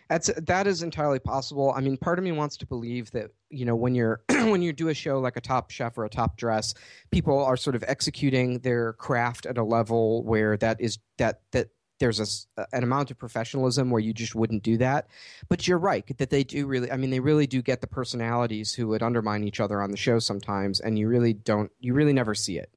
That's 0.08 0.30
that 0.36 0.66
is 0.66 0.82
entirely 0.82 1.18
possible. 1.18 1.72
I 1.74 1.80
mean, 1.80 1.96
part 1.96 2.18
of 2.18 2.24
me 2.24 2.32
wants 2.32 2.56
to 2.58 2.66
believe 2.66 3.10
that 3.12 3.30
you 3.50 3.64
know 3.64 3.76
when 3.76 3.94
you're 3.94 4.22
when 4.28 4.62
you 4.62 4.72
do 4.72 4.88
a 4.88 4.94
show 4.94 5.20
like 5.20 5.36
a 5.36 5.40
Top 5.40 5.70
Chef 5.70 5.96
or 5.96 6.04
a 6.04 6.10
Top 6.10 6.36
Dress, 6.36 6.74
people 7.10 7.42
are 7.42 7.56
sort 7.56 7.76
of 7.76 7.84
executing 7.86 8.58
their 8.60 8.92
craft 8.94 9.46
at 9.46 9.58
a 9.58 9.64
level 9.64 10.22
where 10.24 10.56
that 10.58 10.80
is 10.80 10.98
that 11.18 11.40
that 11.52 11.68
there's 12.02 12.46
a, 12.56 12.66
an 12.72 12.82
amount 12.82 13.12
of 13.12 13.18
professionalism 13.18 13.88
where 13.88 14.00
you 14.00 14.12
just 14.12 14.34
wouldn't 14.34 14.64
do 14.64 14.76
that. 14.76 15.06
But 15.48 15.68
you're 15.68 15.78
right 15.78 16.04
that 16.18 16.30
they 16.30 16.42
do 16.42 16.66
really. 16.66 16.90
I 16.90 16.96
mean, 16.96 17.10
they 17.10 17.20
really 17.20 17.46
do 17.46 17.62
get 17.62 17.80
the 17.80 17.86
personalities 17.86 18.74
who 18.74 18.88
would 18.88 19.02
undermine 19.02 19.44
each 19.44 19.60
other 19.60 19.80
on 19.80 19.92
the 19.92 19.96
show 19.96 20.18
sometimes, 20.18 20.80
and 20.80 20.98
you 20.98 21.08
really 21.08 21.32
don't. 21.32 21.70
You 21.80 21.94
really 21.94 22.12
never 22.12 22.34
see 22.34 22.58
it. 22.58 22.70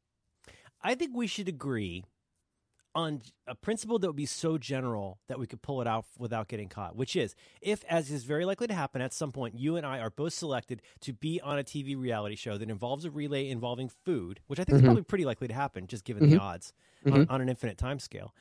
I 0.82 0.94
think 0.94 1.16
we 1.16 1.26
should 1.26 1.48
agree 1.48 2.06
on 2.96 3.22
a 3.46 3.54
principle 3.56 4.00
that 4.00 4.08
would 4.08 4.16
be 4.16 4.26
so 4.26 4.58
general 4.58 5.20
that 5.28 5.38
we 5.38 5.46
could 5.46 5.62
pull 5.62 5.82
it 5.82 5.88
out 5.88 6.06
without 6.18 6.48
getting 6.48 6.70
caught, 6.70 6.96
which 6.96 7.16
is 7.16 7.36
if, 7.62 7.84
as 7.90 8.10
is 8.10 8.24
very 8.24 8.46
likely 8.46 8.68
to 8.68 8.74
happen 8.74 9.02
at 9.02 9.14
some 9.14 9.34
point, 9.34 9.54
you 9.60 9.76
and 9.76 9.86
I 9.86 10.00
are 10.00 10.10
both 10.10 10.34
selected 10.34 10.82
to 11.02 11.14
be 11.14 11.42
on 11.42 11.60
a 11.60 11.64
TV 11.64 11.96
reality 11.98 12.36
show 12.36 12.58
that 12.58 12.70
involves 12.70 13.04
a 13.06 13.12
relay 13.12 13.50
involving 13.50 13.90
food, 14.06 14.40
which 14.48 14.60
I 14.60 14.64
think 14.64 14.76
Mhm. 14.76 14.78
is 14.78 14.82
probably 14.82 15.04
pretty 15.04 15.26
likely 15.26 15.48
to 15.50 15.54
happen 15.54 15.88
just 15.88 16.06
given 16.06 16.24
the 16.24 16.36
Mhm. 16.36 16.40
odds 16.40 16.74
on, 17.10 17.24
Mhm. 17.24 17.30
on 17.30 17.42
an 17.42 17.50
infinite 17.50 17.78
time 17.78 18.00
scale. 18.00 18.34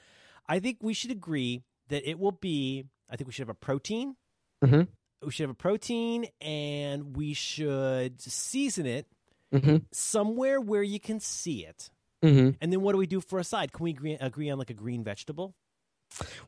I 0.49 0.61
think 0.61 0.79
we 0.83 0.95
should 0.95 1.11
agree 1.11 1.65
that 1.89 2.09
it 2.09 2.19
will 2.19 2.33
be, 2.33 2.87
I 3.11 3.17
think 3.17 3.27
we 3.27 3.33
should 3.33 3.43
have 3.43 3.49
a 3.49 3.55
protein. 3.55 4.17
Mhm. 4.63 4.95
We 5.23 5.31
should 5.33 5.45
have 5.45 5.51
a 5.51 5.55
protein 5.55 6.27
and 6.41 7.17
we 7.17 7.33
should 7.33 8.21
season 8.21 8.85
it 8.87 9.07
hmm 9.53 9.87
somewhere 9.93 10.61
where 10.61 10.83
you 10.83 11.01
can 11.01 11.21
see 11.21 11.65
it. 11.67 11.91
Hmm 12.29 12.51
And 12.61 12.73
then 12.73 12.81
what 12.81 12.93
do 12.93 12.99
we 12.99 13.07
do 13.07 13.21
for 13.21 13.39
a 13.39 13.45
side? 13.45 13.73
Can 13.73 13.85
we 13.85 13.91
agree, 13.91 14.15
agree 14.15 14.51
on 14.51 14.59
like 14.59 14.71
a 14.71 14.75
green 14.75 15.05
vegetable? 15.05 15.55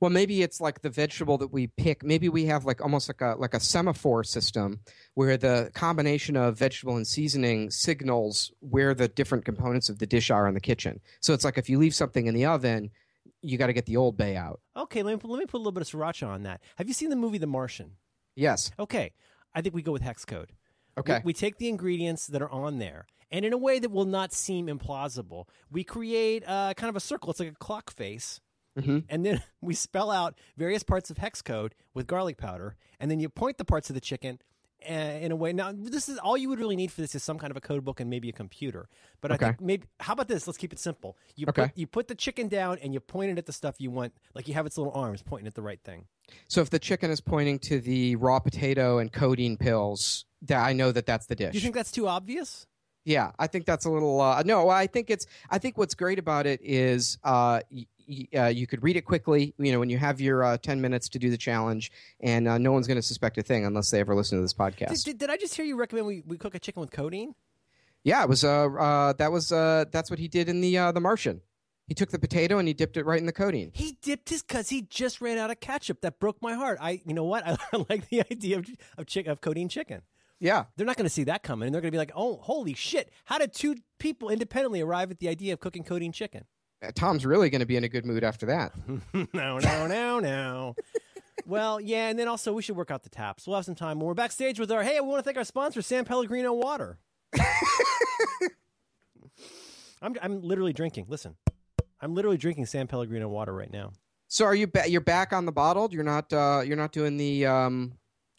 Well, 0.01 0.11
maybe 0.11 0.43
it's 0.43 0.61
like 0.61 0.83
the 0.83 0.91
vegetable 0.91 1.39
that 1.39 1.53
we 1.53 1.67
pick. 1.67 2.05
Maybe 2.05 2.29
we 2.29 2.45
have 2.47 2.65
like 2.65 2.81
almost 2.81 3.09
like 3.09 3.21
a 3.21 3.35
like 3.39 3.53
a 3.53 3.59
semaphore 3.59 4.23
system 4.23 4.81
where 5.15 5.37
the 5.37 5.71
combination 5.75 6.37
of 6.37 6.57
vegetable 6.57 6.97
and 6.97 7.07
seasoning 7.07 7.71
signals 7.71 8.53
where 8.61 8.95
the 8.95 9.09
different 9.09 9.45
components 9.45 9.89
of 9.89 9.99
the 9.99 10.07
dish 10.07 10.31
are 10.31 10.47
in 10.47 10.55
the 10.55 10.61
kitchen. 10.61 11.01
So 11.21 11.35
it's 11.35 11.45
like 11.45 11.59
if 11.59 11.69
you 11.69 11.79
leave 11.79 11.95
something 11.97 12.27
in 12.27 12.35
the 12.35 12.45
oven, 12.47 12.91
you 13.43 13.59
got 13.59 13.67
to 13.67 13.73
get 13.73 13.87
the 13.87 13.97
Old 13.97 14.17
Bay 14.17 14.37
out. 14.37 14.61
Okay, 14.77 15.03
let 15.03 15.13
me 15.13 15.19
put, 15.19 15.31
let 15.31 15.41
me 15.41 15.47
put 15.47 15.57
a 15.59 15.63
little 15.65 15.73
bit 15.73 15.83
of 15.83 15.89
sriracha 15.89 16.29
on 16.29 16.45
that. 16.45 16.61
Have 16.77 16.87
you 16.87 16.95
seen 16.95 17.11
the 17.11 17.17
movie 17.17 17.39
The 17.39 17.47
Martian? 17.49 17.93
Yes. 18.37 18.71
Okay, 18.79 19.13
I 19.55 19.63
think 19.63 19.75
we 19.75 19.83
go 19.83 19.93
with 19.93 20.03
hex 20.03 20.25
code. 20.25 20.51
We- 20.51 21.01
Okay. 21.01 21.21
We, 21.25 21.35
take 21.35 21.59
the 21.59 21.69
ingredients 21.69 22.27
that 22.29 22.41
are 22.41 22.51
on 22.51 22.79
there, 22.79 23.07
and 23.31 23.45
in 23.45 23.53
a 23.53 23.59
way 23.59 23.79
that 23.79 23.91
will 23.91 24.05
not 24.05 24.33
seem 24.33 24.67
implausible, 24.67 25.45
we 25.71 25.85
create 25.85 26.43
uh, 26.47 26.75
kind 26.75 26.89
of 26.89 26.97
a 26.97 27.01
circle. 27.01 27.31
It's 27.31 27.41
like 27.41 27.51
a 27.51 27.55
clock 27.57 27.91
face, 27.91 28.41
hmm 28.79 28.99
and 29.09 29.25
then 29.25 29.43
we 29.61 29.75
spell 29.75 30.11
out 30.11 30.37
various 30.57 30.83
parts 30.83 31.11
of 31.11 31.19
hex 31.19 31.43
code 31.43 31.75
with 31.95 32.07
garlic 32.07 32.37
powder, 32.37 32.77
and 33.01 33.11
then 33.11 33.21
you 33.21 33.29
point 33.29 33.59
the 33.59 33.65
parts 33.65 33.91
of 33.91 33.95
the 33.95 34.01
chicken. 34.01 34.39
Uh, 34.89 34.93
in 34.93 35.33
a 35.33 35.37
way, 35.37 35.53
now 35.55 35.73
this 35.75 36.07
is 36.09 36.19
all 36.19 36.37
you 36.37 36.51
would 36.51 36.61
really 36.61 36.77
need 36.77 36.93
for 36.93 37.01
this 37.01 37.15
is 37.15 37.25
some 37.25 37.39
kind 37.39 37.51
of 37.51 37.57
a 37.57 37.61
code 37.63 37.83
book 37.83 37.99
and 37.99 38.11
maybe 38.11 38.29
a 38.29 38.33
computer. 38.33 38.89
But 39.23 39.33
I 39.33 39.37
think 39.39 39.61
maybe 39.61 39.87
how 39.99 40.13
about 40.13 40.29
this? 40.29 40.47
Let's 40.47 40.59
keep 40.59 40.71
it 40.73 40.79
simple. 40.79 41.17
You 41.35 41.47
Okay. 41.49 41.63
put 41.69 41.79
you 41.79 41.87
put 41.87 42.09
the 42.09 42.15
chicken 42.15 42.47
down 42.47 42.79
and 42.83 42.93
you 42.93 43.01
point 43.01 43.33
it 43.33 43.39
at 43.39 43.47
the 43.47 43.55
stuff 43.55 43.77
you 43.81 43.91
want, 43.91 44.13
like 44.35 44.47
you 44.47 44.55
have 44.55 44.67
its 44.67 44.77
little 44.77 44.93
arms 44.93 45.23
pointing 45.23 45.47
at 45.49 45.55
the 45.55 45.63
right 45.63 45.81
thing. 45.83 46.05
So 46.47 46.61
if 46.61 46.69
the 46.71 46.79
chicken 46.79 47.11
is 47.11 47.23
pointing 47.23 47.59
to 47.61 47.81
the 47.81 48.17
raw 48.17 48.39
potato 48.39 48.99
and 48.99 49.11
codeine 49.11 49.57
pills, 49.57 50.27
that 50.43 50.63
I 50.65 50.75
know 50.75 50.93
that 50.93 51.07
that's 51.07 51.25
the 51.27 51.35
dish. 51.35 51.53
Do 51.53 51.59
you 51.59 51.63
think 51.63 51.75
that's 51.75 51.91
too 51.91 52.07
obvious? 52.07 52.67
Yeah, 53.07 53.31
I 53.39 53.47
think 53.47 53.67
that's 53.67 53.85
a 53.85 53.91
little. 53.91 54.21
Uh, 54.21 54.43
no, 54.45 54.69
I 54.69 54.89
think 54.89 55.11
it's. 55.11 55.27
I 55.49 55.59
think 55.59 55.79
what's 55.79 55.95
great 55.95 56.19
about 56.19 56.45
it 56.45 56.61
is 56.61 57.19
uh, 57.23 57.61
y- 57.71 57.87
y- 58.09 58.29
uh, 58.37 58.47
you 58.49 58.67
could 58.67 58.83
read 58.83 58.97
it 58.97 59.03
quickly. 59.03 59.55
You 59.59 59.71
know, 59.71 59.79
when 59.79 59.91
you 59.91 59.97
have 59.99 60.21
your 60.21 60.43
uh, 60.43 60.57
ten 60.59 60.81
minutes 60.81 61.09
to 61.11 61.21
do 61.21 61.31
the 61.31 61.37
challenge, 61.37 61.93
and 62.19 62.49
uh, 62.49 62.59
no 62.59 62.73
one's 62.73 62.89
going 62.89 62.97
to 62.97 63.03
suspect 63.03 63.39
a 63.39 63.45
thing 63.45 63.65
unless 63.65 63.91
they 63.93 64.01
ever 64.01 64.17
listen 64.17 64.39
to 64.39 64.43
this 64.43 64.53
podcast. 64.53 65.05
did, 65.05 65.19
did 65.19 65.31
I 65.31 65.37
just 65.37 65.55
hear 65.55 65.65
you 65.65 65.77
recommend 65.77 66.09
we, 66.09 66.25
we 66.27 66.37
cook 66.37 66.57
a 66.57 66.59
chicken 66.59 66.81
with 66.81 66.91
codeine? 66.91 67.37
yeah, 68.03 68.25
it 68.25 68.29
was. 68.29 68.43
Uh, 68.43 68.65
uh, 68.73 69.13
that 69.15 69.31
was. 69.31 69.53
Uh, 69.53 69.85
that's 69.93 70.11
what 70.11 70.19
he 70.19 70.27
did 70.27 70.49
in 70.49 70.61
the 70.61 70.77
uh, 70.77 70.91
the 70.91 71.01
Martian. 71.01 71.43
He 71.87 71.95
took 71.95 72.11
the 72.11 72.19
potato 72.19 72.59
and 72.59 72.67
he 72.67 72.75
dipped 72.75 72.97
it 72.97 73.05
right 73.07 73.21
in 73.21 73.27
the 73.27 73.33
codeine. 73.33 73.71
He 73.73 73.97
dipped 74.03 74.31
his 74.31 74.43
because 74.43 74.69
he 74.69 74.83
just 74.83 75.21
ran 75.21 75.39
out 75.39 75.53
of 75.53 75.61
ketchup. 75.61 76.01
That 76.01 76.19
broke 76.19 76.43
my 76.43 76.55
heart. 76.55 76.79
I, 76.81 77.01
you 77.07 77.15
know 77.15 77.23
what? 77.23 77.47
I, 77.47 77.57
like 77.89 78.09
the 78.09 78.23
idea 78.29 78.59
of 78.59 78.67
of, 78.99 79.07
chick, 79.07 79.29
of 79.29 79.41
codeine 79.41 79.69
chicken. 79.69 80.03
Yeah, 80.39 80.65
They're 80.77 80.87
not 80.87 80.97
going 80.97 81.07
to 81.07 81.11
see 81.13 81.25
that 81.25 81.43
coming, 81.43 81.67
and 81.67 81.75
they're 81.75 81.81
going 81.81 81.91
to 81.91 81.95
be 81.95 81.99
like, 81.99 82.13
"Oh, 82.15 82.37
holy 82.43 82.75
shit! 82.75 83.11
How 83.25 83.39
did 83.39 83.55
two 83.55 83.77
people 83.99 84.29
independently 84.29 84.83
arrive 84.83 85.11
at 85.11 85.19
the 85.19 85.29
idea 85.29 85.55
of 85.55 85.61
cooking 85.61 85.83
codeine 85.83 86.13
chicken?" 86.13 86.45
Uh, 86.83 86.91
Tom's 86.95 87.25
really 87.25 87.49
going 87.49 87.61
to 87.61 87.67
be 87.67 87.77
in 87.77 87.85
a 87.85 87.89
good 87.89 88.05
mood 88.05 88.23
after 88.23 88.45
that. 88.47 88.73
no, 89.33 89.59
no, 89.59 89.87
no, 89.87 90.21
no. 90.21 90.75
well, 91.47 91.81
yeah, 91.81 92.09
and 92.09 92.19
then 92.19 92.29
also 92.29 92.53
we 92.53 92.61
should 92.61 92.77
work 92.77 92.91
out 92.91 93.03
the 93.03 93.09
taps. 93.09 93.47
We'll 93.47 93.57
have 93.57 93.65
some 93.65 93.75
time 93.75 93.99
when 93.99 94.07
we're 94.07 94.15
backstage 94.15 94.61
with 94.61 94.71
our. 94.71 94.83
Hey, 94.83 95.01
we 95.01 95.09
want 95.09 95.21
to 95.21 95.23
thank 95.23 95.39
our 95.39 95.45
sponsor, 95.45 95.81
San 95.81 96.05
Pellegrino 96.05 96.53
Water. 96.53 96.99
I'm 100.03 100.15
I'm 100.23 100.43
literally 100.43 100.73
drinking. 100.75 101.07
Listen, 101.09 101.37
I'm 102.01 102.15
literally 102.15 102.37
drinking 102.37 102.67
San 102.67 102.87
Pellegrino 102.87 103.29
water 103.29 103.53
right 103.53 103.73
now. 103.73 103.93
So 104.29 104.45
are 104.45 104.55
you? 104.55 104.67
Ba- 104.67 104.89
you're 104.89 105.01
back 105.01 105.33
on 105.33 105.47
the 105.47 105.53
bottled. 105.53 105.93
You're 105.93 106.05
not. 106.05 106.33
Uh, 106.33 106.63
you're 106.65 106.77
not 106.77 106.93
doing 106.93 107.17
the. 107.17 107.47
Um, 107.47 107.95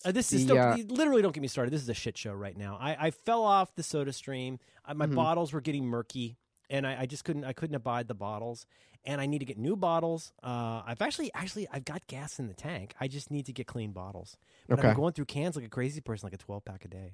Uh, 0.06 0.12
this 0.12 0.32
is 0.32 0.46
The, 0.46 0.54
still, 0.54 0.58
uh, 0.60 0.78
literally 0.96 1.22
don't 1.22 1.34
get 1.34 1.42
me 1.42 1.48
started. 1.48 1.72
This 1.72 1.82
is 1.82 1.90
a 1.90 1.94
shit 1.94 2.18
show 2.18 2.34
right 2.34 2.56
now. 2.56 2.78
I, 2.80 3.08
I 3.08 3.12
fell 3.12 3.44
off 3.44 3.74
the 3.76 3.84
soda 3.84 4.14
stream. 4.14 4.60
I, 4.86 4.94
my 4.94 5.08
Mhm. 5.08 5.16
bottles 5.16 5.52
were 5.54 5.62
getting 5.62 5.86
murky, 5.86 6.38
and 6.70 6.86
I, 6.86 7.02
I 7.02 7.06
just 7.08 7.24
couldn't 7.26 7.44
I 7.46 7.54
couldn't 7.54 7.76
abide 7.76 8.08
the 8.08 8.14
bottles. 8.14 8.66
And 9.06 9.22
I 9.22 9.26
need 9.26 9.40
to 9.40 9.46
get 9.46 9.58
new 9.58 9.76
bottles. 9.78 10.34
Uh, 10.44 10.82
I've 10.86 11.02
actually 11.02 11.32
actually 11.34 11.68
I've 11.72 11.86
got 11.86 12.06
gas 12.08 12.40
in 12.40 12.48
the 12.48 12.54
tank. 12.54 12.94
I 13.00 13.08
just 13.08 13.32
need 13.32 13.46
to 13.46 13.54
get 13.54 13.66
clean 13.66 13.92
bottles. 13.92 14.38
But 14.68 14.80
Okay. 14.80 14.90
I'm 14.90 14.96
going 14.96 15.14
through 15.14 15.26
cans 15.26 15.56
like 15.56 15.66
a 15.66 15.70
crazy 15.70 16.02
person, 16.02 16.26
like 16.28 16.34
a 16.34 16.38
12 16.38 16.66
pack 16.66 16.84
a 16.84 16.88
day. 16.90 17.14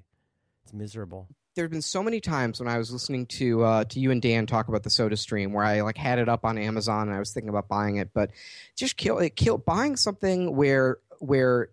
It's 0.64 0.72
miserable. 0.72 1.28
there 1.54 1.64
have 1.64 1.70
been 1.70 1.82
so 1.82 2.02
many 2.02 2.20
times 2.20 2.58
when 2.58 2.68
I 2.68 2.78
was 2.78 2.90
listening 2.90 3.26
to 3.26 3.62
uh, 3.62 3.84
to 3.84 4.00
you 4.00 4.10
and 4.10 4.20
Dan 4.20 4.44
talk 4.46 4.66
about 4.68 4.82
the 4.82 4.90
Soda 4.90 5.16
Stream 5.16 5.52
where 5.52 5.64
I 5.64 5.82
like 5.82 5.96
had 5.96 6.18
it 6.18 6.28
up 6.28 6.44
on 6.44 6.58
Amazon 6.58 7.06
and 7.08 7.14
I 7.16 7.20
was 7.20 7.32
thinking 7.32 7.48
about 7.50 7.68
buying 7.68 7.96
it, 7.96 8.10
but 8.12 8.30
just 8.76 8.96
kill 8.96 9.18
it. 9.18 9.36
Kill 9.36 9.56
buying 9.58 9.96
something 9.96 10.56
where 10.56 10.98
where 11.20 11.68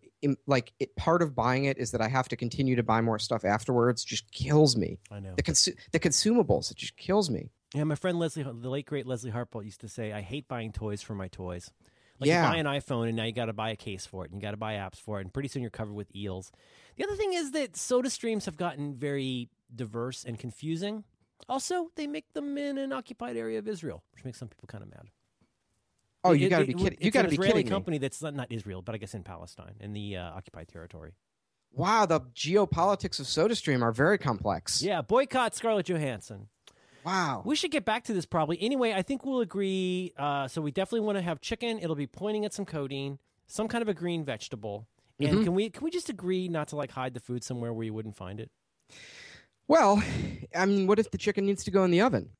like 0.48 0.74
it, 0.80 0.96
part 0.96 1.22
of 1.22 1.36
buying 1.36 1.66
it 1.66 1.78
is 1.78 1.92
that 1.92 2.02
I 2.02 2.08
have 2.08 2.28
to 2.30 2.36
continue 2.36 2.76
to 2.76 2.84
buy 2.84 3.02
more 3.02 3.20
stuff 3.20 3.44
afterwards. 3.46 4.04
Just 4.04 4.32
kills 4.32 4.76
me. 4.78 5.00
I 5.12 5.20
know. 5.20 5.34
The 5.36 5.44
consu- 5.44 5.76
the 5.92 6.00
consumables 6.00 6.72
it 6.72 6.78
just 6.78 6.96
kills 6.98 7.30
me. 7.30 7.50
Yeah, 7.74 7.86
my 7.86 7.96
friend 7.96 8.20
Leslie, 8.20 8.44
the 8.44 8.70
late 8.70 8.86
great 8.86 9.08
Leslie 9.08 9.32
Harpold, 9.32 9.66
used 9.66 9.82
to 9.82 9.88
say, 9.90 10.12
"I 10.12 10.22
hate 10.22 10.48
buying 10.48 10.72
toys 10.72 11.02
for 11.02 11.16
my 11.16 11.28
toys." 11.30 11.72
Like 12.20 12.28
Yeah. 12.28 12.46
you 12.46 12.54
buy 12.54 12.58
an 12.60 12.66
iPhone 12.82 13.08
and 13.08 13.16
now 13.16 13.24
you 13.24 13.32
got 13.32 13.46
to 13.46 13.54
buy 13.54 13.72
a 13.72 13.76
case 13.76 14.06
for 14.06 14.24
it, 14.26 14.32
and 14.32 14.40
you 14.40 14.42
got 14.46 14.52
to 14.52 14.58
buy 14.58 14.74
apps 14.76 14.98
for 14.98 15.18
it, 15.20 15.22
and 15.24 15.34
pretty 15.34 15.50
soon 15.50 15.62
you're 15.64 15.72
covered 15.72 15.94
with 15.96 16.14
eels. 16.16 16.52
The 16.98 17.04
other 17.06 17.16
thing 17.16 17.34
is 17.34 17.52
that 17.52 17.76
Soda 17.76 18.10
streams 18.12 18.46
have 18.46 18.58
gotten 18.58 18.94
very 18.96 19.50
diverse 19.76 20.24
and 20.24 20.38
confusing. 20.38 21.04
Also, 21.50 21.90
they 21.96 22.06
make 22.06 22.32
them 22.34 22.58
in 22.60 22.78
an 22.78 22.94
occupied 22.94 23.38
area 23.38 23.58
of 23.58 23.68
Israel, 23.68 24.04
which 24.14 24.24
makes 24.24 24.38
some 24.38 24.48
people 24.50 24.68
kind 24.68 24.84
of 24.84 24.92
mad. 24.92 25.08
Oh, 26.24 26.34
you 26.34 26.50
got 26.50 26.60
to 26.60 26.66
be 26.66 26.74
kidding! 26.74 27.00
You 27.02 27.10
got 27.12 27.24
to 27.24 27.30
be 27.30 27.36
Israeli 27.36 27.52
kidding 27.54 27.66
me! 27.66 27.70
company 27.72 27.98
that's 27.98 28.22
not, 28.22 28.36
not 28.36 28.52
Israel, 28.52 28.82
but 28.82 28.94
I 28.96 28.98
guess 29.00 29.14
in 29.14 29.24
Palestine, 29.24 29.74
in 29.80 29.94
the 29.94 30.18
uh, 30.18 30.32
occupied 30.34 30.68
territory. 30.68 31.14
Wow, 31.74 32.06
the 32.06 32.20
geopolitics 32.36 33.20
of 33.20 33.26
SodaStream 33.28 33.82
are 33.82 33.92
very 33.92 34.18
complex. 34.18 34.82
Yeah, 34.84 35.02
boycott 35.02 35.56
Scarlett 35.56 35.88
Johansson. 35.88 36.48
Wow. 37.06 37.42
We 37.46 37.56
should 37.56 37.72
get 37.72 37.86
back 37.86 38.04
to 38.06 38.14
this 38.14 38.26
probably. 38.26 38.62
Anyway, 38.62 38.94
I 38.94 39.02
think 39.02 39.26
we'll 39.26 39.40
agree. 39.42 40.14
Uh, 40.18 40.48
so 40.48 40.62
we 40.62 40.72
definitely 40.72 41.06
want 41.06 41.18
to 41.18 41.22
have 41.24 41.42
chicken. 41.42 41.80
It'll 41.80 41.96
be 41.96 42.06
pointing 42.08 42.46
at 42.46 42.54
some 42.54 42.66
codeine, 42.66 43.18
some 43.48 43.68
kind 43.68 43.82
of 43.82 43.88
a 43.90 43.94
green 43.94 44.24
vegetable. 44.24 44.88
And 45.20 45.38
Mhm. 45.40 45.44
can 45.46 45.54
we 45.56 45.70
can 45.70 45.84
we 45.84 45.90
just 45.92 46.10
agree 46.10 46.48
not 46.48 46.68
to 46.70 46.76
like 46.76 46.92
hide 46.92 47.14
the 47.16 47.20
food 47.20 47.44
somewhere 47.44 47.74
where 47.74 47.86
you 47.86 47.94
wouldn't 47.94 48.16
find 48.16 48.40
it? 48.40 48.52
Well, 49.68 50.04
I 50.56 50.66
mean, 50.66 50.86
what 50.88 51.00
if 51.00 51.10
the 51.12 51.18
chicken 51.18 51.46
needs 51.46 51.64
to 51.64 51.72
go 51.72 51.84
in 51.84 51.92
the 51.92 52.02
oven? 52.02 52.32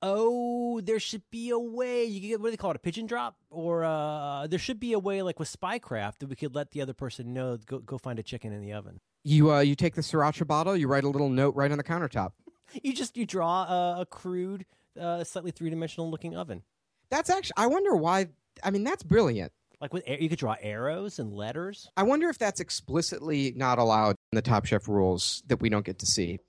Oh, 0.00 0.80
there 0.80 1.00
should 1.00 1.22
be 1.30 1.50
a 1.50 1.58
way. 1.58 2.04
You 2.04 2.20
could 2.20 2.26
get 2.28 2.40
what 2.40 2.48
do 2.48 2.50
they 2.52 2.56
call 2.56 2.70
it, 2.70 2.76
a 2.76 2.80
pigeon 2.80 3.06
drop, 3.06 3.36
or 3.50 3.84
uh, 3.84 4.46
there 4.46 4.58
should 4.58 4.78
be 4.78 4.92
a 4.92 4.98
way, 4.98 5.22
like 5.22 5.38
with 5.38 5.50
Spycraft, 5.50 6.18
that 6.18 6.28
we 6.28 6.36
could 6.36 6.54
let 6.54 6.70
the 6.70 6.80
other 6.80 6.92
person 6.94 7.34
know 7.34 7.56
go 7.66 7.78
go 7.78 7.98
find 7.98 8.18
a 8.18 8.22
chicken 8.22 8.52
in 8.52 8.60
the 8.62 8.72
oven. 8.72 9.00
You 9.24 9.52
uh, 9.52 9.60
you 9.60 9.74
take 9.74 9.94
the 9.94 10.02
sriracha 10.02 10.46
bottle, 10.46 10.76
you 10.76 10.86
write 10.86 11.04
a 11.04 11.08
little 11.08 11.28
note 11.28 11.56
right 11.56 11.70
on 11.70 11.78
the 11.78 11.84
countertop. 11.84 12.32
You 12.82 12.92
just 12.92 13.16
you 13.16 13.24
draw 13.24 13.62
a, 13.62 14.00
a 14.02 14.06
crude, 14.06 14.66
uh, 15.00 15.24
slightly 15.24 15.52
three 15.52 15.70
dimensional 15.70 16.10
looking 16.10 16.36
oven. 16.36 16.62
That's 17.10 17.30
actually. 17.30 17.54
I 17.56 17.66
wonder 17.66 17.96
why. 17.96 18.26
I 18.62 18.70
mean, 18.70 18.84
that's 18.84 19.02
brilliant. 19.02 19.52
Like 19.80 19.94
with 19.94 20.02
air, 20.06 20.20
you 20.20 20.28
could 20.28 20.38
draw 20.38 20.54
arrows 20.60 21.18
and 21.18 21.32
letters. 21.32 21.88
I 21.96 22.02
wonder 22.02 22.28
if 22.28 22.36
that's 22.36 22.60
explicitly 22.60 23.54
not 23.56 23.78
allowed 23.78 24.16
in 24.32 24.36
the 24.36 24.42
Top 24.42 24.66
Chef 24.66 24.86
rules 24.86 25.42
that 25.46 25.62
we 25.62 25.70
don't 25.70 25.86
get 25.86 26.00
to 26.00 26.06
see. 26.06 26.40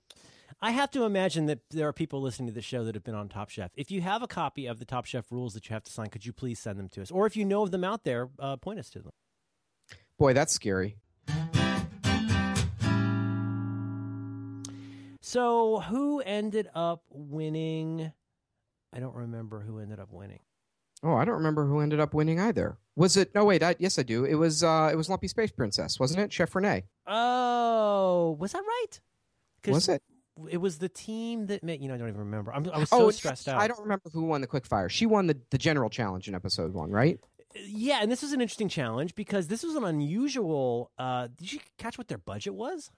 I 0.62 0.72
have 0.72 0.90
to 0.90 1.04
imagine 1.04 1.46
that 1.46 1.60
there 1.70 1.88
are 1.88 1.92
people 1.92 2.20
listening 2.20 2.48
to 2.48 2.52
the 2.52 2.60
show 2.60 2.84
that 2.84 2.94
have 2.94 3.02
been 3.02 3.14
on 3.14 3.30
Top 3.30 3.48
Chef. 3.48 3.70
If 3.76 3.90
you 3.90 4.02
have 4.02 4.22
a 4.22 4.26
copy 4.26 4.66
of 4.66 4.78
the 4.78 4.84
Top 4.84 5.06
Chef 5.06 5.24
rules 5.30 5.54
that 5.54 5.66
you 5.68 5.72
have 5.72 5.84
to 5.84 5.90
sign, 5.90 6.08
could 6.08 6.26
you 6.26 6.34
please 6.34 6.58
send 6.58 6.78
them 6.78 6.90
to 6.90 7.00
us? 7.00 7.10
Or 7.10 7.26
if 7.26 7.34
you 7.34 7.46
know 7.46 7.62
of 7.62 7.70
them 7.70 7.82
out 7.82 8.04
there, 8.04 8.28
uh, 8.38 8.56
point 8.56 8.78
us 8.78 8.90
to 8.90 8.98
them. 8.98 9.12
Boy, 10.18 10.34
that's 10.34 10.52
scary. 10.52 10.98
So, 15.22 15.80
who 15.80 16.20
ended 16.20 16.68
up 16.74 17.04
winning? 17.08 18.12
I 18.92 19.00
don't 19.00 19.14
remember 19.14 19.60
who 19.60 19.78
ended 19.78 19.98
up 19.98 20.12
winning. 20.12 20.40
Oh, 21.02 21.14
I 21.14 21.24
don't 21.24 21.36
remember 21.36 21.64
who 21.64 21.80
ended 21.80 22.00
up 22.00 22.12
winning 22.12 22.38
either. 22.38 22.76
Was 22.96 23.16
it? 23.16 23.34
No, 23.34 23.46
wait. 23.46 23.62
I, 23.62 23.76
yes, 23.78 23.98
I 23.98 24.02
do. 24.02 24.26
It 24.26 24.34
was. 24.34 24.62
Uh, 24.62 24.90
it 24.92 24.96
was 24.96 25.08
Lumpy 25.08 25.28
Space 25.28 25.52
Princess, 25.52 25.98
wasn't 25.98 26.20
it? 26.20 26.30
Chef 26.30 26.54
Renee. 26.54 26.84
Oh, 27.06 28.36
was 28.38 28.52
that 28.52 28.62
right? 28.66 29.00
Was 29.66 29.88
it? 29.88 30.02
It 30.50 30.58
was 30.58 30.78
the 30.78 30.88
team 30.88 31.46
that 31.46 31.62
made. 31.62 31.80
You 31.82 31.88
know, 31.88 31.94
I 31.94 31.98
don't 31.98 32.08
even 32.08 32.20
remember. 32.20 32.52
I'm, 32.52 32.68
I 32.70 32.78
was 32.78 32.88
so 32.88 33.06
oh, 33.06 33.10
stressed 33.10 33.48
out. 33.48 33.60
I 33.60 33.68
don't 33.68 33.80
remember 33.80 34.10
who 34.12 34.22
won 34.24 34.40
the 34.40 34.46
quickfire. 34.46 34.88
She 34.88 35.06
won 35.06 35.26
the, 35.26 35.38
the 35.50 35.58
general 35.58 35.90
challenge 35.90 36.28
in 36.28 36.34
episode 36.34 36.72
one, 36.72 36.90
right? 36.90 37.18
Yeah, 37.54 37.98
and 38.00 38.10
this 38.12 38.22
was 38.22 38.32
an 38.32 38.40
interesting 38.40 38.68
challenge 38.68 39.14
because 39.14 39.48
this 39.48 39.62
was 39.62 39.74
an 39.74 39.84
unusual. 39.84 40.92
Uh, 40.98 41.28
did 41.36 41.52
you 41.52 41.60
catch 41.78 41.98
what 41.98 42.08
their 42.08 42.18
budget 42.18 42.54
was? 42.54 42.90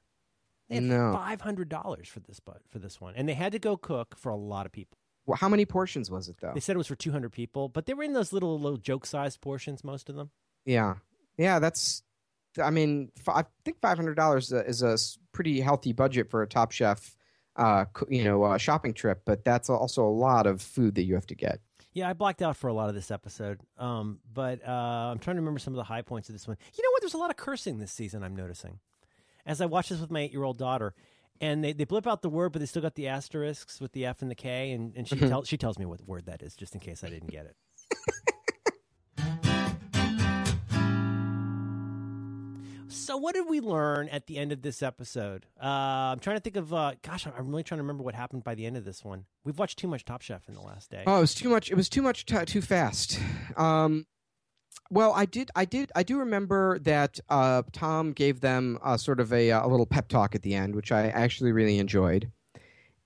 They 0.69 0.77
had 0.77 0.85
No. 0.85 1.13
five 1.13 1.41
hundred 1.41 1.69
dollars 1.69 2.09
for 2.09 2.21
this 2.21 2.41
but 2.41 2.61
for 2.69 2.79
this 2.79 3.01
one, 3.01 3.15
and 3.17 3.29
they 3.29 3.35
had 3.35 3.53
to 3.53 3.59
go 3.59 3.77
cook 3.77 4.17
for 4.17 4.31
a 4.31 4.37
lot 4.37 4.67
of 4.67 4.73
people. 4.73 4.99
Well, 5.27 5.37
how 5.37 5.49
many 5.49 5.65
portions 5.65 6.11
was 6.11 6.29
it 6.29 6.37
though? 6.41 6.53
They 6.53 6.61
said 6.61 6.75
it 6.75 6.79
was 6.79 6.87
for 6.87 6.97
two 6.97 7.13
hundred 7.13 7.33
people, 7.33 7.69
but 7.69 7.87
they 7.87 7.95
were 7.95 8.03
in 8.03 8.13
those 8.13 8.33
little 8.33 8.59
little 8.59 8.79
joke 8.79 9.07
sized 9.07 9.41
portions, 9.41 9.85
most 9.85 10.09
of 10.09 10.17
them. 10.17 10.31
Yeah, 10.65 10.97
yeah. 11.37 11.59
That's. 11.59 12.03
I 12.63 12.71
mean, 12.71 13.11
I 13.27 13.45
think 13.65 13.81
five 13.81 13.97
hundred 13.97 14.17
dollars 14.17 14.53
is 14.53 14.83
a 14.83 14.99
pretty 15.33 15.61
healthy 15.61 15.93
budget 15.93 16.31
for 16.31 16.43
a 16.43 16.47
Top 16.47 16.73
Chef, 16.73 17.17
uh, 17.57 17.85
you 18.09 18.25
know, 18.25 18.43
uh, 18.45 18.59
shopping 18.59 18.93
trip. 18.95 19.23
But 19.25 19.45
that's 19.45 19.69
also 19.71 20.07
a 20.07 20.11
lot 20.11 20.47
of 20.47 20.61
food 20.63 20.95
that 20.97 21.03
you 21.05 21.15
have 21.15 21.27
to 21.27 21.35
get. 21.35 21.61
Yeah, 21.95 22.09
I 22.09 22.15
blacked 22.15 22.41
out 22.41 22.57
for 22.57 22.69
a 22.69 22.73
lot 22.73 22.89
of 22.89 22.95
this 22.95 23.11
episode, 23.11 23.61
um, 23.77 24.19
but 24.33 24.67
uh, 24.67 24.71
I'm 25.13 25.19
trying 25.19 25.37
to 25.37 25.43
remember 25.43 25.59
some 25.59 25.75
of 25.75 25.77
the 25.77 25.85
high 25.85 26.01
points 26.01 26.31
of 26.31 26.35
this 26.35 26.49
one. 26.49 26.57
You 26.75 26.83
know 26.83 26.91
what? 26.93 27.03
There's 27.03 27.13
a 27.13 27.19
lot 27.19 27.29
of 27.29 27.37
cursing 27.37 27.79
this 27.79 27.93
season. 27.93 28.23
I'm 28.23 28.35
noticing 28.35 28.79
as 29.45 29.61
I 29.61 29.67
watch 29.67 29.91
this 29.91 30.01
with 30.01 30.11
my 30.11 30.21
eight 30.21 30.33
year 30.33 30.43
old 30.45 30.57
daughter, 30.57 30.95
and 31.41 31.63
they, 31.63 31.73
they 31.75 31.85
blip 31.85 32.07
out 32.07 32.23
the 32.23 32.31
word, 32.31 32.53
but 32.53 32.61
they 32.61 32.67
still 32.67 32.81
got 32.81 32.95
the 32.95 33.09
asterisks 33.09 33.79
with 33.79 33.93
the 33.93 34.07
F 34.07 34.23
and 34.23 34.31
the 34.31 34.35
K, 34.35 34.71
and, 34.73 34.97
and 34.97 35.07
she 35.07 35.17
Mhm. 35.17 35.29
tells 35.29 35.49
she 35.49 35.59
tells 35.59 35.79
me 35.79 35.85
what 35.85 36.01
word 36.07 36.25
that 36.27 36.41
is, 36.43 36.57
just 36.57 36.75
in 36.75 36.81
case 36.81 37.05
I 37.05 37.11
didn't 37.11 37.31
get 37.31 37.45
it. 37.45 37.57
So, 42.93 43.17
what 43.17 43.35
did 43.35 43.49
we 43.49 43.61
learn 43.61 44.09
at 44.11 44.27
the 44.27 44.37
end 44.37 44.53
of 44.53 44.61
this 44.63 44.83
episode? 44.83 45.47
Uh, 45.61 45.67
I'm 45.67 46.19
trying 46.19 46.37
to 46.37 46.41
think 46.41 46.57
of. 46.57 46.73
Uh, 46.75 46.93
gosh, 47.03 47.27
I'm 47.27 47.49
really 47.49 47.63
trying 47.63 47.79
to 47.79 47.83
remember 47.83 48.03
what 48.05 48.15
happened 48.15 48.45
by 48.45 48.55
the 48.55 48.67
end 48.67 48.77
of 48.77 48.85
this 48.85 49.03
one. 49.03 49.25
We've 49.45 49.59
watched 49.59 49.79
too 49.79 49.89
much 49.89 50.05
Top 50.05 50.21
Chef 50.21 50.47
in 50.47 50.55
the 50.55 50.61
last 50.61 50.91
day. 50.91 51.03
Oh, 51.07 51.17
it 51.17 51.21
was 51.23 51.35
too 51.35 51.49
much. 51.49 51.71
It 51.71 51.75
was 51.75 51.89
too 51.89 52.03
much. 52.03 52.27
T- 52.27 52.45
too 52.45 52.61
fast. 52.61 53.19
Um, 53.57 54.07
well, 54.91 55.13
I 55.15 55.25
did. 55.25 55.51
I 55.57 55.65
did. 55.65 55.91
I 55.97 56.03
do 56.03 56.19
remember 56.19 56.79
that 56.81 57.19
uh, 57.31 57.63
Tom 57.73 58.13
gave 58.13 58.41
them 58.41 58.79
uh, 58.83 58.99
sort 58.99 59.21
of 59.21 59.33
a, 59.33 59.51
a 59.51 59.67
little 59.67 59.87
pep 59.87 60.09
talk 60.09 60.35
at 60.35 60.43
the 60.43 60.55
end, 60.55 60.75
which 60.77 60.93
I 60.93 61.09
actually 61.09 61.53
really 61.53 61.79
enjoyed. 61.79 62.31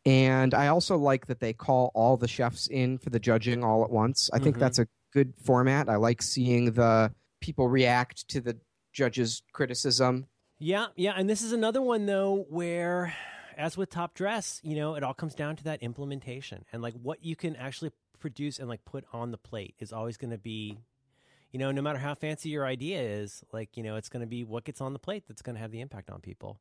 And 0.05 0.53
I 0.53 0.67
also 0.69 0.97
like 0.97 1.27
that 1.27 1.41
they 1.41 1.53
call 1.53 1.91
all 1.95 2.17
the 2.17 2.29
chefs 2.29 2.67
in 2.67 2.99
for 2.99 3.11
the 3.11 3.21
judging 3.21 3.63
all 3.65 3.85
at 3.85 3.91
once. 3.91 4.31
I 4.33 4.41
think 4.41 4.57
Mhm. 4.57 4.61
that's 4.61 4.79
a 4.81 4.89
good 5.13 5.35
format. 5.43 5.89
I 5.89 5.97
like 5.97 6.23
seeing 6.23 6.73
the 6.73 7.13
people 7.41 7.69
react 7.69 8.27
to 8.29 8.41
the 8.41 8.57
judges' 8.97 9.43
criticism. 9.53 10.27
Yeah, 10.59 10.87
yeah, 10.97 11.13
and 11.17 11.29
this 11.29 11.43
is 11.43 11.53
another 11.53 11.83
one 11.83 12.07
though 12.07 12.47
where 12.49 13.15
as 13.57 13.77
with 13.77 13.91
top 13.91 14.15
dress, 14.15 14.61
you 14.65 14.75
know, 14.75 14.95
it 14.95 15.03
all 15.03 15.15
comes 15.15 15.35
down 15.35 15.57
to 15.57 15.65
that 15.65 15.83
implementation 15.83 16.65
and 16.73 16.83
like 16.83 16.95
what 16.95 17.25
you 17.25 17.37
can 17.37 17.55
actually 17.57 17.93
produce 18.19 18.59
and 18.59 18.69
like 18.69 18.85
put 18.85 19.05
on 19.13 19.31
the 19.31 19.39
plate 19.39 19.75
is 19.79 19.93
always 19.93 20.17
going 20.17 20.31
to 20.31 20.39
be 20.39 20.79
you 21.53 21.61
know, 21.61 21.73
no 21.73 21.81
matter 21.81 21.99
how 21.99 22.15
fancy 22.15 22.51
your 22.51 22.67
idea 22.67 23.01
is, 23.01 23.43
like, 23.53 23.77
you 23.77 23.83
know, 23.83 23.97
it's 23.97 24.11
going 24.11 24.21
to 24.21 24.27
be 24.27 24.45
what 24.45 24.65
gets 24.65 24.81
on 24.81 24.93
the 24.93 24.99
plate 24.99 25.25
that's 25.27 25.41
going 25.41 25.55
to 25.55 25.61
have 25.63 25.71
the 25.71 25.81
impact 25.81 26.11
on 26.11 26.21
people. 26.21 26.59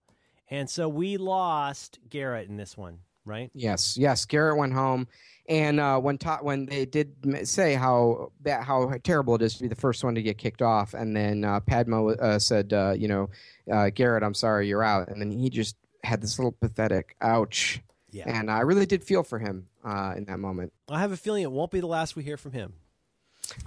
And 0.50 0.70
so 0.70 0.88
we 0.88 1.18
lost 1.18 2.00
Garrett 2.08 2.48
in 2.48 2.56
this 2.56 2.78
one, 2.78 3.00
right? 3.26 3.50
Yes, 3.54 3.98
yes. 3.98 4.26
Garrett 4.26 4.58
went 4.58 4.74
home, 4.74 5.08
and 5.50 5.80
uh, 5.80 6.00
when 6.00 6.18
ta- 6.18 6.40
when 6.42 6.66
they 6.66 6.86
did 6.86 7.14
say 7.48 7.74
how 7.76 8.32
how 8.46 8.94
terrible 9.04 9.36
it 9.36 9.42
is 9.42 9.56
to 9.56 9.64
be 9.64 9.68
the 9.68 9.76
first 9.76 10.04
one 10.04 10.16
to 10.16 10.22
get 10.22 10.38
kicked 10.38 10.62
off, 10.62 10.94
and 10.94 11.16
then 11.16 11.44
uh, 11.44 11.60
Padma 11.60 12.06
uh, 12.08 12.40
said, 12.40 12.72
uh, 12.74 12.94
you 12.98 13.08
know, 13.08 13.30
uh, 13.72 13.90
Garrett, 13.94 14.24
I'm 14.24 14.34
sorry, 14.34 14.68
you're 14.68 14.84
out, 14.84 15.10
and 15.10 15.20
then 15.20 15.32
he 15.32 15.50
just 15.50 15.76
had 16.04 16.22
this 16.22 16.38
little 16.40 16.52
pathetic 16.52 17.16
ouch, 17.22 17.82
Yeah. 18.12 18.24
and 18.28 18.50
I 18.52 18.60
really 18.62 18.86
did 18.86 19.04
feel 19.04 19.24
for 19.24 19.40
him 19.40 19.68
uh, 19.84 20.14
in 20.16 20.26
that 20.26 20.38
moment. 20.40 20.72
I 20.90 21.00
have 21.00 21.12
a 21.12 21.18
feeling 21.18 21.44
it 21.44 21.52
won't 21.52 21.72
be 21.72 21.80
the 21.80 21.88
last 21.88 22.16
we 22.16 22.24
hear 22.24 22.38
from 22.38 22.52
him. 22.52 22.74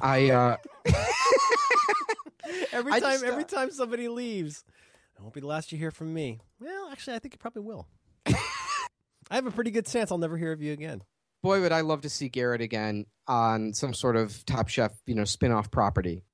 I 0.00 0.30
uh, 0.30 0.56
Every 2.72 2.92
time 2.92 3.00
just, 3.02 3.24
every 3.24 3.44
time 3.44 3.70
somebody 3.70 4.09
leaves, 4.09 4.64
it 5.16 5.22
won't 5.22 5.34
be 5.34 5.40
the 5.40 5.46
last 5.46 5.70
you 5.72 5.78
hear 5.78 5.90
from 5.90 6.12
me. 6.14 6.40
Well, 6.61 6.88
actually, 6.90 7.16
I 7.16 7.18
think 7.18 7.34
it 7.34 7.40
probably 7.40 7.62
will. 7.62 7.86
I 9.31 9.35
have 9.37 9.47
a 9.47 9.51
pretty 9.51 9.70
good 9.70 9.87
sense 9.87 10.11
I'll 10.11 10.18
never 10.18 10.37
hear 10.37 10.53
of 10.53 10.62
you 10.62 10.72
again. 10.72 11.03
boy, 11.43 11.61
would 11.61 11.72
I 11.72 11.83
love 11.83 12.01
to 12.03 12.09
see 12.11 12.29
Garrett 12.29 12.61
again 12.61 13.07
on 13.26 13.72
some 13.74 13.95
sort 13.95 14.16
of 14.16 14.45
Top 14.47 14.68
Chef, 14.68 14.93
you 15.07 15.14
know, 15.14 15.24
spin-off 15.24 15.70
property. 15.70 16.24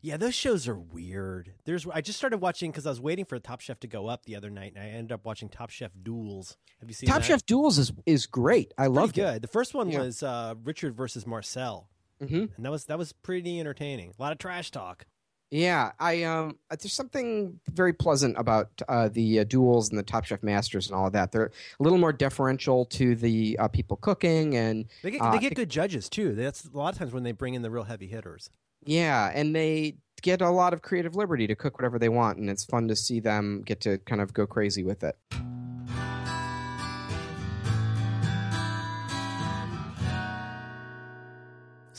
Yeah, 0.00 0.16
those 0.16 0.34
shows 0.34 0.66
are 0.68 0.78
weird. 0.78 1.52
There's 1.64 1.86
I 1.86 2.00
just 2.00 2.18
started 2.18 2.38
watching 2.38 2.70
because 2.70 2.86
I 2.86 2.90
was 2.90 3.00
waiting 3.00 3.24
for 3.24 3.38
Top 3.38 3.60
Chef 3.60 3.78
to 3.80 3.86
go 3.86 4.08
up 4.08 4.24
the 4.24 4.34
other 4.36 4.50
night, 4.50 4.72
and 4.74 4.82
I 4.82 4.88
ended 4.88 5.12
up 5.12 5.24
watching 5.24 5.48
Top 5.48 5.70
Chef 5.70 5.92
Duels. 6.02 6.56
Have 6.80 6.88
you 6.90 6.94
seen 6.94 7.08
Top 7.08 7.18
that? 7.20 7.24
Chef 7.24 7.46
Duels 7.46 7.78
is 7.78 7.92
is 8.04 8.26
great. 8.26 8.72
I 8.76 8.82
Pretty 8.84 8.94
love 8.94 9.10
it. 9.10 9.14
good. 9.14 9.42
The 9.42 9.48
first 9.48 9.74
one 9.74 9.88
Yeah. 9.90 10.00
was 10.00 10.22
uh, 10.22 10.54
Richard 10.64 10.96
versus 10.96 11.24
Marcel, 11.26 11.88
hmm 12.18 12.46
and 12.56 12.64
that 12.64 12.70
was 12.72 12.86
that 12.86 12.98
was 12.98 13.12
pretty 13.12 13.60
entertaining. 13.60 14.12
A 14.18 14.22
lot 14.22 14.32
of 14.32 14.38
trash 14.38 14.70
talk. 14.72 15.06
Yeah, 15.52 15.92
I 16.00 16.22
um, 16.22 16.56
there's 16.70 16.94
something 16.94 17.60
very 17.70 17.92
pleasant 17.92 18.38
about 18.38 18.70
uh, 18.88 19.10
the 19.12 19.40
uh, 19.40 19.44
duels 19.44 19.90
and 19.90 19.98
the 19.98 20.02
Top 20.02 20.24
Chef 20.24 20.42
Masters 20.42 20.88
and 20.88 20.96
all 20.96 21.06
of 21.06 21.12
that. 21.12 21.30
They're 21.30 21.52
a 21.78 21.82
little 21.82 21.98
more 21.98 22.12
deferential 22.12 22.86
to 22.86 23.14
the 23.14 23.58
uh, 23.58 23.68
people 23.68 23.98
cooking, 23.98 24.56
and 24.56 24.86
They 25.02 25.10
get 25.10 25.20
Uh, 25.20 25.30
they 25.30 25.38
get 25.38 25.54
good 25.54 25.68
judges 25.68 26.08
too. 26.08 26.34
That's 26.34 26.64
a 26.64 26.74
lot 26.74 26.94
of 26.94 26.98
times 26.98 27.12
when 27.12 27.22
they 27.22 27.32
bring 27.32 27.52
in 27.52 27.60
the 27.60 27.70
real 27.70 27.84
heavy 27.84 28.06
hitters. 28.06 28.48
yeah, 28.86 29.30
and 29.34 29.54
they 29.54 29.96
get 30.22 30.40
a 30.40 30.48
lot 30.48 30.72
of 30.72 30.80
creative 30.80 31.16
liberty 31.16 31.46
to 31.46 31.54
cook 31.54 31.76
whatever 31.76 31.98
they 31.98 32.08
want, 32.08 32.38
and 32.38 32.48
it's 32.48 32.64
fun 32.64 32.88
to 32.88 32.96
see 32.96 33.20
them 33.20 33.60
get 33.66 33.80
to 33.82 33.98
kind 33.98 34.22
of 34.22 34.32
go 34.32 34.46
crazy 34.46 34.82
with 34.82 35.04
it. 35.04 35.18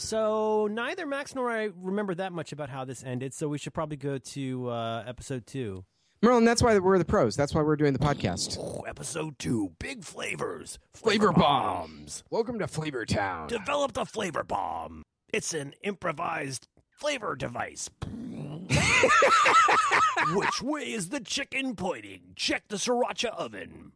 So 0.04 0.68
neither 0.70 1.06
Max 1.06 1.34
nor 1.34 1.50
I 1.50 1.70
remember 1.82 2.14
that 2.16 2.34
much 2.34 2.52
about 2.52 2.68
how 2.70 2.84
this 2.84 3.06
ended. 3.06 3.34
So 3.34 3.48
we 3.48 3.58
should 3.58 3.74
probably 3.74 3.96
go 3.96 4.18
to 4.18 4.70
uh, 4.70 5.06
episode 5.08 5.48
two. 5.48 5.86
Merlin, 6.22 6.44
that's 6.44 6.62
why 6.62 6.78
we're 6.78 6.98
the 6.98 7.06
pros. 7.06 7.38
That's 7.38 7.56
why 7.56 7.62
we're 7.62 7.78
doing 7.78 7.94
the 7.94 8.00
podcast. 8.00 8.58
Oh, 8.60 8.82
episode 8.82 9.40
two, 9.40 9.72
big 9.80 10.04
flavors, 10.04 10.78
Flavor 10.94 11.32
bombs. 11.32 12.26
Welcome 12.30 12.60
to 12.60 12.68
Flavor 12.68 13.06
Town. 13.06 13.48
Develop 13.48 13.94
the 13.94 14.04
flavor 14.06 14.44
bomb. 14.44 15.04
It's 15.32 15.54
an 15.54 15.74
improvised 15.84 16.68
flavor 16.92 17.38
device. 17.38 17.90
Which 20.34 20.62
way 20.62 20.82
is 20.92 21.10
the 21.10 21.22
chicken 21.22 21.78
pointing? 21.78 22.34
Check 22.36 22.68
the 22.68 22.76
sriracha 22.76 23.30
oven. 23.30 23.94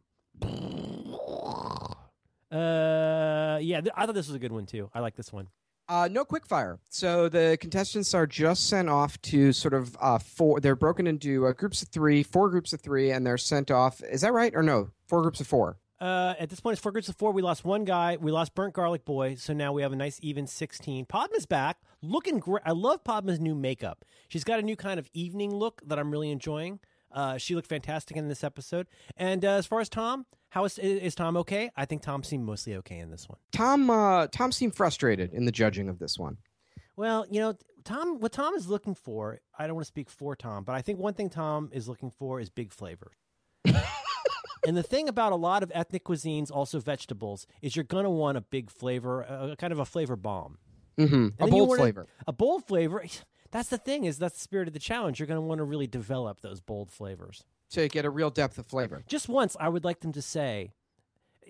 Uh, 2.50 3.58
yeah, 3.60 3.82
th- 3.82 3.92
I 3.94 4.06
thought 4.06 4.14
this 4.14 4.26
was 4.28 4.36
a 4.36 4.38
good 4.38 4.52
one 4.52 4.64
too. 4.64 4.90
I 4.94 5.00
like 5.00 5.14
this 5.14 5.30
one. 5.34 5.48
Uh, 5.88 6.08
no 6.10 6.24
quickfire. 6.24 6.78
So 6.90 7.28
the 7.28 7.56
contestants 7.60 8.12
are 8.12 8.26
just 8.26 8.68
sent 8.68 8.90
off 8.90 9.20
to 9.22 9.52
sort 9.52 9.72
of 9.72 9.96
uh, 10.00 10.18
four. 10.18 10.60
They're 10.60 10.76
broken 10.76 11.06
into 11.06 11.46
uh, 11.46 11.52
groups 11.52 11.82
of 11.82 11.88
three, 11.88 12.22
four 12.22 12.50
groups 12.50 12.72
of 12.72 12.80
three, 12.80 13.10
and 13.10 13.26
they're 13.26 13.38
sent 13.38 13.70
off. 13.70 14.02
Is 14.02 14.20
that 14.20 14.32
right 14.32 14.54
or 14.54 14.62
no? 14.62 14.90
Four 15.06 15.22
groups 15.22 15.40
of 15.40 15.46
four. 15.46 15.78
Uh, 16.00 16.34
at 16.38 16.50
this 16.50 16.60
point, 16.60 16.74
it's 16.74 16.82
four 16.82 16.92
groups 16.92 17.08
of 17.08 17.16
four. 17.16 17.32
We 17.32 17.42
lost 17.42 17.64
one 17.64 17.84
guy. 17.84 18.18
We 18.20 18.30
lost 18.30 18.54
Burnt 18.54 18.74
Garlic 18.74 19.04
Boy. 19.04 19.34
So 19.34 19.52
now 19.52 19.72
we 19.72 19.82
have 19.82 19.92
a 19.92 19.96
nice 19.96 20.18
even 20.22 20.46
16. 20.46 21.06
Padma's 21.06 21.46
back. 21.46 21.78
Looking 22.02 22.38
great. 22.38 22.62
I 22.64 22.72
love 22.72 23.02
Padma's 23.02 23.40
new 23.40 23.54
makeup. 23.54 24.04
She's 24.28 24.44
got 24.44 24.58
a 24.58 24.62
new 24.62 24.76
kind 24.76 25.00
of 25.00 25.08
evening 25.12 25.54
look 25.54 25.80
that 25.86 25.98
I'm 25.98 26.10
really 26.10 26.30
enjoying. 26.30 26.78
Uh, 27.10 27.38
she 27.38 27.54
looked 27.54 27.68
fantastic 27.68 28.16
in 28.16 28.28
this 28.28 28.44
episode. 28.44 28.86
And 29.16 29.44
uh, 29.44 29.52
as 29.52 29.66
far 29.66 29.80
as 29.80 29.88
Tom, 29.88 30.26
how 30.50 30.64
is, 30.64 30.78
is 30.78 31.14
Tom 31.14 31.36
okay? 31.38 31.70
I 31.76 31.84
think 31.84 32.02
Tom 32.02 32.22
seemed 32.22 32.44
mostly 32.44 32.74
okay 32.76 32.98
in 32.98 33.10
this 33.10 33.28
one. 33.28 33.38
Tom. 33.52 33.90
Uh, 33.90 34.26
Tom 34.28 34.52
seemed 34.52 34.74
frustrated 34.74 35.32
in 35.32 35.44
the 35.44 35.52
judging 35.52 35.88
of 35.88 35.98
this 35.98 36.18
one. 36.18 36.38
Well, 36.96 37.26
you 37.30 37.40
know, 37.40 37.54
Tom. 37.84 38.18
What 38.20 38.32
Tom 38.32 38.54
is 38.54 38.68
looking 38.68 38.94
for, 38.94 39.40
I 39.58 39.66
don't 39.66 39.76
want 39.76 39.84
to 39.84 39.88
speak 39.88 40.10
for 40.10 40.34
Tom, 40.34 40.64
but 40.64 40.74
I 40.74 40.82
think 40.82 40.98
one 40.98 41.14
thing 41.14 41.30
Tom 41.30 41.70
is 41.72 41.88
looking 41.88 42.10
for 42.10 42.40
is 42.40 42.50
big 42.50 42.72
flavor. 42.72 43.12
and 43.64 44.76
the 44.76 44.82
thing 44.82 45.08
about 45.08 45.32
a 45.32 45.36
lot 45.36 45.62
of 45.62 45.70
ethnic 45.74 46.04
cuisines, 46.04 46.50
also 46.50 46.80
vegetables, 46.80 47.46
is 47.62 47.76
you're 47.76 47.84
gonna 47.84 48.10
want 48.10 48.38
a 48.38 48.40
big 48.40 48.70
flavor, 48.70 49.22
a, 49.22 49.56
kind 49.56 49.72
of 49.72 49.78
a 49.78 49.84
flavor 49.84 50.16
bomb, 50.16 50.58
Mm-hmm. 50.98 51.42
A 51.42 51.46
bold 51.46 51.76
flavor. 51.78 52.06
a 52.26 52.32
bold 52.32 52.66
flavor. 52.66 53.04
That's 53.50 53.70
the 53.70 53.78
thing 53.78 54.04
is 54.04 54.18
that's 54.18 54.34
the 54.34 54.40
spirit 54.40 54.68
of 54.68 54.74
the 54.74 54.80
challenge. 54.80 55.18
You're 55.18 55.26
gonna 55.26 55.40
want 55.40 55.60
to 55.60 55.64
really 55.64 55.86
develop 55.86 56.42
those 56.42 56.60
bold 56.60 56.90
flavors. 56.90 57.44
To 57.70 57.88
get 57.88 58.04
a 58.04 58.10
real 58.10 58.30
depth 58.30 58.58
of 58.58 58.66
flavor. 58.66 59.02
Just 59.06 59.28
once, 59.28 59.56
I 59.60 59.68
would 59.68 59.84
like 59.84 60.00
them 60.00 60.12
to 60.12 60.22
say, 60.22 60.72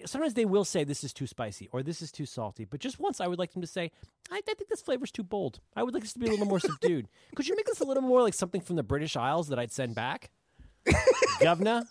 sometimes 0.07 0.35
they 0.35 0.45
will 0.45 0.65
say 0.65 0.85
this 0.85 1.05
is 1.05 1.13
too 1.13 1.27
spicy 1.27 1.69
or 1.73 1.83
this 1.83 2.03
is 2.03 2.11
too 2.13 2.27
salty. 2.27 2.65
But 2.65 2.81
just 2.81 2.99
once, 2.99 3.21
I 3.21 3.27
would 3.27 3.39
like 3.39 3.53
them 3.53 3.63
to 3.63 3.69
say, 3.69 3.91
I, 4.31 4.37
I 4.39 4.55
think 4.55 4.69
this 4.69 4.83
flavor's 4.83 5.11
too 5.13 5.23
bold. 5.23 5.61
I 5.77 5.83
would 5.83 5.95
like 5.95 6.03
this 6.03 6.13
to 6.15 6.19
be 6.19 6.27
a 6.27 6.31
little 6.31 6.47
more 6.47 6.61
subdued. 6.61 7.09
Could 7.35 7.49
you 7.49 7.57
make 7.57 7.67
this 7.67 7.81
a 7.81 7.85
little 7.85 8.03
more 8.03 8.23
like 8.23 8.35
something 8.35 8.61
from 8.61 8.77
the 8.77 8.83
British 8.83 9.17
Isles 9.17 9.49
that 9.49 9.59
I'd 9.59 9.73
send 9.73 9.95
back? 9.95 10.31
Governor, 11.41 11.85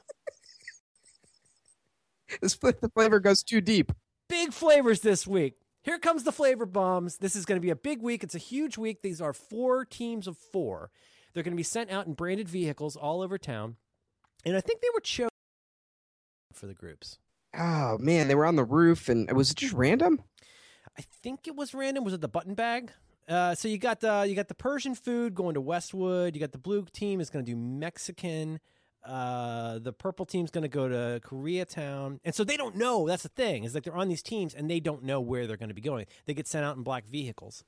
This 2.41 2.55
the 2.55 2.91
flavor 2.93 3.19
goes 3.19 3.43
too 3.43 3.61
deep. 3.61 3.91
big 4.27 4.51
flavors 4.51 5.01
this 5.01 5.25
week. 5.25 5.55
Here 5.81 5.99
comes 5.99 6.23
the 6.23 6.33
flavor 6.33 6.65
bombs. 6.65 7.17
This 7.17 7.35
is 7.35 7.45
going 7.45 7.55
to 7.55 7.65
be 7.65 7.69
a 7.69 7.75
big 7.75 8.01
week. 8.01 8.23
It's 8.23 8.35
a 8.35 8.39
huge 8.39 8.77
week. 8.77 9.01
These 9.01 9.21
are 9.21 9.31
four 9.31 9.85
teams 9.85 10.27
of 10.27 10.37
four. 10.37 10.91
They're 11.33 11.43
going 11.43 11.53
to 11.53 11.57
be 11.57 11.63
sent 11.63 11.89
out 11.89 12.07
in 12.07 12.13
branded 12.13 12.49
vehicles 12.49 12.97
all 12.97 13.21
over 13.21 13.37
town. 13.37 13.77
And 14.45 14.55
I 14.55 14.61
think 14.61 14.81
they 14.81 14.87
were 14.93 15.01
chosen 15.01 15.29
for 16.53 16.67
the 16.67 16.73
groups. 16.73 17.17
Oh 17.57 17.97
man, 17.97 18.27
they 18.27 18.35
were 18.35 18.45
on 18.45 18.55
the 18.55 18.63
roof, 18.63 19.09
and 19.09 19.31
was 19.31 19.51
it 19.51 19.57
just 19.57 19.73
random? 19.73 20.21
I 20.97 21.03
think 21.23 21.47
it 21.47 21.55
was 21.55 21.73
random. 21.73 22.03
Was 22.03 22.13
it 22.13 22.21
the 22.21 22.27
button 22.27 22.53
bag? 22.53 22.91
Uh, 23.27 23.53
so 23.53 23.67
you 23.67 23.77
got 23.77 23.99
the 23.99 24.25
you 24.27 24.35
got 24.35 24.47
the 24.47 24.55
Persian 24.55 24.95
food 24.95 25.35
going 25.35 25.53
to 25.55 25.61
Westwood. 25.61 26.33
You 26.35 26.39
got 26.39 26.51
the 26.51 26.57
blue 26.57 26.85
team 26.91 27.19
is 27.19 27.29
going 27.29 27.43
to 27.43 27.51
do 27.51 27.57
Mexican. 27.57 28.59
Uh, 29.05 29.79
the 29.79 29.93
purple 29.93 30.25
team's 30.25 30.51
going 30.51 30.63
to 30.63 30.67
go 30.67 30.87
to 30.87 31.21
Koreatown, 31.23 32.19
and 32.25 32.33
so 32.33 32.43
they 32.43 32.57
don't 32.57 32.75
know. 32.75 33.07
That's 33.07 33.23
the 33.23 33.29
thing 33.29 33.63
is 33.63 33.73
like 33.73 33.83
they're 33.83 33.95
on 33.95 34.09
these 34.09 34.23
teams 34.23 34.53
and 34.53 34.69
they 34.69 34.79
don't 34.79 35.03
know 35.03 35.21
where 35.21 35.47
they're 35.47 35.57
going 35.57 35.69
to 35.69 35.75
be 35.75 35.81
going. 35.81 36.05
They 36.25 36.33
get 36.33 36.47
sent 36.47 36.65
out 36.65 36.77
in 36.77 36.83
black 36.83 37.05
vehicles. 37.05 37.63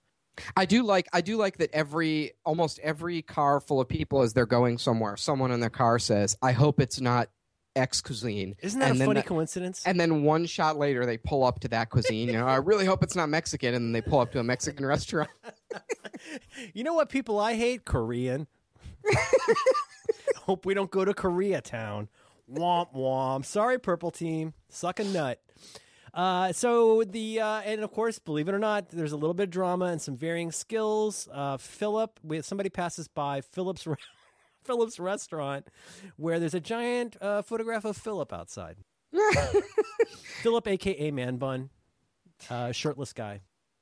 I 0.55 0.65
do 0.65 0.83
like 0.83 1.07
I 1.13 1.21
do 1.21 1.37
like 1.37 1.57
that 1.57 1.69
every 1.73 2.31
almost 2.45 2.79
every 2.79 3.21
car 3.21 3.59
full 3.59 3.81
of 3.81 3.87
people 3.87 4.21
as 4.21 4.33
they're 4.33 4.45
going 4.45 4.77
somewhere, 4.77 5.17
someone 5.17 5.51
in 5.51 5.59
their 5.59 5.69
car 5.69 5.99
says, 5.99 6.37
"I 6.41 6.51
hope 6.51 6.79
it's 6.79 6.99
not 7.01 7.29
X 7.75 8.01
cuisine." 8.01 8.55
Isn't 8.61 8.79
that 8.79 8.91
And 8.91 9.01
a 9.01 9.05
funny 9.05 9.21
coincidence? 9.21 9.83
And 9.85 9.99
then 9.99 10.23
one 10.23 10.45
shot 10.45 10.77
later, 10.77 11.05
they 11.05 11.17
pull 11.17 11.43
up 11.43 11.59
to 11.61 11.67
that 11.69 11.89
cuisine. 11.89 12.27
You 12.27 12.33
know, 12.33 12.47
I 12.47 12.57
really 12.57 12.85
hope 12.85 13.03
it's 13.03 13.15
not 13.15 13.29
Mexican, 13.29 13.73
and 13.73 13.85
then 13.85 13.91
they 13.91 14.01
pull 14.01 14.19
up 14.19 14.31
to 14.33 14.39
a 14.39 14.43
Mexican 14.43 14.85
restaurant. 14.85 15.29
you 16.73 16.83
know 16.83 16.93
what 16.93 17.09
people 17.09 17.39
I 17.39 17.55
hate? 17.55 17.85
Korean. 17.85 18.47
Hope 20.37 20.65
we 20.65 20.73
don't 20.73 20.89
go 20.89 21.05
to 21.05 21.13
Koreatown. 21.13 22.07
Womp 22.51 22.93
womp. 22.95 23.45
Sorry, 23.45 23.77
purple 23.77 24.09
team. 24.09 24.53
Suck 24.69 24.99
a 24.99 25.03
nut. 25.03 25.39
Uh, 26.13 26.51
so 26.51 27.03
the 27.03 27.39
uh, 27.39 27.61
and 27.61 27.81
of 27.81 27.91
course, 27.91 28.19
believe 28.19 28.47
it 28.47 28.53
or 28.53 28.59
not, 28.59 28.89
there's 28.89 29.11
a 29.11 29.17
little 29.17 29.33
bit 29.33 29.43
of 29.43 29.49
drama 29.49 29.85
and 29.85 30.01
some 30.01 30.15
varying 30.15 30.51
skills. 30.51 31.27
Uh, 31.31 31.57
Philip, 31.57 32.19
we, 32.23 32.41
somebody 32.41 32.69
passes 32.69 33.07
by 33.07 33.41
Philip's 33.41 33.87
Philip's 34.63 34.99
restaurant, 34.99 35.67
where 36.17 36.39
there's 36.39 36.53
a 36.53 36.59
giant 36.59 37.15
uh, 37.21 37.41
photograph 37.41 37.85
of 37.85 37.97
Philip 37.97 38.31
outside. 38.33 38.77
Philip, 40.41 40.67
aka 40.67 41.11
Man 41.11 41.37
Bun, 41.37 41.69
uh, 42.49 42.71
shirtless 42.71 43.13
guy. 43.13 43.41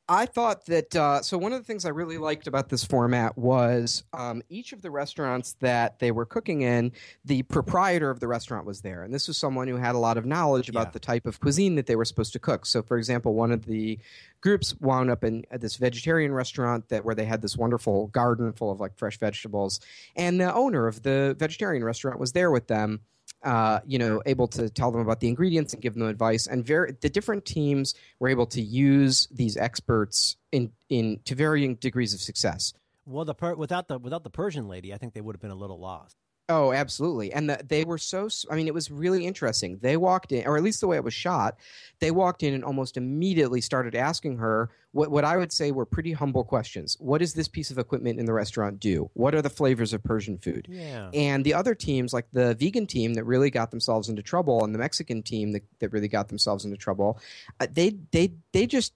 I 0.09 0.25
thought 0.25 0.65
that 0.67 0.95
uh, 0.95 1.21
so 1.21 1.37
one 1.37 1.51
of 1.51 1.59
the 1.59 1.65
things 1.65 1.83
I 1.83 1.89
really 1.89 2.17
liked 2.17 2.47
about 2.47 2.69
this 2.69 2.85
format 2.85 3.37
was 3.37 4.03
um, 4.13 4.41
each 4.47 4.71
of 4.71 4.81
the 4.81 4.89
restaurants 4.89 5.57
that 5.59 5.99
they 5.99 6.11
were 6.11 6.25
cooking 6.25 6.61
in, 6.61 6.93
the 7.25 7.43
proprietor 7.43 8.09
of 8.09 8.21
the 8.21 8.27
restaurant 8.27 8.65
was 8.65 8.81
there, 8.81 9.03
and 9.03 9.13
this 9.13 9.27
was 9.27 9.37
someone 9.37 9.67
who 9.67 9.75
had 9.75 9.95
a 9.95 9.97
lot 9.97 10.17
of 10.17 10.25
knowledge 10.25 10.69
about 10.69 10.87
Yeah. 10.87 10.91
the 10.91 10.99
type 10.99 11.25
of 11.25 11.41
cuisine 11.41 11.75
that 11.75 11.87
they 11.87 11.97
were 11.97 12.05
supposed 12.05 12.31
to 12.33 12.39
cook. 12.39 12.65
So, 12.65 12.81
for 12.81 12.97
example, 12.97 13.33
one 13.33 13.51
of 13.51 13.65
the 13.65 13.99
groups 14.39 14.73
wound 14.79 15.09
up 15.09 15.25
in 15.25 15.43
at 15.51 15.59
this 15.59 15.75
vegetarian 15.75 16.31
restaurant 16.31 16.87
that 16.87 17.03
where 17.03 17.15
they 17.15 17.25
had 17.25 17.41
this 17.41 17.57
wonderful 17.57 18.07
garden 18.07 18.53
full 18.53 18.71
of 18.71 18.79
like 18.79 18.95
fresh 18.97 19.19
vegetables, 19.19 19.81
and 20.15 20.39
the 20.39 20.53
owner 20.53 20.87
of 20.87 21.03
the 21.03 21.35
vegetarian 21.37 21.83
restaurant 21.83 22.17
was 22.17 22.31
there 22.31 22.49
with 22.49 22.67
them 22.67 23.01
uh, 23.43 23.79
you 23.85 23.99
know, 23.99 24.21
able 24.25 24.47
to 24.47 24.69
tell 24.69 24.91
them 24.91 25.01
about 25.01 25.19
the 25.19 25.27
ingredients 25.27 25.73
and 25.73 25.81
give 25.81 25.93
them 25.93 26.07
advice. 26.07 26.47
And 26.47 26.65
very, 26.65 26.95
the 26.99 27.09
different 27.09 27.45
teams 27.45 27.93
were 28.19 28.29
able 28.29 28.47
to 28.47 28.61
use 28.61 29.27
these 29.31 29.57
experts 29.57 30.37
in 30.51 30.71
in 30.89 31.19
to 31.25 31.35
varying 31.35 31.75
degrees 31.75 32.13
of 32.13 32.19
success. 32.19 32.73
Well, 33.05 33.25
the 33.25 33.35
per- 33.35 33.55
without 33.55 33.87
the 33.87 33.99
without 33.99 34.23
the 34.23 34.29
Persian 34.29 34.67
lady, 34.67 34.93
I 34.93 34.97
think 34.97 35.13
they 35.13 35.21
would 35.21 35.35
have 35.35 35.41
been 35.41 35.51
a 35.51 35.55
little 35.55 35.79
lost. 35.79 36.17
Oh, 36.49 36.71
absolutely. 36.71 37.33
And 37.33 37.49
the, 37.49 37.61
they 37.67 37.83
were 37.83 37.97
so, 37.97 38.29
I 38.49 38.55
mean, 38.55 38.67
it 38.67 38.73
was 38.73 38.89
really 38.89 39.25
interesting. 39.25 39.79
They 39.81 39.97
walked 39.97 40.31
in, 40.31 40.47
or 40.47 40.55
at 40.55 40.63
least 40.63 40.79
the 40.79 40.87
way 40.87 40.95
it 40.95 41.03
was 41.03 41.13
shot, 41.13 41.57
they 41.99 42.09
walked 42.09 42.41
in 42.41 42.53
and 42.53 42.63
almost 42.63 42.95
immediately 42.95 43.59
started 43.59 43.95
asking 43.95 44.37
her 44.37 44.69
what, 44.93 45.11
what 45.11 45.25
I 45.25 45.35
would 45.35 45.51
say 45.51 45.71
were 45.71 45.85
pretty 45.85 46.13
humble 46.13 46.45
questions. 46.45 46.95
What 46.99 47.17
does 47.17 47.33
this 47.33 47.49
piece 47.49 47.69
of 47.69 47.77
equipment 47.77 48.17
in 48.17 48.25
the 48.25 48.33
restaurant 48.33 48.79
do? 48.79 49.09
What 49.13 49.35
are 49.35 49.41
the 49.41 49.49
flavors 49.49 49.91
of 49.91 50.03
Persian 50.03 50.37
food? 50.37 50.67
Yeah. 50.69 51.09
And 51.13 51.43
the 51.43 51.53
other 51.53 51.75
teams, 51.75 52.13
like 52.13 52.27
the 52.31 52.55
vegan 52.55 52.87
team 52.87 53.15
that 53.15 53.25
really 53.25 53.49
got 53.49 53.69
themselves 53.69 54.07
into 54.07 54.23
trouble, 54.23 54.63
and 54.63 54.73
the 54.73 54.79
Mexican 54.79 55.23
team 55.23 55.51
that, 55.51 55.63
that 55.79 55.91
really 55.91 56.07
got 56.07 56.29
themselves 56.29 56.63
into 56.63 56.77
trouble, 56.77 57.19
uh, 57.59 57.67
they 57.69 57.97
they 58.11 58.31
they 58.53 58.65
just 58.65 58.93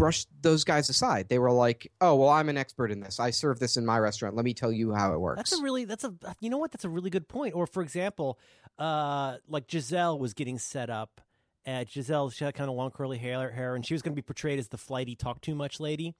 brushed 0.00 0.28
those 0.40 0.64
guys 0.64 0.88
aside. 0.88 1.28
They 1.28 1.38
were 1.38 1.52
like, 1.52 1.92
"Oh, 2.00 2.16
well, 2.16 2.30
I'm 2.30 2.48
an 2.48 2.56
expert 2.56 2.90
in 2.90 3.00
this. 3.00 3.20
I 3.20 3.30
serve 3.30 3.58
this 3.60 3.76
in 3.76 3.84
my 3.84 3.98
restaurant. 3.98 4.34
Let 4.34 4.46
me 4.46 4.54
tell 4.54 4.72
you 4.72 4.92
how 4.94 5.12
it 5.12 5.20
works." 5.20 5.36
That's 5.36 5.60
a 5.60 5.62
really 5.62 5.84
that's 5.84 6.04
a 6.04 6.14
you 6.40 6.48
know 6.48 6.56
what 6.56 6.72
that's 6.72 6.86
a 6.86 6.88
really 6.88 7.10
good 7.10 7.28
point. 7.28 7.54
Or 7.54 7.66
for 7.66 7.82
example, 7.82 8.38
uh, 8.78 9.36
like 9.46 9.70
Giselle 9.70 10.18
was 10.18 10.32
getting 10.32 10.58
set 10.58 10.88
up. 10.88 11.20
At 11.66 11.90
Giselle, 11.90 12.30
she 12.30 12.42
had 12.42 12.54
kind 12.54 12.70
of 12.70 12.76
long 12.76 12.90
curly 12.90 13.18
hair, 13.18 13.50
hair, 13.50 13.74
and 13.74 13.84
she 13.84 13.92
was 13.92 14.00
going 14.00 14.12
to 14.12 14.16
be 14.16 14.22
portrayed 14.22 14.58
as 14.58 14.68
the 14.68 14.78
flighty, 14.78 15.14
talk 15.14 15.42
too 15.42 15.54
much 15.54 15.78
lady. 15.78 16.14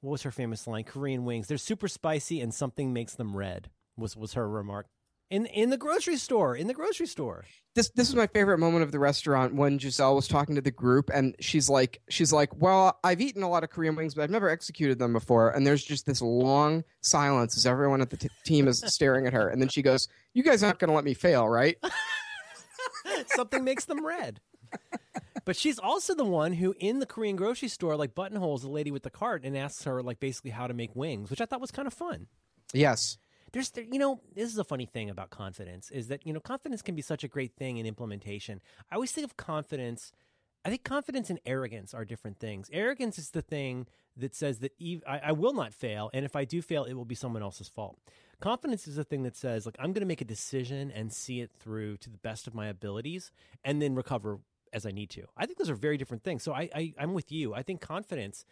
What 0.00 0.10
was 0.10 0.22
her 0.22 0.32
famous 0.32 0.66
line? 0.66 0.82
Korean 0.82 1.24
wings. 1.24 1.46
They're 1.46 1.58
super 1.58 1.86
spicy, 1.86 2.40
and 2.40 2.52
something 2.52 2.92
makes 2.92 3.14
them 3.14 3.36
red. 3.36 3.70
Was 3.96 4.16
was 4.16 4.32
her 4.32 4.48
remark 4.48 4.86
in 5.30 5.46
in 5.46 5.70
the 5.70 5.76
grocery 5.78 6.16
store? 6.16 6.56
In 6.56 6.66
the 6.66 6.74
grocery 6.74 7.06
store. 7.06 7.44
this 7.74 7.90
this 7.90 8.08
is 8.08 8.14
my 8.14 8.26
favorite 8.26 8.58
moment 8.58 8.82
of 8.82 8.92
the 8.92 8.98
restaurant 8.98 9.54
when 9.54 9.78
Giselle 9.78 10.14
was 10.16 10.26
talking 10.28 10.54
to 10.56 10.60
the 10.60 10.70
group 10.70 11.10
and 11.14 11.34
she's 11.40 11.68
like 11.68 12.00
she's 12.08 12.32
like, 12.32 12.50
"Well, 12.60 12.98
I've 13.04 13.20
eaten 13.20 13.42
a 13.42 13.48
lot 13.48 13.62
of 13.64 13.70
Korean 13.70 13.94
wings, 13.96 14.14
but 14.14 14.22
I've 14.22 14.30
never 14.30 14.48
executed 14.50 14.98
them 14.98 15.12
before." 15.12 15.50
And 15.50 15.66
there's 15.66 15.84
just 15.84 16.04
this 16.06 16.20
long 16.20 16.84
silence 17.00 17.56
as 17.56 17.66
everyone 17.66 18.00
at 18.00 18.10
the 18.10 18.16
t- 18.16 18.28
team 18.44 18.68
is 18.68 18.80
staring 18.86 19.26
at 19.26 19.32
her, 19.32 19.48
and 19.48 19.60
then 19.62 19.68
she 19.68 19.82
goes, 19.82 20.08
"You 20.34 20.42
guys 20.42 20.62
aren't 20.62 20.78
going 20.78 20.88
to 20.90 20.94
let 20.94 21.04
me 21.04 21.14
fail, 21.14 21.48
right?" 21.48 21.76
something 23.28 23.64
makes 23.64 23.84
them 23.84 24.04
red. 24.04 24.40
But 25.44 25.56
she's 25.56 25.78
also 25.78 26.14
the 26.14 26.24
one 26.24 26.52
who, 26.52 26.74
in 26.78 26.98
the 27.00 27.06
Korean 27.06 27.34
grocery 27.34 27.68
store, 27.68 27.96
like 27.96 28.14
buttonholes 28.14 28.62
the 28.62 28.68
lady 28.68 28.90
with 28.90 29.02
the 29.02 29.10
cart 29.10 29.42
and 29.42 29.56
asks 29.56 29.84
her, 29.84 30.02
like, 30.02 30.20
basically 30.20 30.50
how 30.50 30.66
to 30.66 30.74
make 30.74 30.94
wings, 30.94 31.30
which 31.30 31.40
I 31.40 31.46
thought 31.46 31.60
was 31.62 31.70
kind 31.70 31.88
of 31.88 31.94
fun. 31.94 32.26
yes. 32.72 33.16
There's, 33.52 33.70
there, 33.70 33.84
you 33.90 33.98
know, 33.98 34.20
this 34.34 34.50
is 34.50 34.58
a 34.58 34.64
funny 34.64 34.86
thing 34.86 35.10
about 35.10 35.30
confidence 35.30 35.90
is 35.90 36.08
that 36.08 36.26
you 36.26 36.32
know 36.32 36.40
confidence 36.40 36.82
can 36.82 36.94
be 36.94 37.02
such 37.02 37.24
a 37.24 37.28
great 37.28 37.54
thing 37.56 37.76
in 37.78 37.86
implementation. 37.86 38.60
I 38.90 38.94
always 38.94 39.12
think 39.12 39.24
of 39.24 39.36
confidence. 39.36 40.12
I 40.64 40.68
think 40.68 40.84
confidence 40.84 41.30
and 41.30 41.40
arrogance 41.46 41.94
are 41.94 42.04
different 42.04 42.38
things. 42.38 42.68
Arrogance 42.72 43.18
is 43.18 43.30
the 43.30 43.42
thing 43.42 43.86
that 44.16 44.34
says 44.34 44.58
that 44.58 44.72
ev- 44.80 45.02
I, 45.06 45.20
I 45.26 45.32
will 45.32 45.54
not 45.54 45.72
fail, 45.72 46.10
and 46.12 46.24
if 46.24 46.36
I 46.36 46.44
do 46.44 46.60
fail, 46.60 46.84
it 46.84 46.94
will 46.94 47.06
be 47.06 47.14
someone 47.14 47.42
else's 47.42 47.68
fault. 47.68 47.98
Confidence 48.40 48.86
is 48.86 48.96
the 48.96 49.04
thing 49.04 49.22
that 49.22 49.36
says, 49.36 49.64
like, 49.64 49.76
I'm 49.78 49.92
going 49.92 50.00
to 50.00 50.06
make 50.06 50.20
a 50.20 50.26
decision 50.26 50.90
and 50.90 51.12
see 51.12 51.40
it 51.40 51.50
through 51.58 51.96
to 51.98 52.10
the 52.10 52.18
best 52.18 52.46
of 52.46 52.54
my 52.54 52.68
abilities, 52.68 53.32
and 53.64 53.80
then 53.80 53.94
recover 53.94 54.38
as 54.72 54.86
I 54.86 54.90
need 54.90 55.10
to. 55.10 55.24
I 55.36 55.46
think 55.46 55.58
those 55.58 55.70
are 55.70 55.74
very 55.74 55.96
different 55.96 56.22
things. 56.22 56.42
So 56.42 56.52
I, 56.52 56.68
I 56.74 56.94
I'm 56.98 57.14
with 57.14 57.32
you. 57.32 57.54
I 57.54 57.62
think 57.62 57.80
confidence 57.80 58.44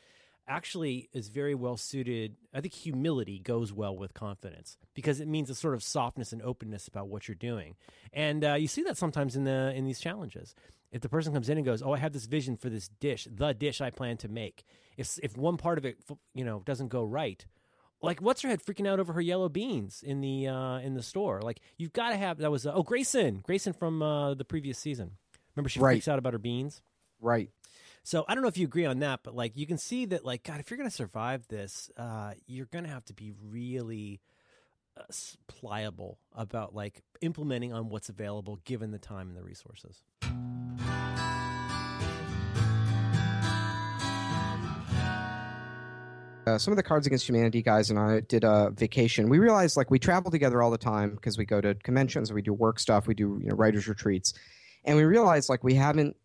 actually 0.49 1.09
is 1.13 1.29
very 1.29 1.55
well 1.55 1.77
suited. 1.77 2.37
I 2.55 2.61
think 2.61 2.75
humility 2.75 3.39
goes 3.39 3.73
well 3.73 3.97
with 3.97 4.15
confidence 4.15 4.77
because 4.95 5.21
it 5.21 5.29
means 5.29 5.51
a 5.51 5.55
sort 5.55 5.75
of 5.75 5.83
softness 5.83 6.33
and 6.33 6.43
openness 6.43 6.89
about 6.89 7.09
what 7.09 7.29
you're 7.29 7.35
doing, 7.35 7.77
and 8.13 8.45
uh, 8.45 8.55
you 8.55 8.67
see 8.69 8.83
that 8.85 8.97
sometimes 8.97 9.37
in 9.37 9.45
the 9.45 9.73
in 9.75 9.85
these 9.85 10.01
challenges. 10.01 10.55
If 10.91 11.03
the 11.03 11.09
person 11.11 11.35
comes 11.35 11.51
in 11.51 11.59
and 11.59 11.67
goes, 11.67 11.83
"Oh, 11.83 11.93
I 11.93 11.99
have 11.99 12.15
this 12.15 12.25
vision 12.25 12.57
for 12.57 12.71
this 12.71 12.89
dish, 12.89 13.29
the 13.31 13.53
dish 13.53 13.83
I 13.83 13.91
plan 13.91 14.17
to 14.19 14.29
make," 14.29 14.65
if 14.97 15.19
if 15.23 15.37
one 15.37 15.59
part 15.59 15.77
of 15.77 15.85
it, 15.85 15.99
you 16.35 16.45
know, 16.47 16.63
doesn't 16.65 16.89
go 16.89 17.05
right, 17.05 17.45
like 18.01 18.23
what's 18.23 18.41
her 18.41 18.49
head 18.49 18.63
freaking 18.63 18.89
out 18.89 18.99
over 18.99 19.13
her 19.13 19.21
yellow 19.21 19.51
beans 19.51 20.03
in 20.03 20.23
the 20.23 20.49
uh, 20.49 20.79
in 20.79 20.95
the 20.95 21.03
store? 21.03 21.43
Like 21.43 21.61
you've 21.77 21.93
got 21.93 22.11
to 22.11 22.17
have 22.17 22.39
that 22.39 22.51
was 22.51 22.67
uh, 22.67 22.73
oh 22.73 22.83
Grayson, 22.83 23.41
Grayson 23.45 23.75
from 23.75 24.01
uh, 24.03 24.33
the 24.33 24.47
previous 24.47 24.79
season. 24.79 25.13
Remember 25.55 25.69
she 25.69 25.79
Right. 25.81 25.95
freaks 25.95 26.09
out 26.09 26.19
about 26.19 26.33
her 26.33 26.39
beans. 26.39 26.81
Right. 27.21 27.51
So 28.09 28.25
I 28.27 28.33
don't 28.33 28.41
know 28.41 28.49
if 28.49 28.57
you 28.57 28.65
agree 28.65 28.87
on 28.87 29.01
that, 29.01 29.21
but 29.23 29.37
like 29.37 29.55
you 29.55 29.67
can 29.67 29.77
see 29.77 30.07
that, 30.07 30.25
like 30.25 30.43
God, 30.43 30.61
if 30.61 30.71
you're 30.71 30.79
going 30.79 30.89
to 30.89 30.97
survive 30.97 31.47
this, 31.49 31.91
uh, 31.99 32.33
you're 32.47 32.65
going 32.65 32.85
to 32.85 32.91
have 32.91 33.05
to 33.05 33.13
be 33.13 33.35
really 33.51 34.23
uh, 34.97 35.03
pliable 35.47 36.19
about 36.35 36.75
like 36.75 37.03
implementing 37.21 37.75
on 37.75 37.91
what's 37.91 38.09
available 38.09 38.61
given 38.65 38.93
the 38.93 38.99
time 38.99 39.29
and 39.29 39.37
the 39.37 39.43
resources. 39.43 40.05
uh, 46.47 46.57
some 46.57 46.73
of 46.73 46.79
the 46.79 46.83
Cards 46.83 47.07
Against 47.07 47.29
Humanity 47.29 47.61
guys 47.61 47.91
and 47.91 47.99
I 47.99 48.21
did 48.21 48.43
a 48.43 48.71
vacation. 48.71 49.29
We 49.29 49.39
realized 49.39 49.77
like 49.77 49.91
we 49.91 49.99
travel 49.99 50.31
together 50.31 50.63
all 50.63 50.71
the 50.71 50.79
time 50.79 51.11
because 51.11 51.37
we 51.37 51.45
go 51.45 51.61
to 51.61 51.75
conventions, 51.75 52.33
we 52.33 52.41
do 52.41 52.55
work 52.55 52.79
stuff, 52.79 53.07
we 53.07 53.13
do 53.13 53.39
you 53.43 53.51
know 53.51 53.55
writers 53.55 53.87
retreats, 53.87 54.33
and 54.87 54.97
we 54.97 55.05
realized 55.05 55.51
like 55.51 55.63
we 55.63 55.75
haven't 55.75 56.17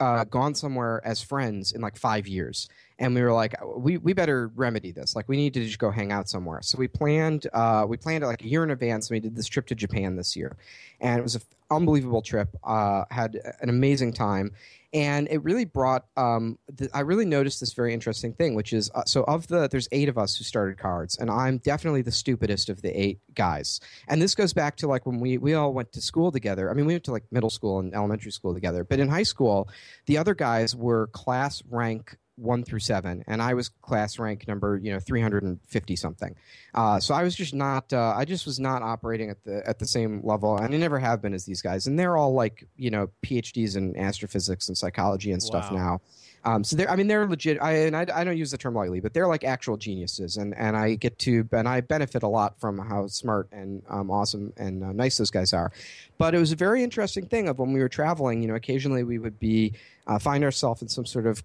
uh, 0.00 0.24
gone 0.24 0.54
somewhere 0.54 1.00
as 1.04 1.22
friends 1.22 1.72
in 1.72 1.80
like 1.80 1.96
five 1.96 2.26
years. 2.28 2.68
And 2.98 3.14
we 3.14 3.22
were 3.22 3.32
like, 3.32 3.54
we 3.76 3.98
we 3.98 4.12
better 4.12 4.50
remedy 4.54 4.92
this. 4.92 5.16
Like, 5.16 5.28
we 5.28 5.36
need 5.36 5.54
to 5.54 5.64
just 5.64 5.78
go 5.78 5.90
hang 5.90 6.12
out 6.12 6.28
somewhere. 6.28 6.60
So 6.62 6.78
we 6.78 6.88
planned 6.88 7.46
uh, 7.52 7.86
we 7.88 7.96
planned 7.96 8.24
it 8.24 8.26
like 8.26 8.42
a 8.42 8.48
year 8.48 8.62
in 8.62 8.70
advance. 8.70 9.08
And 9.08 9.16
we 9.16 9.20
did 9.20 9.36
this 9.36 9.46
trip 9.46 9.66
to 9.66 9.74
Japan 9.74 10.16
this 10.16 10.36
year, 10.36 10.56
and 11.00 11.18
it 11.18 11.22
was 11.22 11.34
an 11.34 11.42
unbelievable 11.70 12.22
trip. 12.22 12.48
Uh, 12.64 13.04
had 13.10 13.38
an 13.60 13.68
amazing 13.68 14.12
time, 14.12 14.52
and 14.92 15.26
it 15.30 15.42
really 15.42 15.64
brought. 15.64 16.06
Um, 16.16 16.58
the, 16.72 16.90
I 16.92 17.00
really 17.00 17.24
noticed 17.24 17.60
this 17.60 17.72
very 17.72 17.94
interesting 17.94 18.34
thing, 18.34 18.54
which 18.54 18.72
is 18.72 18.90
uh, 18.94 19.04
so 19.04 19.24
of 19.24 19.46
the 19.46 19.68
there's 19.68 19.88
eight 19.92 20.08
of 20.08 20.18
us 20.18 20.36
who 20.36 20.44
started 20.44 20.78
cards, 20.78 21.16
and 21.18 21.30
I'm 21.30 21.58
definitely 21.58 22.02
the 22.02 22.12
stupidest 22.12 22.68
of 22.68 22.82
the 22.82 22.90
eight 22.90 23.20
guys. 23.34 23.80
And 24.08 24.20
this 24.20 24.34
goes 24.34 24.52
back 24.52 24.76
to 24.76 24.86
like 24.86 25.06
when 25.06 25.18
we 25.18 25.38
we 25.38 25.54
all 25.54 25.72
went 25.72 25.92
to 25.92 26.00
school 26.00 26.30
together. 26.30 26.70
I 26.70 26.74
mean, 26.74 26.86
we 26.86 26.94
went 26.94 27.04
to 27.04 27.12
like 27.12 27.24
middle 27.30 27.50
school 27.50 27.78
and 27.78 27.94
elementary 27.94 28.32
school 28.32 28.54
together, 28.54 28.84
but 28.84 29.00
in 29.00 29.08
high 29.08 29.22
school, 29.22 29.68
the 30.06 30.18
other 30.18 30.34
guys 30.34 30.76
were 30.76 31.06
class 31.08 31.62
rank 31.70 32.16
one 32.36 32.64
through 32.64 32.78
seven, 32.80 33.22
and 33.26 33.42
I 33.42 33.54
was 33.54 33.68
class 33.68 34.18
rank 34.18 34.48
number 34.48 34.78
you 34.82 34.92
know 34.92 35.00
three 35.00 35.20
hundred 35.20 35.42
and 35.42 35.58
fifty 35.66 35.96
something. 35.96 36.34
Uh, 36.74 36.98
so 36.98 37.14
I 37.14 37.22
was 37.22 37.34
just 37.34 37.54
not. 37.54 37.92
Uh, 37.92 38.14
I 38.16 38.24
just 38.24 38.46
was 38.46 38.58
not 38.58 38.82
operating 38.82 39.30
at 39.30 39.42
the 39.44 39.66
at 39.68 39.78
the 39.78 39.86
same 39.86 40.20
level, 40.24 40.56
and 40.56 40.74
I 40.74 40.78
never 40.78 40.98
have 40.98 41.20
been 41.20 41.34
as 41.34 41.44
these 41.44 41.62
guys. 41.62 41.86
And 41.86 41.98
they're 41.98 42.16
all 42.16 42.32
like 42.34 42.66
you 42.76 42.90
know 42.90 43.08
PhDs 43.24 43.76
in 43.76 43.96
astrophysics 43.96 44.68
and 44.68 44.76
psychology 44.76 45.32
and 45.32 45.42
stuff 45.42 45.70
Wow. 45.70 45.76
now. 45.76 46.00
Um, 46.44 46.64
so 46.64 46.74
they're, 46.74 46.90
I 46.90 46.96
mean, 46.96 47.06
they're 47.06 47.24
legit. 47.28 47.62
I, 47.62 47.72
and 47.86 47.96
I, 47.96 48.04
I 48.12 48.24
don't 48.24 48.36
use 48.36 48.50
the 48.50 48.58
term 48.58 48.74
lightly, 48.74 48.98
but 48.98 49.14
they're 49.14 49.28
like 49.28 49.44
actual 49.44 49.76
geniuses, 49.76 50.38
and, 50.38 50.56
and 50.56 50.76
I 50.76 50.96
get 50.96 51.16
to, 51.20 51.48
and 51.52 51.68
I 51.68 51.82
benefit 51.82 52.24
a 52.24 52.28
lot 52.28 52.58
from 52.58 52.78
how 52.78 53.06
smart 53.06 53.46
and 53.52 53.80
um, 53.88 54.10
awesome 54.10 54.52
and 54.56 54.82
uh, 54.82 54.90
nice 54.90 55.18
those 55.18 55.30
guys 55.30 55.52
are. 55.52 55.70
But 56.18 56.34
it 56.34 56.38
was 56.38 56.50
a 56.50 56.56
very 56.56 56.82
interesting 56.82 57.26
thing 57.26 57.48
of 57.48 57.60
when 57.60 57.72
we 57.72 57.78
were 57.78 57.88
traveling. 57.88 58.42
You 58.42 58.48
know, 58.48 58.56
occasionally 58.56 59.04
we 59.04 59.20
would 59.20 59.38
be 59.38 59.74
uh, 60.08 60.18
find 60.18 60.42
ourselves 60.42 60.82
in 60.82 60.88
some 60.88 61.06
sort 61.06 61.28
of 61.28 61.44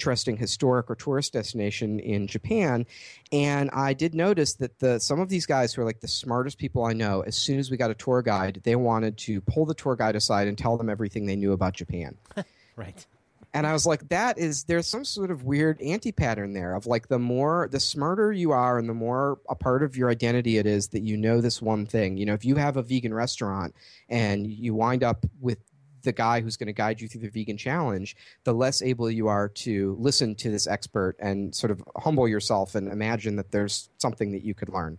interesting 0.00 0.38
historic 0.38 0.90
or 0.90 0.94
tourist 0.94 1.34
destination 1.34 2.00
in 2.00 2.26
Japan, 2.26 2.86
and 3.30 3.68
I 3.70 3.92
did 3.92 4.14
notice 4.14 4.54
that 4.54 4.78
the 4.78 4.98
some 4.98 5.20
of 5.20 5.28
these 5.28 5.44
guys 5.44 5.74
who 5.74 5.82
are 5.82 5.84
like 5.84 6.00
the 6.00 6.08
smartest 6.08 6.56
people 6.56 6.86
I 6.86 6.94
know, 6.94 7.20
as 7.20 7.36
soon 7.36 7.58
as 7.58 7.70
we 7.70 7.76
got 7.76 7.90
a 7.90 7.94
tour 7.94 8.22
guide, 8.22 8.62
they 8.64 8.76
wanted 8.76 9.18
to 9.18 9.42
pull 9.42 9.66
the 9.66 9.74
tour 9.74 9.96
guide 9.96 10.16
aside 10.16 10.48
and 10.48 10.56
tell 10.56 10.78
them 10.78 10.88
everything 10.88 11.26
they 11.26 11.36
knew 11.36 11.52
about 11.52 11.74
Japan. 11.74 12.16
Right. 12.76 13.04
And 13.52 13.66
I 13.66 13.72
was 13.72 13.84
like, 13.84 14.08
that 14.08 14.38
is, 14.38 14.64
there's 14.64 14.86
some 14.86 15.04
sort 15.04 15.30
of 15.30 15.44
weird 15.44 15.82
anti 15.82 16.12
pattern 16.12 16.52
there 16.52 16.74
of 16.74 16.86
like 16.86 17.08
the 17.08 17.18
more, 17.18 17.68
the 17.70 17.80
smarter 17.80 18.32
you 18.32 18.52
are 18.52 18.78
and 18.78 18.88
the 18.88 18.94
more 18.94 19.38
a 19.50 19.54
part 19.54 19.82
of 19.82 19.96
your 19.96 20.08
identity 20.08 20.56
it 20.56 20.66
is 20.66 20.88
that 20.88 21.02
you 21.02 21.16
know 21.16 21.40
this 21.40 21.60
one 21.60 21.84
thing. 21.84 22.16
You 22.16 22.26
know, 22.26 22.32
if 22.32 22.44
you 22.44 22.56
have 22.56 22.76
a 22.76 22.82
vegan 22.82 23.12
restaurant 23.12 23.74
and 24.08 24.46
you 24.46 24.74
wind 24.74 25.02
up 25.02 25.26
with 25.40 25.58
the 26.02 26.12
guy 26.12 26.40
who's 26.40 26.56
going 26.56 26.66
to 26.68 26.72
guide 26.72 27.00
you 27.00 27.08
through 27.08 27.20
the 27.22 27.28
vegan 27.28 27.56
challenge, 27.56 28.16
the 28.44 28.52
less 28.54 28.82
able 28.82 29.10
you 29.10 29.28
are 29.28 29.48
to 29.48 29.96
listen 29.98 30.34
to 30.36 30.50
this 30.50 30.66
expert 30.66 31.16
and 31.18 31.54
sort 31.54 31.70
of 31.70 31.82
humble 31.96 32.26
yourself 32.28 32.74
and 32.74 32.88
imagine 32.88 33.36
that 33.36 33.50
there's 33.50 33.88
something 33.98 34.32
that 34.32 34.42
you 34.42 34.54
could 34.54 34.68
learn. 34.68 34.98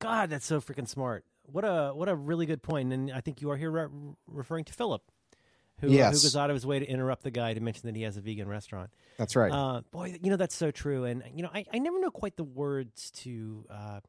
God, 0.00 0.30
that's 0.30 0.46
so 0.46 0.60
freaking 0.60 0.88
smart. 0.88 1.24
What 1.46 1.64
a 1.64 1.92
what 1.94 2.08
a 2.08 2.14
really 2.14 2.46
good 2.46 2.62
point. 2.62 2.92
And 2.92 3.12
I 3.12 3.20
think 3.20 3.40
you 3.42 3.50
are 3.50 3.56
here 3.56 3.70
re- 3.70 3.88
referring 4.26 4.64
to 4.64 4.72
Philip, 4.72 5.02
who, 5.80 5.90
Yes. 5.90 6.14
who 6.22 6.26
goes 6.26 6.36
out 6.36 6.50
of 6.50 6.54
his 6.54 6.64
way 6.66 6.78
to 6.78 6.86
interrupt 6.86 7.22
the 7.22 7.30
guy 7.30 7.52
to 7.54 7.60
mention 7.60 7.82
that 7.86 7.94
he 7.96 8.02
has 8.02 8.16
a 8.16 8.20
vegan 8.20 8.48
restaurant. 8.48 8.90
That's 9.18 9.36
right. 9.36 9.52
Uh, 9.52 9.82
boy, 9.90 10.16
you 10.22 10.30
know 10.30 10.36
that's 10.36 10.54
so 10.54 10.70
true. 10.70 11.04
And 11.04 11.22
you 11.34 11.42
know, 11.42 11.50
I, 11.54 11.64
I 11.72 11.78
never 11.78 12.00
know 12.00 12.10
quite 12.10 12.36
the 12.36 12.44
words 12.44 13.10
to 13.22 13.66
uh, 13.70 14.00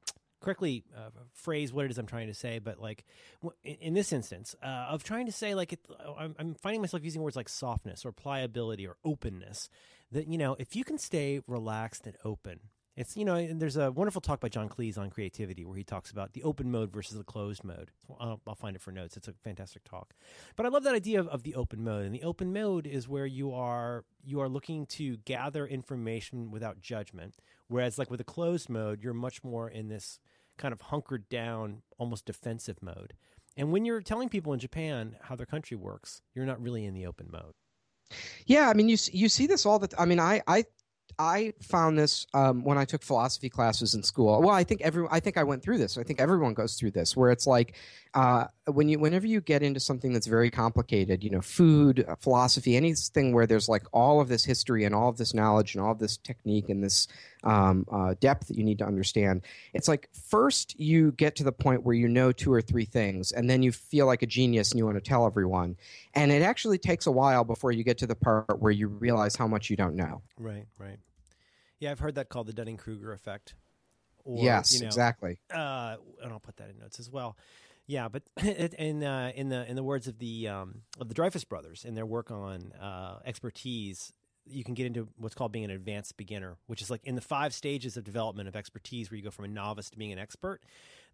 correctly 0.42 0.84
uh, 0.96 1.10
phrase 1.34 1.74
what 1.74 1.86
it 1.86 1.92
is 1.92 1.98
I'm 1.98 2.06
trying 2.06 2.28
to 2.28 2.34
say. 2.34 2.60
But 2.60 2.80
like 2.80 3.06
w- 3.42 3.56
in, 3.64 3.94
this 3.94 4.14
instance, 4.14 4.56
uh, 4.62 4.88
of 4.90 5.04
trying 5.04 5.26
to 5.26 5.32
say 5.32 5.56
like 5.56 5.74
it, 5.74 5.80
I'm, 6.18 6.36
I'm 6.40 6.56
finding 6.56 6.82
myself 6.82 7.04
using 7.04 7.22
words 7.22 7.36
like 7.36 7.50
softness 7.50 8.06
or 8.06 8.12
pliability 8.12 8.88
or 8.88 8.98
openness. 9.04 9.70
That 10.12 10.28
you 10.28 10.38
know, 10.38 10.56
if 10.60 10.76
you 10.76 10.84
can 10.84 10.98
stay 10.98 11.42
relaxed 11.48 12.06
and 12.06 12.16
open. 12.24 12.60
It's 12.96 13.18
you 13.18 13.26
know, 13.26 13.36
and 13.36 13.62
there's 13.62 13.76
a 13.76 13.92
wonderful 13.92 14.22
talk 14.22 14.40
by 14.40 14.48
John 14.48 14.70
Cleese 14.70 14.98
on 14.98 15.10
creativity 15.10 15.66
where 15.66 15.76
he 15.76 15.84
talks 15.84 16.12
about 16.12 16.32
the 16.32 16.44
open 16.44 16.72
mode 16.72 16.94
versus 16.94 17.18
the 17.18 17.26
closed 17.26 17.64
mode. 17.64 17.92
I'll, 18.20 18.40
find 18.56 18.76
it 18.76 18.82
for 18.82 18.92
notes. 18.92 19.18
It's 19.18 19.28
a 19.28 19.34
fantastic 19.44 19.84
talk. 19.84 20.14
But 20.56 20.66
I 20.66 20.70
love 20.70 20.84
that 20.84 20.96
idea 20.96 21.20
of, 21.20 21.28
of 21.28 21.44
the 21.44 21.56
open 21.56 21.84
mode. 21.84 22.06
And 22.06 22.16
the 22.16 22.24
open 22.24 22.54
mode 22.54 22.88
is 22.88 23.08
where 23.08 23.26
you 23.26 23.54
are 23.54 24.06
you 24.24 24.40
are 24.40 24.48
looking 24.48 24.86
to 24.88 25.18
gather 25.18 25.68
information 25.68 26.52
without 26.52 26.80
judgment. 26.80 27.36
Whereas 27.68 27.98
like 27.98 28.10
with 28.10 28.22
a 28.22 28.26
closed 28.26 28.70
mode, 28.70 29.04
you're 29.04 29.14
much 29.14 29.44
more 29.44 29.70
in 29.70 29.90
this 29.90 30.20
kind 30.58 30.72
of 30.72 30.80
hunkered 30.80 31.28
down, 31.28 31.82
almost 31.98 32.26
defensive 32.26 32.82
mode. 32.82 33.14
And 33.58 33.72
when 33.72 33.84
you're 33.84 34.02
telling 34.02 34.30
people 34.30 34.54
in 34.54 34.60
Japan 34.60 35.18
how 35.24 35.36
their 35.36 35.46
country 35.46 35.76
works, 35.76 36.22
you're 36.34 36.46
not 36.46 36.62
really 36.62 36.86
in 36.86 36.94
the 36.94 37.06
open 37.06 37.28
mode. 37.32 37.54
Yeah, 38.46 38.70
I 38.70 38.74
mean, 38.74 38.88
you 38.88 38.98
you 39.12 39.30
see 39.30 39.48
this 39.48 39.66
all 39.66 39.80
the. 39.80 39.94
I 39.98 40.06
mean, 40.06 40.20
I 40.20 40.42
I 40.48 40.66
I 41.18 41.54
found 41.62 41.98
this 41.98 42.28
um, 42.34 42.64
when 42.64 42.78
I 42.78 42.86
took 42.86 43.02
philosophy 43.02 43.50
classes 43.50 43.94
in 43.94 44.04
school. 44.04 44.42
Well, 44.42 44.54
I 44.54 44.64
think 44.64 44.82
every 44.82 45.08
I 45.10 45.20
think 45.20 45.38
I 45.38 45.44
went 45.44 45.64
through 45.64 45.78
this. 45.78 45.98
I 45.98 46.04
think 46.04 46.20
everyone 46.20 46.54
goes 46.54 46.76
through 46.76 46.92
this, 46.92 47.16
where 47.16 47.32
it's 47.32 47.48
like 47.48 47.76
uh, 48.14 48.46
when 48.68 48.90
you 48.90 49.00
whenever 49.00 49.26
you 49.26 49.40
get 49.40 49.64
into 49.64 49.80
something 49.80 50.12
that's 50.12 50.28
very 50.28 50.52
complicated, 50.52 51.24
you 51.24 51.30
know, 51.30 51.42
food, 51.42 52.06
uh, 52.08 52.16
philosophy, 52.16 52.76
anything 52.76 53.34
where 53.34 53.48
there's 53.48 53.70
like 53.70 53.84
all 53.94 54.20
of 54.20 54.28
this 54.28 54.44
history 54.44 54.84
and 54.84 54.94
all 54.94 55.10
of 55.10 55.18
this 55.18 55.34
knowledge 55.34 55.74
and 55.74 55.84
all 55.84 55.92
of 55.92 56.00
this 56.00 56.18
technique 56.18 56.70
and 56.70 56.84
this 56.84 57.08
um, 57.46 57.86
uh, 57.92 58.16
depth 58.20 58.48
that 58.48 58.58
you 58.58 58.64
need 58.64 58.80
to 58.80 58.86
understand. 58.86 59.42
It's 59.74 59.88
like 59.88 60.10
first 60.30 60.80
you 60.80 61.12
get 61.14 61.36
to 61.38 61.44
the 61.44 61.52
point 61.52 61.84
where 61.84 61.96
you 61.96 62.08
know 62.08 62.32
two 62.32 62.52
or 62.52 62.62
three 62.62 62.86
things, 62.86 63.32
and 63.32 63.50
then 63.50 63.64
you 63.64 63.72
feel 63.72 64.06
like 64.06 64.22
a 64.22 64.28
genius 64.28 64.72
and 64.72 64.80
you 64.80 64.86
want 64.86 64.98
to 64.98 65.02
tell 65.02 65.26
everyone. 65.26 65.78
And 66.14 66.32
it 66.32 66.42
actually 66.42 66.78
takes 66.78 67.08
a 67.08 67.12
while 67.12 67.44
before 67.44 67.72
you 67.72 67.84
get 67.84 68.00
to 68.00 68.08
the 68.08 68.16
part 68.16 68.60
where 68.60 68.72
you 68.72 68.88
realize 68.88 69.36
how 69.36 69.48
much 69.48 69.70
you 69.70 69.76
don't 69.76 69.96
know. 69.96 70.22
Right, 70.38 70.66
right. 70.78 70.98
Yeah, 71.80 71.92
I've 71.92 72.00
heard 72.00 72.16
that 72.16 72.30
called 72.30 72.48
the 72.48 72.54
Dunning 72.54 72.78
Kruger 72.78 73.12
effect. 73.12 73.54
Or, 74.24 74.44
yes, 74.44 74.74
you 74.74 74.82
know, 74.82 74.88
exactly. 74.88 75.38
uh, 75.54 75.98
and 76.24 76.34
I'll 76.34 76.40
put 76.40 76.58
that 76.58 76.70
in 76.72 76.80
notes 76.80 77.00
as 77.00 77.12
well. 77.12 77.38
Yeah, 77.86 78.08
but 78.08 78.24
in 78.44 79.04
uh, 79.04 79.32
in 79.36 79.50
the 79.50 79.70
in 79.70 79.76
the 79.76 79.84
words 79.84 80.08
of 80.08 80.18
the 80.18 80.48
um, 80.48 80.82
of 81.00 81.08
the 81.08 81.14
Dreyfus 81.14 81.44
brothers 81.44 81.86
in 81.86 81.94
their 81.94 82.06
work 82.06 82.32
on 82.32 82.72
uh, 82.74 83.20
expertise, 83.24 84.14
you 84.48 84.64
can 84.64 84.74
get 84.74 84.86
into 84.86 85.08
what's 85.18 85.36
called 85.36 85.52
being 85.52 85.66
an 85.66 85.72
advanced 85.72 86.18
beginner, 86.18 86.58
which 86.68 86.82
is 86.82 86.90
like 86.90 87.02
in 87.04 87.16
the 87.16 87.22
five 87.22 87.54
stages 87.54 87.98
of 87.98 88.04
development 88.04 88.48
of 88.48 88.56
expertise, 88.56 89.10
where 89.10 89.18
you 89.18 89.24
go 89.24 89.32
from 89.32 89.46
a 89.46 89.50
novice 89.50 89.90
to 89.90 89.98
being 89.98 90.12
an 90.12 90.20
expert. 90.20 90.62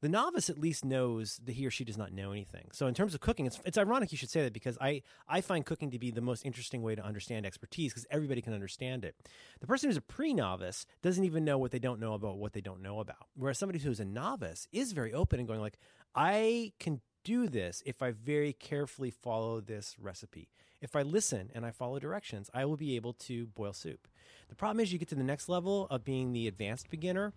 The 0.02 0.10
novice 0.10 0.50
at 0.50 0.58
least 0.58 0.84
knows 0.84 1.40
that 1.46 1.54
he 1.54 1.66
or 1.66 1.72
she 1.72 1.86
does 1.86 1.98
not 1.98 2.12
know 2.12 2.32
anything. 2.32 2.70
So 2.74 2.88
in 2.88 2.94
terms 2.94 3.14
of 3.14 3.22
cooking, 3.22 3.46
it's 3.46 3.60
it's 3.66 3.78
ironic 3.78 4.12
you 4.12 4.18
should 4.18 4.32
say 4.32 4.44
that 4.44 4.54
because 4.54 4.78
I 4.82 5.04
I 5.28 5.42
find 5.42 5.66
cooking 5.66 5.92
to 5.92 6.00
be 6.00 6.12
the 6.12 6.22
most 6.22 6.46
interesting 6.46 6.82
way 6.82 6.96
to 6.96 7.04
understand 7.04 7.46
expertise 7.46 7.94
because 7.94 8.08
everybody 8.10 8.42
can 8.42 8.54
understand 8.54 9.06
it. 9.06 9.16
The 9.60 9.68
person 9.68 9.90
who's 9.90 9.98
a 9.98 10.02
pre-novice 10.02 10.86
doesn't 11.02 11.24
even 11.24 11.46
know 11.46 11.58
what 11.58 11.72
they 11.72 11.80
don't 11.80 12.00
know 12.00 12.14
about 12.14 12.38
what 12.38 12.54
they 12.54 12.62
don't 12.62 12.82
know 12.82 13.00
about. 13.00 13.28
Whereas 13.36 13.60
somebody 13.60 13.80
who's 13.80 14.00
a 14.00 14.06
novice 14.06 14.68
is 14.72 14.92
very 14.92 15.14
open 15.14 15.40
and 15.40 15.48
going 15.48 15.62
like, 15.62 15.78
I 16.16 16.74
can 16.80 17.02
do 17.24 17.48
this 17.48 17.84
if 17.86 18.02
I 18.02 18.12
very 18.12 18.54
carefully 18.54 19.12
follow 19.12 19.62
this 19.62 19.96
recipe. 20.00 20.50
If 20.82 20.96
I 20.96 21.04
listen 21.04 21.52
and 21.54 21.66
I 21.66 21.72
follow 21.72 22.00
directions, 22.00 22.50
I 22.54 22.66
will 22.66 22.78
be 22.78 22.96
able 22.96 23.14
to 23.14 23.46
boil 23.48 23.74
soup. 23.74 24.08
The 24.50 24.56
problem 24.56 24.80
is 24.80 24.92
you 24.92 25.00
get 25.00 25.10
to 25.10 25.16
the 25.16 25.24
next 25.24 25.48
level 25.48 25.88
of 25.92 26.04
being 26.04 26.34
the 26.34 26.48
advanced 26.48 26.90
beginner 26.90 27.34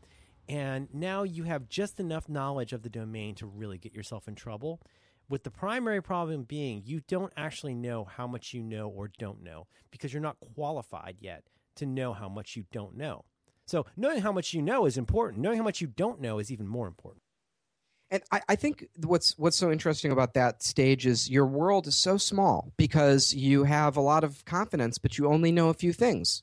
and 0.49 0.89
now 0.93 1.23
you 1.23 1.45
have 1.45 1.69
just 1.69 2.01
enough 2.01 2.29
knowledge 2.29 2.73
of 2.73 2.83
the 2.83 2.91
domain 2.91 3.35
to 3.37 3.47
really 3.47 3.79
get 3.79 3.95
yourself 3.95 4.29
in 4.29 4.35
trouble. 4.35 4.81
With 5.29 5.43
the 5.43 5.51
primary 5.51 6.03
problem 6.03 6.43
being 6.43 6.83
you 6.85 7.01
don't 7.07 7.33
actually 7.37 7.75
know 7.75 8.05
how 8.05 8.27
much 8.27 8.53
you 8.53 8.63
know 8.63 8.89
or 8.89 9.11
don't 9.19 9.43
know 9.43 9.67
because 9.91 10.13
you're 10.13 10.23
not 10.23 10.37
qualified 10.55 11.17
yet 11.21 11.45
to 11.77 11.87
know 11.87 12.13
how 12.13 12.29
much 12.29 12.57
you 12.57 12.65
don't 12.73 12.97
know. 12.97 13.25
So, 13.67 13.87
knowing 13.97 14.21
how 14.21 14.33
much 14.33 14.53
you 14.53 14.61
know 14.61 14.85
is 14.85 14.99
important. 14.99 15.43
Knowing 15.43 15.57
how 15.57 15.65
much 15.65 15.81
you 15.81 15.87
don't 15.87 16.21
know 16.21 16.39
is 16.39 16.53
even 16.53 16.67
more 16.67 16.87
important. 16.87 17.24
And 18.11 18.23
I, 18.31 18.43
I 18.51 18.57
think 18.57 18.89
what's 19.05 19.37
what's 19.39 19.57
so 19.57 19.73
interesting 19.73 20.13
about 20.13 20.35
that 20.35 20.63
stage 20.63 21.07
is 21.07 21.31
your 21.31 21.47
world 21.47 21.87
is 21.87 21.97
so 21.97 22.17
small 22.17 22.73
because 22.77 23.35
you 23.35 23.65
have 23.65 23.97
a 23.97 24.01
lot 24.01 24.25
of 24.25 24.45
confidence, 24.45 24.99
but 24.99 25.19
you 25.19 25.27
only 25.27 25.51
know 25.51 25.69
a 25.69 25.75
few 25.75 25.93
things. 25.93 26.43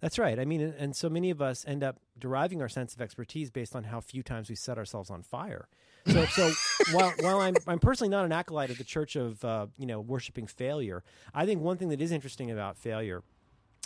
That's 0.00 0.18
right. 0.18 0.38
I 0.38 0.44
mean, 0.44 0.60
and- 0.60 0.96
so 0.96 1.08
many 1.08 1.30
of 1.30 1.40
us 1.40 1.64
end 1.66 1.84
up 1.84 2.00
deriving 2.18 2.60
our 2.60 2.68
sense 2.68 2.92
of 2.94 3.00
expertise 3.00 3.50
based 3.50 3.76
on 3.76 3.84
how 3.84 4.00
few 4.00 4.22
times 4.22 4.48
we 4.48 4.56
set 4.56 4.76
ourselves 4.76 5.10
on 5.10 5.22
fire. 5.22 5.68
So, 6.08 6.24
so 6.36 6.50
while 6.90 7.12
while 7.20 7.40
I'm 7.40 7.54
I'm 7.68 7.78
personally 7.78 8.10
not 8.10 8.24
an 8.24 8.32
acolyte 8.32 8.70
of 8.70 8.78
the 8.78 8.84
Church 8.84 9.14
of 9.14 9.44
uh, 9.44 9.66
you 9.78 9.86
know 9.86 10.00
worshiping 10.00 10.48
failure, 10.48 11.04
I 11.32 11.46
think 11.46 11.60
one 11.60 11.76
thing 11.76 11.90
that 11.90 12.00
is 12.00 12.10
interesting 12.10 12.50
about 12.50 12.76
failure 12.76 13.22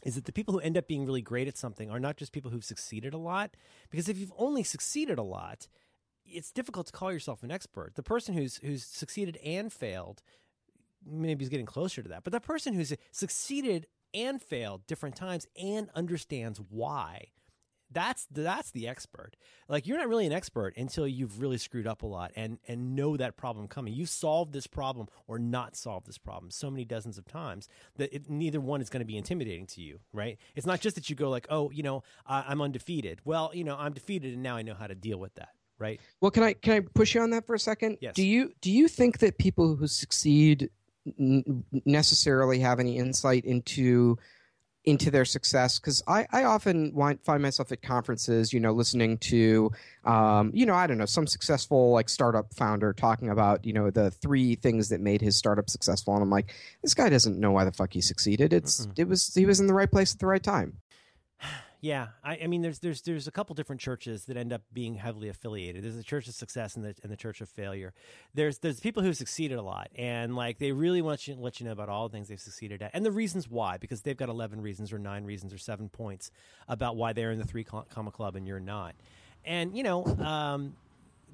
is 0.05 0.15
that 0.15 0.24
the 0.24 0.32
people 0.32 0.55
who 0.55 0.61
end 0.61 0.78
up 0.78 0.86
being 0.86 1.05
really 1.05 1.23
great 1.23 1.48
at 1.48 1.56
something 1.59 1.90
are 1.90 2.01
not 2.01 2.16
just 2.16 2.32
people 2.32 2.51
who've 2.51 2.65
succeeded 2.65 3.12
a 3.12 3.19
lot. 3.19 3.56
Because 3.90 4.09
if 4.09 4.19
you've 4.19 4.32
only 4.39 4.62
succeeded 4.62 5.19
a 5.19 5.23
lot, 5.23 5.69
it's 6.27 6.53
difficult 6.53 6.86
to 6.86 6.93
call 6.93 7.12
yourself 7.12 7.43
an 7.43 7.51
expert. 7.51 7.94
The 7.94 8.03
person 8.03 8.35
who's 8.35 8.57
who's 8.59 8.85
succeeded 8.85 9.39
and 9.44 9.73
failed 9.73 10.23
maybe 11.05 11.44
is 11.44 11.48
getting 11.48 11.66
closer 11.66 12.03
to 12.03 12.09
that. 12.09 12.24
But 12.24 12.32
the 12.32 12.40
person 12.40 12.74
who's 12.74 12.93
succeeded 13.12 13.86
and 14.12 14.43
failed 14.43 14.86
different 14.86 15.16
times 15.16 15.47
and 15.57 15.89
understands 15.94 16.61
why, 16.69 17.28
That's 17.90 18.27
that's 18.31 18.73
the 18.73 18.89
expert. 18.89 19.36
Like 19.69 19.86
you're 19.86 19.98
not 19.98 20.09
really 20.09 20.27
an 20.27 20.32
expert 20.32 20.77
until 20.77 21.07
you've 21.07 21.40
really 21.40 21.59
screwed 21.59 21.86
up 21.86 22.03
a 22.03 22.07
lot 22.07 22.32
and 22.35 22.59
and 22.66 22.97
know 22.97 23.16
that 23.16 23.36
problem 23.36 23.69
coming. 23.69 23.94
You 23.94 24.07
solved 24.07 24.53
this 24.53 24.66
problem 24.66 25.07
or 25.28 25.39
not 25.39 25.77
solved 25.77 26.07
this 26.07 26.19
problem 26.19 26.51
so 26.51 26.70
many 26.70 26.85
dozens 26.85 27.19
of 27.19 27.27
times 27.27 27.69
that 27.97 28.12
it, 28.15 28.28
neither 28.28 28.61
one 28.61 28.81
is 28.81 28.90
going 28.90 29.01
to 29.01 29.07
be 29.07 29.16
intimidating 29.16 29.66
to 29.66 29.81
you, 29.81 30.01
right? 30.12 30.39
It's 30.57 30.66
not 30.66 30.81
just 30.81 30.97
that 30.97 31.09
you 31.09 31.16
go 31.16 31.31
like, 31.31 31.47
oh, 31.48 31.70
you 31.70 31.82
know, 31.85 32.03
I, 32.27 32.44
I'm 32.48 32.61
undefeated. 32.61 33.20
Well, 33.24 33.51
you 33.55 33.65
know, 33.65 33.77
I'm 33.78 33.93
defeated, 33.93 34.35
and 34.35 34.43
now 34.43 34.57
I 34.57 34.62
know 34.62 34.74
how 34.74 34.89
to 34.89 34.94
deal 34.94 35.19
with 35.19 35.35
that, 35.36 35.51
right? 35.78 36.01
Well, 36.20 36.31
can 36.31 36.43
I 36.43 36.53
can 36.55 36.74
I 36.74 36.81
push 36.81 37.15
you 37.15 37.20
on 37.20 37.31
that 37.31 37.47
for 37.47 37.55
a 37.55 37.59
second? 37.59 37.98
Yes. 38.01 38.15
Do 38.15 38.27
you 38.27 38.53
do 38.61 38.70
you 38.70 38.89
think 38.89 39.19
that 39.19 39.39
people 39.39 39.77
who 39.77 39.86
succeed 39.86 40.70
n- 41.19 41.65
necessarily 41.85 42.61
have 42.61 42.81
any 42.81 42.98
insight 42.98 43.44
into 43.44 44.19
into 44.86 45.11
their 45.11 45.24
success 45.24 45.81
because 45.81 46.01
I, 46.07 46.27
I 46.31 46.44
often 46.44 46.94
wind, 46.94 47.19
find 47.24 47.43
myself 47.43 47.73
at 47.73 47.82
conferences 47.82 48.53
you 48.53 48.61
know 48.61 48.70
listening 48.73 49.19
to 49.19 49.73
um, 50.05 50.53
you 50.55 50.65
know 50.65 50.74
i 50.74 50.86
don't 50.86 50.97
know 50.97 51.07
some 51.07 51.27
successful 51.27 51.90
like 51.90 52.09
startup 52.09 52.55
founder 52.55 52.93
talking 52.93 53.28
about 53.28 53.65
you 53.65 53.73
know 53.73 53.90
the 53.90 54.12
three 54.12 54.55
things 54.55 54.89
that 54.90 55.01
made 55.01 55.20
his 55.20 55.36
startup 55.36 55.69
successful 55.69 56.15
and 56.15 56.23
i'm 56.23 56.31
like 56.31 56.55
this 56.82 56.94
guy 56.94 57.09
doesn't 57.09 57.39
know 57.39 57.51
why 57.51 57.65
the 57.65 57.73
fuck 57.73 57.93
he 57.93 58.01
succeeded 58.01 58.53
it's 58.53 58.86
Mm-mm. 58.86 58.98
it 59.01 59.09
was 59.09 59.35
he 59.35 59.44
was 59.44 59.59
in 59.59 59.66
the 59.66 59.74
right 59.74 59.90
place 59.90 60.15
at 60.15 60.20
the 60.20 60.27
right 60.27 60.43
time 60.43 60.74
Yeah, 61.81 62.09
I, 62.24 62.39
I 62.44 62.47
mean, 62.47 62.62
there's 62.62 62.78
there's 62.78 63.03
there's 63.03 63.27
a 63.27 63.31
couple 63.31 63.55
different 63.55 63.81
churches 63.81 64.24
that 64.24 64.36
end 64.36 64.53
up 64.53 64.62
being 64.73 64.94
heavily 64.94 65.28
affiliated. 65.28 65.85
There's 65.85 65.97
the 65.97 66.03
Church 66.03 66.27
of 66.27 66.35
Success 66.35 66.74
and 66.74 66.85
the 66.85 66.94
and 67.03 67.12
the 67.12 67.16
Church 67.16 67.40
of 67.40 67.48
Failure. 67.48 67.93
There's 68.35 68.59
there's 68.59 68.81
people 68.81 69.03
who 69.03 69.12
succeeded 69.12 69.59
a 69.59 69.62
lot, 69.62 69.89
and 69.97 70.35
like 70.35 70.59
they 70.59 70.73
really 70.73 71.03
want 71.03 71.28
you 71.28 71.35
let 71.35 71.61
you 71.61 71.66
know 71.66 71.73
about 71.73 71.89
all 71.89 72.09
the 72.09 72.12
things 72.12 72.28
they've 72.28 72.40
succeeded 72.40 72.82
at 72.82 72.90
and 72.94 73.05
the 73.05 73.11
reasons 73.11 73.48
why, 73.48 73.77
because 73.77 74.01
they've 74.03 74.16
got 74.16 74.28
eleven 74.28 74.61
reasons 74.61 74.93
or 74.93 74.98
nine 74.98 75.24
reasons 75.24 75.53
or 75.53 75.59
seven 75.59 75.89
points 75.89 76.31
about 76.66 76.97
why 76.97 77.12
they're 77.12 77.31
in 77.31 77.39
the 77.39 77.47
three 77.47 77.65
comma 77.65 78.11
club 78.11 78.36
and 78.36 78.47
you're 78.47 78.59
not. 78.61 78.94
And 79.44 79.77
you 79.77 79.82
know, 79.82 80.05
um, 80.05 80.74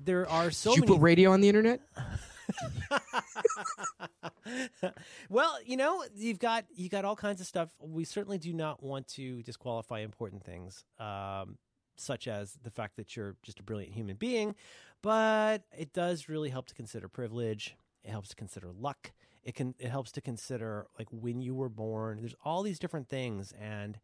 there 0.05 0.29
are 0.29 0.51
so 0.51 0.71
Did 0.71 0.77
you 0.77 0.81
many 0.83 0.93
put 0.95 1.03
radio 1.03 1.33
on 1.33 1.41
the 1.41 1.49
internet 1.49 1.81
well, 5.29 5.57
you 5.65 5.77
know, 5.77 6.05
you've 6.15 6.39
got 6.39 6.65
you 6.75 6.89
got 6.89 7.05
all 7.05 7.17
kinds 7.17 7.41
of 7.41 7.47
stuff. 7.47 7.71
We 7.81 8.05
certainly 8.05 8.39
do 8.39 8.53
not 8.53 8.83
want 8.83 9.09
to 9.09 9.43
disqualify 9.43 10.01
important 10.01 10.45
things, 10.45 10.85
um, 10.99 11.59
such 11.97 12.29
as 12.29 12.59
the 12.63 12.71
fact 12.71 12.97
that 12.97 13.17
you're 13.17 13.37
just 13.43 13.61
a 13.61 13.63
brilliant 13.63 13.95
human 13.95 14.17
being, 14.17 14.55
but 15.03 15.63
it 15.77 15.93
does 15.93 16.29
really 16.29 16.51
help 16.51 16.67
to 16.67 16.75
consider 16.75 17.09
privilege. 17.09 17.77
It 18.05 18.11
helps 18.11 18.31
to 18.31 18.37
consider 18.37 18.71
luck. 18.73 19.13
It 19.45 19.55
can 19.55 19.75
it 19.79 19.89
helps 19.89 20.13
to 20.13 20.21
consider 20.21 20.87
like 20.99 21.09
when 21.11 21.43
you 21.43 21.55
were 21.55 21.69
born. 21.69 22.19
There's 22.21 22.35
all 22.45 22.63
these 22.63 22.79
different 22.79 23.09
things, 23.09 23.53
and 23.61 23.99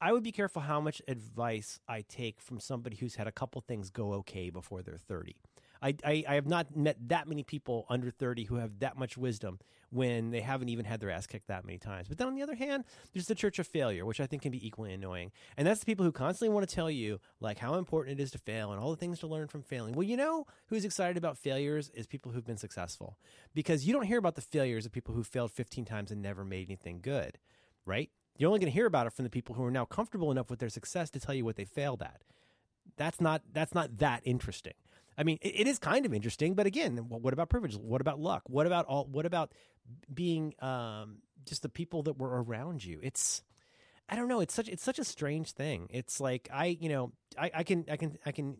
I 0.00 0.12
would 0.12 0.22
be 0.22 0.32
careful 0.32 0.62
how 0.62 0.80
much 0.80 1.02
advice 1.08 1.80
I 1.88 2.02
take 2.02 2.40
from 2.40 2.60
somebody 2.60 2.96
who's 2.96 3.16
had 3.16 3.26
a 3.26 3.32
couple 3.32 3.60
things 3.62 3.90
go 3.90 4.12
okay 4.14 4.50
before 4.50 4.82
they're 4.82 4.98
30. 4.98 5.36
I, 5.86 5.94
I, 6.04 6.24
I 6.28 6.34
have 6.34 6.48
not 6.48 6.74
met 6.76 6.96
that 7.08 7.28
many 7.28 7.44
people 7.44 7.86
under 7.88 8.10
30 8.10 8.44
who 8.44 8.56
have 8.56 8.80
that 8.80 8.98
much 8.98 9.16
wisdom 9.16 9.60
when 9.90 10.30
they 10.30 10.40
haven't 10.40 10.68
even 10.68 10.84
had 10.84 10.98
their 10.98 11.10
ass 11.10 11.28
kicked 11.28 11.46
that 11.46 11.64
many 11.64 11.78
times. 11.78 12.08
But 12.08 12.18
then 12.18 12.26
on 12.26 12.34
the 12.34 12.42
other 12.42 12.56
hand, 12.56 12.84
there's 13.12 13.26
the 13.26 13.36
church 13.36 13.60
of 13.60 13.68
failure, 13.68 14.04
which 14.04 14.20
I 14.20 14.26
think 14.26 14.42
can 14.42 14.50
be 14.50 14.66
equally 14.66 14.92
annoying. 14.92 15.30
And 15.56 15.64
that's 15.64 15.78
the 15.78 15.86
people 15.86 16.04
who 16.04 16.10
constantly 16.10 16.52
want 16.52 16.68
to 16.68 16.74
tell 16.74 16.90
you 16.90 17.20
like 17.40 17.58
how 17.58 17.76
important 17.76 18.18
it 18.18 18.22
is 18.22 18.32
to 18.32 18.38
fail 18.38 18.72
and 18.72 18.80
all 18.80 18.90
the 18.90 18.96
things 18.96 19.20
to 19.20 19.28
learn 19.28 19.46
from 19.46 19.62
failing. 19.62 19.94
Well, 19.94 20.02
you 20.02 20.16
know 20.16 20.46
who's 20.66 20.84
excited 20.84 21.16
about 21.16 21.38
failures 21.38 21.88
is 21.94 22.08
people 22.08 22.32
who've 22.32 22.44
been 22.44 22.56
successful. 22.56 23.16
Because 23.54 23.86
you 23.86 23.92
don't 23.92 24.06
hear 24.06 24.18
about 24.18 24.34
the 24.34 24.42
failures 24.42 24.86
of 24.86 24.92
people 24.92 25.14
who 25.14 25.22
failed 25.22 25.52
15 25.52 25.84
times 25.84 26.10
and 26.10 26.20
never 26.20 26.44
made 26.44 26.68
anything 26.68 26.98
good, 27.00 27.38
right? 27.84 28.10
You're 28.36 28.48
only 28.48 28.58
going 28.58 28.72
to 28.72 28.76
hear 28.76 28.86
about 28.86 29.06
it 29.06 29.12
from 29.12 29.24
the 29.24 29.30
people 29.30 29.54
who 29.54 29.64
are 29.64 29.70
now 29.70 29.84
comfortable 29.84 30.32
enough 30.32 30.50
with 30.50 30.58
their 30.58 30.68
success 30.68 31.10
to 31.10 31.20
tell 31.20 31.34
you 31.34 31.44
what 31.44 31.54
they 31.54 31.64
failed 31.64 32.02
at. 32.02 32.22
That's 32.96 33.20
not 33.20 33.42
that's 33.52 33.74
not 33.74 33.98
that 33.98 34.22
interesting. 34.24 34.74
I 35.18 35.24
mean, 35.24 35.38
it, 35.40 35.60
it 35.60 35.66
is 35.66 35.78
kind 35.78 36.04
of 36.06 36.12
interesting, 36.12 36.54
but 36.54 36.66
again, 36.66 36.96
what 36.96 37.32
about 37.32 37.48
privilege? 37.48 37.76
What 37.76 38.00
about 38.00 38.20
luck? 38.20 38.42
What 38.46 38.66
about 38.66 38.86
all? 38.86 39.06
What 39.06 39.26
about 39.26 39.52
being 40.12 40.54
um, 40.60 41.18
just 41.44 41.62
the 41.62 41.68
people 41.68 42.02
that 42.04 42.18
were 42.18 42.42
around 42.42 42.84
you? 42.84 43.00
It's 43.02 43.42
I 44.08 44.16
don't 44.16 44.28
know. 44.28 44.40
It's 44.40 44.54
such 44.54 44.68
it's 44.68 44.84
such 44.84 44.98
a 44.98 45.04
strange 45.04 45.52
thing. 45.52 45.88
It's 45.90 46.20
like 46.20 46.48
I 46.52 46.66
you 46.80 46.88
know 46.88 47.12
I, 47.38 47.50
I 47.54 47.62
can 47.64 47.84
I 47.90 47.96
can 47.96 48.18
I 48.24 48.32
can 48.32 48.58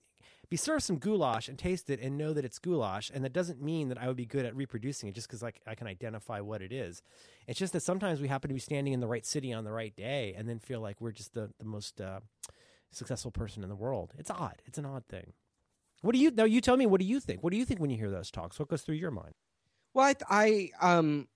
be 0.48 0.56
served 0.56 0.84
some 0.84 0.98
goulash 0.98 1.48
and 1.48 1.58
taste 1.58 1.90
it 1.90 2.00
and 2.00 2.16
know 2.16 2.32
that 2.32 2.44
it's 2.44 2.58
goulash, 2.58 3.10
and 3.12 3.24
that 3.24 3.32
doesn't 3.32 3.60
mean 3.60 3.88
that 3.88 3.98
I 3.98 4.06
would 4.06 4.16
be 4.16 4.26
good 4.26 4.44
at 4.44 4.54
reproducing 4.54 5.08
it 5.08 5.14
just 5.14 5.28
because 5.28 5.42
like 5.42 5.60
I 5.66 5.74
can 5.74 5.86
identify 5.86 6.40
what 6.40 6.62
it 6.62 6.72
is. 6.72 7.02
It's 7.46 7.58
just 7.58 7.72
that 7.74 7.82
sometimes 7.82 8.20
we 8.20 8.28
happen 8.28 8.48
to 8.48 8.54
be 8.54 8.60
standing 8.60 8.92
in 8.92 9.00
the 9.00 9.08
right 9.08 9.26
city 9.26 9.52
on 9.52 9.64
the 9.64 9.72
right 9.72 9.94
day, 9.94 10.34
and 10.36 10.48
then 10.48 10.58
feel 10.58 10.80
like 10.80 11.00
we're 11.00 11.12
just 11.12 11.34
the 11.34 11.50
the 11.58 11.64
most 11.64 12.00
uh, 12.00 12.20
successful 12.90 13.30
person 13.30 13.62
in 13.62 13.68
the 13.68 13.76
world. 13.76 14.12
It's 14.18 14.30
odd. 14.30 14.62
It's 14.66 14.78
an 14.78 14.86
odd 14.86 15.04
thing. 15.08 15.32
What 16.02 16.14
do 16.14 16.20
you 16.20 16.30
now? 16.30 16.44
You 16.44 16.60
tell 16.60 16.76
me. 16.76 16.86
What 16.86 17.00
do 17.00 17.06
you 17.06 17.20
think? 17.20 17.42
What 17.42 17.50
do 17.50 17.56
you 17.56 17.64
think 17.64 17.80
when 17.80 17.90
you 17.90 17.96
hear 17.96 18.10
those 18.10 18.30
talks? 18.30 18.58
What 18.58 18.68
goes 18.68 18.82
through 18.82 18.96
your 18.96 19.10
mind? 19.10 19.34
Well, 19.94 20.12
I, 20.28 20.70
I 20.80 20.94
um, 20.94 21.28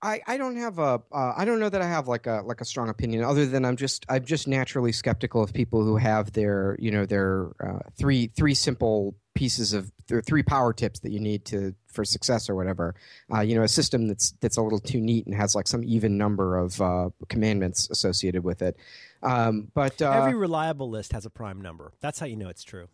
I 0.00 0.20
I 0.26 0.36
don't 0.36 0.56
have 0.56 0.78
a 0.78 1.02
uh, 1.12 1.34
I 1.36 1.44
don't 1.44 1.60
know 1.60 1.68
that 1.68 1.82
I 1.82 1.86
have 1.86 2.08
like 2.08 2.26
a 2.26 2.42
like 2.44 2.60
a 2.60 2.64
strong 2.64 2.88
opinion 2.88 3.24
other 3.24 3.46
than 3.46 3.64
I'm 3.64 3.76
just 3.76 4.06
I'm 4.08 4.24
just 4.24 4.48
naturally 4.48 4.92
skeptical 4.92 5.42
of 5.42 5.52
people 5.52 5.84
who 5.84 5.96
have 5.96 6.32
their 6.32 6.76
you 6.78 6.90
know 6.90 7.06
their 7.06 7.50
uh, 7.64 7.80
three 7.96 8.28
three 8.28 8.54
simple 8.54 9.16
pieces 9.34 9.72
of 9.72 9.90
their 10.08 10.20
three 10.20 10.42
power 10.42 10.72
tips 10.72 11.00
that 11.00 11.10
you 11.10 11.20
need 11.20 11.44
to 11.46 11.74
for 11.86 12.04
success 12.04 12.48
or 12.48 12.54
whatever. 12.54 12.94
Uh, 13.32 13.40
you 13.40 13.54
know, 13.54 13.62
a 13.62 13.68
system 13.68 14.08
that's 14.08 14.32
that's 14.40 14.56
a 14.56 14.62
little 14.62 14.80
too 14.80 15.00
neat 15.00 15.26
and 15.26 15.34
has 15.34 15.54
like 15.54 15.66
some 15.66 15.82
even 15.84 16.18
number 16.18 16.56
of 16.56 16.80
uh, 16.80 17.10
commandments 17.28 17.88
associated 17.90 18.44
with 18.44 18.62
it. 18.62 18.76
Um, 19.22 19.68
but 19.74 20.00
uh, 20.02 20.10
Every 20.10 20.34
reliable 20.34 20.90
list 20.90 21.12
has 21.12 21.26
a 21.26 21.30
prime 21.30 21.60
number. 21.60 21.92
That's 22.00 22.18
how 22.18 22.26
you 22.26 22.36
know 22.36 22.48
it's 22.48 22.64
true. 22.64 22.88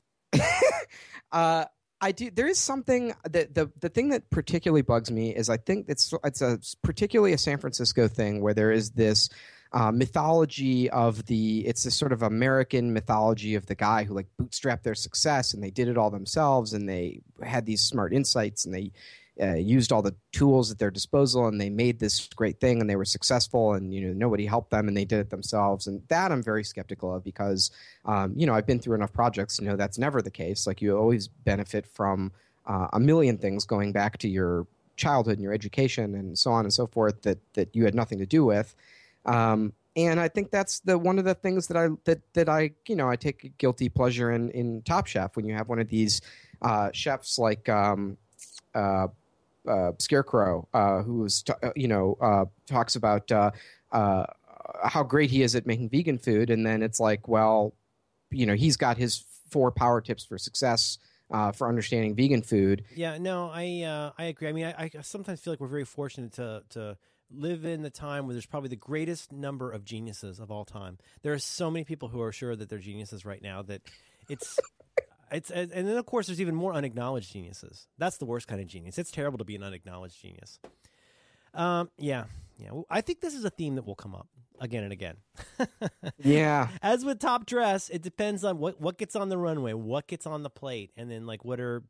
Uh, 1.32 1.65
I 2.01 2.12
do. 2.12 2.31
There 2.31 2.47
is 2.47 2.59
something 2.59 3.12
that 3.28 3.55
the 3.55 3.70
the 3.81 3.89
thing 3.89 4.10
that 4.10 4.31
particularly 4.31 4.82
bugs 4.82 5.10
me 5.10 5.35
is 5.35 5.51
I 5.51 5.56
think 5.56 5.86
it's 5.89 6.12
it's 6.24 6.43
a 6.43 6.59
particularly 6.82 7.32
a 7.32 7.39
San 7.39 7.59
Francisco 7.59 8.06
thing 8.06 8.40
where 8.40 8.55
there 8.55 8.70
is 8.70 8.90
this 8.90 9.28
uh, 9.73 9.90
mythology 9.90 10.89
of 10.90 11.27
the 11.27 11.66
it's 11.66 11.85
a 11.85 11.90
sort 11.90 12.12
of 12.12 12.23
American 12.23 12.93
mythology 12.93 13.55
of 13.55 13.66
the 13.66 13.74
guy 13.74 14.05
who 14.05 14.15
like 14.15 14.28
bootstrapped 14.40 14.82
their 14.82 14.94
success 14.94 15.52
and 15.52 15.62
they 15.62 15.70
did 15.70 15.89
it 15.89 15.98
all 15.98 16.10
themselves 16.10 16.73
and 16.73 16.89
they 16.89 17.20
had 17.43 17.66
these 17.66 17.82
smart 17.82 18.15
insights 18.15 18.65
and 18.65 18.74
they 18.74 18.93
uh, 19.40 19.55
used 19.55 19.93
all 19.93 20.02
the 20.02 20.15
tools 20.32 20.70
at 20.70 20.78
their 20.78 20.90
disposal 20.90 21.47
and 21.47 21.60
they 21.60 21.70
made 21.70 21.98
this 21.98 22.28
great 22.35 22.60
thing 22.60 22.81
and 22.81 22.90
they 22.90 22.97
were 22.97 23.05
successful 23.05 23.74
and 23.74 23.94
you 23.94 24.01
know 24.01 24.12
nobody 24.12 24.47
helped 24.47 24.70
them 24.70 24.89
and 24.89 24.97
they 24.97 25.05
did 25.05 25.20
it 25.20 25.31
themselves. 25.31 25.86
And 25.86 26.02
that 26.09 26.32
I'm 26.32 26.43
very 26.43 26.65
skeptical 26.65 27.15
of 27.15 27.24
because 27.24 27.70
um, 28.05 28.32
you 28.36 28.47
know 28.47 28.55
I've 28.55 28.66
been 28.66 28.81
through 28.81 28.97
enough 28.97 29.12
projects 29.12 29.56
to 29.56 29.65
know 29.65 29.77
that's 29.77 29.98
never 29.98 30.23
the 30.23 30.31
case. 30.31 30.66
Like 30.66 30.82
you 30.82 30.97
always 30.97 31.28
benefit 31.28 31.86
from 31.86 32.32
uh, 32.66 32.89
a 32.93 33.01
million 33.01 33.39
things 33.39 33.65
going 33.65 33.93
back 33.93 34.19
to 34.19 34.28
your 34.28 34.66
childhood 34.97 35.35
and 35.35 35.43
your 35.43 35.52
education 35.52 36.15
and 36.15 36.36
so 36.36 36.51
on 36.51 36.65
and 36.65 36.73
so 36.73 36.86
forth 36.86 37.23
that 37.23 37.39
that 37.55 37.74
you 37.74 37.85
had 37.85 37.94
nothing 37.94 38.19
to 38.19 38.27
do 38.27 38.44
with. 38.44 38.74
Um, 39.24 39.73
and 39.97 40.20
I 40.20 40.28
think 40.28 40.51
that's 40.51 40.81
the 40.81 40.97
one 40.97 41.19
of 41.19 41.24
the 41.24 41.35
things 41.35 41.66
that 41.69 41.77
I 41.77 41.89
that 42.05 42.20
that 42.35 42.48
I 42.48 42.73
you 42.86 42.97
know 42.97 43.09
I 43.09 43.16
take 43.16 43.56
guilty 43.59 43.89
pleasure 43.89 44.32
in 44.32 44.51
in 44.51 44.82
Top 44.82 45.06
Chef 45.06 45.36
when 45.36 45.44
you 45.47 45.55
have 45.55 45.69
one 45.69 45.78
of 45.78 45.89
these 45.89 46.20
uh, 46.62 46.90
chefs 46.93 47.39
like 47.39 47.69
um, 47.69 48.16
uh, 48.74 49.09
uh, 49.69 49.93
Scarecrow, 49.99 50.69
uh, 50.73 51.03
who's 51.03 51.43
t- 51.43 51.53
uh, 51.62 51.70
you 51.77 51.89
know 51.89 52.16
uh, 52.20 52.45
talks 52.66 52.97
about 52.97 53.31
uh, 53.31 53.51
how 54.82 55.03
great 55.03 55.31
he 55.31 55.43
is 55.43 55.55
at 55.55 55.66
making 55.66 55.89
vegan 55.89 56.19
food, 56.19 56.51
and 56.51 56.66
then 56.66 56.82
it's 56.82 57.01
like, 57.01 57.28
well, 57.28 57.74
you 58.31 58.47
know, 58.47 58.55
he's 58.55 58.77
got 58.77 58.97
his 58.97 59.24
four 59.51 59.70
power 59.70 60.01
tips 60.01 60.24
for 60.24 60.39
success 60.39 60.99
for 61.55 61.69
understanding 61.69 62.15
vegan 62.15 62.43
food. 62.43 62.85
Yeah, 62.95 63.19
no, 63.19 63.51
I 63.53 64.12
I 64.19 64.24
agree. 64.24 64.49
I 64.49 64.53
mean, 64.53 64.66
I, 64.66 64.90
I 64.95 65.01
sometimes 65.03 65.40
feel 65.40 65.53
like 65.53 65.61
we're 65.61 65.69
very 65.69 65.85
fortunate 65.85 66.32
to 66.35 66.62
to 66.70 66.97
live 67.31 67.65
in 67.65 67.82
the 67.82 67.90
time 67.90 68.27
where 68.27 68.35
there's 68.35 68.47
probably 68.47 68.70
the 68.70 68.77
greatest 68.77 69.32
number 69.32 69.70
of 69.70 69.85
geniuses 69.85 70.40
of 70.40 70.51
all 70.51 70.65
time. 70.65 70.99
There 71.23 71.32
are 71.32 71.39
so 71.39 71.70
many 71.70 71.85
people 71.85 72.09
who 72.09 72.23
are 72.23 72.32
sure 72.32 72.57
that 72.57 72.69
they're 72.69 72.78
geniuses 72.78 73.24
right 73.24 73.43
now 73.43 73.62
that 73.62 73.82
it's 74.28 74.59
it's 75.31 75.51
and 75.51 75.71
then 75.71 75.97
of 75.97 76.07
course 76.07 76.27
there's 76.27 76.41
even 76.41 76.55
more 76.55 76.73
unacknowledged 76.73 77.33
geniuses. 77.33 77.89
That's 77.99 78.19
the 78.19 78.25
worst 78.25 78.49
kind 78.49 78.61
of 78.61 78.67
genius. 78.67 78.99
It's 78.99 79.11
terrible 79.11 79.39
to 79.39 79.45
be 79.45 79.57
an 79.57 79.63
unacknowledged 79.63 80.21
genius. 80.21 80.59
Um, 81.55 81.91
yeah, 81.99 82.25
yeah. 82.59 82.73
Well, 82.73 82.87
I 82.91 83.01
think 83.01 83.21
this 83.21 83.35
is 83.35 83.45
a 83.45 83.51
theme 83.51 83.75
that 83.77 83.87
will 83.87 83.95
come 83.95 84.15
up 84.15 84.29
again 84.61 84.85
and 84.85 84.93
again. 84.93 85.17
Yeah, 86.21 86.69
As 86.83 87.05
with 87.05 87.21
top 87.21 87.47
dress, 87.47 87.89
it 87.91 88.03
depends 88.03 88.45
on 88.45 88.59
what 88.59 88.81
what 88.81 88.99
gets 88.99 89.15
on 89.17 89.29
the 89.29 89.39
runway, 89.39 89.73
what 89.73 90.07
gets 90.07 90.27
on 90.27 90.43
the 90.43 90.51
plate, 90.51 90.91
and 90.97 91.11
then 91.11 91.27
like 91.27 91.45
what 91.45 91.61
are 91.61 91.83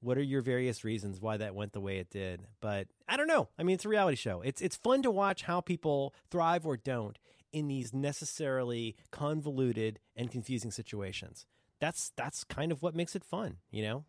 what 0.00 0.18
are 0.18 0.22
your 0.22 0.40
various 0.40 0.84
reasons 0.84 1.20
why 1.20 1.36
that 1.36 1.54
went 1.54 1.72
the 1.72 1.80
way 1.80 1.98
it 1.98 2.10
did. 2.10 2.42
But 2.60 2.88
I 3.08 3.16
don't 3.16 3.26
know. 3.26 3.48
I 3.58 3.62
mean, 3.62 3.74
it's 3.74 3.84
a 3.84 3.88
reality 3.88 4.16
show. 4.16 4.40
It's 4.42 4.60
it's 4.60 4.76
fun 4.76 5.02
to 5.02 5.10
watch 5.10 5.42
how 5.42 5.60
people 5.60 6.14
thrive 6.30 6.64
or 6.64 6.76
don't 6.76 7.18
in 7.52 7.68
these 7.68 7.92
necessarily 7.92 8.96
convoluted 9.10 9.98
and 10.16 10.30
confusing 10.30 10.70
situations. 10.70 11.46
That's 11.82 12.12
that's 12.14 12.44
kind 12.44 12.70
of 12.70 12.80
what 12.80 12.94
makes 12.94 13.16
it 13.16 13.24
fun, 13.24 13.56
you 13.72 13.82
know. 13.82 14.04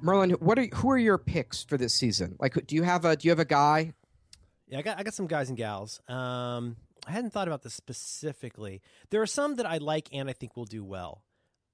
Merlin, 0.00 0.30
what 0.30 0.58
are 0.58 0.66
who 0.76 0.90
are 0.90 0.96
your 0.96 1.18
picks 1.18 1.62
for 1.62 1.76
this 1.76 1.92
season? 1.92 2.36
Like, 2.40 2.66
do 2.66 2.74
you 2.74 2.84
have 2.84 3.04
a 3.04 3.16
do 3.16 3.28
you 3.28 3.32
have 3.32 3.38
a 3.38 3.44
guy? 3.44 3.92
Yeah, 4.66 4.78
I 4.78 4.82
got 4.82 4.98
I 4.98 5.02
got 5.02 5.12
some 5.12 5.26
guys 5.26 5.50
and 5.50 5.58
gals. 5.58 6.00
Um, 6.08 6.76
I 7.06 7.10
hadn't 7.10 7.34
thought 7.34 7.48
about 7.48 7.62
this 7.62 7.74
specifically. 7.74 8.80
There 9.10 9.20
are 9.20 9.26
some 9.26 9.56
that 9.56 9.66
I 9.66 9.76
like 9.76 10.08
and 10.10 10.30
I 10.30 10.32
think 10.32 10.56
will 10.56 10.64
do 10.64 10.82
well. 10.82 11.22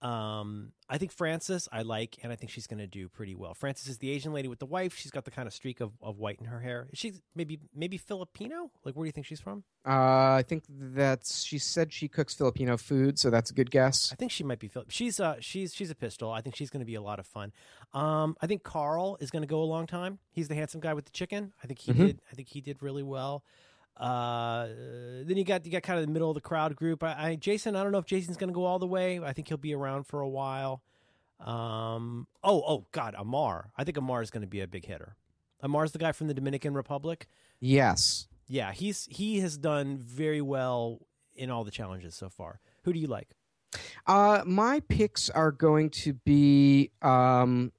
Um, 0.02 0.72
I 0.88 0.98
think 0.98 1.12
Frances 1.12 1.68
I 1.70 1.82
like, 1.82 2.18
and 2.22 2.32
I 2.32 2.36
think 2.36 2.50
she's 2.50 2.66
going 2.66 2.78
to 2.78 2.86
do 2.86 3.08
pretty 3.08 3.34
well. 3.34 3.54
Frances 3.54 3.86
is 3.88 3.98
the 3.98 4.10
Asian 4.10 4.32
lady 4.32 4.48
with 4.48 4.58
the 4.58 4.66
wife. 4.66 4.96
She's 4.96 5.10
got 5.10 5.24
the 5.24 5.30
kind 5.30 5.46
of 5.46 5.52
streak 5.54 5.80
of, 5.80 5.92
of 6.02 6.18
white 6.18 6.38
in 6.40 6.46
her 6.46 6.60
hair. 6.60 6.88
She's 6.94 7.20
maybe 7.34 7.60
maybe 7.74 7.96
Filipino? 7.98 8.70
Like, 8.84 8.96
where 8.96 9.04
do 9.04 9.08
you 9.08 9.12
think 9.12 9.26
she's 9.26 9.40
from? 9.40 9.62
Uh, 9.86 10.34
I 10.40 10.44
think 10.46 10.64
that's 10.68 11.42
she 11.42 11.58
said 11.58 11.92
she 11.92 12.08
cooks 12.08 12.34
Filipino 12.34 12.76
food, 12.76 13.18
so 13.18 13.30
that's 13.30 13.50
a 13.50 13.54
good 13.54 13.70
guess. 13.70 14.10
I 14.12 14.16
think 14.16 14.32
she 14.32 14.42
might 14.44 14.58
be 14.58 14.68
Philip. 14.68 14.90
She's 14.90 15.20
uh 15.20 15.36
she's 15.40 15.74
she's 15.74 15.90
a 15.90 15.94
pistol. 15.94 16.30
I 16.32 16.40
think 16.40 16.56
she's 16.56 16.70
going 16.70 16.80
to 16.80 16.86
be 16.86 16.94
a 16.96 17.02
lot 17.02 17.18
of 17.18 17.26
fun. 17.26 17.52
Um, 17.92 18.36
I 18.40 18.46
think 18.46 18.62
Carl 18.62 19.16
is 19.20 19.30
going 19.30 19.42
to 19.42 19.46
go 19.48 19.62
a 19.62 19.64
long 19.64 19.86
time. 19.86 20.18
He's 20.32 20.48
the 20.48 20.54
handsome 20.54 20.80
guy 20.80 20.94
with 20.94 21.04
the 21.04 21.12
chicken. 21.12 21.52
I 21.62 21.66
think 21.66 21.78
he 21.78 21.92
Mhm. 21.92 21.96
did. 22.06 22.20
I 22.30 22.34
think 22.34 22.48
he 22.48 22.60
did 22.60 22.82
really 22.82 23.02
well. 23.02 23.44
Uh, 24.00 24.66
then 25.24 25.36
you 25.36 25.44
got 25.44 25.66
you 25.66 25.70
got 25.70 25.82
kind 25.82 25.98
of 25.98 26.06
the 26.06 26.10
middle 26.10 26.30
of 26.30 26.34
the 26.34 26.40
crowd 26.40 26.74
group. 26.74 27.02
I, 27.02 27.30
I 27.30 27.34
Jason. 27.34 27.76
I 27.76 27.82
don't 27.82 27.92
know 27.92 27.98
if 27.98 28.06
Jason's 28.06 28.38
going 28.38 28.48
to 28.48 28.54
go 28.54 28.64
all 28.64 28.78
the 28.78 28.86
way. 28.86 29.20
I 29.20 29.34
think 29.34 29.48
he'll 29.48 29.58
be 29.58 29.74
around 29.74 30.04
for 30.04 30.20
a 30.20 30.28
while. 30.28 30.82
Um. 31.38 32.26
Oh. 32.42 32.62
Oh. 32.66 32.86
God. 32.92 33.14
Amar. 33.18 33.70
I 33.76 33.84
think 33.84 33.98
Amar 33.98 34.22
is 34.22 34.30
going 34.30 34.40
to 34.40 34.48
be 34.48 34.62
a 34.62 34.66
big 34.66 34.86
hitter. 34.86 35.16
Amar's 35.62 35.92
the 35.92 35.98
guy 35.98 36.12
from 36.12 36.28
the 36.28 36.34
Dominican 36.34 36.72
Republic. 36.72 37.26
Yes. 37.60 38.26
Yeah. 38.48 38.72
He's 38.72 39.06
he 39.10 39.40
has 39.40 39.58
done 39.58 39.98
very 39.98 40.40
well 40.40 41.00
in 41.34 41.50
all 41.50 41.64
the 41.64 41.70
challenges 41.70 42.14
so 42.14 42.30
far. 42.30 42.60
Who 42.84 42.94
do 42.94 42.98
you 42.98 43.06
like? 43.06 43.28
Uh, 44.06 44.42
my 44.46 44.80
picks 44.88 45.28
are 45.28 45.52
going 45.52 45.90
to 45.90 46.14
be 46.14 46.90
um, 47.02 47.70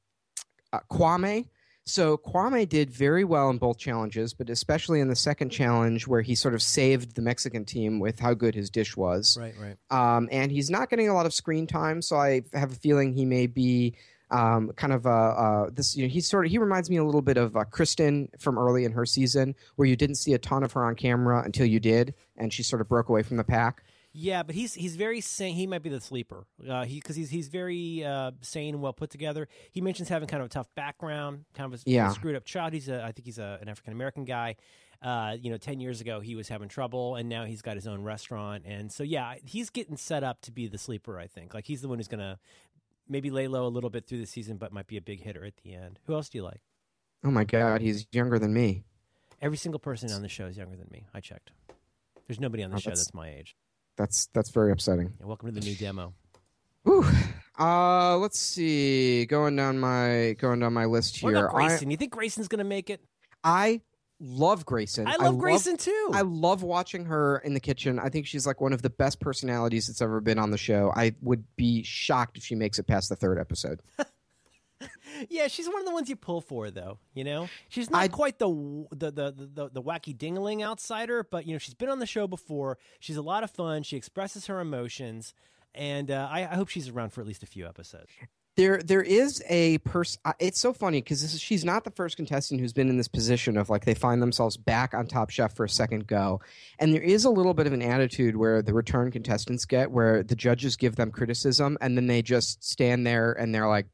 uh, 0.72 0.80
Kwame. 0.89 1.48
So 1.92 2.18
Kwame 2.18 2.68
did 2.70 2.90
very 2.90 3.26
well 3.26 3.50
in 3.50 3.58
both 3.58 3.78
challenges, 3.78 4.34
but 4.34 4.50
especially 4.50 5.02
in 5.02 5.10
the 5.10 5.16
second 5.16 5.50
challenge 5.50 6.08
where 6.08 6.22
he 6.22 6.36
sort 6.36 6.54
of 6.54 6.62
saved 6.62 7.16
the 7.16 7.22
Mexican 7.22 7.66
team 7.66 8.00
with 8.00 8.18
how 8.18 8.34
good 8.34 8.56
his 8.56 8.70
dish 8.70 8.96
was. 8.96 9.38
Right. 9.38 9.54
Right. 9.60 9.78
Um, 9.90 10.30
and 10.32 10.52
he's 10.52 10.70
not 10.70 10.90
getting 10.90 11.10
a 11.10 11.14
lot 11.14 11.26
of 11.26 11.34
screen 11.34 11.68
time, 11.68 12.02
so 12.02 12.16
I 12.16 12.44
have 12.54 12.72
a 12.72 12.76
feeling 12.76 13.14
he 13.14 13.26
may 13.26 13.46
be 13.46 13.96
um, 14.30 14.72
kind 14.78 14.94
of 14.94 15.06
uh, 15.06 15.10
uh, 15.10 15.70
this. 15.70 15.98
You 15.98 16.04
know, 16.04 16.10
he's 16.10 16.30
sort 16.30 16.46
of 16.46 16.52
he 16.52 16.58
reminds 16.58 16.90
me 16.90 16.96
a 16.96 17.04
little 17.04 17.22
bit 17.22 17.36
of 17.36 17.58
uh, 17.58 17.66
Kristen 17.66 18.30
from 18.40 18.58
early 18.58 18.86
in 18.86 18.94
her 18.94 19.06
season, 19.06 19.56
where 19.76 19.86
you 19.86 19.98
didn't 19.98 20.16
see 20.16 20.34
a 20.34 20.40
ton 20.40 20.64
of 20.64 20.72
her 20.72 20.86
on 20.86 20.96
camera 20.96 21.44
until 21.44 21.66
you 21.66 21.82
did, 21.82 22.14
and 22.38 22.54
she 22.54 22.64
sort 22.64 22.82
of 22.82 22.88
broke 22.88 23.10
away 23.10 23.24
from 23.24 23.36
the 23.36 23.44
pack. 23.44 23.84
Yeah, 24.14 24.44
but 24.44 24.56
he's 24.56 24.74
he's 24.74 24.98
very 24.98 25.22
sane. 25.22 25.56
He 25.56 25.68
might 25.68 25.84
be 25.84 25.90
the 25.90 26.02
sleeper. 26.02 26.46
Uh, 26.68 26.84
he 26.84 26.96
because 26.96 27.16
he's 27.16 27.30
he's 27.30 27.48
very 27.48 28.04
uh, 28.04 28.32
sane 28.42 28.74
and 28.76 28.82
well 28.84 28.92
put 28.94 29.10
together. 29.10 29.48
He 29.72 29.80
mentions 29.80 30.10
having 30.10 30.28
kind 30.28 30.42
of 30.42 30.48
a 30.48 30.50
tough 30.50 30.68
background, 30.76 31.46
kind 31.54 31.74
of 31.74 31.80
a, 31.80 31.90
Yeah. 31.90 32.10
screwed 32.10 32.36
up 32.36 32.44
child. 32.44 32.74
He's 32.74 32.90
a 32.90 33.02
I 33.04 33.14
think 33.14 33.26
he's 33.26 33.40
a, 33.40 33.58
an 33.62 33.70
African 33.70 33.94
American 33.94 34.26
guy. 34.26 34.58
Uh, 35.02 35.36
you 35.42 35.50
know, 35.50 35.58
ten 35.58 35.80
years 35.80 36.02
ago 36.02 36.20
he 36.20 36.36
was 36.36 36.50
having 36.50 36.68
trouble, 36.68 37.16
and 37.16 37.30
now 37.30 37.46
he's 37.46 37.62
got 37.62 37.76
his 37.76 37.88
own 37.88 38.04
restaurant. 38.04 38.64
And 38.66 38.92
so 38.92 39.04
yeah, 39.04 39.36
he's 39.46 39.70
getting 39.70 39.96
set 39.98 40.24
up 40.24 40.42
to 40.42 40.52
be 40.52 40.68
the 40.68 40.78
sleeper. 40.78 41.18
I 41.18 41.28
think 41.28 41.54
like 41.54 41.66
he's 41.66 41.82
the 41.82 41.88
one 41.88 41.98
who's 41.98 42.10
gonna 42.10 42.38
maybe 43.08 43.30
lay 43.32 43.48
low 43.48 43.66
a 43.66 43.70
little 43.70 43.90
bit 43.90 44.08
through 44.08 44.20
the 44.20 44.26
season, 44.28 44.58
but 44.58 44.74
might 44.74 44.88
be 44.88 44.98
a 44.98 45.02
big 45.02 45.22
hitter 45.24 45.46
at 45.46 45.56
the 45.64 45.74
end. 45.74 46.00
Who 46.06 46.14
else 46.16 46.28
do 46.30 46.38
you 46.38 46.44
like? 46.44 46.62
Oh 47.24 47.32
my 47.32 47.46
God, 47.46 47.80
he's 47.82 48.06
younger 48.12 48.38
than 48.40 48.54
me. 48.54 48.84
Every 49.42 49.58
single 49.58 49.80
person 49.80 50.12
on 50.12 50.22
the 50.22 50.28
show 50.30 50.46
is 50.48 50.58
younger 50.58 50.76
than 50.76 50.88
me. 50.92 51.06
I 51.14 51.20
checked. 51.22 51.52
There's 52.28 52.40
nobody 52.40 52.62
on 52.64 52.70
the 52.72 52.76
Oh, 52.76 52.80
show 52.80 52.90
that's- 52.90 53.06
that's 53.06 53.14
my 53.14 53.30
age. 53.30 53.56
That's 54.02 54.26
that's 54.34 54.49
very 54.49 54.72
upsetting. 54.72 55.14
Yeah, 55.19 55.28
welcome 55.28 55.53
to 55.53 55.60
the 55.60 55.64
new 55.64 55.76
demo. 55.76 56.15
Whew. 56.86 57.06
Uh, 57.60 58.18
let's 58.18 58.40
see. 58.40 59.28
Going 59.28 59.56
down 59.56 59.78
my 59.80 60.36
going 60.40 60.60
down 60.60 60.73
my 60.73 60.86
list 60.86 61.22
What 61.22 61.36
here. 61.36 61.45
about 61.45 61.53
Grayson? 61.56 61.91
you 61.91 61.98
think 61.98 62.11
Grayson's 62.11 62.48
gonna 62.48 62.64
make 62.64 62.90
it? 62.90 62.99
I, 63.44 63.64
I 63.64 63.82
love 64.19 64.65
Grayson. 64.65 65.06
I 65.06 65.18
love 65.18 65.38
Grayson 65.38 65.78
too. 65.78 66.10
I 66.14 66.22
love 66.22 66.64
watching 66.64 67.06
her 67.06 67.38
in 67.45 67.53
the 67.53 67.60
kitchen. 67.60 67.99
I 67.99 68.10
think 68.10 68.26
she's 68.26 68.48
like 68.48 68.60
one 68.60 68.73
of 68.73 68.82
the 68.82 68.90
best 68.90 69.19
personalities 69.19 69.86
that's 69.86 70.02
ever 70.02 70.19
been 70.19 70.40
on 70.40 70.49
the 70.49 70.57
show. 70.57 70.91
I 70.95 71.14
would 71.22 71.44
be 71.56 71.84
shocked 71.84 72.40
if 72.40 72.44
she 72.44 72.56
makes 72.56 72.80
it 72.80 72.88
past 72.88 73.10
the 73.10 73.15
third 73.15 73.38
episode. 73.38 73.82
Yeah, 75.30 75.48
she's 75.48 75.68
one 75.68 75.80
of 75.80 75.86
the 75.86 75.91
ones 75.94 76.10
you 76.10 76.16
pull 76.16 76.41
for, 76.41 76.72
though. 76.72 76.98
You 77.14 77.24
know, 77.24 77.49
she's 77.70 77.90
not 77.90 78.02
I- 78.02 78.08
quite 78.08 78.40
the, 78.40 78.48
the 78.91 79.12
the 79.12 79.49
the 79.53 79.70
the 79.74 79.82
wacky 79.82 80.16
dingaling 80.18 80.64
outsider, 80.64 81.24
but 81.30 81.45
you 81.45 81.53
know, 81.53 81.60
she's 81.60 81.74
been 81.76 81.90
on 81.90 81.99
the 81.99 82.08
show 82.08 82.28
before. 82.28 82.78
She's 82.99 83.18
a 83.18 83.22
lot 83.22 83.44
of 83.44 83.52
fun. 83.52 83.84
She 83.84 83.98
expresses 83.98 84.48
her 84.48 84.60
emotions, 84.60 85.34
and 85.76 86.10
uh, 86.10 86.28
I, 86.32 86.41
I 86.41 86.56
hope 86.56 86.70
she's 86.70 86.90
around 86.90 87.12
for 87.14 87.22
at 87.22 87.28
least 87.28 87.44
a 87.44 87.48
few 87.48 87.68
episodes. 87.68 88.10
There, 88.58 88.80
there 88.80 89.02
is 89.02 89.41
a 89.48 89.78
person. 89.80 90.20
It's 90.40 90.60
so 90.60 90.74
funny 90.74 91.02
because 91.02 91.40
she's 91.40 91.64
not 91.64 91.86
the 91.86 91.91
first 91.91 92.18
contestant 92.18 92.60
who's 92.60 92.74
been 92.74 92.90
in 92.90 92.98
this 92.98 93.08
position 93.08 93.56
of 93.58 93.70
like 93.70 93.86
they 93.86 93.94
find 93.94 94.22
themselves 94.22 94.58
back 94.58 94.94
on 94.94 95.08
Top 95.08 95.30
Chef 95.30 95.56
for 95.56 95.64
a 95.64 95.70
second 95.70 96.06
go, 96.08 96.41
and 96.80 96.94
there 96.94 97.02
is 97.02 97.24
a 97.26 97.30
little 97.30 97.53
bit 97.53 97.66
of 97.68 97.74
an 97.74 97.82
attitude 97.82 98.36
where 98.36 98.62
the 98.62 98.74
return 98.74 99.10
contestants 99.12 99.66
get, 99.66 99.91
where 99.91 100.22
the 100.24 100.36
judges 100.36 100.76
give 100.76 100.95
them 100.98 101.12
criticism, 101.12 101.78
and 101.80 101.95
then 101.95 102.08
they 102.08 102.22
just 102.22 102.64
stand 102.64 103.06
there 103.08 103.32
and 103.34 103.56
they're 103.56 103.70
like, 103.70 103.88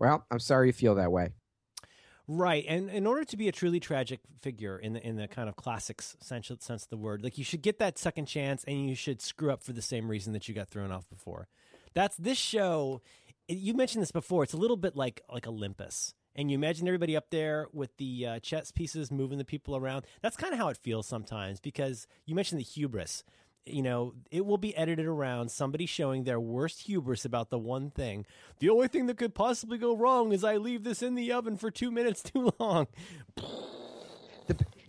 "Well, 0.00 0.26
I'm 0.30 0.40
sorry 0.40 0.68
you 0.68 0.72
feel 0.72 0.96
that 0.96 1.12
way." 1.12 1.30
Right, 2.32 2.64
and 2.68 2.88
in 2.90 3.08
order 3.08 3.24
to 3.24 3.36
be 3.36 3.48
a 3.48 3.52
truly 3.52 3.80
tragic 3.80 4.20
figure 4.40 4.78
in 4.78 4.92
the 4.92 5.04
in 5.04 5.16
the 5.16 5.26
kind 5.26 5.48
of 5.48 5.56
classic 5.56 6.00
sense 6.00 6.46
sense 6.60 6.84
of 6.84 6.88
the 6.88 6.96
word, 6.96 7.24
like 7.24 7.38
you 7.38 7.44
should 7.44 7.60
get 7.60 7.80
that 7.80 7.98
second 7.98 8.26
chance, 8.26 8.64
and 8.64 8.88
you 8.88 8.94
should 8.94 9.20
screw 9.20 9.50
up 9.50 9.62
for 9.64 9.72
the 9.72 9.82
same 9.82 10.08
reason 10.08 10.32
that 10.32 10.48
you 10.48 10.54
got 10.54 10.68
thrown 10.68 10.92
off 10.92 11.08
before. 11.08 11.48
That's 11.92 12.16
this 12.16 12.38
show. 12.38 13.02
You 13.48 13.74
mentioned 13.74 14.02
this 14.02 14.12
before. 14.12 14.44
It's 14.44 14.52
a 14.52 14.58
little 14.58 14.76
bit 14.76 14.94
like 14.94 15.22
like 15.28 15.48
Olympus, 15.48 16.14
and 16.36 16.50
you 16.50 16.54
imagine 16.54 16.86
everybody 16.86 17.16
up 17.16 17.30
there 17.30 17.66
with 17.72 17.96
the 17.96 18.26
uh, 18.26 18.38
chess 18.38 18.70
pieces 18.70 19.10
moving 19.10 19.38
the 19.38 19.44
people 19.44 19.76
around. 19.76 20.06
That's 20.22 20.36
kind 20.36 20.52
of 20.52 20.58
how 20.60 20.68
it 20.68 20.76
feels 20.76 21.08
sometimes 21.08 21.58
because 21.58 22.06
you 22.26 22.36
mentioned 22.36 22.60
the 22.60 22.64
hubris. 22.64 23.24
You 23.66 23.82
know, 23.82 24.14
it 24.30 24.44
will 24.46 24.56
be 24.58 24.74
edited 24.76 25.06
around 25.06 25.50
somebody 25.50 25.86
showing 25.86 26.24
their 26.24 26.40
worst 26.40 26.82
hubris 26.82 27.24
about 27.24 27.50
the 27.50 27.58
one 27.58 27.90
thing. 27.90 28.24
The 28.58 28.70
only 28.70 28.88
thing 28.88 29.06
that 29.06 29.18
could 29.18 29.34
possibly 29.34 29.76
go 29.78 29.94
wrong 29.96 30.32
is 30.32 30.42
I 30.44 30.56
leave 30.56 30.82
this 30.82 31.02
in 31.02 31.14
the 31.14 31.30
oven 31.32 31.56
for 31.56 31.70
two 31.70 31.90
minutes 31.90 32.22
too 32.32 32.52
long. 32.58 32.86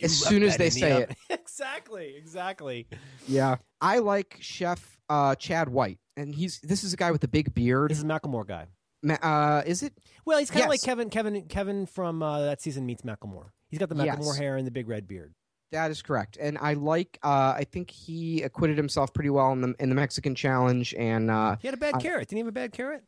As 0.02 0.18
soon 0.18 0.42
as 0.42 0.58
they 0.58 0.68
in 0.68 0.74
the 0.74 0.80
say 0.80 1.02
it, 1.04 1.16
exactly, 1.30 2.16
exactly. 2.18 2.88
yeah. 3.28 3.58
I 3.80 4.00
like 4.00 4.38
Chef 4.40 4.98
uh, 5.10 5.36
Chad 5.36 5.70
White, 5.70 6.00
and 6.18 6.34
he's 6.34 6.60
this 6.62 6.84
is 6.84 6.94
a 6.94 6.98
guy 6.98 7.12
with 7.12 7.24
a 7.24 7.28
big 7.28 7.54
beard. 7.54 7.92
This 7.92 8.00
is 8.00 8.04
a 8.04 8.08
Macklemore 8.08 8.48
guy. 8.48 8.66
Ma- 9.04 9.16
Uh, 9.22 9.62
is 9.66 9.84
it? 9.84 9.94
Well, 10.26 10.40
he's 10.40 10.50
kind 10.50 10.64
of 10.64 10.70
like 10.70 10.82
Kevin, 10.82 11.10
Kevin, 11.12 11.44
Kevin 11.44 11.86
from 11.86 12.24
uh, 12.24 12.42
that 12.46 12.62
season 12.62 12.86
meets 12.88 13.04
Macklemore. 13.04 13.50
He's 13.70 13.80
got 13.80 13.90
the 13.90 13.96
Macklemore 13.96 14.26
Yes. 14.26 14.38
hair 14.38 14.58
and 14.58 14.66
the 14.66 14.72
big 14.72 14.88
red 14.88 15.08
beard. 15.08 15.36
That 15.72 15.90
is 15.92 16.02
correct, 16.02 16.38
and 16.40 16.58
I 16.58 16.74
like. 16.74 17.18
Uh, 17.24 17.54
I 17.58 17.66
think 17.70 17.90
he 17.92 18.42
acquitted 18.42 18.78
himself 18.78 19.14
pretty 19.14 19.30
well 19.30 19.52
in 19.54 19.62
the 19.62 19.76
in 19.80 19.88
the 19.90 19.96
Mexican 19.96 20.36
challenge, 20.36 20.94
and 20.96 21.32
uh, 21.32 21.56
He 21.62 21.68
had 21.68 21.76
a 21.76 21.78
bad 21.78 21.96
I- 21.96 22.00
carrot. 22.02 22.28
Didn't 22.28 22.38
he 22.38 22.40
have 22.42 22.48
a 22.48 22.52
bad 22.52 22.74
carrot? 22.74 23.04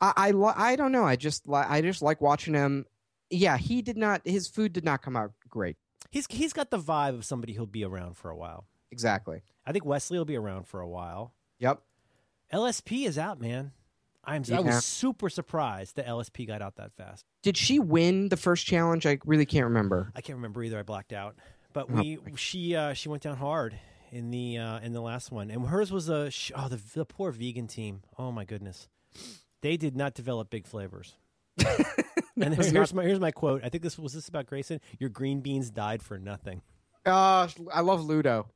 I 0.00 0.12
I, 0.16 0.30
li- 0.30 0.52
I 0.54 0.76
don't 0.76 0.92
know. 0.92 1.04
I 1.04 1.16
just 1.16 1.48
li- 1.48 1.56
I 1.58 1.80
just 1.82 2.00
like 2.02 2.20
watching 2.20 2.54
him. 2.54 2.86
Yeah, 3.30 3.56
he 3.58 3.82
did 3.82 3.96
not. 3.96 4.22
His 4.24 4.46
food 4.48 4.72
did 4.72 4.84
not 4.84 5.02
come 5.02 5.16
out 5.16 5.32
great. 5.48 5.76
He's 6.10 6.26
he's 6.30 6.52
got 6.52 6.70
the 6.70 6.78
vibe 6.78 7.14
of 7.14 7.24
somebody 7.24 7.52
who'll 7.52 7.66
be 7.66 7.84
around 7.84 8.16
for 8.16 8.30
a 8.30 8.36
while. 8.36 8.66
Exactly. 8.92 9.42
I 9.66 9.72
think 9.72 9.84
Wesley 9.84 10.16
will 10.18 10.24
be 10.24 10.36
around 10.36 10.66
for 10.68 10.80
a 10.80 10.88
while. 10.88 11.34
Yep. 11.58 11.82
LSP 12.52 13.06
is 13.06 13.18
out, 13.18 13.40
man. 13.40 13.72
I'm 14.24 14.44
I 14.52 14.60
was 14.60 14.84
super 14.84 15.28
surprised 15.30 15.96
that 15.96 16.06
LSP 16.06 16.46
got 16.46 16.60
out 16.62 16.76
that 16.76 16.92
fast. 16.94 17.24
Did 17.42 17.56
she 17.56 17.78
win 17.78 18.28
the 18.28 18.36
first 18.36 18.66
challenge? 18.66 19.06
I 19.06 19.18
really 19.24 19.46
can't 19.46 19.64
remember. 19.64 20.12
I 20.14 20.20
can't 20.20 20.36
remember 20.36 20.62
either. 20.62 20.78
I 20.78 20.82
blacked 20.82 21.12
out. 21.12 21.36
But 21.86 21.96
Oh, 21.96 22.00
we 22.02 22.18
she 22.36 22.74
uh, 22.74 22.92
she 22.92 23.08
went 23.08 23.22
down 23.22 23.36
hard 23.36 23.78
in 24.10 24.30
the 24.30 24.58
uh, 24.58 24.80
in 24.80 24.92
the 24.92 25.00
last 25.00 25.30
one, 25.30 25.48
and 25.50 25.64
hers 25.66 25.92
was 25.92 26.08
a 26.08 26.28
sh- 26.30 26.50
oh 26.56 26.66
the 26.68 26.80
the 26.94 27.04
poor 27.04 27.30
vegan 27.30 27.68
team. 27.68 28.02
Oh 28.18 28.32
my 28.32 28.44
goodness, 28.44 28.88
they 29.62 29.76
did 29.76 29.96
not 29.96 30.14
develop 30.14 30.50
big 30.50 30.66
flavors. 30.66 31.14
and 32.40 32.54
here's 32.54 32.72
not- 32.72 32.94
my 32.94 33.04
here's 33.04 33.20
my 33.20 33.30
quote. 33.30 33.62
I 33.64 33.68
think 33.68 33.84
this 33.84 33.96
was 33.96 34.12
this 34.12 34.28
about 34.28 34.46
Grayson. 34.46 34.80
Your 34.98 35.08
green 35.10 35.40
beans 35.40 35.70
died 35.70 36.02
for 36.02 36.18
nothing. 36.18 36.62
Uh, 37.06 37.48
I 37.72 37.80
love 37.80 38.04
Ludo. 38.04 38.48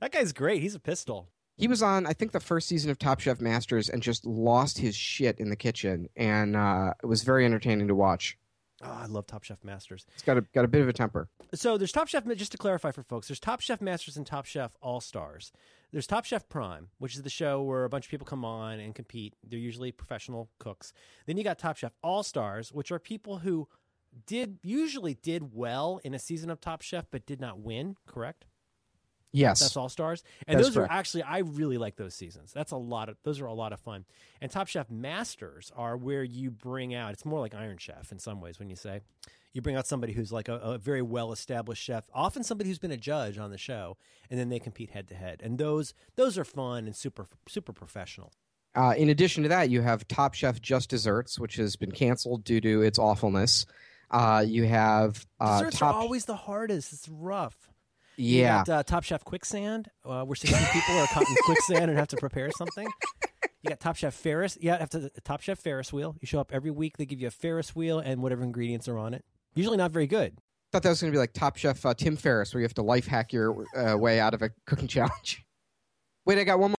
That 0.00 0.10
guy's 0.12 0.32
great. 0.32 0.62
He's 0.62 0.74
a 0.74 0.80
pistol. 0.80 1.28
He 1.58 1.68
was 1.68 1.82
on, 1.82 2.06
I 2.06 2.14
think, 2.14 2.32
the 2.32 2.40
first 2.40 2.66
season 2.66 2.90
of 2.90 2.98
Top 2.98 3.20
Chef 3.20 3.38
Masters, 3.40 3.90
and 3.90 4.02
just 4.02 4.24
lost 4.26 4.78
his 4.78 4.96
shit 4.96 5.38
in 5.38 5.50
the 5.50 5.56
kitchen, 5.56 6.08
and 6.16 6.56
uh, 6.56 6.94
it 7.02 7.06
was 7.06 7.22
very 7.22 7.44
entertaining 7.44 7.88
to 7.88 7.94
watch. 7.94 8.38
Oh, 8.84 8.98
I 9.02 9.06
love 9.06 9.26
Top 9.26 9.44
Chef 9.44 9.62
Masters. 9.62 10.06
He's 10.12 10.22
got 10.22 10.36
a 10.36 10.42
got 10.54 10.64
a 10.64 10.68
bit 10.68 10.82
of 10.82 10.88
a 10.88 10.92
temper. 10.92 11.28
So 11.54 11.78
there's 11.78 11.92
Top 11.92 12.08
Chef. 12.08 12.24
Just 12.34 12.52
to 12.52 12.58
clarify 12.58 12.90
for 12.90 13.02
folks, 13.02 13.28
there's 13.28 13.40
Top 13.40 13.60
Chef 13.60 13.80
Masters 13.80 14.16
and 14.16 14.26
Top 14.26 14.44
Chef 14.44 14.76
All 14.82 15.00
Stars. 15.00 15.52
There's 15.92 16.06
Top 16.06 16.24
Chef 16.24 16.48
Prime, 16.48 16.88
which 16.98 17.14
is 17.14 17.22
the 17.22 17.30
show 17.30 17.62
where 17.62 17.84
a 17.84 17.88
bunch 17.88 18.06
of 18.06 18.10
people 18.10 18.26
come 18.26 18.44
on 18.44 18.80
and 18.80 18.94
compete. 18.94 19.34
They're 19.44 19.58
usually 19.58 19.92
professional 19.92 20.50
cooks. 20.58 20.92
Then 21.26 21.36
you 21.36 21.44
got 21.44 21.58
Top 21.58 21.76
Chef 21.76 21.92
All 22.02 22.22
Stars, 22.22 22.72
which 22.72 22.90
are 22.90 22.98
people 22.98 23.38
who 23.38 23.68
did 24.26 24.58
usually 24.62 25.14
did 25.14 25.54
well 25.54 26.00
in 26.04 26.14
a 26.14 26.18
season 26.18 26.50
of 26.50 26.60
Top 26.60 26.82
Chef 26.82 27.06
but 27.10 27.26
did 27.26 27.40
not 27.40 27.60
win. 27.60 27.96
Correct? 28.06 28.46
Yes. 29.32 29.60
That's 29.60 29.76
All 29.76 29.88
Stars, 29.88 30.22
and 30.46 30.58
That's 30.58 30.68
those 30.68 30.74
correct. 30.74 30.92
are 30.92 30.94
actually 30.94 31.22
I 31.22 31.38
really 31.38 31.78
like 31.78 31.96
those 31.96 32.14
seasons. 32.14 32.52
That's 32.52 32.72
a 32.72 32.76
lot 32.76 33.08
of 33.08 33.16
those 33.24 33.40
are 33.40 33.46
a 33.46 33.54
lot 33.54 33.72
of 33.72 33.80
fun. 33.80 34.04
And 34.40 34.50
Top 34.50 34.68
Chef 34.68 34.90
Masters 34.90 35.72
are 35.74 35.96
where 35.96 36.22
you 36.22 36.50
bring 36.50 36.94
out. 36.94 37.12
It's 37.12 37.24
more 37.24 37.40
like 37.40 37.54
Iron 37.54 37.78
Chef 37.78 38.12
in 38.12 38.18
some 38.18 38.40
ways 38.40 38.58
when 38.58 38.68
you 38.68 38.76
say 38.76 39.00
you 39.52 39.60
bring 39.62 39.76
out 39.76 39.86
somebody 39.86 40.12
who's 40.12 40.32
like 40.32 40.48
a, 40.48 40.56
a 40.56 40.78
very 40.78 41.02
well 41.02 41.32
established 41.32 41.82
chef, 41.82 42.04
often 42.14 42.42
somebody 42.42 42.68
who's 42.68 42.78
been 42.78 42.92
a 42.92 42.96
judge 42.96 43.38
on 43.38 43.50
the 43.50 43.58
show, 43.58 43.96
and 44.30 44.38
then 44.38 44.48
they 44.48 44.58
compete 44.58 44.90
head 44.90 45.08
to 45.08 45.14
head. 45.14 45.40
And 45.42 45.58
those 45.58 45.94
those 46.16 46.38
are 46.38 46.44
fun 46.44 46.86
and 46.86 46.96
super 46.96 47.26
super 47.48 47.72
professional. 47.72 48.32
Uh, 48.74 48.94
in 48.96 49.10
addition 49.10 49.42
to 49.42 49.50
that, 49.50 49.68
you 49.68 49.82
have 49.82 50.08
Top 50.08 50.32
Chef 50.32 50.60
Just 50.60 50.88
Desserts, 50.88 51.38
which 51.38 51.56
has 51.56 51.76
been 51.76 51.92
canceled 51.92 52.42
due 52.44 52.60
to 52.62 52.82
its 52.82 52.98
awfulness. 52.98 53.66
Uh, 54.10 54.42
you 54.46 54.64
have 54.64 55.26
uh, 55.40 55.58
Desserts 55.58 55.78
Top, 55.78 55.94
are 55.94 56.00
always 56.00 56.24
the 56.24 56.36
hardest. 56.36 56.92
It's 56.92 57.08
rough. 57.08 57.71
Yeah, 58.16 58.60
You 58.60 58.64
got 58.66 58.68
uh, 58.68 58.82
Top 58.82 59.04
Chef 59.04 59.24
Quicksand, 59.24 59.88
uh, 60.04 60.24
where 60.24 60.36
16 60.36 60.58
people 60.72 60.98
are 60.98 61.06
caught 61.08 61.28
in 61.28 61.36
quicksand 61.44 61.90
and 61.90 61.98
have 61.98 62.08
to 62.08 62.16
prepare 62.16 62.50
something. 62.56 62.86
You 63.62 63.68
got 63.70 63.80
Top 63.80 63.96
Chef 63.96 64.12
Ferris. 64.14 64.58
Yeah, 64.60 64.78
have 64.78 64.90
to 64.90 65.08
Top 65.24 65.40
Chef 65.40 65.58
Ferris 65.58 65.92
wheel. 65.92 66.16
You 66.20 66.26
show 66.26 66.40
up 66.40 66.50
every 66.52 66.70
week. 66.70 66.96
They 66.96 67.06
give 67.06 67.20
you 67.20 67.28
a 67.28 67.30
Ferris 67.30 67.74
wheel 67.76 67.98
and 67.98 68.22
whatever 68.22 68.42
ingredients 68.42 68.88
are 68.88 68.98
on 68.98 69.14
it. 69.14 69.24
Usually 69.54 69.76
not 69.76 69.90
very 69.92 70.06
good. 70.06 70.36
thought 70.72 70.82
that 70.82 70.88
was 70.88 71.00
going 71.00 71.12
to 71.12 71.14
be 71.14 71.18
like 71.20 71.32
Top 71.32 71.56
Chef 71.56 71.84
uh, 71.86 71.94
Tim 71.94 72.16
Ferriss, 72.16 72.52
where 72.54 72.60
you 72.60 72.64
have 72.64 72.74
to 72.74 72.82
life 72.82 73.06
hack 73.06 73.32
your 73.32 73.64
uh, 73.76 73.96
way 73.96 74.18
out 74.20 74.34
of 74.34 74.42
a 74.42 74.50
cooking 74.66 74.88
challenge. 74.88 75.44
Wait, 76.26 76.38
I 76.38 76.44
got 76.44 76.58
one 76.58 76.70
more. 76.70 76.76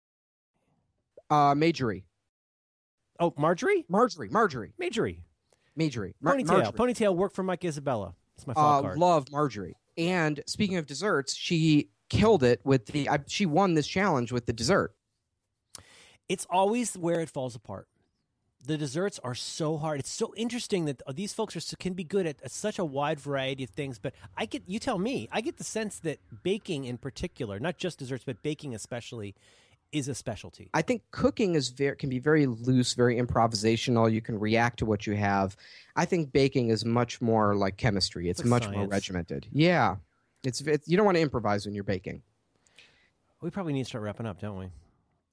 Uh, 1.29 1.55
Majorie, 1.55 2.03
Oh, 3.19 3.33
Marjorie, 3.37 3.85
Marjorie, 3.87 4.29
Marjorie, 4.29 4.73
Majorie, 4.79 5.19
Majorie, 5.75 6.13
Mar- 6.21 6.35
ponytail, 6.35 6.47
Marjorie. 6.47 6.71
ponytail. 6.73 7.15
Work 7.15 7.33
for 7.33 7.43
Mike 7.43 7.63
Isabella. 7.63 8.13
It's 8.35 8.45
my 8.47 8.53
uh, 8.53 8.81
card. 8.81 8.97
love 8.97 9.31
Marjorie. 9.31 9.75
And 9.97 10.41
speaking 10.47 10.77
of 10.77 10.85
desserts, 10.85 11.35
she 11.35 11.89
killed 12.09 12.43
it 12.43 12.61
with 12.63 12.87
the. 12.87 13.09
I, 13.09 13.19
she 13.27 13.45
won 13.45 13.73
this 13.75 13.87
challenge 13.87 14.31
with 14.31 14.45
the 14.45 14.53
dessert. 14.53 14.95
it's 16.29 16.47
always 16.49 16.95
where 16.97 17.19
it 17.21 17.29
falls 17.29 17.55
apart. 17.55 17.87
The 18.65 18.77
desserts 18.77 19.19
are 19.23 19.35
so 19.35 19.77
hard. 19.77 19.99
It's 19.99 20.11
so 20.11 20.33
interesting 20.37 20.85
that 20.85 21.01
these 21.13 21.33
folks 21.33 21.55
are 21.57 21.75
can 21.77 21.93
be 21.93 22.05
good 22.05 22.25
at, 22.25 22.41
at 22.43 22.51
such 22.51 22.79
a 22.79 22.85
wide 22.85 23.19
variety 23.19 23.65
of 23.65 23.69
things. 23.71 23.99
But 23.99 24.13
I 24.37 24.45
get 24.45 24.63
you 24.67 24.79
tell 24.79 24.97
me, 24.99 25.27
I 25.31 25.41
get 25.41 25.57
the 25.57 25.65
sense 25.65 25.99
that 25.99 26.19
baking 26.43 26.85
in 26.85 26.97
particular, 26.97 27.59
not 27.59 27.77
just 27.77 27.99
desserts, 27.99 28.23
but 28.25 28.41
baking 28.41 28.73
especially, 28.73 29.35
is 29.93 30.07
a 30.07 30.15
specialty. 30.15 30.69
I 30.73 30.81
think 30.81 31.03
cooking 31.11 31.55
is 31.55 31.69
very 31.69 31.95
can 31.95 32.09
be 32.09 32.19
very 32.19 32.45
loose, 32.45 32.93
very 32.93 33.17
improvisational. 33.17 34.11
You 34.11 34.21
can 34.21 34.39
react 34.39 34.79
to 34.79 34.85
what 34.85 35.07
you 35.07 35.13
have. 35.15 35.55
I 35.95 36.05
think 36.05 36.33
baking 36.33 36.69
is 36.69 36.83
much 36.83 37.21
more 37.21 37.55
like 37.55 37.77
chemistry. 37.77 38.29
It's, 38.29 38.43
much 38.43 38.67
more 38.69 38.87
regimented. 38.87 39.47
Yeah, 39.51 39.97
it's, 40.43 40.61
it's 40.61 40.87
you 40.87 40.97
don't 40.97 41.05
want 41.05 41.17
to 41.17 41.21
improvise 41.21 41.65
when 41.65 41.75
you're 41.75 41.83
baking. 41.83 42.23
We 43.41 43.49
probably 43.49 43.73
need 43.73 43.83
to 43.83 43.89
start 43.89 44.03
wrapping 44.03 44.25
up, 44.25 44.41
don't 44.41 44.57
we? 44.57 44.69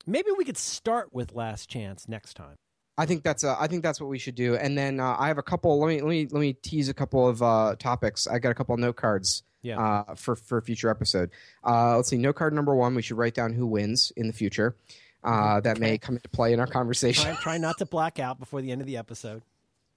Maybe 0.07 0.31
we 0.37 0.45
could 0.45 0.59
start 0.59 1.13
with 1.13 1.35
Last 1.35 1.69
Chance 1.69 2.09
next 2.09 2.35
time. 2.35 2.57
I 2.99 3.07
think 3.07 3.23
that's 3.23 3.45
uh, 3.45 3.57
I 3.59 3.67
think 3.67 3.83
that's 3.83 4.01
what 4.01 4.11
we 4.11 4.19
should 4.19 4.35
do. 4.35 4.57
And 4.57 4.77
then 4.77 5.01
uh, 5.01 5.17
I 5.19 5.29
have 5.29 5.39
a 5.39 5.43
couple. 5.43 5.81
Let 5.81 5.89
me 5.89 6.03
let 6.03 6.11
me 6.11 6.29
let 6.31 6.41
me 6.41 6.53
tease 6.53 6.89
a 6.89 6.95
couple 6.95 7.27
of 7.27 7.43
uh, 7.43 7.77
topics. 7.79 8.27
I 8.27 8.39
got 8.39 8.51
a 8.51 8.55
couple 8.55 8.75
of 8.75 8.81
note 8.81 8.97
cards 8.97 9.43
Yeah. 9.63 9.79
uh, 9.79 10.15
for 10.15 10.37
for 10.37 10.59
a 10.59 10.63
future 10.63 10.89
episode. 10.89 11.31
Uh, 11.65 11.97
let's 11.97 12.09
see. 12.09 12.17
Note 12.17 12.37
card 12.37 12.55
number 12.55 12.75
one. 12.75 12.95
We 12.95 13.03
should 13.03 13.19
write 13.19 13.35
down 13.35 13.53
who 13.53 13.67
wins 13.67 14.13
in 14.17 14.27
the 14.27 14.33
future. 14.33 14.75
Uh, 15.23 15.61
that 15.61 15.79
may 15.79 15.99
come 15.99 16.17
into 16.17 16.31
play 16.31 16.55
in 16.55 16.61
our 16.61 16.67
conversation. 16.67 17.25
try, 17.27 17.35
try 17.43 17.59
not 17.59 17.77
to 17.77 17.85
black 17.85 18.19
out 18.19 18.39
before 18.41 18.63
the 18.63 18.73
end 18.73 18.81
of 18.81 18.87
the 18.87 18.97
episode. 18.97 19.43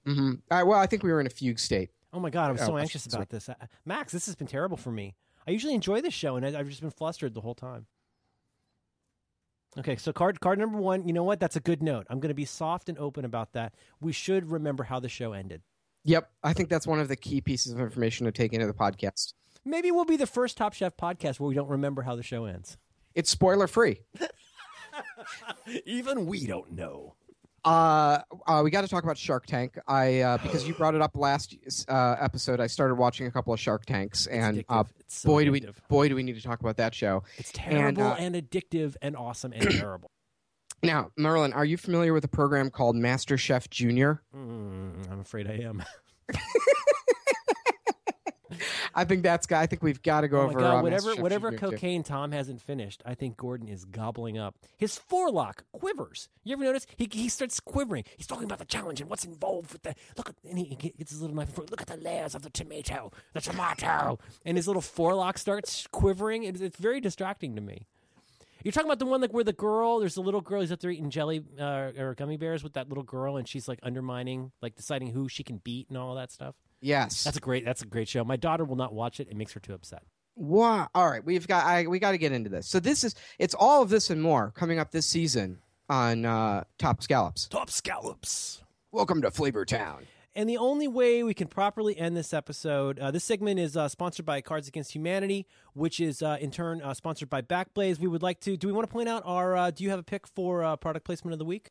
hmm 0.04 0.32
All 0.50 0.58
right, 0.58 0.64
well, 0.66 0.78
I 0.78 0.86
think 0.86 1.02
we 1.02 1.10
were 1.10 1.18
in 1.20 1.26
a 1.26 1.30
fugue 1.30 1.58
state. 1.58 1.88
Oh 2.12 2.20
my 2.20 2.28
god, 2.28 2.50
I'm 2.50 2.58
so 2.58 2.72
let's- 2.72 2.82
anxious 2.82 3.06
about 3.06 3.30
this. 3.30 3.48
Uh, 3.48 3.54
Max, 3.86 4.12
this 4.12 4.26
has 4.26 4.34
been 4.34 4.46
terrible 4.46 4.76
for 4.76 4.90
me. 4.92 5.14
I 5.48 5.50
usually 5.52 5.72
enjoy 5.74 6.02
this 6.02 6.12
show, 6.12 6.36
and 6.36 6.44
I- 6.44 6.58
I've 6.58 6.68
just 6.68 6.82
been 6.82 6.90
flustered 6.90 7.32
the 7.32 7.40
whole 7.40 7.54
time. 7.54 7.86
Okay, 9.78 9.96
so 9.96 10.12
card 10.12 10.40
card 10.40 10.58
number 10.58 10.78
one. 10.78 11.06
You 11.08 11.12
know 11.14 11.24
what? 11.24 11.40
That's 11.40 11.56
a 11.56 11.60
good 11.60 11.82
note. 11.82 12.06
I'm 12.08 12.20
going 12.20 12.28
to 12.28 12.34
be 12.34 12.44
soft 12.44 12.88
and 12.88 12.98
open 12.98 13.24
about 13.24 13.54
that. 13.54 13.74
We 14.00 14.12
should 14.12 14.50
remember 14.50 14.84
how 14.84 15.00
the 15.00 15.08
show 15.08 15.32
ended. 15.32 15.62
Yep, 16.04 16.30
I 16.42 16.52
think 16.52 16.68
that's 16.68 16.86
one 16.86 17.00
of 17.00 17.08
the 17.08 17.16
key 17.16 17.40
pieces 17.40 17.72
of 17.72 17.80
information 17.80 18.26
to 18.26 18.32
take 18.32 18.52
into 18.52 18.66
the 18.66 18.74
podcast. 18.74 19.32
Maybe 19.64 19.90
we'll 19.90 20.04
be 20.04 20.16
the 20.16 20.26
first 20.26 20.56
Top 20.56 20.74
Chef 20.74 20.96
podcast 20.96 21.40
where 21.40 21.48
we 21.48 21.54
don't 21.54 21.68
remember 21.68 22.02
how 22.02 22.16
the 22.16 22.22
show 22.22 22.44
ends. 22.44 22.76
It's 23.14 23.30
spoiler 23.30 23.66
free. 23.66 24.00
Even 25.86 26.26
we 26.26 26.46
don't 26.46 26.72
know. 26.72 27.14
Uh, 27.64 28.18
uh, 28.46 28.60
we 28.62 28.70
got 28.70 28.82
to 28.82 28.88
talk 28.88 29.04
about 29.04 29.16
Shark 29.16 29.46
Tank. 29.46 29.78
I 29.88 30.20
uh, 30.20 30.38
because 30.38 30.68
you 30.68 30.74
brought 30.74 30.94
it 30.94 31.00
up 31.00 31.16
last 31.16 31.56
uh, 31.88 32.16
episode. 32.20 32.60
I 32.60 32.66
started 32.66 32.96
watching 32.96 33.26
a 33.26 33.30
couple 33.30 33.54
of 33.54 33.60
Shark 33.60 33.86
Tanks, 33.86 34.26
and 34.26 34.58
It's 34.58 34.66
uh, 34.68 34.82
addictive. 34.82 34.88
So 35.08 35.28
boy 35.30 35.44
do 35.46 35.52
we 35.52 35.66
boy 35.88 36.08
do 36.08 36.14
we 36.14 36.22
need 36.22 36.34
to 36.34 36.42
talk 36.42 36.60
about 36.60 36.76
that 36.76 36.94
show. 36.94 37.22
It's 37.38 37.50
terrible 37.54 38.02
uh, 38.02 38.16
and 38.18 38.34
addictive 38.34 38.96
and 39.00 39.16
awesome 39.16 39.52
and 39.54 39.70
terrible. 39.70 40.10
Now, 40.82 41.10
Merlin, 41.16 41.54
are 41.54 41.64
you 41.64 41.78
familiar 41.78 42.12
with 42.12 42.24
a 42.24 42.28
program 42.28 42.68
called 42.68 42.96
Master 42.96 43.38
Chef 43.38 43.70
Junior? 43.70 44.22
Mm, 44.36 45.10
I'm 45.10 45.20
afraid 45.20 45.46
I 45.48 45.54
am. 45.64 45.82
I 48.94 49.04
think 49.04 49.22
that's. 49.22 49.50
I 49.50 49.66
think 49.66 49.82
we've 49.82 50.02
got 50.02 50.22
to 50.22 50.28
go 50.28 50.40
Oh 50.40 50.44
over 50.44 50.58
god! 50.58 50.82
Whatever, 50.82 51.14
whatever 51.16 51.50
too. 51.50 51.58
cocaine 51.58 52.02
Tom 52.02 52.32
hasn't 52.32 52.60
finished, 52.60 53.02
I 53.04 53.14
think 53.14 53.36
Gordon 53.36 53.68
is 53.68 53.84
gobbling 53.84 54.38
up. 54.38 54.56
His 54.76 54.96
forelock 54.98 55.64
quivers. 55.72 56.28
You 56.42 56.54
ever 56.54 56.64
notice? 56.64 56.86
He 56.96 57.08
he 57.10 57.28
starts 57.28 57.60
quivering. 57.60 58.04
He's 58.16 58.26
talking 58.26 58.44
about 58.44 58.58
the 58.58 58.64
challenge 58.64 59.00
and 59.00 59.08
what's 59.10 59.24
involved 59.24 59.72
with 59.72 59.82
the 59.82 59.94
look. 60.16 60.28
At, 60.28 60.36
and 60.48 60.58
he, 60.58 60.64
he 60.64 60.90
gets 60.90 61.10
his 61.10 61.20
little 61.20 61.36
knife. 61.36 61.56
and 61.56 61.70
Look 61.70 61.80
at 61.80 61.88
the 61.88 61.96
layers 61.96 62.34
of 62.34 62.42
the 62.42 62.50
tomato, 62.50 63.12
the 63.32 63.40
tomato, 63.40 64.18
and 64.44 64.56
his 64.56 64.66
little 64.66 64.82
forelock 64.82 65.38
starts 65.38 65.86
quivering. 65.90 66.44
It's, 66.44 66.60
it's 66.60 66.78
very 66.78 67.00
distracting 67.00 67.54
to 67.56 67.60
me. 67.60 67.86
You're 68.64 68.72
talking 68.72 68.88
about 68.88 68.98
the 68.98 69.04
one 69.06 69.20
like 69.20 69.32
where 69.34 69.44
the 69.44 69.52
girl, 69.52 69.98
there's 70.00 70.16
a 70.16 70.22
little 70.22 70.40
girl 70.40 70.62
who's 70.62 70.72
up 70.72 70.80
there 70.80 70.90
eating 70.90 71.10
jelly 71.10 71.44
uh, 71.60 71.90
or 71.98 72.14
gummy 72.16 72.38
bears 72.38 72.64
with 72.64 72.72
that 72.72 72.88
little 72.88 73.04
girl, 73.04 73.36
and 73.36 73.46
she's 73.46 73.68
like 73.68 73.78
undermining, 73.82 74.52
like 74.62 74.74
deciding 74.74 75.08
who 75.10 75.28
she 75.28 75.42
can 75.44 75.58
beat 75.58 75.88
and 75.90 75.98
all 75.98 76.14
that 76.14 76.32
stuff. 76.32 76.54
Yes. 76.80 77.24
That's 77.24 77.36
a 77.36 77.40
great. 77.40 77.64
That's 77.64 77.82
a 77.82 77.86
great 77.86 78.08
show. 78.08 78.24
My 78.24 78.36
daughter 78.36 78.64
will 78.64 78.76
not 78.76 78.92
watch 78.92 79.20
it. 79.20 79.28
It 79.30 79.36
makes 79.36 79.52
her 79.52 79.60
too 79.60 79.74
upset. 79.74 80.02
Wow. 80.36 80.88
All 80.94 81.08
right, 81.08 81.24
we've 81.24 81.46
got. 81.46 81.64
I, 81.64 81.86
we 81.86 81.98
got 81.98 82.12
to 82.12 82.18
get 82.18 82.32
into 82.32 82.50
this. 82.50 82.66
So 82.66 82.80
this 82.80 83.04
is. 83.04 83.14
It's 83.38 83.54
all 83.54 83.82
of 83.82 83.88
this 83.88 84.10
and 84.10 84.20
more 84.20 84.52
coming 84.54 84.78
up 84.78 84.90
this 84.90 85.06
season 85.06 85.58
on 85.88 86.24
uh, 86.24 86.64
Top 86.78 87.02
Scallops. 87.02 87.48
Top 87.48 87.70
scallops. 87.70 88.62
Welcome 88.92 89.22
to 89.22 89.30
Flavor 89.30 89.64
Town. 89.64 90.06
And 90.36 90.48
the 90.48 90.56
only 90.56 90.88
way 90.88 91.22
we 91.22 91.32
can 91.32 91.46
properly 91.46 91.96
end 91.96 92.16
this 92.16 92.34
episode, 92.34 92.98
uh, 92.98 93.12
this 93.12 93.22
segment 93.22 93.60
is 93.60 93.76
uh, 93.76 93.88
sponsored 93.88 94.26
by 94.26 94.40
Cards 94.40 94.66
Against 94.66 94.92
Humanity, 94.92 95.46
which 95.74 96.00
is 96.00 96.22
uh, 96.22 96.38
in 96.40 96.50
turn 96.50 96.82
uh, 96.82 96.92
sponsored 96.92 97.30
by 97.30 97.40
Backblaze. 97.40 98.00
We 98.00 98.08
would 98.08 98.22
like 98.22 98.40
to. 98.40 98.56
Do 98.56 98.66
we 98.66 98.72
want 98.72 98.88
to 98.88 98.92
point 98.92 99.08
out 99.08 99.22
our? 99.24 99.56
Uh, 99.56 99.70
do 99.70 99.84
you 99.84 99.90
have 99.90 100.00
a 100.00 100.04
pick 100.04 100.26
for 100.26 100.64
uh, 100.64 100.74
product 100.76 101.06
placement 101.06 101.32
of 101.32 101.38
the 101.38 101.44
week? 101.44 101.70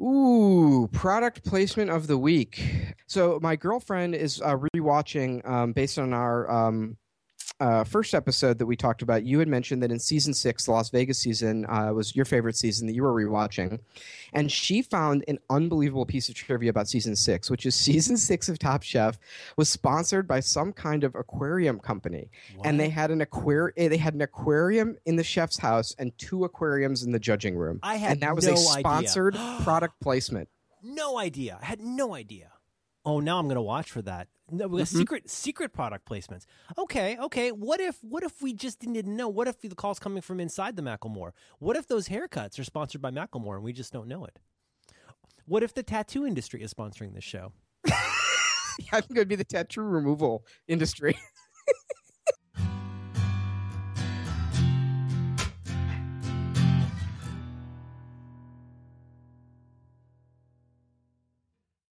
Ooh, 0.00 0.88
product 0.92 1.44
placement 1.44 1.90
of 1.90 2.06
the 2.06 2.18
week. 2.18 2.94
So 3.06 3.38
my 3.42 3.56
girlfriend 3.56 4.14
is 4.14 4.40
uh, 4.40 4.56
rewatching 4.56 5.48
um, 5.48 5.72
based 5.72 5.98
on 5.98 6.12
our 6.12 6.48
um, 6.50 6.96
uh, 7.60 7.84
first 7.84 8.14
episode 8.14 8.58
that 8.58 8.66
we 8.66 8.76
talked 8.76 9.02
about. 9.02 9.24
You 9.24 9.38
had 9.38 9.48
mentioned 9.48 9.82
that 9.82 9.90
in 9.90 9.98
season 9.98 10.32
six, 10.34 10.64
the 10.66 10.72
Las 10.72 10.90
Vegas 10.90 11.18
season 11.18 11.66
uh, 11.66 11.92
was 11.92 12.14
your 12.14 12.24
favorite 12.24 12.56
season 12.56 12.86
that 12.86 12.94
you 12.94 13.02
were 13.02 13.12
rewatching, 13.12 13.80
and 14.32 14.50
she 14.50 14.82
found 14.82 15.24
an 15.28 15.38
unbelievable 15.50 16.06
piece 16.06 16.28
of 16.28 16.34
trivia 16.34 16.70
about 16.70 16.88
season 16.88 17.16
six, 17.16 17.50
which 17.50 17.66
is 17.66 17.74
season 17.88 18.16
six 18.16 18.48
of 18.48 18.58
Top 18.58 18.82
Chef 18.82 19.18
was 19.56 19.68
sponsored 19.68 20.28
by 20.28 20.40
some 20.40 20.72
kind 20.72 21.04
of 21.04 21.14
aquarium 21.14 21.78
company, 21.80 22.30
and 22.64 22.78
they 22.78 22.88
had 22.88 23.10
an 23.10 23.20
aquarium. 23.20 23.72
They 23.76 23.96
had 23.96 24.14
an 24.14 24.22
aquarium 24.22 24.96
in 25.06 25.16
the 25.16 25.24
chef's 25.24 25.58
house 25.58 25.94
and 25.98 26.16
two 26.18 26.44
aquariums 26.44 27.02
in 27.02 27.12
the 27.12 27.18
judging 27.18 27.56
room. 27.56 27.80
I 27.82 27.96
had 27.96 28.12
and 28.12 28.20
that 28.22 28.36
was 28.36 28.46
no 28.46 28.54
a 28.54 28.56
sponsored 28.56 29.34
product 29.62 30.00
placement. 30.00 30.48
No 30.82 31.18
idea. 31.18 31.58
I 31.60 31.64
had 31.64 31.80
no 31.80 32.14
idea. 32.14 32.50
Oh, 33.04 33.20
now 33.20 33.38
I'm 33.38 33.46
going 33.46 33.56
to 33.56 33.62
watch 33.62 33.90
for 33.90 34.02
that. 34.02 34.28
No, 34.50 34.68
Mm-hmm. 34.68 34.84
secret 34.84 35.28
secret 35.30 35.72
product 35.74 36.08
placements. 36.08 36.44
Okay, 36.78 37.18
okay. 37.18 37.52
What 37.52 37.80
if 37.80 38.02
what 38.02 38.22
if 38.22 38.40
we 38.40 38.54
just 38.54 38.80
didn't 38.80 39.04
know? 39.14 39.28
What 39.28 39.46
if 39.46 39.60
the 39.60 39.68
call's 39.74 39.98
coming 39.98 40.22
from 40.22 40.40
inside 40.40 40.74
the 40.76 40.82
Macklemore? 40.82 41.32
What 41.58 41.76
if 41.76 41.86
those 41.86 42.08
haircuts 42.08 42.58
are 42.58 42.64
sponsored 42.64 43.02
by 43.02 43.10
Macklemore 43.10 43.56
and 43.56 43.62
we 43.64 43.72
just 43.74 43.92
don't 43.92 44.08
know 44.08 44.24
it? 44.24 44.38
What 45.44 45.62
if 45.62 45.74
the 45.74 45.82
tattoo 45.82 46.26
industry 46.26 46.62
is 46.62 46.72
sponsoring 46.72 47.14
this 47.14 47.24
show? 47.24 47.52
yeah, 47.86 47.94
I 48.92 49.00
think 49.02 49.16
it 49.16 49.18
would 49.18 49.28
be 49.28 49.36
the 49.36 49.44
tattoo 49.44 49.82
removal 49.82 50.44
industry. 50.66 51.16